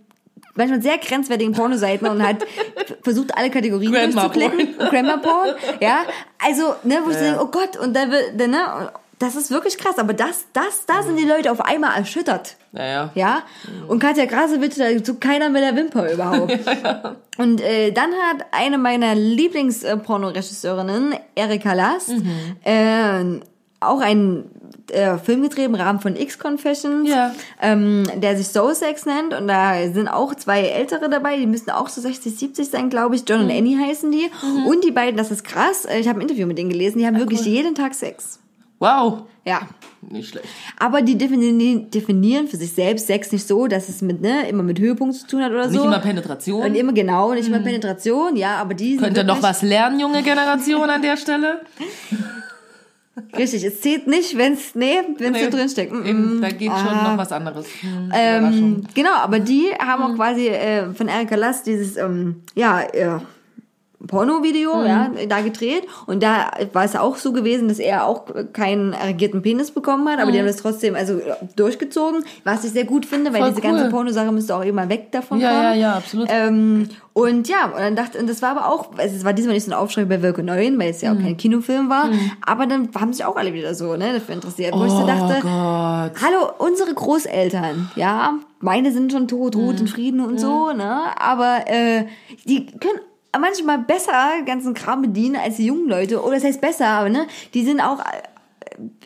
manchmal 0.56 0.82
sehr 0.82 0.98
grenzwertigen 0.98 1.52
Pornoseiten 1.52 2.08
und 2.08 2.22
hat 2.22 2.38
versucht, 3.02 3.36
alle 3.36 3.50
Kategorien 3.50 3.92
Grandma 3.92 4.28
durchzuklicken. 4.28 4.78
Grandma 4.88 5.18
Porn. 5.18 5.50
Ja, 5.80 6.00
also, 6.44 6.74
ne, 6.82 7.00
wo 7.04 7.10
ich 7.10 7.16
so 7.16 7.24
denke, 7.24 7.40
oh 7.42 7.46
Gott, 7.46 7.76
und 7.76 7.94
da 7.94 8.10
wird, 8.10 8.36
ne, 8.36 8.90
das 9.18 9.34
ist 9.36 9.50
wirklich 9.50 9.78
krass, 9.78 9.98
aber 9.98 10.12
das, 10.12 10.44
das, 10.52 10.84
da 10.86 11.02
sind 11.02 11.16
die 11.18 11.24
Leute 11.24 11.50
auf 11.50 11.60
einmal 11.62 11.96
erschüttert. 11.96 12.56
Naja. 12.72 13.10
Ja, 13.14 13.42
und 13.88 13.98
Katja 13.98 14.26
Grasewitsch, 14.26 14.78
da 14.78 15.02
zuckt 15.02 15.22
keiner 15.22 15.48
mit 15.48 15.62
der 15.62 15.74
Wimper 15.76 16.12
überhaupt. 16.12 16.52
Und 17.38 17.60
äh, 17.60 17.92
dann 17.92 18.10
hat 18.12 18.46
eine 18.52 18.78
meiner 18.78 19.14
Lieblings-Pornoregisseurinnen, 20.06 21.14
Erika 21.34 21.72
Lass, 21.74 22.08
äh, 22.64 23.40
auch 23.80 24.00
einen 24.00 24.50
äh, 24.90 25.18
Film 25.18 25.42
gedreht 25.42 25.66
im 25.66 25.74
Rahmen 25.74 26.00
von 26.00 26.16
X-Confessions, 26.16 27.08
Ja. 27.08 27.34
ähm, 27.60 28.04
der 28.16 28.36
sich 28.36 28.48
Soul 28.48 28.74
Sex 28.74 29.04
nennt. 29.04 29.34
Und 29.34 29.48
da 29.48 29.74
sind 29.92 30.08
auch 30.08 30.34
zwei 30.34 30.62
Ältere 30.62 31.10
dabei, 31.10 31.36
die 31.36 31.46
müssen 31.46 31.70
auch 31.70 31.88
so 31.88 32.00
60, 32.00 32.36
70 32.38 32.70
sein, 32.70 32.88
glaube 32.90 33.16
ich. 33.16 33.24
John 33.28 33.40
und 33.40 33.50
Annie 33.50 33.78
heißen 33.78 34.10
die. 34.10 34.30
Und 34.66 34.82
die 34.84 34.92
beiden, 34.92 35.16
das 35.16 35.30
ist 35.30 35.44
krass, 35.44 35.84
äh, 35.84 35.98
ich 35.98 36.08
habe 36.08 36.18
ein 36.18 36.22
Interview 36.22 36.46
mit 36.46 36.56
denen 36.58 36.70
gelesen, 36.70 36.98
die 36.98 37.06
haben 37.06 37.18
wirklich 37.18 37.44
jeden 37.44 37.74
Tag 37.74 37.94
Sex. 37.94 38.40
Wow. 38.78 39.22
Ja. 39.44 39.60
Nicht 40.08 40.30
schlecht. 40.30 40.46
Aber 40.78 41.02
die 41.02 41.16
definieren, 41.16 41.90
definieren 41.90 42.48
für 42.48 42.56
sich 42.56 42.72
selbst 42.72 43.06
Sex 43.06 43.32
nicht 43.32 43.46
so, 43.46 43.66
dass 43.66 43.88
es 43.88 44.02
mit, 44.02 44.20
ne, 44.20 44.48
immer 44.48 44.62
mit 44.62 44.78
Höhepunkt 44.78 45.14
zu 45.16 45.26
tun 45.26 45.42
hat 45.42 45.50
oder 45.52 45.68
so. 45.68 45.76
Nicht 45.78 45.84
immer 45.84 45.98
Penetration. 45.98 46.62
Und 46.62 46.74
immer 46.74 46.92
genau, 46.92 47.32
nicht 47.32 47.48
immer 47.48 47.60
Penetration, 47.60 48.36
ja, 48.36 48.56
aber 48.56 48.74
die 48.74 48.94
sind 48.94 49.02
Könnt 49.02 49.16
ihr 49.16 49.24
noch 49.24 49.42
was 49.42 49.62
lernen, 49.62 50.00
junge 50.00 50.22
Generation 50.22 50.90
an 50.90 51.02
der 51.02 51.16
Stelle? 51.16 51.60
Richtig, 53.36 53.64
es 53.64 53.80
zählt 53.80 54.06
nicht, 54.06 54.36
wenn's, 54.36 54.74
nee, 54.74 54.98
wenn's 55.16 55.38
Nee, 55.38 55.44
da 55.44 55.56
drin 55.56 55.68
steckt. 55.70 55.92
Mm, 55.92 56.40
da 56.42 56.50
geht 56.50 56.70
schon 56.70 57.02
noch 57.02 57.16
was 57.16 57.32
anderes. 57.32 57.66
Hm, 57.80 58.12
Ähm, 58.14 58.84
genau, 58.94 59.14
aber 59.14 59.38
die 59.38 59.70
haben 59.78 60.02
auch 60.02 60.14
quasi 60.14 60.48
äh, 60.48 60.92
von 60.92 61.08
Erika 61.08 61.34
Last 61.34 61.66
dieses, 61.66 61.96
ähm, 61.96 62.42
ja, 62.54 62.82
äh, 62.82 63.18
Porno-Video, 64.06 64.84
ja, 64.84 65.10
da 65.28 65.40
gedreht. 65.40 65.84
Und 66.06 66.22
da 66.22 66.50
war 66.72 66.84
es 66.84 66.94
auch 66.96 67.16
so 67.16 67.32
gewesen, 67.32 67.68
dass 67.68 67.78
er 67.78 68.06
auch 68.06 68.24
keinen 68.52 68.92
erregierten 68.92 69.42
Penis 69.42 69.70
bekommen 69.70 70.08
hat, 70.08 70.20
aber 70.20 70.32
die 70.32 70.38
haben 70.38 70.46
das 70.46 70.56
trotzdem 70.56 70.94
also 70.94 71.20
durchgezogen, 71.56 72.24
was 72.44 72.64
ich 72.64 72.72
sehr 72.72 72.84
gut 72.84 73.06
finde, 73.06 73.32
weil 73.32 73.40
Voll 73.40 73.50
diese 73.50 73.62
cool. 73.66 73.72
ganze 73.72 73.90
Pornosache 73.90 74.32
müsste 74.32 74.54
auch 74.54 74.62
immer 74.64 74.88
weg 74.88 75.10
davon 75.12 75.40
Ja, 75.40 75.48
kommen. 75.48 75.62
ja, 75.62 75.74
ja, 75.74 75.92
absolut. 75.94 76.28
Ähm, 76.30 76.88
und 77.14 77.48
ja, 77.48 77.64
und 77.66 77.78
dann 77.78 77.96
dachte, 77.96 78.18
und 78.18 78.28
das 78.28 78.42
war 78.42 78.50
aber 78.50 78.68
auch, 78.68 78.90
also 78.98 79.16
es 79.16 79.24
war 79.24 79.32
diesmal 79.32 79.54
nicht 79.54 79.64
so 79.64 79.70
ein 79.70 79.76
Aufschrei 79.78 80.04
bei 80.04 80.20
Wilke 80.20 80.42
Neuen, 80.42 80.78
weil 80.78 80.90
es 80.90 81.00
ja 81.00 81.12
auch 81.12 81.18
kein 81.18 81.36
Kinofilm 81.38 81.88
war, 81.88 82.10
aber 82.44 82.66
dann 82.66 82.90
haben 83.00 83.14
sich 83.14 83.24
auch 83.24 83.36
alle 83.36 83.54
wieder 83.54 83.74
so, 83.74 83.96
ne, 83.96 84.12
dafür 84.12 84.34
interessiert, 84.34 84.74
wo 84.74 84.84
ich 84.84 84.90
so 84.90 85.02
oh 85.02 85.06
dachte, 85.06 85.40
Gott. 85.40 86.22
Hallo, 86.22 86.50
unsere 86.58 86.92
Großeltern, 86.92 87.90
ja, 87.96 88.34
meine 88.60 88.92
sind 88.92 89.12
schon 89.12 89.28
tot, 89.28 89.56
Ruhe 89.56 89.74
in 89.74 89.88
Frieden 89.88 90.20
und 90.20 90.38
so, 90.38 90.72
ne, 90.72 91.04
aber 91.18 91.60
äh, 91.66 92.04
die 92.44 92.66
können 92.66 93.00
manchmal 93.38 93.78
besser 93.78 94.42
ganzen 94.44 94.74
Kram 94.74 95.02
bedienen 95.02 95.36
als 95.36 95.56
die 95.56 95.66
jungen 95.66 95.88
Leute, 95.88 96.22
oder 96.22 96.34
das 96.34 96.44
heißt 96.44 96.60
besser, 96.60 96.86
aber 96.86 97.08
ne, 97.08 97.26
die 97.54 97.64
sind 97.64 97.80
auch 97.80 98.00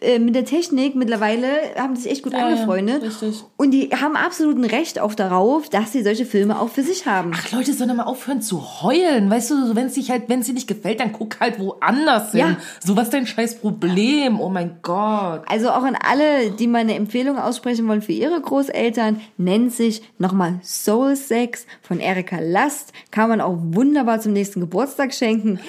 äh, 0.00 0.18
mit 0.18 0.34
der 0.34 0.44
Technik 0.44 0.94
mittlerweile 0.94 1.46
haben 1.78 1.96
sich 1.96 2.10
echt 2.10 2.22
gut 2.22 2.32
Ja, 2.32 2.40
ja, 2.40 2.46
angefreundet 2.46 3.02
richtig. 3.02 3.44
und 3.56 3.70
die 3.70 3.90
haben 3.90 4.16
absoluten 4.16 4.64
Recht 4.64 4.98
auch 4.98 5.14
darauf, 5.14 5.68
dass 5.68 5.92
sie 5.92 6.02
solche 6.02 6.24
Filme 6.26 6.60
auch 6.60 6.68
für 6.68 6.82
sich 6.82 7.06
haben. 7.06 7.32
Ach, 7.34 7.50
Leute 7.52 7.72
sollen 7.72 7.96
mal 7.96 8.04
aufhören 8.04 8.42
zu 8.42 8.82
heulen. 8.82 9.30
Weißt 9.30 9.50
du, 9.50 9.74
wenn 9.74 9.86
es 9.86 9.94
dich 9.94 10.10
halt, 10.10 10.24
wenn 10.28 10.40
es 10.40 10.46
dir 10.46 10.54
nicht 10.54 10.68
gefällt, 10.68 11.00
dann 11.00 11.12
guck 11.12 11.40
halt 11.40 11.58
woanders 11.58 12.32
hin. 12.32 12.40
Ja. 12.40 12.56
So 12.82 12.96
was 12.96 13.04
ist 13.04 13.14
dein 13.14 13.26
scheiß 13.26 13.56
Problem? 13.60 14.40
Oh 14.40 14.48
mein 14.48 14.78
Gott. 14.82 15.42
Also 15.48 15.70
auch 15.70 15.82
an 15.82 15.96
alle, 15.96 16.50
die 16.50 16.66
mal 16.66 16.78
eine 16.78 16.94
Empfehlung 16.94 17.38
aussprechen 17.38 17.86
wollen 17.88 18.02
für 18.02 18.12
ihre 18.12 18.40
Großeltern, 18.40 19.20
nennt 19.36 19.72
sich 19.72 20.02
nochmal 20.18 20.60
Soul 20.62 21.16
Sex 21.16 21.66
von 21.82 22.00
Erika 22.00 22.38
Last. 22.40 22.92
Kann 23.10 23.28
man 23.28 23.40
auch 23.40 23.56
wunderbar 23.60 24.20
zum 24.20 24.32
nächsten 24.32 24.60
Geburtstag 24.60 25.14
schenken. 25.14 25.60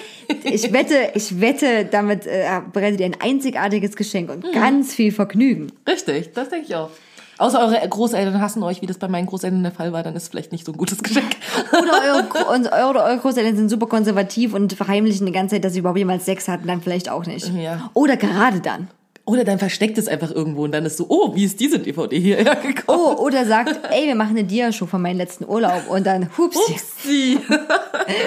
Ich 0.44 0.72
wette, 0.72 0.94
ich 1.14 1.40
wette, 1.40 1.84
damit 1.90 2.26
äh, 2.26 2.60
bereitet 2.72 3.00
ihr 3.00 3.06
ein 3.06 3.16
einzigartiges 3.20 3.91
Geschenk 3.96 4.30
und 4.30 4.52
ganz 4.52 4.94
viel 4.94 5.12
Vergnügen. 5.12 5.72
Richtig, 5.86 6.32
das 6.32 6.48
denke 6.48 6.66
ich 6.68 6.74
auch. 6.74 6.90
Außer 7.38 7.58
eure 7.60 7.88
Großeltern 7.88 8.40
hassen 8.40 8.62
euch, 8.62 8.82
wie 8.82 8.86
das 8.86 8.98
bei 8.98 9.08
meinen 9.08 9.26
Großeltern 9.26 9.62
der 9.62 9.72
Fall 9.72 9.92
war, 9.92 10.02
dann 10.02 10.14
ist 10.14 10.28
vielleicht 10.28 10.52
nicht 10.52 10.64
so 10.64 10.72
ein 10.72 10.78
gutes 10.78 11.02
Geschenk. 11.02 11.34
Oder 11.72 11.92
eure, 12.04 12.58
oder 12.60 13.04
eure 13.04 13.18
Großeltern 13.18 13.56
sind 13.56 13.68
super 13.68 13.86
konservativ 13.86 14.54
und 14.54 14.74
verheimlichen 14.74 15.26
die 15.26 15.32
ganze 15.32 15.56
Zeit, 15.56 15.64
dass 15.64 15.72
sie 15.72 15.80
überhaupt 15.80 15.98
jemals 15.98 16.24
Sex 16.24 16.46
hatten, 16.46 16.68
dann 16.68 16.82
vielleicht 16.82 17.08
auch 17.08 17.26
nicht. 17.26 17.50
Ja. 17.54 17.90
Oder 17.94 18.16
gerade 18.16 18.60
dann. 18.60 18.88
Oder 19.24 19.44
dann 19.44 19.58
versteckt 19.58 19.98
es 19.98 20.08
einfach 20.08 20.32
irgendwo 20.32 20.64
und 20.64 20.72
dann 20.72 20.84
ist 20.84 20.96
so, 20.96 21.06
oh, 21.08 21.34
wie 21.34 21.44
ist 21.44 21.60
diese 21.60 21.78
DVD 21.78 22.18
hierher 22.18 22.56
gekommen? 22.62 22.98
Oh, 22.98 23.22
oder 23.22 23.46
sagt, 23.46 23.78
ey, 23.90 24.06
wir 24.06 24.16
machen 24.16 24.36
eine 24.36 24.44
Dia-Show 24.44 24.86
von 24.86 25.00
meinem 25.00 25.18
letzten 25.18 25.44
Urlaub 25.44 25.88
und 25.88 26.06
dann, 26.06 26.28
hups, 26.36 26.56
Upsi. 26.56 27.38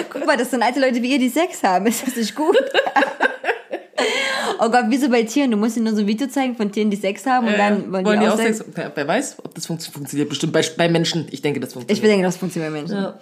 Guck 0.09 0.25
mal, 0.25 0.37
das 0.37 0.51
sind 0.51 0.63
alte 0.63 0.79
Leute 0.79 1.01
wie 1.01 1.11
ihr, 1.11 1.19
die 1.19 1.29
Sex 1.29 1.63
haben. 1.63 1.85
Ist 1.85 2.07
das 2.07 2.15
nicht 2.15 2.35
gut? 2.35 2.57
Oh 4.59 4.69
Gott, 4.69 4.85
wie 4.89 4.97
so 4.97 5.09
bei 5.09 5.23
Tieren. 5.23 5.51
Du 5.51 5.57
musst 5.57 5.75
ihnen 5.77 5.85
nur 5.85 5.95
so 5.95 6.01
ein 6.01 6.07
Video 6.07 6.27
zeigen 6.27 6.55
von 6.55 6.71
Tieren, 6.71 6.89
die 6.89 6.97
Sex 6.97 7.25
haben 7.25 7.47
und 7.47 7.57
dann 7.57 7.91
wollen, 7.91 8.19
die 8.19 8.27
auch 8.27 8.37
Sex. 8.37 8.63
Wer, 8.73 8.91
wer 8.93 9.07
weiß, 9.07 9.37
ob 9.43 9.53
das 9.55 9.67
funktio- 9.67 9.91
funktioniert. 9.91 10.29
Bestimmt 10.29 10.53
bei, 10.53 10.63
bei 10.77 10.89
Menschen. 10.89 11.27
Ich 11.31 11.41
denke, 11.41 11.59
das 11.59 11.69
Ich 11.69 11.73
funktioniert. 11.73 12.05
denke, 12.11 12.25
das 12.25 12.37
funktioniert 12.37 12.71
bei 12.73 12.79
Menschen. 12.79 13.13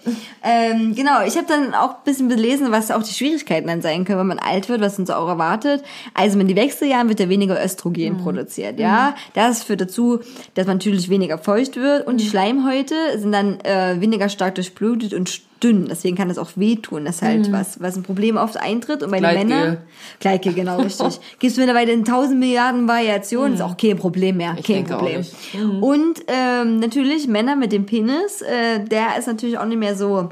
Ähm, 0.43 0.95
genau, 0.95 1.23
ich 1.25 1.35
habe 1.37 1.47
dann 1.47 1.73
auch 1.73 1.89
ein 1.97 2.03
bisschen 2.05 2.27
belesen, 2.27 2.71
was 2.71 2.91
auch 2.91 3.03
die 3.03 3.13
Schwierigkeiten 3.13 3.67
dann 3.67 3.81
sein 3.81 4.05
können, 4.05 4.19
wenn 4.19 4.27
man 4.27 4.39
alt 4.39 4.69
wird, 4.69 4.81
was 4.81 4.97
uns 4.99 5.09
auch 5.09 5.27
erwartet. 5.27 5.83
Also 6.13 6.39
in 6.39 6.47
den 6.47 6.57
Wechseljahren 6.57 7.09
wird 7.09 7.19
ja 7.19 7.29
weniger 7.29 7.63
Östrogen 7.63 8.17
produziert, 8.17 8.79
ja. 8.79 9.15
Das 9.33 9.63
führt 9.63 9.81
dazu, 9.81 10.19
dass 10.55 10.67
man 10.67 10.77
natürlich 10.77 11.09
weniger 11.09 11.37
feucht 11.37 11.75
wird 11.75 12.07
und 12.07 12.17
die 12.19 12.27
Schleimhäute 12.27 12.95
sind 13.17 13.31
dann 13.31 13.59
äh, 13.61 13.99
weniger 13.99 14.29
stark 14.29 14.55
durchblutet 14.55 15.13
und 15.13 15.41
dünn. 15.63 15.87
Deswegen 15.89 16.17
kann 16.17 16.27
das 16.27 16.37
auch 16.37 16.51
wehtun. 16.55 17.05
Das 17.05 17.15
ist 17.15 17.21
halt 17.21 17.51
was, 17.51 17.79
was 17.79 17.95
ein 17.95 18.03
Problem 18.03 18.37
oft 18.37 18.57
eintritt. 18.57 19.01
Und 19.03 19.11
bei 19.11 19.19
den. 19.19 19.47
Männern, 19.47 19.77
Gleitgel, 20.19 20.53
genau, 20.53 20.77
richtig. 20.81 21.19
Gibt 21.39 21.51
es 21.51 21.57
mittlerweile 21.57 21.91
in 21.91 22.05
tausend 22.05 22.39
Milliarden 22.39 22.87
Variationen, 22.87 23.53
ist 23.53 23.61
auch 23.61 23.77
kein 23.77 23.97
Problem 23.97 24.37
mehr. 24.37 24.53
kein 24.55 24.63
denke 24.63 24.95
auch 24.95 24.99
Problem. 24.99 25.19
nicht. 25.19 25.33
Und 25.81 26.23
ähm, 26.27 26.79
natürlich 26.79 27.27
Männer 27.27 27.55
mit 27.55 27.71
dem 27.71 27.85
Penis, 27.85 28.41
äh, 28.41 28.83
der 28.83 29.17
ist 29.17 29.27
natürlich 29.27 29.57
auch 29.57 29.65
nicht 29.65 29.79
mehr 29.79 29.95
so 29.95 30.29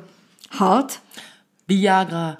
hart. 0.51 0.99
Viagra. 1.67 2.37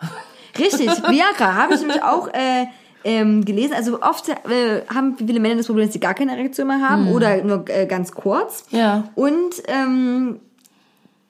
Richtig, 0.58 0.88
Viagra 1.10 1.56
habe 1.56 1.76
ich 1.76 1.80
nämlich 1.80 2.04
auch 2.04 2.28
äh, 2.28 2.66
ähm, 3.04 3.46
gelesen. 3.46 3.74
Also 3.74 4.02
oft 4.02 4.30
äh, 4.30 4.82
haben 4.94 5.16
viele 5.18 5.40
Männer 5.40 5.56
das 5.56 5.68
Problem, 5.68 5.86
dass 5.86 5.94
sie 5.94 6.00
gar 6.00 6.14
keine 6.14 6.34
Erektion 6.34 6.68
mehr 6.68 6.82
haben 6.82 7.12
oder 7.12 7.44
nur 7.44 7.66
äh, 7.70 7.86
ganz 7.86 8.12
kurz. 8.12 8.66
Ja. 8.72 9.06
Und 9.16 9.56
ähm, 9.68 10.40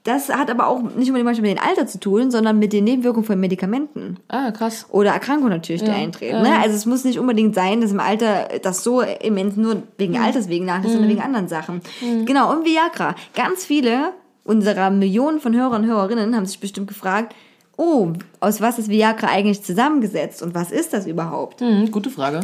das 0.03 0.29
hat 0.29 0.49
aber 0.49 0.67
auch 0.67 0.81
nicht 0.81 1.09
unbedingt 1.09 1.25
manchmal 1.25 1.49
mit 1.49 1.59
dem 1.59 1.63
Alter 1.63 1.85
zu 1.85 1.99
tun, 1.99 2.31
sondern 2.31 2.57
mit 2.57 2.73
den 2.73 2.85
Nebenwirkungen 2.85 3.25
von 3.25 3.39
Medikamenten. 3.39 4.17
Ah, 4.29 4.51
krass. 4.51 4.87
Oder 4.89 5.11
Erkrankungen 5.11 5.51
natürlich, 5.51 5.83
die 5.83 5.91
eintreten. 5.91 6.41
Ne? 6.41 6.59
Also 6.59 6.75
es 6.75 6.87
muss 6.87 7.03
nicht 7.03 7.19
unbedingt 7.19 7.53
sein, 7.53 7.81
dass 7.81 7.91
im 7.91 7.99
Alter 7.99 8.47
das 8.63 8.83
so 8.83 9.01
immens 9.01 9.57
nur 9.57 9.83
wegen 9.97 10.17
Alters 10.17 10.49
wegen 10.49 10.65
nachlässt, 10.65 10.93
sondern 10.93 11.09
wegen 11.11 11.21
anderen 11.21 11.47
Sachen. 11.47 11.81
Genau, 12.25 12.51
und 12.51 12.65
Viagra. 12.65 13.15
Ganz 13.35 13.63
viele 13.63 14.13
unserer 14.43 14.89
Millionen 14.89 15.39
von 15.39 15.55
Hörern 15.55 15.83
und 15.83 15.87
Hörerinnen 15.89 16.35
haben 16.35 16.47
sich 16.47 16.59
bestimmt 16.59 16.87
gefragt, 16.87 17.35
oh, 17.77 18.13
aus 18.39 18.59
was 18.59 18.79
ist 18.79 18.89
Viagra 18.89 19.27
eigentlich 19.27 19.63
zusammengesetzt 19.63 20.41
und 20.41 20.55
was 20.55 20.71
ist 20.71 20.93
das 20.93 21.05
überhaupt? 21.05 21.61
Hm, 21.61 21.91
gute 21.91 22.09
Frage. 22.09 22.41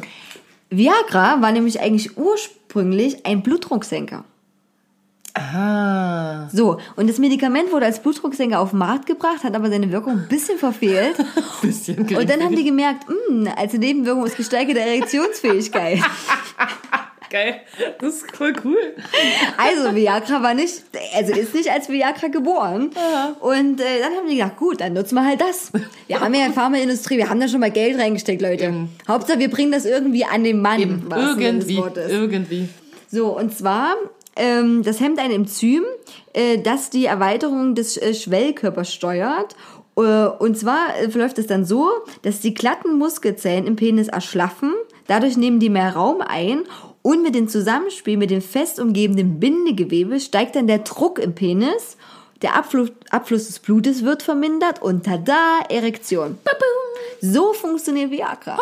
Viagra 0.69 1.41
war 1.41 1.51
nämlich 1.51 1.79
eigentlich 1.79 2.17
ursprünglich 2.17 3.25
ein 3.25 3.41
Blutdrucksenker. 3.41 4.25
Ah. 5.33 6.49
So, 6.51 6.79
und 6.95 7.09
das 7.09 7.19
Medikament 7.19 7.71
wurde 7.71 7.85
als 7.85 7.99
Blutdrucksenker 7.99 8.59
auf 8.59 8.71
den 8.71 8.79
Markt 8.79 9.05
gebracht, 9.05 9.43
hat 9.43 9.55
aber 9.55 9.69
seine 9.69 9.91
Wirkung 9.91 10.13
ein 10.13 10.27
bisschen 10.27 10.57
verfehlt. 10.57 11.15
Bisschen 11.61 11.99
Und 11.99 12.29
dann 12.29 12.41
haben 12.41 12.55
die 12.55 12.63
gemerkt, 12.63 13.05
mh, 13.29 13.51
als 13.55 13.73
Nebenwirkung 13.73 14.25
ist 14.25 14.37
gesteigerte 14.37 14.79
Erektionsfähigkeit. 14.79 15.99
Geil. 17.29 17.59
Das 17.99 18.15
ist 18.15 18.35
voll 18.35 18.53
cool. 18.63 18.77
Also 19.57 19.93
Viagra 19.93 20.41
war 20.41 20.53
nicht, 20.53 20.83
also 21.13 21.33
ist 21.33 21.53
nicht 21.53 21.69
als 21.69 21.89
Viagra 21.89 22.27
geboren. 22.29 22.91
Und 23.41 23.81
äh, 23.81 23.99
dann 24.01 24.13
haben 24.13 24.29
die 24.29 24.35
gedacht, 24.37 24.55
gut, 24.57 24.79
dann 24.79 24.93
nutzen 24.93 25.15
wir 25.15 25.25
halt 25.25 25.41
das. 25.41 25.71
Wir 26.07 26.21
haben 26.21 26.33
ja 26.33 26.45
eine 26.45 26.53
Pharmaindustrie, 26.53 27.17
wir 27.17 27.29
haben 27.29 27.41
da 27.41 27.49
schon 27.49 27.59
mal 27.59 27.71
Geld 27.71 27.99
reingesteckt, 27.99 28.41
Leute. 28.41 28.87
Hauptsache, 29.07 29.39
wir 29.39 29.49
bringen 29.49 29.73
das 29.73 29.85
irgendwie 29.85 30.23
an 30.23 30.45
den 30.45 30.61
Mann. 30.61 30.79
Eben. 30.79 31.09
Irgendwie. 31.11 31.83
Irgendwie. 32.09 32.69
So, 33.11 33.37
und 33.37 33.57
zwar, 33.57 33.95
ähm, 34.37 34.83
das 34.83 34.99
hemmt 34.99 35.19
ein 35.19 35.31
Enzym, 35.31 35.83
äh, 36.33 36.59
das 36.59 36.89
die 36.89 37.05
Erweiterung 37.05 37.75
des 37.75 37.97
äh, 37.97 38.13
Schwellkörpers 38.13 38.93
steuert. 38.93 39.55
Äh, 39.97 40.27
und 40.27 40.57
zwar 40.57 40.97
äh, 40.99 41.09
verläuft 41.09 41.39
es 41.39 41.47
dann 41.47 41.65
so, 41.65 41.89
dass 42.21 42.39
die 42.39 42.53
glatten 42.53 42.97
Muskelzellen 42.97 43.67
im 43.67 43.75
Penis 43.75 44.07
erschlaffen, 44.07 44.73
dadurch 45.07 45.37
nehmen 45.37 45.59
die 45.59 45.69
mehr 45.69 45.95
Raum 45.95 46.21
ein 46.21 46.63
und 47.01 47.23
mit 47.23 47.35
dem 47.35 47.47
Zusammenspiel 47.47 48.17
mit 48.17 48.31
dem 48.31 48.41
fest 48.41 48.79
umgebenden 48.79 49.39
Bindegewebe 49.39 50.19
steigt 50.19 50.55
dann 50.55 50.67
der 50.67 50.79
Druck 50.79 51.19
im 51.19 51.35
Penis, 51.35 51.97
der 52.41 52.55
Abfluss, 52.55 52.91
Abfluss 53.09 53.47
des 53.47 53.59
Blutes 53.59 54.03
wird 54.03 54.21
vermindert 54.21 54.81
und 54.81 55.05
tada, 55.05 55.61
Erektion. 55.69 56.37
So 57.19 57.53
funktioniert 57.53 58.11
Viagra. 58.11 58.57
Ah. 58.57 58.59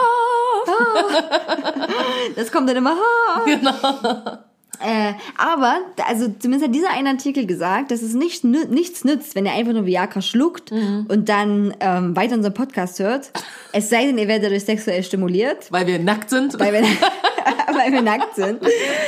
Das 2.36 2.52
kommt 2.52 2.70
dann 2.70 2.78
immer. 2.78 2.96
Ah. 2.96 4.46
Äh, 4.80 5.14
aber, 5.38 5.80
also 6.08 6.28
zumindest 6.40 6.68
hat 6.68 6.76
dieser 6.76 6.90
eine 6.92 7.10
Artikel 7.10 7.46
gesagt, 7.46 7.92
dass 7.92 8.02
es 8.02 8.14
nicht, 8.14 8.44
nichts 8.44 9.04
nützt, 9.04 9.36
wenn 9.36 9.46
ihr 9.46 9.54
einfach 9.54 9.74
nur 9.74 9.86
Viagra 9.86 10.22
schluckt 10.22 10.72
und 10.72 11.30
dann 11.30 11.74
ähm, 11.80 12.16
weiter 12.16 12.36
unseren 12.36 12.54
Podcast 12.54 13.00
hört. 13.00 13.32
Es 13.72 13.90
sei 13.90 14.06
denn, 14.06 14.18
ihr 14.18 14.28
werdet 14.28 14.46
dadurch 14.46 14.66
sexuell 14.66 15.04
stimuliert, 15.04 15.72
Weil 15.72 15.88
wir 15.88 16.00
nackt 16.00 16.30
sind. 16.30 16.60
weil 16.60 16.74
wir, 16.74 16.82
weil 17.76 17.92
wir 17.92 18.02
nackt 18.02 18.36
sind. 18.36 18.60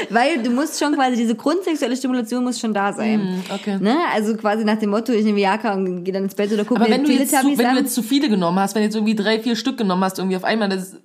Weil 0.09 0.41
du 0.43 0.49
musst 0.51 0.79
schon 0.79 0.93
quasi, 0.93 1.15
diese 1.17 1.35
grundsexuelle 1.35 1.95
Stimulation 1.95 2.43
muss 2.43 2.59
schon 2.59 2.73
da 2.73 2.93
sein. 2.93 3.43
okay. 3.53 3.77
Ne? 3.79 3.97
Also 4.13 4.35
quasi 4.35 4.63
nach 4.63 4.77
dem 4.77 4.89
Motto, 4.91 5.11
ich 5.11 5.23
nehme 5.23 5.37
Viagra 5.37 5.73
und 5.73 6.03
gehe 6.03 6.13
dann 6.13 6.23
ins 6.23 6.35
Bett 6.35 6.51
oder 6.51 6.63
gucke 6.65 6.79
Aber 6.81 6.89
mir 6.89 6.95
wenn 6.95 7.03
du, 7.03 7.11
jetzt 7.11 7.29
zu, 7.29 7.35
Teletubbies 7.37 7.57
wenn 7.57 7.65
du 7.65 7.71
an. 7.71 7.77
jetzt 7.77 7.95
zu 7.95 8.03
viele 8.03 8.29
genommen 8.29 8.59
hast, 8.59 8.75
wenn 8.75 8.81
du 8.81 8.85
jetzt 8.85 8.95
irgendwie 8.95 9.15
drei, 9.15 9.39
vier 9.39 9.55
Stück 9.55 9.77
genommen 9.77 10.03
hast, 10.03 10.19
irgendwie 10.19 10.37
auf 10.37 10.43
einmal, 10.43 10.69
das 10.69 10.95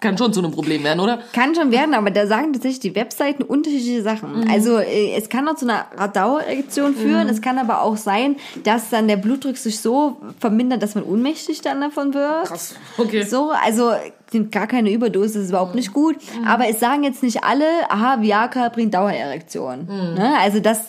kann 0.00 0.16
schon 0.18 0.32
zu 0.32 0.40
einem 0.40 0.52
Problem 0.52 0.84
werden, 0.84 1.00
oder? 1.00 1.20
Kann 1.32 1.54
schon 1.54 1.70
werden, 1.70 1.94
aber 1.94 2.10
da 2.10 2.26
sagen 2.26 2.52
tatsächlich 2.52 2.80
die 2.80 2.94
Webseiten 2.94 3.42
unterschiedliche 3.42 4.02
Sachen. 4.02 4.40
Mhm. 4.40 4.50
Also 4.50 4.78
äh, 4.78 5.14
es 5.16 5.28
kann 5.28 5.48
auch 5.48 5.56
zu 5.56 5.66
einer 5.68 5.86
Dauererektion 6.08 6.94
führen, 6.94 7.28
es 7.28 7.40
kann 7.42 7.58
aber 7.58 7.82
auch 7.82 7.96
sein, 7.96 8.36
dass 8.64 8.90
dann 8.90 9.08
der 9.08 9.16
Blutdruck 9.16 9.56
sich 9.56 9.80
so 9.80 10.16
vermindert, 10.38 10.82
dass 10.82 10.94
man 10.94 11.04
ohnmächtig 11.04 11.60
dann 11.60 11.80
davon 11.80 12.14
wird. 12.14 12.46
Krass, 12.46 12.74
okay. 12.98 13.22
So, 13.22 13.50
also 13.50 13.92
sind 14.30 14.52
gar 14.52 14.66
keine 14.66 14.92
Überdosis, 14.92 15.36
ist 15.36 15.48
überhaupt 15.50 15.74
nicht 15.74 15.92
gut. 15.92 16.16
Aber 16.46 16.68
es 16.68 16.78
sagen 16.78 17.02
jetzt 17.02 17.22
nicht 17.22 17.42
alle, 17.42 17.64
aha, 17.88 18.22
Viagra 18.22 18.68
bringt 18.68 18.94
Dauererektion. 18.94 19.86
Ne? 19.86 20.34
Also 20.40 20.60
das, 20.60 20.84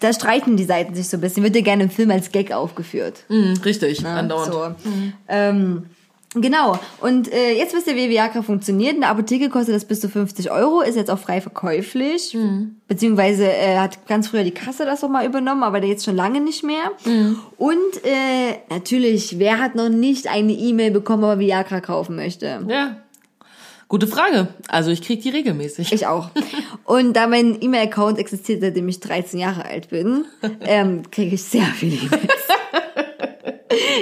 da 0.00 0.12
streiten 0.12 0.56
die 0.56 0.64
Seiten 0.64 0.94
sich 0.94 1.08
so 1.08 1.16
ein 1.16 1.20
bisschen. 1.20 1.42
Wird 1.42 1.56
ja 1.56 1.62
gerne 1.62 1.84
im 1.84 1.90
Film 1.90 2.10
als 2.10 2.30
Gag 2.30 2.52
aufgeführt. 2.52 3.24
Mhm, 3.28 3.54
richtig, 3.64 4.04
andauernd. 4.04 4.52
So. 4.52 4.90
Ähm, 5.28 5.86
genau. 6.40 6.78
Und 7.00 7.32
äh, 7.32 7.52
jetzt 7.56 7.74
wisst 7.74 7.86
ihr, 7.86 7.96
wie 7.96 8.08
Viagra 8.08 8.42
funktioniert. 8.42 8.94
In 8.94 9.00
der 9.00 9.10
Apotheke 9.10 9.48
kostet 9.48 9.74
das 9.74 9.84
bis 9.84 10.00
zu 10.00 10.08
50 10.08 10.50
Euro, 10.50 10.80
ist 10.80 10.96
jetzt 10.96 11.10
auch 11.10 11.18
frei 11.18 11.40
verkäuflich. 11.40 12.34
Mhm. 12.34 12.76
Beziehungsweise 12.88 13.44
äh, 13.44 13.78
hat 13.78 14.06
ganz 14.06 14.28
früher 14.28 14.44
die 14.44 14.52
Kasse 14.52 14.84
das 14.84 15.02
auch 15.02 15.08
mal 15.08 15.26
übernommen, 15.26 15.62
aber 15.62 15.82
jetzt 15.84 16.04
schon 16.04 16.16
lange 16.16 16.40
nicht 16.40 16.62
mehr. 16.64 16.92
Mhm. 17.04 17.38
Und 17.56 18.04
äh, 18.04 18.58
natürlich, 18.70 19.38
wer 19.38 19.58
hat 19.58 19.74
noch 19.74 19.88
nicht 19.88 20.28
eine 20.28 20.52
E-Mail 20.52 20.90
bekommen, 20.90 21.24
ob 21.24 21.30
er 21.30 21.38
Viagra 21.38 21.80
kaufen 21.80 22.16
möchte? 22.16 22.64
Ja. 22.68 22.96
Gute 23.88 24.08
Frage. 24.08 24.48
Also 24.66 24.90
ich 24.90 25.00
krieg 25.00 25.22
die 25.22 25.28
regelmäßig. 25.28 25.92
Ich 25.92 26.06
auch. 26.08 26.30
Und 26.84 27.12
da 27.12 27.28
mein 27.28 27.60
E-Mail-Account 27.60 28.18
existiert, 28.18 28.60
seitdem 28.60 28.88
ich 28.88 28.98
13 28.98 29.38
Jahre 29.38 29.64
alt 29.64 29.90
bin, 29.90 30.24
ähm, 30.60 31.08
kriege 31.10 31.36
ich 31.36 31.44
sehr 31.44 31.66
viele 31.66 31.96
E-Mails. 31.96 32.48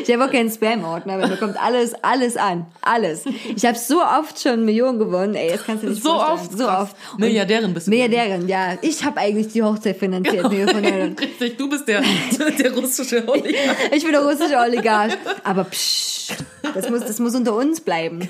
Ich 0.03 0.13
habe 0.13 0.25
auch 0.25 0.31
keinen 0.31 0.51
Spam-Ordner, 0.51 1.15
aber 1.15 1.29
da 1.29 1.37
kommt 1.37 1.57
alles, 1.63 1.95
alles 2.03 2.37
an. 2.37 2.67
Alles. 2.83 3.25
Ich 3.57 3.65
habe 3.65 3.79
so 3.79 4.03
oft 4.03 4.41
schon 4.41 4.65
Millionen 4.65 4.99
gewonnen, 4.99 5.35
ey, 5.35 5.51
das 5.53 5.65
kannst 5.65 5.85
du 5.85 5.89
nicht 5.89 6.03
so 6.03 6.11
vorstellen. 6.11 6.39
oft. 6.39 6.59
So 6.59 6.65
Krass. 6.67 6.83
oft. 6.83 6.97
Und 7.15 7.21
Milliardärin 7.21 7.73
bist 7.73 7.87
du. 7.87 7.91
Milliardärin, 7.91 8.47
ja. 8.49 8.77
Ich 8.83 9.03
habe 9.05 9.19
eigentlich 9.21 9.49
die 9.49 9.63
Hochzeit 9.63 9.97
finanziert. 9.97 10.51
Genau. 10.51 10.71
Von 10.73 10.83
der, 10.83 11.05
Richtig, 11.21 11.57
du 11.57 11.69
bist 11.71 11.89
der, 11.89 12.03
der 12.59 12.75
russische 12.75 13.27
Oligarch. 13.27 13.77
ich 13.93 14.03
bin 14.03 14.13
der 14.13 14.23
russische 14.23 14.59
Oligarch. 14.59 15.13
Aber 15.45 15.65
psch, 15.65 16.33
das 16.75 16.91
muss, 16.91 17.01
das 17.01 17.19
muss 17.19 17.35
unter 17.35 17.55
uns 17.55 17.81
bleiben. 17.81 18.29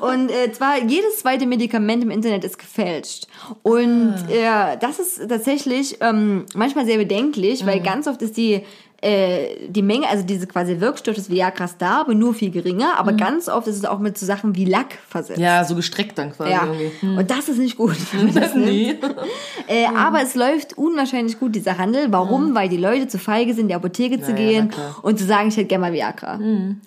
Und 0.00 0.30
äh, 0.30 0.52
zwar, 0.52 0.82
jedes 0.82 1.18
zweite 1.18 1.46
Medikament 1.46 2.02
im 2.02 2.10
Internet 2.10 2.44
ist 2.44 2.58
gefälscht. 2.58 3.26
Und 3.62 4.14
äh, 4.30 4.78
das 4.80 4.98
ist 4.98 5.28
tatsächlich 5.28 5.98
ähm, 6.00 6.46
manchmal 6.54 6.86
sehr 6.86 6.98
bedenklich, 6.98 7.66
weil 7.66 7.80
ganz 7.80 8.06
oft 8.06 8.22
ist 8.22 8.36
die 8.36 8.62
äh, 9.02 9.66
die 9.68 9.82
Menge, 9.82 10.08
also 10.08 10.24
diese 10.24 10.46
quasi 10.46 10.80
Wirkstoff 10.80 11.16
des 11.16 11.28
Viagras 11.28 11.76
da, 11.76 12.00
aber 12.00 12.14
nur 12.14 12.34
viel 12.34 12.50
geringer. 12.50 12.98
Aber 12.98 13.12
ganz 13.12 13.48
oft 13.48 13.66
ist 13.66 13.76
es 13.76 13.84
auch 13.84 13.98
mit 13.98 14.16
so 14.16 14.24
Sachen 14.24 14.54
wie 14.54 14.64
Lack 14.64 14.96
versetzt. 15.08 15.40
Ja, 15.40 15.64
so 15.64 15.74
gestreckt 15.74 16.16
dann 16.16 16.32
quasi 16.32 16.52
Ja. 16.52 16.66
Hm. 17.00 17.18
und 17.18 17.30
das 17.30 17.48
ist 17.48 17.58
nicht 17.58 17.76
gut. 17.76 17.96
das. 18.34 18.54
Nee. 18.54 18.96
Äh, 19.66 19.86
aber 19.96 20.22
es 20.22 20.34
läuft 20.34 20.78
unwahrscheinlich 20.78 21.38
gut, 21.40 21.54
dieser 21.54 21.78
Handel. 21.78 22.06
Warum? 22.12 22.54
Weil 22.54 22.68
die 22.68 22.76
Leute 22.76 23.08
zu 23.08 23.18
feige 23.18 23.52
sind, 23.54 23.62
in 23.62 23.68
die 23.68 23.74
Apotheke 23.74 24.20
zu 24.20 24.30
Mhm. 24.32 24.36
ja, 24.38 24.44
gehen. 24.44 24.64
Mhm, 24.66 24.72
und 25.02 25.18
zu 25.18 25.24
sagen, 25.26 25.48
ich 25.48 25.56
hätte 25.56 25.66
gerne 25.66 25.82
mal 25.82 25.92
Viagra. 25.92 26.38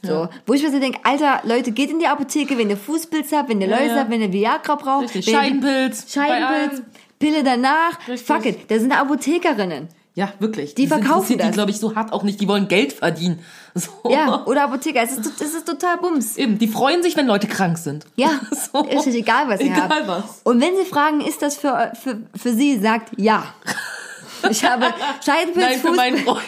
so. 0.01 0.29
Wo 0.45 0.53
ich 0.53 0.63
mir 0.63 0.71
so 0.71 0.79
denke, 0.79 0.99
Alter, 1.03 1.41
Leute, 1.43 1.71
geht 1.71 1.91
in 1.91 1.99
die 1.99 2.07
Apotheke, 2.07 2.57
wenn 2.57 2.69
ihr 2.69 2.77
Fußpilz 2.77 3.31
habt, 3.33 3.49
wenn 3.49 3.59
ihr 3.61 3.67
Läuse 3.67 3.87
ja. 3.87 3.95
habt, 3.97 4.09
wenn 4.09 4.21
ihr 4.21 4.31
Viagra 4.31 4.75
braucht. 4.75 5.13
Richtig, 5.15 5.25
Scheidenpilz. 5.33 6.11
Scheidenpilz. 6.13 6.81
Pille 7.19 7.43
danach. 7.43 7.97
Richtig. 8.07 8.25
Fuck 8.27 8.45
it, 8.45 8.57
da 8.71 8.79
sind 8.79 8.91
Apothekerinnen. 8.91 9.87
Ja, 10.15 10.31
wirklich. 10.39 10.75
Die 10.75 10.87
Das 10.87 10.97
verkaufen 10.99 11.37
das. 11.37 11.47
Die, 11.47 11.53
glaube 11.53 11.71
ich, 11.71 11.77
so 11.79 11.93
hart 11.93 12.13
auch 12.13 12.23
nicht. 12.23 12.39
Die 12.39 12.47
wollen 12.47 12.67
Geld 12.67 12.93
verdienen. 12.93 13.39
So. 13.77 13.91
Ja, 14.09 14.45
oder 14.45 14.63
Apotheker. 14.63 15.01
Es 15.03 15.11
ist, 15.17 15.41
es 15.41 15.53
ist 15.53 15.65
total 15.67 15.97
Bums. 15.97 16.37
Eben, 16.37 16.57
die 16.57 16.69
freuen 16.69 17.03
sich, 17.03 17.17
wenn 17.17 17.27
Leute 17.27 17.45
krank 17.45 17.77
sind. 17.77 18.05
Ja, 18.15 18.39
So. 18.71 18.85
ist 18.85 19.07
egal, 19.07 19.49
was 19.49 19.59
ihr 19.59 19.65
Egal 19.65 19.89
habt. 19.89 20.07
was. 20.07 20.23
Und 20.45 20.61
wenn 20.61 20.77
sie 20.77 20.85
fragen, 20.85 21.19
ist 21.19 21.41
das 21.41 21.57
für, 21.57 21.91
für, 22.01 22.19
für 22.33 22.53
sie, 22.53 22.79
sagt 22.79 23.11
ja. 23.19 23.43
Ich 24.49 24.63
habe 24.63 24.93
Scheidenpilz, 25.25 25.67
Nein, 25.67 25.79
für 25.79 25.91
meinen 25.91 26.17
Freund. 26.19 26.39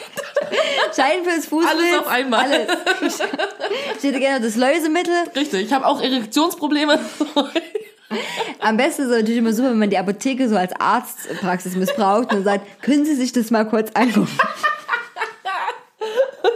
Scheidenpilz, 0.96 1.48
Fußpilz. 1.48 1.70
Alles 1.82 2.00
auf 2.00 2.08
einmal. 2.08 2.46
Alles. 2.46 3.20
Ich 3.98 4.04
hätte 4.04 4.20
gerne 4.20 4.46
das 4.46 4.56
Läusemittel. 4.56 5.14
Richtig, 5.36 5.66
ich 5.66 5.74
habe 5.74 5.86
auch 5.86 6.00
Erektionsprobleme. 6.02 7.00
Am 8.60 8.78
besten 8.78 9.04
ist 9.04 9.10
es 9.10 9.18
natürlich 9.18 9.38
immer 9.38 9.54
super, 9.54 9.72
wenn 9.72 9.80
man 9.80 9.90
die 9.90 9.98
Apotheke 9.98 10.48
so 10.50 10.56
als 10.56 10.74
Arztpraxis 10.80 11.76
missbraucht 11.76 12.34
und 12.34 12.44
sagt, 12.44 12.82
können 12.82 13.06
Sie 13.06 13.16
sich 13.16 13.32
das 13.34 13.52
mal 13.52 13.66
kurz 13.66 13.92
angucken? 13.94 14.38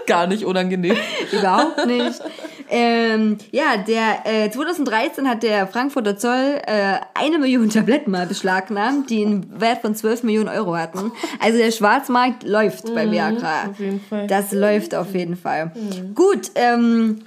Gar 0.07 0.27
nicht 0.27 0.45
unangenehm. 0.45 0.97
Überhaupt 1.31 1.85
nicht. 1.85 2.21
Ähm, 2.69 3.37
ja, 3.51 3.75
der 3.77 4.25
äh, 4.25 4.49
2013 4.49 5.27
hat 5.27 5.43
der 5.43 5.67
Frankfurter 5.67 6.17
Zoll 6.17 6.61
äh, 6.65 6.99
eine 7.13 7.37
Million 7.37 7.69
Tabletten 7.69 8.11
mal 8.11 8.25
beschlagnahmt, 8.25 9.09
die 9.09 9.25
einen 9.25 9.59
Wert 9.59 9.81
von 9.81 9.93
12 9.93 10.23
Millionen 10.23 10.47
Euro 10.47 10.75
hatten. 10.77 11.11
Also 11.39 11.57
der 11.57 11.71
Schwarzmarkt 11.71 12.43
läuft 12.43 12.93
bei 12.95 13.11
Viagra. 13.11 13.71
auf 13.71 13.79
jeden 13.79 13.99
Fall. 13.99 14.27
Das 14.27 14.53
läuft 14.53 14.95
auf 14.95 15.13
jeden 15.13 15.35
Fall. 15.35 15.71
Gut, 16.15 16.51
ähm, 16.55 17.25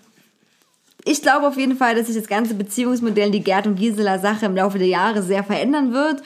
ich 1.04 1.22
glaube 1.22 1.46
auf 1.46 1.56
jeden 1.56 1.76
Fall, 1.76 1.94
dass 1.94 2.06
sich 2.06 2.16
das 2.16 2.26
ganze 2.26 2.54
Beziehungsmodell, 2.54 3.30
die 3.30 3.42
Gerd 3.42 3.66
und 3.66 3.76
Gisela 3.76 4.18
Sache 4.18 4.46
im 4.46 4.56
Laufe 4.56 4.78
der 4.78 4.88
Jahre 4.88 5.22
sehr 5.22 5.44
verändern 5.44 5.92
wird. 5.92 6.22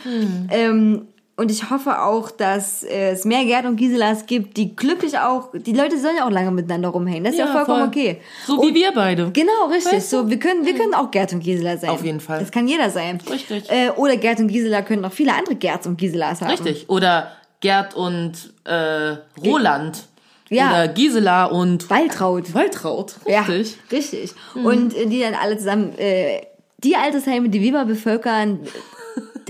Ähm, 0.51 1.09
und 1.39 1.53
ich 1.53 1.71
hoffe 1.71 2.03
auch, 2.03 2.33
dass 2.33 2.83
es 2.83 3.25
mehr 3.25 3.45
Gerd 3.45 3.65
und 3.65 3.77
Giselas 3.77 4.27
gibt, 4.27 4.57
die 4.57 4.75
glücklich 4.75 5.17
auch, 5.21 5.51
die 5.53 5.73
Leute 5.73 5.97
sollen 5.97 6.17
ja 6.17 6.27
auch 6.27 6.33
lange 6.33 6.51
miteinander 6.51 6.89
rumhängen. 6.89 7.23
Das 7.23 7.35
ist 7.35 7.39
ja, 7.39 7.47
vollkommen 7.47 7.79
voll. 7.79 7.89
okay. 7.89 8.21
So 8.45 8.61
wie 8.61 8.75
wir 8.75 8.91
beide. 8.93 9.31
Genau, 9.31 9.67
richtig. 9.71 9.93
Weißt 9.93 10.13
du? 10.13 10.23
So, 10.23 10.31
wir 10.31 10.41
können, 10.41 10.67
wir 10.67 10.75
können 10.75 10.95
auch 10.95 11.13
Gerd 11.13 11.33
und 11.33 11.41
Gisela 11.41 11.77
sein. 11.77 11.91
Auf 11.91 12.05
jeden 12.05 12.19
Fall. 12.19 12.41
Das 12.41 12.51
kann 12.51 12.67
jeder 12.67 12.91
sein. 12.91 13.21
Richtig. 13.31 13.71
Äh, 13.71 13.91
oder 13.91 14.17
Gerd 14.17 14.41
und 14.41 14.49
Gisela 14.49 14.83
können 14.83 15.05
auch 15.05 15.13
viele 15.13 15.33
andere 15.33 15.55
Gerds 15.55 15.87
und 15.87 15.97
Giselas 15.97 16.41
haben. 16.41 16.51
Richtig. 16.51 16.91
Oder 16.91 17.31
Gerd 17.61 17.95
und 17.95 18.33
äh, 18.65 19.17
Roland. 19.45 20.09
Ja. 20.51 20.71
Oder 20.71 20.89
Gisela 20.89 21.47
und 21.47 21.89
Waltraud. 21.91 22.55
Waltraud. 22.55 23.15
Ja, 23.27 23.43
Richtig. 23.43 23.79
richtig. 23.93 24.35
Und 24.55 24.95
äh, 24.95 25.07
die 25.07 25.21
dann 25.21 25.35
alle 25.35 25.59
zusammen, 25.59 25.97
äh, 25.99 26.43
die 26.79 26.97
Altersheime, 26.97 27.49
die 27.49 27.61
wir 27.61 27.73
mal 27.73 27.87
bevölkern, 27.87 28.61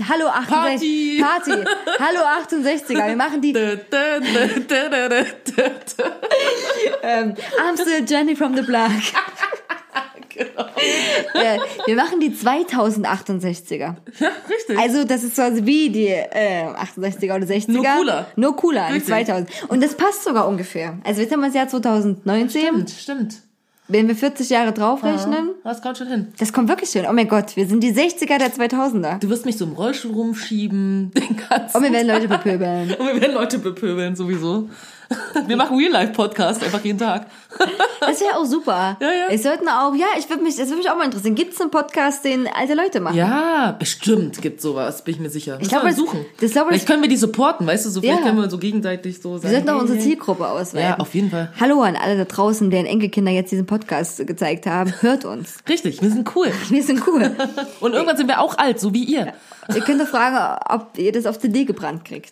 Hallo 0.07 0.27
68 0.27 1.21
Party. 1.21 1.51
Party. 1.55 1.65
Hallo 1.99 2.21
68er. 2.21 3.07
Wir 3.07 3.15
machen 3.15 3.41
die 3.41 3.53
ähm, 7.03 7.35
I'm 7.59 7.77
still 7.77 8.05
Jenny 8.07 8.35
from 8.35 8.55
the 8.55 8.61
Block. 8.61 8.91
Genau. 10.35 10.65
äh, 11.33 11.57
wir 11.85 11.95
machen 11.95 12.19
die 12.19 12.29
2068er. 12.29 13.77
Ja, 13.79 13.95
richtig. 14.49 14.77
Also 14.77 15.03
das 15.03 15.23
ist 15.23 15.35
quasi 15.35 15.65
wie 15.65 15.89
die 15.89 16.07
äh, 16.07 16.65
68er 16.97 17.35
oder 17.35 17.45
60er. 17.45 17.71
Nur 17.71 17.83
cooler. 17.85 18.27
Nur 18.35 18.55
cooler, 18.55 18.87
Richtig. 18.89 19.05
2000. 19.07 19.49
Und 19.69 19.81
das 19.83 19.95
passt 19.95 20.23
sogar 20.23 20.47
ungefähr. 20.47 20.97
Also 21.03 21.21
jetzt 21.21 21.31
haben 21.31 21.39
wir 21.41 21.47
das 21.47 21.55
Jahr 21.55 21.67
2019. 21.67 22.49
stimmt, 22.61 22.89
stimmt. 22.91 23.35
Wenn 23.91 24.07
wir 24.07 24.15
40 24.15 24.51
Jahre 24.51 24.71
draufrechnen, 24.71 25.49
Das 25.63 25.81
kommt 25.81 25.97
schon 25.97 26.07
hin. 26.07 26.27
das 26.37 26.53
kommt 26.53 26.69
wirklich 26.69 26.91
schön. 26.91 27.07
Oh 27.09 27.13
mein 27.13 27.27
Gott, 27.27 27.55
wir 27.55 27.65
sind 27.65 27.81
die 27.83 27.91
60er 27.91 28.37
der 28.37 28.51
2000er. 28.53 29.17
Du 29.17 29.29
wirst 29.29 29.47
mich 29.47 29.57
so 29.57 29.65
im 29.65 29.71
Rollstuhl 29.73 30.11
rumschieben, 30.13 31.09
den 31.17 31.35
ganzen 31.37 31.75
Und 31.77 31.83
wir 31.83 31.91
werden 31.91 32.07
Leute 32.07 32.27
bepöbeln. 32.27 32.93
Und 32.93 33.07
wir 33.13 33.19
werden 33.19 33.33
Leute 33.33 33.57
bepöbeln, 33.57 34.15
sowieso. 34.15 34.69
Wir 35.47 35.57
machen 35.57 35.77
Real-Life-Podcast 35.77 36.63
einfach 36.63 36.83
jeden 36.83 36.99
Tag. 36.99 37.25
Das 37.99 38.21
wäre 38.21 38.37
auch 38.37 38.45
super. 38.45 38.95
Ja, 39.01 39.07
ja. 39.07 39.25
Es 39.31 39.41
sollten 39.41 39.67
auch, 39.67 39.95
ja, 39.95 40.05
ich 40.19 40.29
würde 40.29 40.43
mich, 40.43 40.55
das 40.55 40.67
würde 40.67 40.77
mich 40.77 40.89
auch 40.89 40.95
mal 40.97 41.05
interessieren. 41.05 41.33
Gibt 41.33 41.53
es 41.53 41.61
einen 41.61 41.71
Podcast, 41.71 42.23
den 42.23 42.47
alte 42.47 42.75
Leute 42.75 42.99
machen? 42.99 43.15
Ja, 43.17 43.75
bestimmt 43.77 44.39
gibt 44.41 44.61
sowas, 44.61 45.03
bin 45.03 45.15
ich 45.15 45.19
mir 45.19 45.29
sicher. 45.31 45.57
Ich 45.61 45.67
glaube, 45.69 45.87
wir 45.87 45.93
suchen. 45.93 46.25
das 46.39 46.51
glaube, 46.51 46.69
vielleicht 46.69 46.87
können 46.87 47.01
wir 47.01 47.09
die 47.09 47.17
supporten, 47.17 47.65
weißt 47.65 47.87
du, 47.87 47.89
so 47.89 48.01
vielleicht 48.01 48.19
Ja. 48.19 48.25
können 48.25 48.37
wir 48.39 48.49
so 48.51 48.59
gegenseitig 48.59 49.19
so 49.19 49.37
sagen. 49.37 49.43
Wir 49.51 49.59
sollten 49.59 49.69
auch 49.69 49.81
unsere. 49.81 49.99
Zielgruppe 49.99 50.47
auswählen. 50.47 50.89
Ja, 50.89 50.97
auf 50.99 51.13
jeden 51.15 51.31
Fall. 51.31 51.51
Hallo 51.59 51.81
an 51.81 51.95
alle 51.95 52.15
da 52.17 52.25
draußen, 52.25 52.69
deren 52.69 52.85
Enkelkinder 52.85 53.31
jetzt 53.31 53.51
diesen 53.51 53.65
Podcast 53.65 54.25
gezeigt 54.27 54.67
haben. 54.67 54.93
Hört 55.01 55.25
uns. 55.25 55.57
Richtig, 55.67 56.01
wir 56.01 56.09
sind 56.11 56.35
cool. 56.35 56.51
Wir 56.69 56.83
sind 56.83 57.05
cool. 57.07 57.31
Und 57.79 57.93
irgendwann 57.93 58.17
sind 58.17 58.27
wir 58.27 58.39
auch 58.39 58.57
alt, 58.59 58.79
so 58.79 58.93
wie 58.93 59.03
ihr. 59.03 59.33
Ihr 59.73 59.81
könnt 59.81 60.01
doch 60.01 60.07
fragen, 60.07 60.59
ob 60.69 60.97
ihr 60.97 61.11
das 61.11 61.25
auf 61.25 61.39
CD 61.39 61.65
gebrannt 61.65 62.05
kriegt. 62.05 62.31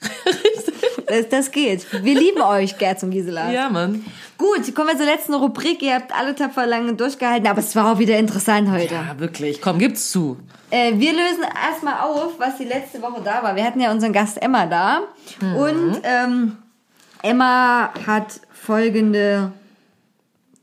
Das, 1.08 1.30
das 1.30 1.52
geht. 1.52 1.88
Wir 2.04 2.20
lieben 2.20 2.42
euch, 2.42 2.78
Gerz 2.78 3.02
und 3.02 3.12
Gisela. 3.12 3.50
Ja, 3.50 3.70
Mann. 3.70 4.04
Gut, 4.38 4.76
kommen 4.76 4.90
wir 4.90 4.98
zur 4.98 5.06
letzten 5.06 5.34
Rubrik. 5.36 5.82
Ihr 5.82 5.96
habt 5.96 6.14
alle 6.14 6.36
tapfer 6.36 6.66
lange 6.66 6.96
durchgehalten, 6.96 7.48
aber 7.48 7.60
es 7.60 7.76
war 7.78 7.94
auch 7.94 8.00
wieder 8.00 8.18
interessant 8.20 8.70
heute. 8.70 8.96
Ja, 8.96 9.18
wirklich. 9.18 9.62
Komm, 9.62 9.80
gib's 9.80 10.12
zu. 10.12 10.38
Äh, 10.70 10.94
wir 10.96 11.14
lösen 11.14 11.46
erstmal 11.66 12.02
auf, 12.02 12.38
was 12.40 12.58
die 12.58 12.66
letzte 12.66 13.02
Woche 13.02 13.22
da 13.24 13.42
war. 13.42 13.56
Wir 13.56 13.64
hatten 13.64 13.80
ja 13.80 13.92
unseren 13.92 14.12
Gast 14.12 14.42
Emma 14.42 14.66
da. 14.66 15.04
Und 15.40 16.02
ähm, 16.04 16.58
Emma 17.24 17.94
hat 18.06 18.42
folgende 18.52 19.54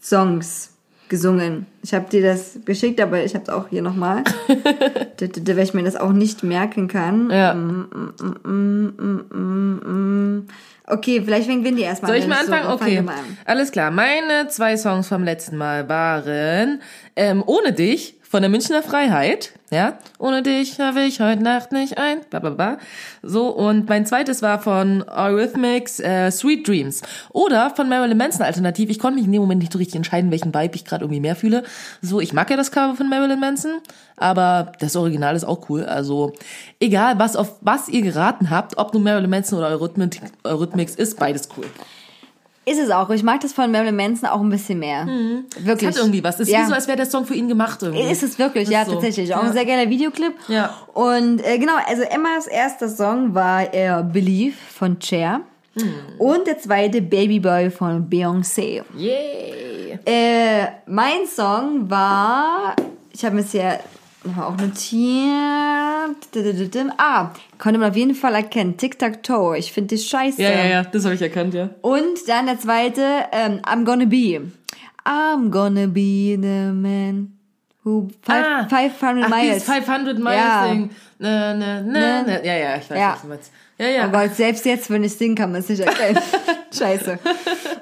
Songs 0.00 0.73
gesungen. 1.08 1.66
Ich 1.82 1.92
habe 1.94 2.08
dir 2.08 2.22
das 2.22 2.58
geschickt, 2.64 3.00
aber 3.00 3.24
ich 3.24 3.34
habe 3.34 3.44
es 3.44 3.50
auch 3.50 3.68
hier 3.68 3.82
nochmal. 3.82 4.24
weil 5.18 5.58
ich 5.58 5.74
mir 5.74 5.82
das 5.82 5.96
auch 5.96 6.12
nicht 6.12 6.42
merken 6.42 6.88
kann. 6.88 7.30
Ja. 7.30 7.54
Okay, 10.86 11.22
vielleicht 11.24 11.46
fängt 11.46 11.64
Windy 11.64 11.82
erstmal 11.82 12.10
Soll 12.10 12.18
ich 12.18 12.24
an. 12.24 12.30
mal 12.30 12.40
anfangen? 12.40 12.72
Okay. 12.72 13.02
mal 13.02 13.14
an. 13.14 13.38
Alles 13.44 13.72
klar. 13.72 13.90
Meine 13.90 14.48
zwei 14.48 14.76
Songs 14.76 15.08
vom 15.08 15.24
letzten 15.24 15.56
Mal 15.56 15.88
waren 15.88 16.82
ähm, 17.16 17.42
Ohne 17.46 17.72
dich 17.72 18.16
von 18.34 18.42
der 18.42 18.50
Münchner 18.50 18.82
Freiheit, 18.82 19.52
ja. 19.70 19.96
Ohne 20.18 20.42
dich 20.42 20.72
schlafe 20.72 21.02
ich 21.02 21.20
heute 21.20 21.40
Nacht 21.40 21.70
nicht 21.70 21.98
ein, 21.98 22.18
bla 22.30 22.40
bla 22.40 22.50
bla. 22.50 22.78
So, 23.22 23.46
und 23.50 23.88
mein 23.88 24.06
zweites 24.06 24.42
war 24.42 24.58
von 24.58 25.04
Eurythmics 25.08 26.00
äh, 26.00 26.32
Sweet 26.32 26.66
Dreams. 26.66 27.02
Oder 27.30 27.70
von 27.70 27.88
Marilyn 27.88 28.18
Manson 28.18 28.42
alternativ. 28.42 28.90
Ich 28.90 28.98
konnte 28.98 29.18
mich 29.18 29.26
in 29.26 29.30
dem 29.30 29.40
Moment 29.40 29.60
nicht 29.60 29.72
so 29.72 29.78
richtig 29.78 29.94
entscheiden, 29.94 30.32
welchen 30.32 30.52
Vibe 30.52 30.74
ich 30.74 30.84
gerade 30.84 31.04
irgendwie 31.04 31.20
mehr 31.20 31.36
fühle. 31.36 31.62
So, 32.02 32.20
ich 32.20 32.32
mag 32.32 32.50
ja 32.50 32.56
das 32.56 32.72
Cover 32.72 32.96
von 32.96 33.08
Marilyn 33.08 33.38
Manson, 33.38 33.74
aber 34.16 34.72
das 34.80 34.96
Original 34.96 35.36
ist 35.36 35.44
auch 35.44 35.70
cool. 35.70 35.84
Also, 35.84 36.32
egal, 36.80 37.20
was 37.20 37.36
auf 37.36 37.58
was 37.60 37.88
ihr 37.88 38.02
geraten 38.02 38.50
habt, 38.50 38.78
ob 38.78 38.94
nun 38.94 39.04
Marilyn 39.04 39.30
Manson 39.30 39.60
oder 39.60 39.68
Eurythmics, 39.68 40.18
Eurythmics 40.42 40.96
ist, 40.96 41.20
beides 41.20 41.48
cool. 41.56 41.66
Ist 42.66 42.78
es 42.78 42.90
auch. 42.90 43.10
Ich 43.10 43.22
mag 43.22 43.40
das 43.40 43.52
von 43.52 43.70
Marilyn 43.70 43.94
Manson 43.96 44.28
auch 44.28 44.40
ein 44.40 44.48
bisschen 44.48 44.78
mehr. 44.78 45.06
Wirklich. 45.58 45.90
Es 45.90 45.96
hat 45.96 46.02
irgendwie 46.02 46.24
was. 46.24 46.36
Es 46.36 46.48
ist 46.48 46.52
Ja. 46.52 46.60
wie 46.62 46.66
so, 46.68 46.72
als 46.74 46.86
wäre 46.86 46.96
der 46.96 47.06
Song 47.06 47.26
für 47.26 47.34
ihn 47.34 47.46
gemacht 47.48 47.82
irgendwie. 47.82 48.02
Ist 48.10 48.22
es 48.22 48.38
wirklich, 48.38 48.64
Ist 48.64 48.70
ja, 48.72 48.84
so. 48.86 48.92
tatsächlich. 48.92 49.34
Auch 49.34 49.42
Ja. 49.42 49.48
ein 49.48 49.52
sehr 49.52 49.66
geiler 49.66 49.90
Videoclip. 49.90 50.32
Ja. 50.48 50.72
Und 50.94 51.44
äh, 51.44 51.58
genau, 51.58 51.74
also 51.86 52.02
Emmas 52.02 52.46
erster 52.46 52.88
Song 52.88 53.34
war 53.34 53.72
äh, 53.74 54.02
Believe 54.02 54.56
von 54.78 54.98
Cher. 55.00 55.40
Hm. 55.76 55.92
Und 56.18 56.46
der 56.46 56.58
zweite 56.58 57.02
Baby 57.02 57.40
Boy 57.40 57.68
von 57.70 58.08
Beyoncé. 58.08 58.82
Yay. 58.96 59.98
Äh, 60.06 60.66
mein 60.86 61.26
Song 61.26 61.90
war, 61.90 62.74
ich 63.12 63.24
habe 63.24 63.34
mir 63.36 63.42
es 63.42 63.52
auch 64.38 64.56
notiert. 64.56 66.16
Ah, 66.98 67.30
konnte 67.58 67.78
man 67.78 67.90
auf 67.90 67.96
jeden 67.96 68.14
Fall 68.14 68.34
erkennen. 68.34 68.76
Tic-Tac-Toe. 68.76 69.56
Ich 69.58 69.72
finde 69.72 69.94
die 69.96 70.02
scheiße. 70.02 70.42
Ja, 70.42 70.50
ja, 70.50 70.64
ja, 70.66 70.82
das 70.84 71.04
habe 71.04 71.14
ich 71.14 71.22
erkannt, 71.22 71.54
ja. 71.54 71.70
Und 71.82 72.26
dann 72.28 72.46
der 72.46 72.58
zweite, 72.58 73.02
ähm, 73.32 73.60
I'm 73.64 73.84
gonna 73.84 74.04
be. 74.06 74.50
I'm 75.04 75.50
gonna 75.50 75.86
be 75.86 76.36
the 76.40 76.72
man 76.72 77.36
who 77.84 78.08
five, 78.22 78.44
Ah. 78.46 78.66
500 78.68 79.24
Ach, 79.24 79.28
miles. 79.36 79.54
dieses 79.64 79.64
500 79.64 80.18
Miles 80.18 80.36
Ja. 80.36 80.68
Ding. 80.68 80.90
Ne, 81.18 81.54
ne, 81.56 81.82
Ne. 81.82 82.22
ne. 82.26 82.40
Ja, 82.44 82.54
ja, 82.56 82.76
ich 82.76 82.90
weiß, 82.90 82.98
Ja. 82.98 83.12
was 83.12 83.22
du 83.22 83.28
meinst. 83.28 83.52
Ja, 83.78 83.86
ja. 83.88 84.06
Gott, 84.06 84.36
selbst 84.36 84.64
jetzt, 84.66 84.88
wenn 84.90 85.02
ich 85.02 85.14
singen, 85.16 85.34
kann 85.34 85.50
man 85.52 85.60
es 85.60 85.68
nicht 85.68 85.80
erkennen. 85.80 86.18
Scheiße. 86.76 87.18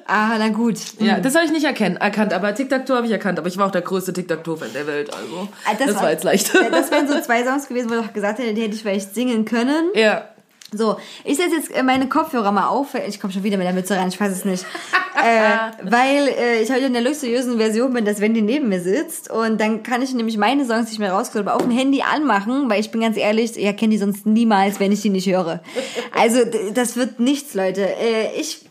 Ah, 0.06 0.36
na 0.38 0.48
gut. 0.48 0.76
ja, 0.98 1.20
das 1.20 1.34
habe 1.34 1.44
ich 1.44 1.52
nicht 1.52 1.64
erkennen, 1.64 1.96
erkannt, 1.96 2.32
aber 2.32 2.54
Tic-Tac-Toe 2.54 2.96
habe 2.96 3.06
ich 3.06 3.12
erkannt, 3.12 3.38
aber 3.38 3.48
ich 3.48 3.56
war 3.56 3.66
auch 3.66 3.70
der 3.70 3.80
größte 3.82 4.12
Tic-Tac-Toe-Fan 4.12 4.72
der 4.74 4.86
Welt, 4.86 5.10
also 5.14 5.48
Ah, 5.64 5.72
das, 5.78 5.94
war 5.96 6.10
jetzt 6.10 6.24
leicht. 6.24 6.52
Das 6.70 6.90
wären 6.90 7.08
so 7.08 7.18
zwei 7.20 7.44
Songs 7.44 7.68
gewesen, 7.68 7.88
wo 7.90 7.94
ich 7.94 8.00
auch 8.00 8.12
gesagt 8.12 8.38
hätte, 8.38 8.52
die 8.54 8.62
hätte 8.62 8.74
ich 8.74 8.82
vielleicht 8.82 9.14
singen 9.14 9.44
können. 9.44 9.90
ja. 9.94 10.28
So, 10.72 10.96
ich 11.24 11.36
setze 11.36 11.56
jetzt 11.56 11.70
äh, 11.70 11.82
meine 11.82 12.08
Kopfhörer 12.08 12.50
mal 12.50 12.68
auf. 12.68 12.94
Ich 13.06 13.20
komme 13.20 13.32
schon 13.32 13.44
wieder 13.44 13.58
mit 13.58 13.66
der 13.66 13.74
Mütze 13.74 13.96
rein, 13.96 14.08
ich 14.08 14.18
weiß 14.18 14.32
es 14.32 14.44
nicht. 14.44 14.64
äh, 15.22 15.90
weil 15.90 16.28
äh, 16.28 16.62
ich 16.62 16.70
heute 16.70 16.86
in 16.86 16.94
der 16.94 17.02
luxuriösen 17.02 17.58
Version 17.58 17.92
bin, 17.92 18.04
dass 18.04 18.20
Wendy 18.20 18.40
neben 18.40 18.68
mir 18.70 18.80
sitzt. 18.80 19.30
Und 19.30 19.60
dann 19.60 19.82
kann 19.82 20.00
ich 20.00 20.14
nämlich 20.14 20.38
meine 20.38 20.64
Songs 20.64 20.88
nicht 20.88 20.98
mehr 20.98 21.12
rausgeholt, 21.12 21.46
aber 21.46 21.56
auf 21.56 21.62
dem 21.62 21.70
Handy 21.70 22.02
anmachen, 22.02 22.70
weil 22.70 22.80
ich 22.80 22.90
bin 22.90 23.02
ganz 23.02 23.18
ehrlich, 23.18 23.58
ihr 23.58 23.72
kennt 23.74 23.92
die 23.92 23.98
sonst 23.98 24.24
niemals, 24.24 24.80
wenn 24.80 24.92
ich 24.92 25.02
die 25.02 25.10
nicht 25.10 25.28
höre. 25.28 25.60
Also, 26.14 26.40
das 26.74 26.96
wird 26.96 27.20
nichts, 27.20 27.54
Leute. 27.54 27.82
Äh, 27.82 28.38
ich 28.38 28.66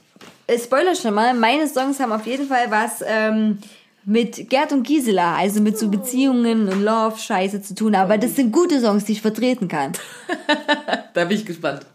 äh, 0.48 0.60
spoiler 0.60 0.96
schon 0.96 1.14
mal, 1.14 1.34
meine 1.34 1.68
Songs 1.68 2.00
haben 2.00 2.12
auf 2.12 2.26
jeden 2.26 2.48
Fall 2.48 2.70
was 2.70 3.04
ähm, 3.06 3.60
mit 4.06 4.50
Gerd 4.50 4.72
und 4.72 4.84
Gisela, 4.84 5.36
also 5.36 5.62
mit 5.62 5.78
so 5.78 5.90
Beziehungen 5.90 6.68
und 6.68 6.84
Love-Scheiße 6.84 7.62
zu 7.62 7.76
tun. 7.76 7.96
Aber 7.96 8.18
das 8.18 8.36
sind 8.36 8.52
gute 8.52 8.80
Songs, 8.80 9.06
die 9.06 9.14
ich 9.14 9.22
vertreten 9.22 9.68
kann. 9.68 9.94
Da 11.14 11.26
bin 11.26 11.38
ich 11.38 11.46
gespannt. 11.46 11.86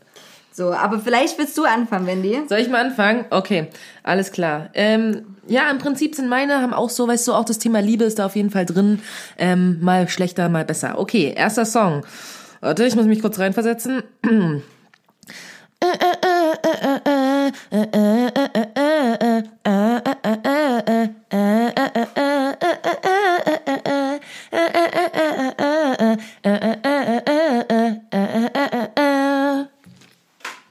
So, 0.57 0.73
aber 0.73 1.01
vielleicht 1.01 1.37
willst 1.37 1.59
du 1.59 1.65
anfangen, 1.65 2.07
Wendy. 2.07 2.41
Soll 2.49 2.61
ich 2.61 2.70
mal 2.70 2.83
anfangen? 2.83 3.27
Okay, 3.28 3.66
alles 4.03 4.33
klar. 4.33 4.70
Ähm, 4.73 5.37
ja, 5.47 5.70
im 5.70 5.77
Prinzip 5.77 6.15
sind 6.15 6.31
meine, 6.31 6.62
haben 6.62 6.73
auch 6.73 6.89
so, 6.89 7.07
weißt 7.07 7.28
du, 7.28 7.35
auch 7.35 7.45
das 7.45 7.59
Thema 7.59 7.81
Liebe 7.81 8.05
ist 8.05 8.19
da 8.19 8.24
auf 8.24 8.37
jeden 8.37 8.49
Fall 8.49 8.65
drin. 8.65 9.03
Ähm, 9.37 9.78
mal 9.83 10.09
schlechter, 10.09 10.49
mal 10.49 10.65
besser. 10.65 10.99
Okay, 10.99 11.35
erster 11.37 11.66
Song. 11.66 12.07
Warte, 12.62 12.87
ich 12.87 12.97
muss 12.97 13.05
mich 13.05 13.20
kurz 13.20 13.39
reinversetzen. 13.39 14.03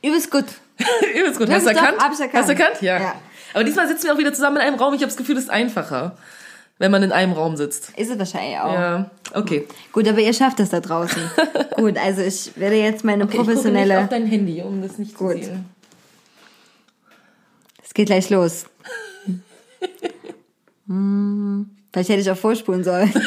Übelst 0.06 0.32
gut. 0.32 0.46
Übelst 1.16 1.34
gut. 1.46 1.56
Hast 1.56 1.66
du 1.66 1.70
erkannt? 1.70 1.98
hab 2.00 2.14
ich 2.14 2.20
erkannt. 2.20 2.34
Hast 2.42 2.50
du 2.50 2.54
erkannt? 2.54 2.82
Ja. 2.82 3.00
Ja. 3.00 3.16
Aber 3.54 3.64
diesmal 3.64 3.88
sitzen 3.88 4.04
wir 4.06 4.14
auch 4.14 4.18
wieder 4.18 4.34
zusammen 4.34 4.58
in 4.58 4.64
einem 4.64 4.76
Raum. 4.76 4.94
Ich 4.94 5.02
habe 5.02 5.08
das 5.08 5.18
Gefühl, 5.18 5.36
das 5.36 5.46
ist 5.46 5.50
einfacher, 5.50 6.18
wenn 6.78 6.92
man 6.92 7.04
in 7.04 7.12
einem 7.12 7.32
Raum 7.34 7.56
sitzt. 7.56 7.92
Ist 7.98 8.12
es 8.12 8.20
wahrscheinlich 8.20 8.60
auch. 8.60 8.74
Ja, 8.74 9.10
okay. 9.34 9.68
Gut, 9.94 10.08
aber 10.08 10.20
ihr 10.20 10.34
schafft 10.34 10.60
das 10.60 10.70
da 10.70 10.80
draußen. 10.82 11.22
gut, 11.76 11.98
also 11.98 12.22
ich 12.22 12.52
werde 12.58 12.76
jetzt 12.76 13.04
meine 13.06 13.24
okay 13.24 13.34
ich 13.34 13.38
gucke 13.40 13.52
nicht 13.52 13.62
professionelle. 13.64 14.00
auf 14.04 14.10
dein 14.10 14.26
Handy, 14.26 14.62
um 14.62 14.82
das 14.82 14.98
nicht 14.98 15.16
Gut. 15.18 15.38
zu 15.38 15.44
sehen. 15.46 15.66
Es 17.84 17.94
geht 17.94 18.08
gleich 18.08 18.30
los. 18.30 18.66
Hm, 20.88 21.70
Vielleicht 21.92 22.10
hätte 22.10 22.22
ich 22.22 22.30
auch 22.30 22.38
vorspulen 22.38 22.84
sollen. 22.84 23.12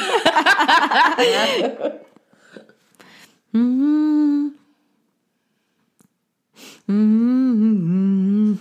Hm. 3.53 4.53
Hm. 6.89 6.97
Hm. 7.61 8.59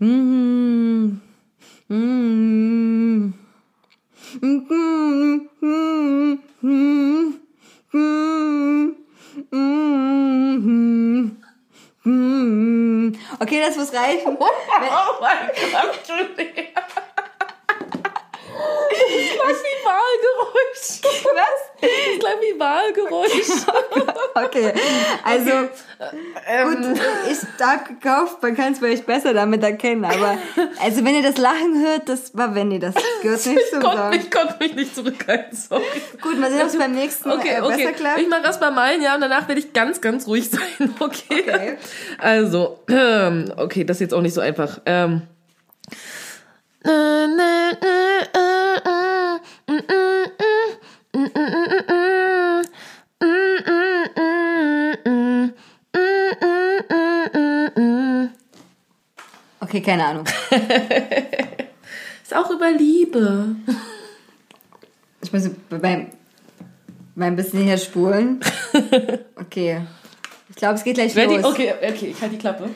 Mm. 0.00 1.20
Mm. 5.62 6.38
Mm. 6.62 7.40
Mm. 7.94 9.01
Mm. 9.52 10.56
Mm. 10.64 11.36
Mm. 12.04 12.10
Mm. 12.10 13.18
Okay, 13.38 13.60
das 13.60 13.76
muss 13.76 13.92
reichen. 13.92 14.36
Oh 14.84 15.20
mein 15.20 15.48
Gott. 15.72 17.04
Das 18.62 19.32
klang 19.34 19.56
wie 19.62 19.84
Wahlgeräusch. 19.84 21.00
Was? 21.34 21.60
Das 21.80 22.18
klang 22.20 22.40
wie 22.40 22.58
Wahlgeräusch. 22.60 23.66
Okay, 24.34 24.72
also 25.24 25.50
Ähm, 26.48 26.74
gut, 26.94 27.00
ich 27.30 27.36
stark 27.54 27.86
gekauft, 28.00 28.38
man 28.42 28.56
kann 28.56 28.72
es 28.72 28.78
vielleicht 28.78 29.04
besser 29.04 29.34
damit 29.34 29.62
erkennen, 29.62 30.04
aber 30.06 30.38
also 30.82 31.04
wenn 31.04 31.14
ihr 31.16 31.22
das 31.22 31.36
Lachen 31.36 31.84
hört, 31.84 32.08
das 32.08 32.34
war 32.36 32.54
Wendy, 32.54 32.78
das 32.78 32.94
gehört 33.20 33.44
nicht 33.44 33.58
Ich 33.60 33.70
zum 33.70 33.82
Song. 33.82 34.08
mich, 34.08 34.30
konnte 34.30 34.56
mich 34.58 34.74
nicht 34.74 34.94
zurückhalten, 34.94 35.56
sorry. 35.56 35.82
Gut, 36.22 36.40
mal 36.40 36.50
sehen, 36.50 36.62
ob 36.62 36.66
es 36.68 36.78
beim 36.78 36.92
nächsten 36.94 37.30
Okay, 37.30 37.56
äh, 37.56 37.60
besser 37.60 37.74
okay. 37.74 37.92
klappt. 37.92 38.20
Ich 38.20 38.28
mache 38.28 38.42
erst 38.42 38.60
mal 38.60 38.70
meinen, 38.72 39.02
ja, 39.02 39.14
und 39.14 39.20
danach 39.20 39.46
werde 39.48 39.60
ich 39.60 39.72
ganz, 39.74 40.00
ganz 40.00 40.26
ruhig 40.26 40.48
sein, 40.50 40.94
okay? 40.98 41.44
Okay. 41.46 41.76
Also, 42.18 42.80
ähm, 42.88 43.52
okay, 43.58 43.84
das 43.84 43.98
ist 43.98 44.00
jetzt 44.00 44.14
auch 44.14 44.22
nicht 44.22 44.34
so 44.34 44.40
einfach. 44.40 44.80
Ähm. 44.86 45.22
Okay, 59.72 59.80
keine 59.80 60.04
Ahnung. 60.04 60.26
ist 62.22 62.36
auch 62.36 62.50
über 62.50 62.70
Liebe. 62.72 63.56
Ich 65.22 65.32
muss 65.32 65.48
beim, 65.70 66.08
beim 67.14 67.36
bisschen 67.36 67.62
her 67.62 67.78
spulen. 67.78 68.40
Okay. 69.34 69.82
Ich 70.50 70.56
glaube, 70.56 70.74
es 70.74 70.84
geht 70.84 70.94
gleich 70.94 71.16
Ready? 71.16 71.36
los. 71.36 71.44
Okay, 71.44 71.72
okay, 71.82 72.08
ich 72.10 72.20
halte 72.20 72.34
die 72.34 72.38
Klappe. 72.38 72.70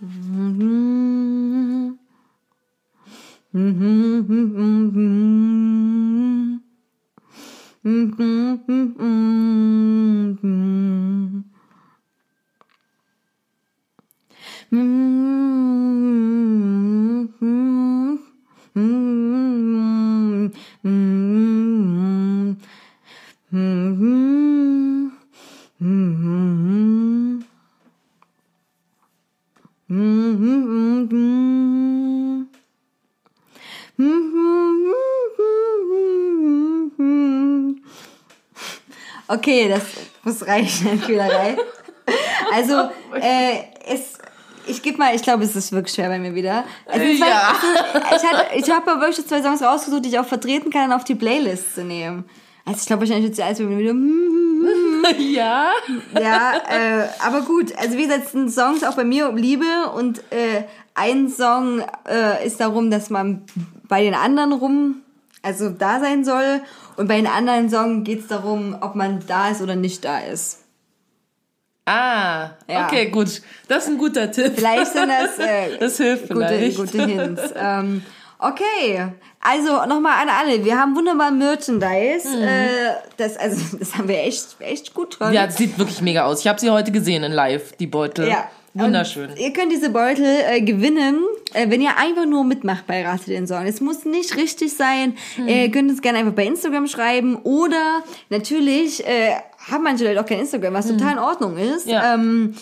Mhm. 0.00 1.54
Okay, 39.26 39.68
das 39.68 39.82
muss 40.22 40.46
reichen 40.46 41.00
Kühlerei. 41.02 41.56
Also, 42.52 42.90
äh, 43.20 43.64
es 43.86 44.18
ich 44.66 44.82
gebe 44.82 44.98
mal, 44.98 45.14
ich 45.14 45.22
glaube, 45.22 45.44
es 45.44 45.54
ist 45.56 45.72
wirklich 45.72 45.94
schwer 45.94 46.08
bei 46.08 46.18
mir 46.18 46.34
wieder. 46.34 46.64
Zwei, 46.86 47.14
Ja. 47.14 47.52
ist, 48.14 48.24
ich 48.56 48.64
ich 48.64 48.70
habe 48.70 48.90
aber 48.90 49.00
wirklich 49.00 49.26
zwei 49.26 49.42
Songs 49.42 49.62
rausgesucht, 49.62 50.04
die 50.04 50.10
ich 50.10 50.18
auch 50.18 50.26
vertreten 50.26 50.70
kann, 50.70 50.92
auf 50.92 51.04
die 51.04 51.14
Playlist 51.14 51.74
zu 51.74 51.84
nehmen. 51.84 52.24
Also 52.66 52.80
ich 52.80 52.86
glaube 52.86 53.02
wahrscheinlich 53.02 53.26
wird 53.26 53.36
sie 53.36 53.42
alles 53.42 53.58
wieder, 53.58 53.94
ja. 55.18 55.70
ja, 56.18 56.52
äh, 56.70 57.08
aber 57.18 57.42
gut. 57.42 57.76
Also 57.76 57.98
wie 57.98 58.04
gesagt, 58.04 58.30
sind 58.30 58.50
Songs 58.50 58.82
auch 58.84 58.94
bei 58.94 59.04
mir 59.04 59.28
um 59.28 59.36
Liebe 59.36 59.66
und 59.94 60.20
äh, 60.32 60.64
ein 60.94 61.28
Song 61.28 61.82
äh, 62.08 62.46
ist 62.46 62.60
darum, 62.60 62.90
dass 62.90 63.10
man 63.10 63.42
bei 63.86 64.02
den 64.02 64.14
anderen 64.14 64.52
rum, 64.52 65.02
also 65.42 65.68
da 65.68 66.00
sein 66.00 66.24
soll 66.24 66.62
und 66.96 67.06
bei 67.06 67.16
den 67.16 67.26
anderen 67.26 67.68
Song 67.68 68.02
geht 68.02 68.20
es 68.20 68.26
darum, 68.28 68.76
ob 68.80 68.94
man 68.94 69.22
da 69.26 69.50
ist 69.50 69.60
oder 69.60 69.76
nicht 69.76 70.04
da 70.04 70.20
ist. 70.20 70.63
Ah, 71.86 72.50
Ja. 72.68 72.86
okay, 72.86 73.06
gut. 73.10 73.42
Das 73.68 73.84
ist 73.84 73.90
ein 73.90 73.98
guter 73.98 74.30
Tipp. 74.30 74.52
Vielleicht 74.56 74.92
sind 74.92 75.08
das 75.08 75.38
äh, 75.38 75.78
Das 75.78 75.96
hilft 75.98 76.28
gute, 76.30 76.48
vielleicht. 76.48 76.76
gute 76.76 77.04
Hints. 77.06 77.42
ähm, 77.56 78.02
okay, 78.38 79.06
also 79.40 79.84
nochmal 79.86 80.22
an 80.22 80.28
alle. 80.30 80.64
Wir 80.64 80.78
haben 80.78 80.96
wunderbar 80.96 81.30
Merchandise. 81.30 82.26
Äh, 82.40 82.94
das, 83.18 83.36
also, 83.36 83.76
das 83.78 83.94
haben 83.96 84.08
wir 84.08 84.18
echt, 84.20 84.56
echt 84.60 84.94
gut 84.94 85.18
dran. 85.20 85.32
Ja, 85.34 85.46
das 85.46 85.56
sieht 85.58 85.78
wirklich 85.78 86.00
mega 86.00 86.24
aus. 86.24 86.40
Ich 86.40 86.48
habe 86.48 86.58
sie 86.58 86.70
heute 86.70 86.90
gesehen 86.90 87.22
in 87.22 87.32
live, 87.32 87.72
die 87.76 87.86
Beutel. 87.86 88.28
Ja. 88.28 88.48
Wunderschön. 88.76 89.30
Und 89.30 89.38
ihr 89.38 89.52
könnt 89.52 89.70
diese 89.70 89.90
Beutel 89.90 90.26
äh, 90.48 90.60
gewinnen, 90.60 91.20
äh, 91.52 91.70
wenn 91.70 91.80
ihr 91.80 91.96
einfach 91.96 92.26
nur 92.26 92.42
mitmacht 92.42 92.88
bei 92.88 93.06
Rate 93.06 93.26
den 93.26 93.46
Song. 93.46 93.64
Es 93.66 93.80
muss 93.80 94.04
nicht 94.04 94.34
richtig 94.36 94.74
sein. 94.76 95.16
Hm. 95.36 95.46
Ihr 95.46 95.70
könnt 95.70 95.92
es 95.92 96.02
gerne 96.02 96.18
einfach 96.18 96.32
bei 96.32 96.44
Instagram 96.44 96.88
schreiben. 96.88 97.36
Oder 97.44 98.02
natürlich 98.30 99.06
äh, 99.06 99.34
haben 99.70 99.82
manche 99.82 100.04
Leute 100.04 100.20
auch 100.20 100.26
kein 100.26 100.40
Instagram, 100.40 100.74
was 100.74 100.88
total 100.88 101.12
in 101.12 101.18
Ordnung 101.18 101.56
ist. 101.56 101.84
Hm. 101.86 101.92
Ja. 101.92 102.14
Ähm, 102.14 102.54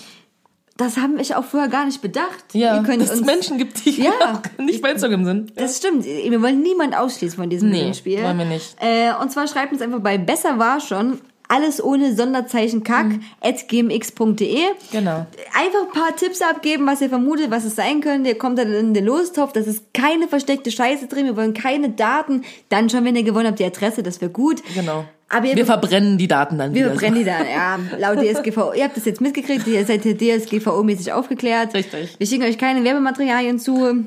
das 0.78 0.96
haben 0.96 1.18
ich 1.18 1.34
auch 1.34 1.44
vorher 1.44 1.68
gar 1.68 1.84
nicht 1.84 2.00
bedacht. 2.00 2.44
Ja, 2.54 2.76
ihr 2.76 2.82
könnt 2.82 3.02
dass 3.02 3.10
es 3.10 3.18
uns, 3.18 3.26
Menschen 3.26 3.58
gibt, 3.58 3.84
die 3.84 4.02
Ja. 4.02 4.10
auch 4.32 4.58
nicht 4.62 4.80
bei 4.82 4.90
Instagram 4.90 5.24
sind. 5.24 5.52
Das 5.60 5.76
stimmt. 5.76 6.04
Wir 6.04 6.40
wollen 6.42 6.62
niemand 6.62 6.96
ausschließen 6.96 7.36
von 7.38 7.50
diesem 7.50 7.70
Nee, 7.70 7.80
Gewinnspiel. 7.80 8.22
wollen 8.22 8.38
wir 8.38 8.46
nicht. 8.46 8.76
Äh, 8.80 9.12
und 9.20 9.30
zwar 9.30 9.46
schreibt 9.46 9.72
uns 9.72 9.82
einfach 9.82 10.00
bei 10.00 10.16
Besser 10.18 10.58
war 10.58 10.80
schon 10.80 11.20
alles 11.52 11.82
ohne 11.84 12.14
Sonderzeichen 12.16 12.82
kack 12.82 13.06
at 13.42 13.68
gmx.de. 13.68 14.58
Genau. 14.90 15.26
Einfach 15.54 15.82
ein 15.86 15.92
paar 15.92 16.16
Tipps 16.16 16.40
abgeben, 16.40 16.86
was 16.86 17.00
ihr 17.02 17.08
vermutet, 17.10 17.50
was 17.50 17.64
es 17.64 17.76
sein 17.76 18.00
könnte. 18.00 18.30
Ihr 18.30 18.38
kommt 18.38 18.58
dann 18.58 18.72
in 18.72 18.94
den 18.94 19.04
Lostopf. 19.04 19.52
Das 19.52 19.66
ist 19.66 19.92
keine 19.92 20.28
versteckte 20.28 20.70
Scheiße 20.70 21.08
drin. 21.08 21.26
Wir 21.26 21.36
wollen 21.36 21.52
keine 21.54 21.90
Daten. 21.90 22.42
Dann 22.70 22.88
schon, 22.88 23.04
wenn 23.04 23.16
ihr 23.16 23.22
gewonnen 23.22 23.48
habt, 23.48 23.58
die 23.58 23.64
Adresse. 23.64 24.02
Das 24.02 24.20
wäre 24.20 24.30
gut. 24.30 24.62
Genau. 24.74 25.04
Aber 25.28 25.44
Wir 25.44 25.64
verbrennen 25.66 26.18
die 26.18 26.28
Daten 26.28 26.58
dann 26.58 26.74
wir 26.74 26.82
wieder. 26.84 26.90
verbrennen 26.90 27.18
die 27.20 27.24
dann, 27.24 27.46
ja, 27.46 27.78
laut 27.98 28.18
DSGVO. 28.22 28.74
Ihr 28.74 28.84
habt 28.84 28.96
das 28.98 29.06
jetzt 29.06 29.22
mitgekriegt, 29.22 29.66
ihr 29.66 29.84
seid 29.86 30.02
hier 30.02 30.14
DSGVO-mäßig 30.14 31.10
aufgeklärt. 31.12 31.72
Richtig. 31.72 32.16
Wir 32.18 32.26
schicken 32.26 32.44
euch 32.44 32.58
keine 32.58 32.84
Werbematerialien 32.84 33.58
zu. 33.58 34.04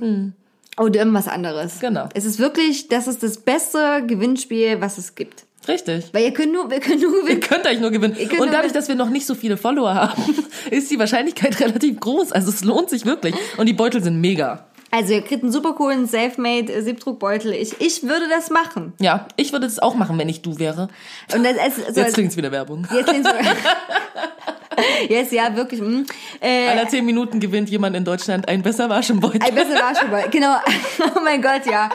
Oder 0.77 0.99
irgendwas 0.99 1.27
anderes. 1.27 1.79
Genau. 1.79 2.09
Es 2.13 2.25
ist 2.25 2.37
wirklich, 2.37 2.89
das 2.89 3.07
ist 3.07 3.23
das 3.23 3.37
beste 3.37 4.03
Gewinnspiel, 4.05 4.81
was 4.81 4.99
es 4.99 5.15
gibt. 5.15 5.44
Richtig. 5.67 6.05
Weil 6.13 6.23
ihr 6.25 6.31
könnt 6.33 6.53
nur, 6.53 6.69
wir 6.69 6.79
können 6.79 7.01
nur 7.01 7.13
Ihr 7.13 7.21
gewinnen. 7.23 7.39
könnt 7.41 7.65
euch 7.67 7.79
nur 7.79 7.91
gewinnen. 7.91 8.15
könnt 8.15 8.31
Und 8.33 8.37
nur 8.37 8.47
dadurch, 8.47 8.73
dass 8.73 8.87
wir 8.87 8.95
noch 8.95 9.09
nicht 9.09 9.25
so 9.25 9.35
viele 9.35 9.57
Follower 9.57 9.93
haben, 9.93 10.23
ist 10.71 10.91
die 10.91 10.99
Wahrscheinlichkeit 10.99 11.59
relativ 11.59 11.99
groß. 11.99 12.31
Also 12.31 12.49
es 12.49 12.63
lohnt 12.63 12.89
sich 12.89 13.05
wirklich. 13.05 13.35
Und 13.57 13.65
die 13.67 13.73
Beutel 13.73 14.03
sind 14.03 14.21
mega. 14.21 14.65
Also 14.91 15.13
ihr 15.13 15.21
kriegt 15.23 15.43
einen 15.43 15.51
super 15.51 15.73
coolen 15.73 16.05
Selfmade 16.07 16.81
Siebdruckbeutel. 16.81 17.51
Ich, 17.53 17.81
ich 17.81 18.03
würde 18.03 18.29
das 18.29 18.49
machen. 18.49 18.93
Ja, 18.99 19.27
ich 19.35 19.51
würde 19.51 19.65
es 19.65 19.79
auch 19.79 19.95
machen, 19.95 20.17
wenn 20.17 20.29
ich 20.29 20.41
du 20.41 20.57
wäre. 20.57 20.87
Und 21.33 21.43
das, 21.43 21.55
es, 21.57 21.95
so, 21.95 21.99
Jetzt 22.01 22.13
klingt's 22.13 22.37
wieder 22.37 22.51
Werbung. 22.51 22.87
jetzt 22.95 23.07
so, 23.09 23.29
Yes, 25.09 25.31
ja, 25.31 25.55
wirklich. 25.55 25.81
mm. 25.81 26.03
Äh, 26.41 26.67
Alle 26.69 26.87
zehn 26.87 27.05
Minuten 27.05 27.39
gewinnt 27.39 27.69
jemand 27.69 27.95
in 27.95 28.03
Deutschland 28.03 28.47
ein 28.47 28.61
besser 28.61 28.89
Waschenbeutel. 28.89 29.41
Ein 29.41 29.55
besser 29.55 29.75
Waschball, 29.75 30.29
genau. 30.29 30.57
Oh 30.99 31.19
mein 31.23 31.41
Gott, 31.41 31.65
ja. 31.65 31.89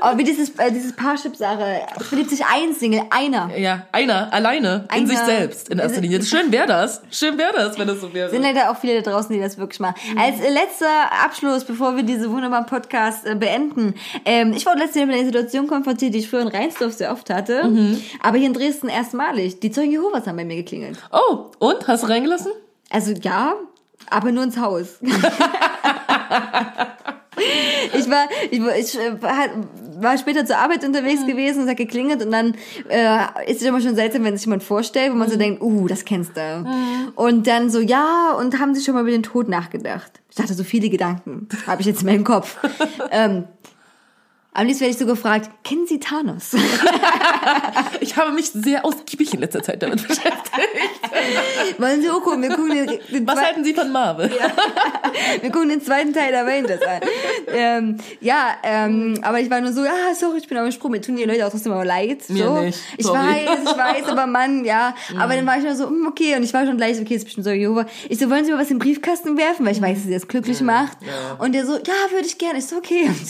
Aber 0.00 0.18
wie 0.18 0.24
dieses, 0.24 0.50
äh, 0.58 0.70
dieses 0.70 0.94
Parship-Sache. 0.94 1.80
Es 1.98 2.06
verliebt 2.06 2.30
sich 2.30 2.44
ein 2.44 2.74
Single, 2.74 3.02
einer. 3.10 3.56
Ja, 3.56 3.86
einer, 3.92 4.32
alleine, 4.32 4.86
in 4.90 4.98
Einer. 4.98 5.06
sich 5.06 5.18
selbst, 5.18 5.68
in 5.68 5.78
erster 5.78 6.00
Linie. 6.00 6.22
Schön 6.22 6.50
wäre 6.52 6.66
das. 6.66 7.02
Schön 7.10 7.38
wäre 7.38 7.52
das, 7.54 7.78
wenn 7.78 7.86
das 7.88 8.00
so 8.00 8.12
wäre. 8.12 8.30
sind 8.30 8.42
leider 8.42 8.70
auch 8.70 8.76
viele 8.76 9.02
da 9.02 9.10
draußen, 9.10 9.34
die 9.34 9.40
das 9.40 9.58
wirklich 9.58 9.80
machen. 9.80 9.94
Als 10.18 10.40
äh, 10.40 10.50
letzter 10.50 11.12
Abschluss, 11.24 11.64
bevor 11.64 11.96
wir 11.96 12.02
diese 12.02 12.30
wunderbaren 12.30 12.66
Podcast 12.66 13.26
äh, 13.26 13.34
beenden. 13.34 13.94
Ähm, 14.24 14.52
ich 14.52 14.66
wurde 14.66 14.78
letztes 14.78 14.96
Jahr 14.96 15.06
mit 15.06 15.16
einer 15.16 15.24
Situation 15.24 15.66
konfrontiert, 15.66 16.14
die 16.14 16.18
ich 16.18 16.28
früher 16.28 16.42
in 16.42 16.48
Rheinsdorf 16.48 16.92
sehr 16.92 17.12
oft 17.12 17.30
hatte. 17.30 17.70
Aber 18.22 18.38
hier 18.38 18.46
in 18.46 18.54
Dresden 18.54 18.88
erstmalig. 18.88 19.60
Die 19.60 19.70
Zeugen 19.70 19.92
Jehovas 19.92 20.26
haben 20.26 20.36
bei 20.36 20.44
mir 20.44 20.56
geklingelt. 20.56 20.98
Oh, 21.12 21.50
und? 21.58 21.86
Hast 21.86 22.02
du 22.04 22.08
reingelassen? 22.08 22.52
Also 22.90 23.12
ja, 23.12 23.54
aber 24.10 24.32
nur 24.32 24.44
ins 24.44 24.56
Haus. 24.56 24.98
ich 27.92 28.10
war, 28.10 28.26
ich, 28.50 28.60
war- 28.62 28.76
ich 28.76 28.98
äh, 28.98 29.22
war- 29.22 30.18
später 30.18 30.44
zur 30.44 30.58
Arbeit 30.58 30.84
unterwegs 30.84 31.24
gewesen 31.26 31.58
und 31.60 31.64
es 31.64 31.70
hat 31.70 31.76
geklingelt 31.76 32.24
und 32.24 32.30
dann 32.30 32.54
äh, 32.88 33.18
ist 33.50 33.60
es 33.60 33.66
immer 33.66 33.80
schon 33.80 33.94
seltsam, 33.94 34.24
wenn 34.24 34.36
sich 34.36 34.44
jemand 34.46 34.62
vorstellt, 34.62 35.12
wo 35.12 35.16
man 35.16 35.30
so 35.30 35.36
denkt, 35.36 35.62
uh, 35.62 35.86
das 35.88 36.04
kennst 36.04 36.36
du. 36.36 36.66
Und 37.16 37.46
dann 37.46 37.70
so, 37.70 37.80
ja, 37.80 38.32
und 38.38 38.58
haben 38.60 38.74
sie 38.74 38.82
schon 38.82 38.94
mal 38.94 39.02
über 39.02 39.10
den 39.10 39.22
Tod 39.22 39.48
nachgedacht. 39.48 40.20
Ich 40.30 40.36
dachte, 40.36 40.54
so 40.54 40.64
viele 40.64 40.88
Gedanken 40.90 41.48
habe 41.66 41.80
ich 41.80 41.86
jetzt 41.86 42.00
in 42.02 42.06
meinem 42.08 42.24
Kopf. 42.24 42.56
ähm, 43.10 43.44
am 44.56 44.66
liebsten 44.66 44.82
werde 44.82 44.92
ich 44.92 44.98
so 45.00 45.06
gefragt, 45.06 45.50
kennen 45.64 45.86
Sie 45.86 45.98
Thanos? 46.00 46.50
Ich 48.00 48.16
habe 48.16 48.32
mich 48.32 48.50
sehr 48.50 48.84
ausgiebig 48.84 49.32
in 49.34 49.40
letzter 49.40 49.62
Zeit 49.62 49.82
damit 49.82 50.02
beschäftigt. 50.08 50.50
Wollen 51.78 52.02
Sie 52.02 52.10
auch 52.10 52.22
gucken? 52.22 52.42
Wir 52.42 52.50
gucken 52.50 52.70
den, 52.74 52.98
den 53.10 53.26
Was 53.26 53.40
halten 53.40 53.64
Sie 53.64 53.74
von 53.74 53.90
Marvel? 53.92 54.30
Wir 55.40 55.50
gucken 55.50 55.68
den 55.68 55.80
zweiten 55.82 56.12
Teil 56.12 56.30
der 56.32 56.42
Avengers 56.42 56.80
an. 56.82 57.00
ähm, 57.52 57.98
ja, 58.20 58.56
ähm, 58.62 59.18
aber 59.22 59.40
ich 59.40 59.48
war 59.50 59.60
nur 59.60 59.72
so, 59.72 59.82
ah, 59.82 60.14
sorry, 60.14 60.38
ich 60.38 60.48
bin 60.48 60.58
auf 60.58 60.64
dem 60.64 60.72
Sprung. 60.72 60.90
Mir 60.90 61.00
tun 61.00 61.16
die 61.16 61.24
Leute 61.24 61.46
auch 61.46 61.50
trotzdem 61.50 61.72
aber 61.72 61.84
leid. 61.84 62.28
Mir 62.28 62.44
so. 62.46 62.58
nicht, 62.60 62.78
Ich 62.96 63.06
sorry. 63.06 63.18
weiß, 63.18 63.58
ich 63.64 63.76
weiß, 63.78 64.08
aber 64.08 64.26
Mann, 64.26 64.64
ja. 64.64 64.94
Aber 65.18 65.34
dann 65.36 65.46
war 65.46 65.56
ich 65.58 65.64
nur 65.64 65.74
so, 65.76 65.86
hm, 65.86 66.06
okay. 66.08 66.36
Und 66.36 66.42
ich 66.42 66.52
war 66.52 66.66
schon 66.66 66.76
gleich, 66.76 67.00
okay, 67.00 67.14
ist 67.14 67.24
bestimmt 67.24 67.44
so 67.44 67.50
Jehova. 67.50 67.86
Ich 68.08 68.18
so, 68.18 68.28
wollen 68.30 68.44
Sie 68.44 68.50
mal 68.52 68.58
was 68.60 68.70
in 68.70 68.78
den 68.78 68.84
Briefkasten 68.84 69.36
werfen? 69.36 69.64
Weil 69.66 69.72
ich 69.72 69.82
weiß, 69.82 69.98
dass 69.98 70.06
Sie 70.06 70.12
das 70.14 70.26
glücklich 70.28 70.60
macht. 70.60 70.96
Und 71.38 71.52
der 71.54 71.64
so, 71.66 71.74
ja, 71.76 72.10
würde 72.10 72.26
ich 72.26 72.38
gerne. 72.38 72.58
Ich 72.58 72.66
so, 72.66 72.76
okay. 72.76 73.10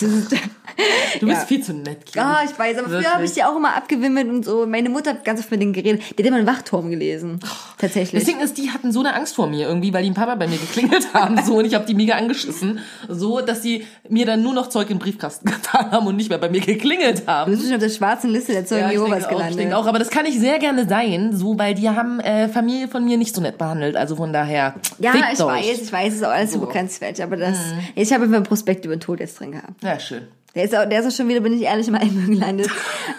Du 1.21 1.27
bist 1.27 1.41
Ja. 1.43 1.47
viel 1.47 1.63
zu 1.63 1.73
nett, 1.73 2.07
Kim. 2.07 2.15
Ja, 2.21 2.41
ich 2.45 2.59
weiß, 2.59 2.79
aber 2.79 2.87
früher 2.89 2.95
Wirklich. 2.99 3.13
habe 3.15 3.25
ich 3.25 3.33
die 3.33 3.45
auch 3.45 3.55
immer 3.55 3.77
abgewimmelt 3.77 4.29
und 4.29 4.45
so. 4.45 4.67
Meine 4.67 4.89
Mutter 4.89 5.11
hat 5.11 5.25
ganz 5.25 5.39
oft 5.39 5.51
mit 5.53 5.61
denen 5.61 5.73
geredet. 5.73 6.03
Die 6.19 6.23
hat 6.23 6.27
immer 6.27 6.39
einen 6.39 6.47
Wachturm 6.49 6.91
gelesen. 6.91 7.39
Tatsächlich. 7.85 8.23
Das 8.25 8.33
Ding 8.33 8.41
ist, 8.43 8.57
die 8.59 8.71
hatten 8.71 8.93
so 8.93 9.01
eine 9.01 9.15
Angst 9.15 9.35
vor 9.35 9.47
mir 9.47 9.67
irgendwie, 9.69 9.93
weil 9.93 10.03
die 10.03 10.11
ein 10.11 10.15
paar 10.15 10.27
Mal 10.27 10.37
bei 10.37 10.47
mir 10.47 10.57
geklingelt 10.59 11.13
haben 11.13 11.43
so 11.45 11.57
und 11.59 11.65
ich 11.65 11.75
habe 11.75 11.85
die 11.87 11.95
mega 11.95 12.15
angeschissen, 12.15 12.79
so 13.09 13.41
dass 13.41 13.63
sie 13.63 13.85
mir 14.09 14.27
dann 14.27 14.43
nur 14.43 14.55
noch 14.55 14.69
Zeug 14.69 14.89
in 14.91 14.97
den 14.97 15.03
Briefkasten 15.03 15.47
getan 15.51 15.91
haben 15.91 16.07
und 16.07 16.17
nicht 16.17 16.29
mehr 16.31 16.39
bei 16.39 16.49
mir 16.49 16.61
geklingelt 16.61 17.21
Du 17.21 17.27
haben. 17.27 17.51
bist 17.53 17.65
schon 17.65 17.73
auf 17.75 17.81
der 17.81 17.89
schwarzen 17.91 18.31
Liste 18.31 18.53
der 18.53 18.65
Zeugen 18.67 18.83
Ja, 18.83 18.91
Jehovas 18.93 19.11
denke, 19.11 19.27
auch, 19.27 19.31
ich 19.31 19.37
gelandet. 19.37 19.59
denke 19.61 19.77
auch, 19.77 19.87
aber 19.87 19.99
das 19.99 20.11
kann 20.11 20.25
ich 20.27 20.39
sehr 20.39 20.59
gerne 20.59 20.89
sein, 20.89 21.31
so 21.37 21.59
weil 21.59 21.75
die 21.75 21.89
haben 21.91 22.21
äh, 22.21 22.49
Familie 22.49 22.89
von 22.89 23.05
mir 23.05 23.17
nicht 23.19 23.35
so 23.35 23.41
nett 23.43 23.59
behandelt, 23.59 23.97
also 23.97 24.17
von 24.17 24.33
daher. 24.33 24.75
Ja, 24.99 25.13
ich 25.33 25.41
euch. 25.41 25.47
weiß, 25.47 25.81
ich 25.83 25.93
weiß, 25.93 26.09
es 26.09 26.15
ist 26.21 26.25
auch 26.25 26.31
alles 26.31 26.53
super 26.53 26.67
grenzwertig, 26.73 27.23
aber 27.23 27.37
das, 27.37 27.59
ich 27.95 28.13
habe 28.13 28.25
immer 28.25 28.37
einen 28.37 28.45
Prospekt 28.45 28.85
über 28.85 28.97
den 28.97 29.01
Tod 29.01 29.21
jetzt 29.21 29.39
drin 29.41 29.53
gehabt. 29.53 29.83
Ja, 29.83 29.99
schön. 29.99 30.23
Der 30.55 30.65
ist 30.65 30.75
auch, 30.75 30.89
der 30.89 31.01
ist 31.01 31.07
auch 31.07 31.17
schon 31.17 31.29
wieder, 31.29 31.41
bin 31.41 31.53
ich 31.55 31.63
ehrlich, 31.63 31.89
im 31.89 31.95
Einmüll 31.97 32.27
gelandet. 32.37 32.71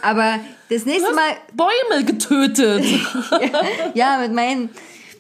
Aber 0.01 0.39
das 0.69 0.85
nächste 0.85 1.13
Mal, 1.13 1.31
Bäume 1.53 2.05
getötet. 2.05 2.85
ja, 3.93 4.19
mit 4.19 4.33
meinen, 4.33 4.69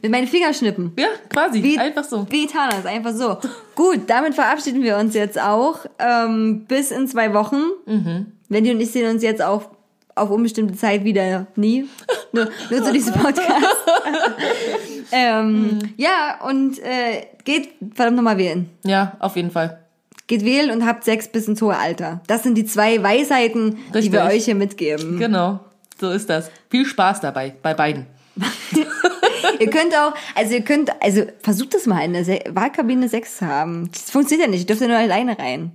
mit 0.01 0.11
meinen 0.11 0.27
Fingerschnippen. 0.27 0.93
ja, 0.97 1.07
quasi. 1.29 1.61
Wie, 1.61 1.77
Einfach 1.77 2.03
so. 2.05 2.25
Wie 2.29 2.47
Thanos, 2.47 2.85
einfach 2.85 3.13
so. 3.13 3.37
Gut, 3.75 4.01
damit 4.07 4.33
verabschieden 4.33 4.81
wir 4.81 4.97
uns 4.97 5.13
jetzt 5.13 5.39
auch. 5.39 5.85
Ähm, 5.99 6.65
bis 6.67 6.91
in 6.91 7.07
zwei 7.07 7.33
Wochen. 7.33 7.61
Mhm. 7.85 8.27
Wendy 8.47 8.71
und 8.71 8.79
ich 8.79 8.91
sehen 8.91 9.09
uns 9.09 9.21
jetzt 9.23 9.41
auch 9.41 9.69
auf 10.15 10.29
unbestimmte 10.29 10.75
Zeit 10.75 11.03
wieder 11.03 11.47
nie. 11.57 11.89
Nur, 12.31 12.47
nur 12.69 12.83
zu 12.83 12.93
diesem 12.93 13.13
Podcast. 13.13 13.49
ähm, 15.11 15.63
Mhm. 15.63 15.79
Ja, 15.97 16.39
und 16.47 16.79
äh, 16.79 17.25
geht 17.43 17.69
verdammt 17.93 18.15
nochmal 18.17 18.37
wählen. 18.37 18.69
Ja, 18.85 19.17
auf 19.19 19.35
jeden 19.35 19.51
Fall. 19.51 19.84
Geht 20.27 20.43
wählen 20.43 20.71
und 20.71 20.85
habt 20.85 21.03
Sex 21.03 21.27
bis 21.27 21.47
ins 21.47 21.61
hohe 21.61 21.77
Alter. 21.77 22.21
Das 22.27 22.43
sind 22.43 22.55
die 22.55 22.65
zwei 22.65 23.01
Weisheiten, 23.03 23.77
die 23.89 23.97
Richtig. 23.97 24.13
wir 24.13 24.23
euch 24.23 24.45
hier 24.45 24.55
mitgeben. 24.55 25.19
Genau. 25.19 25.59
So 25.99 26.09
ist 26.09 26.29
das. 26.29 26.49
Viel 26.69 26.85
Spaß 26.85 27.21
dabei, 27.21 27.55
bei 27.61 27.73
beiden. 27.73 28.07
ihr 29.59 29.69
könnt 29.69 29.95
auch, 29.95 30.13
also 30.33 30.53
ihr 30.53 30.61
könnt, 30.61 30.91
also 31.01 31.23
versucht 31.41 31.73
das 31.73 31.85
mal 31.85 32.01
in 32.01 32.13
der 32.13 32.25
Se 32.25 32.39
Wahlkabine 32.49 33.07
Sex 33.07 33.37
zu 33.37 33.45
haben. 33.45 33.89
Das 33.91 34.09
funktioniert 34.11 34.47
ja 34.47 34.51
nicht, 34.51 34.61
ihr 34.61 34.65
dürft 34.65 34.81
ja 34.81 34.87
nur 34.87 34.97
alleine 34.97 35.37
rein. 35.37 35.71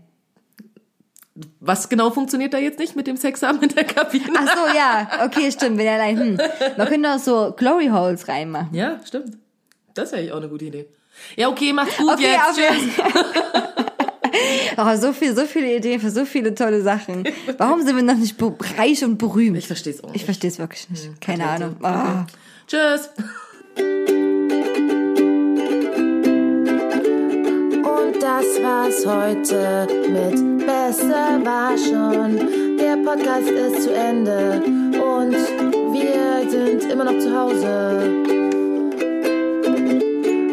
Was 1.60 1.88
genau 1.88 2.10
funktioniert 2.10 2.52
da 2.52 2.58
jetzt 2.58 2.78
nicht 2.78 2.96
mit 2.96 3.06
dem 3.06 3.16
Sex 3.16 3.42
haben 3.42 3.62
in 3.62 3.70
der 3.70 3.84
Kabine? 3.84 4.24
Ach 4.36 4.56
so, 4.56 4.76
ja, 4.76 5.08
okay, 5.24 5.50
stimmt, 5.50 5.78
wenn 5.78 5.86
ihr 5.86 5.92
allein, 5.92 6.18
hm. 6.18 6.38
Man 6.76 6.88
könnte 6.88 7.14
auch 7.14 7.18
so 7.18 7.54
Glory 7.56 7.86
Holes 7.86 8.28
reinmachen. 8.28 8.74
Ja, 8.74 9.00
stimmt. 9.06 9.38
Das 9.94 10.12
wäre 10.12 10.20
eigentlich 10.20 10.32
auch 10.32 10.38
eine 10.38 10.48
gute 10.48 10.66
Idee. 10.66 10.88
Ja, 11.36 11.48
okay, 11.48 11.72
macht's 11.72 11.96
gut 11.96 12.10
Okay, 12.12 12.32
jetzt. 12.32 12.58
Tschüss. 12.58 13.84
Oh, 14.76 14.96
so 14.96 15.12
viel, 15.12 15.34
so 15.34 15.44
viele 15.46 15.76
Ideen 15.76 16.00
für 16.00 16.10
so 16.10 16.24
viele 16.24 16.54
tolle 16.54 16.82
Sachen. 16.82 17.24
Warum 17.58 17.82
sind 17.84 17.96
wir 17.96 18.02
noch 18.02 18.16
nicht 18.16 18.36
reich 18.78 19.04
und 19.04 19.18
berühmt? 19.18 19.56
Ich 19.58 19.66
verstehe 19.66 19.92
es 19.92 20.02
auch 20.02 20.08
Ich 20.08 20.14
nicht. 20.14 20.24
verstehe 20.24 20.50
es 20.50 20.58
wirklich 20.58 20.88
nicht. 20.90 21.20
Keine 21.20 21.44
Patente. 21.44 21.64
Ahnung. 21.64 21.84
Ah. 21.84 22.26
Tschüss. 22.66 23.10
Und 27.84 28.22
das 28.22 28.46
war's 28.62 29.04
heute 29.06 29.86
mit 30.08 30.66
Besser 30.66 31.40
war 31.44 31.76
schon. 31.76 32.76
Der 32.78 32.96
Podcast 33.04 33.48
ist 33.50 33.82
zu 33.84 33.92
Ende 33.94 34.62
und 34.94 35.32
wir 35.92 36.48
sind 36.50 36.90
immer 36.90 37.04
noch 37.04 37.18
zu 37.18 37.34
Hause. 37.36 38.39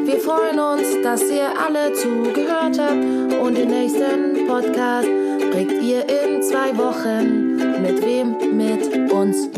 Wir 0.07 0.21
freuen 0.21 0.57
uns, 0.57 1.01
dass 1.03 1.21
ihr 1.23 1.49
alle 1.59 1.91
zugehört 1.91 2.79
habt 2.79 3.33
und 3.41 3.57
den 3.57 3.67
nächsten 3.67 4.47
Podcast 4.47 5.09
kriegt 5.51 5.83
ihr 5.83 6.07
in 6.07 6.41
zwei 6.41 6.77
Wochen. 6.77 7.81
Mit 7.81 8.01
wem? 8.01 8.55
Mit 8.55 9.11
uns. 9.11 9.49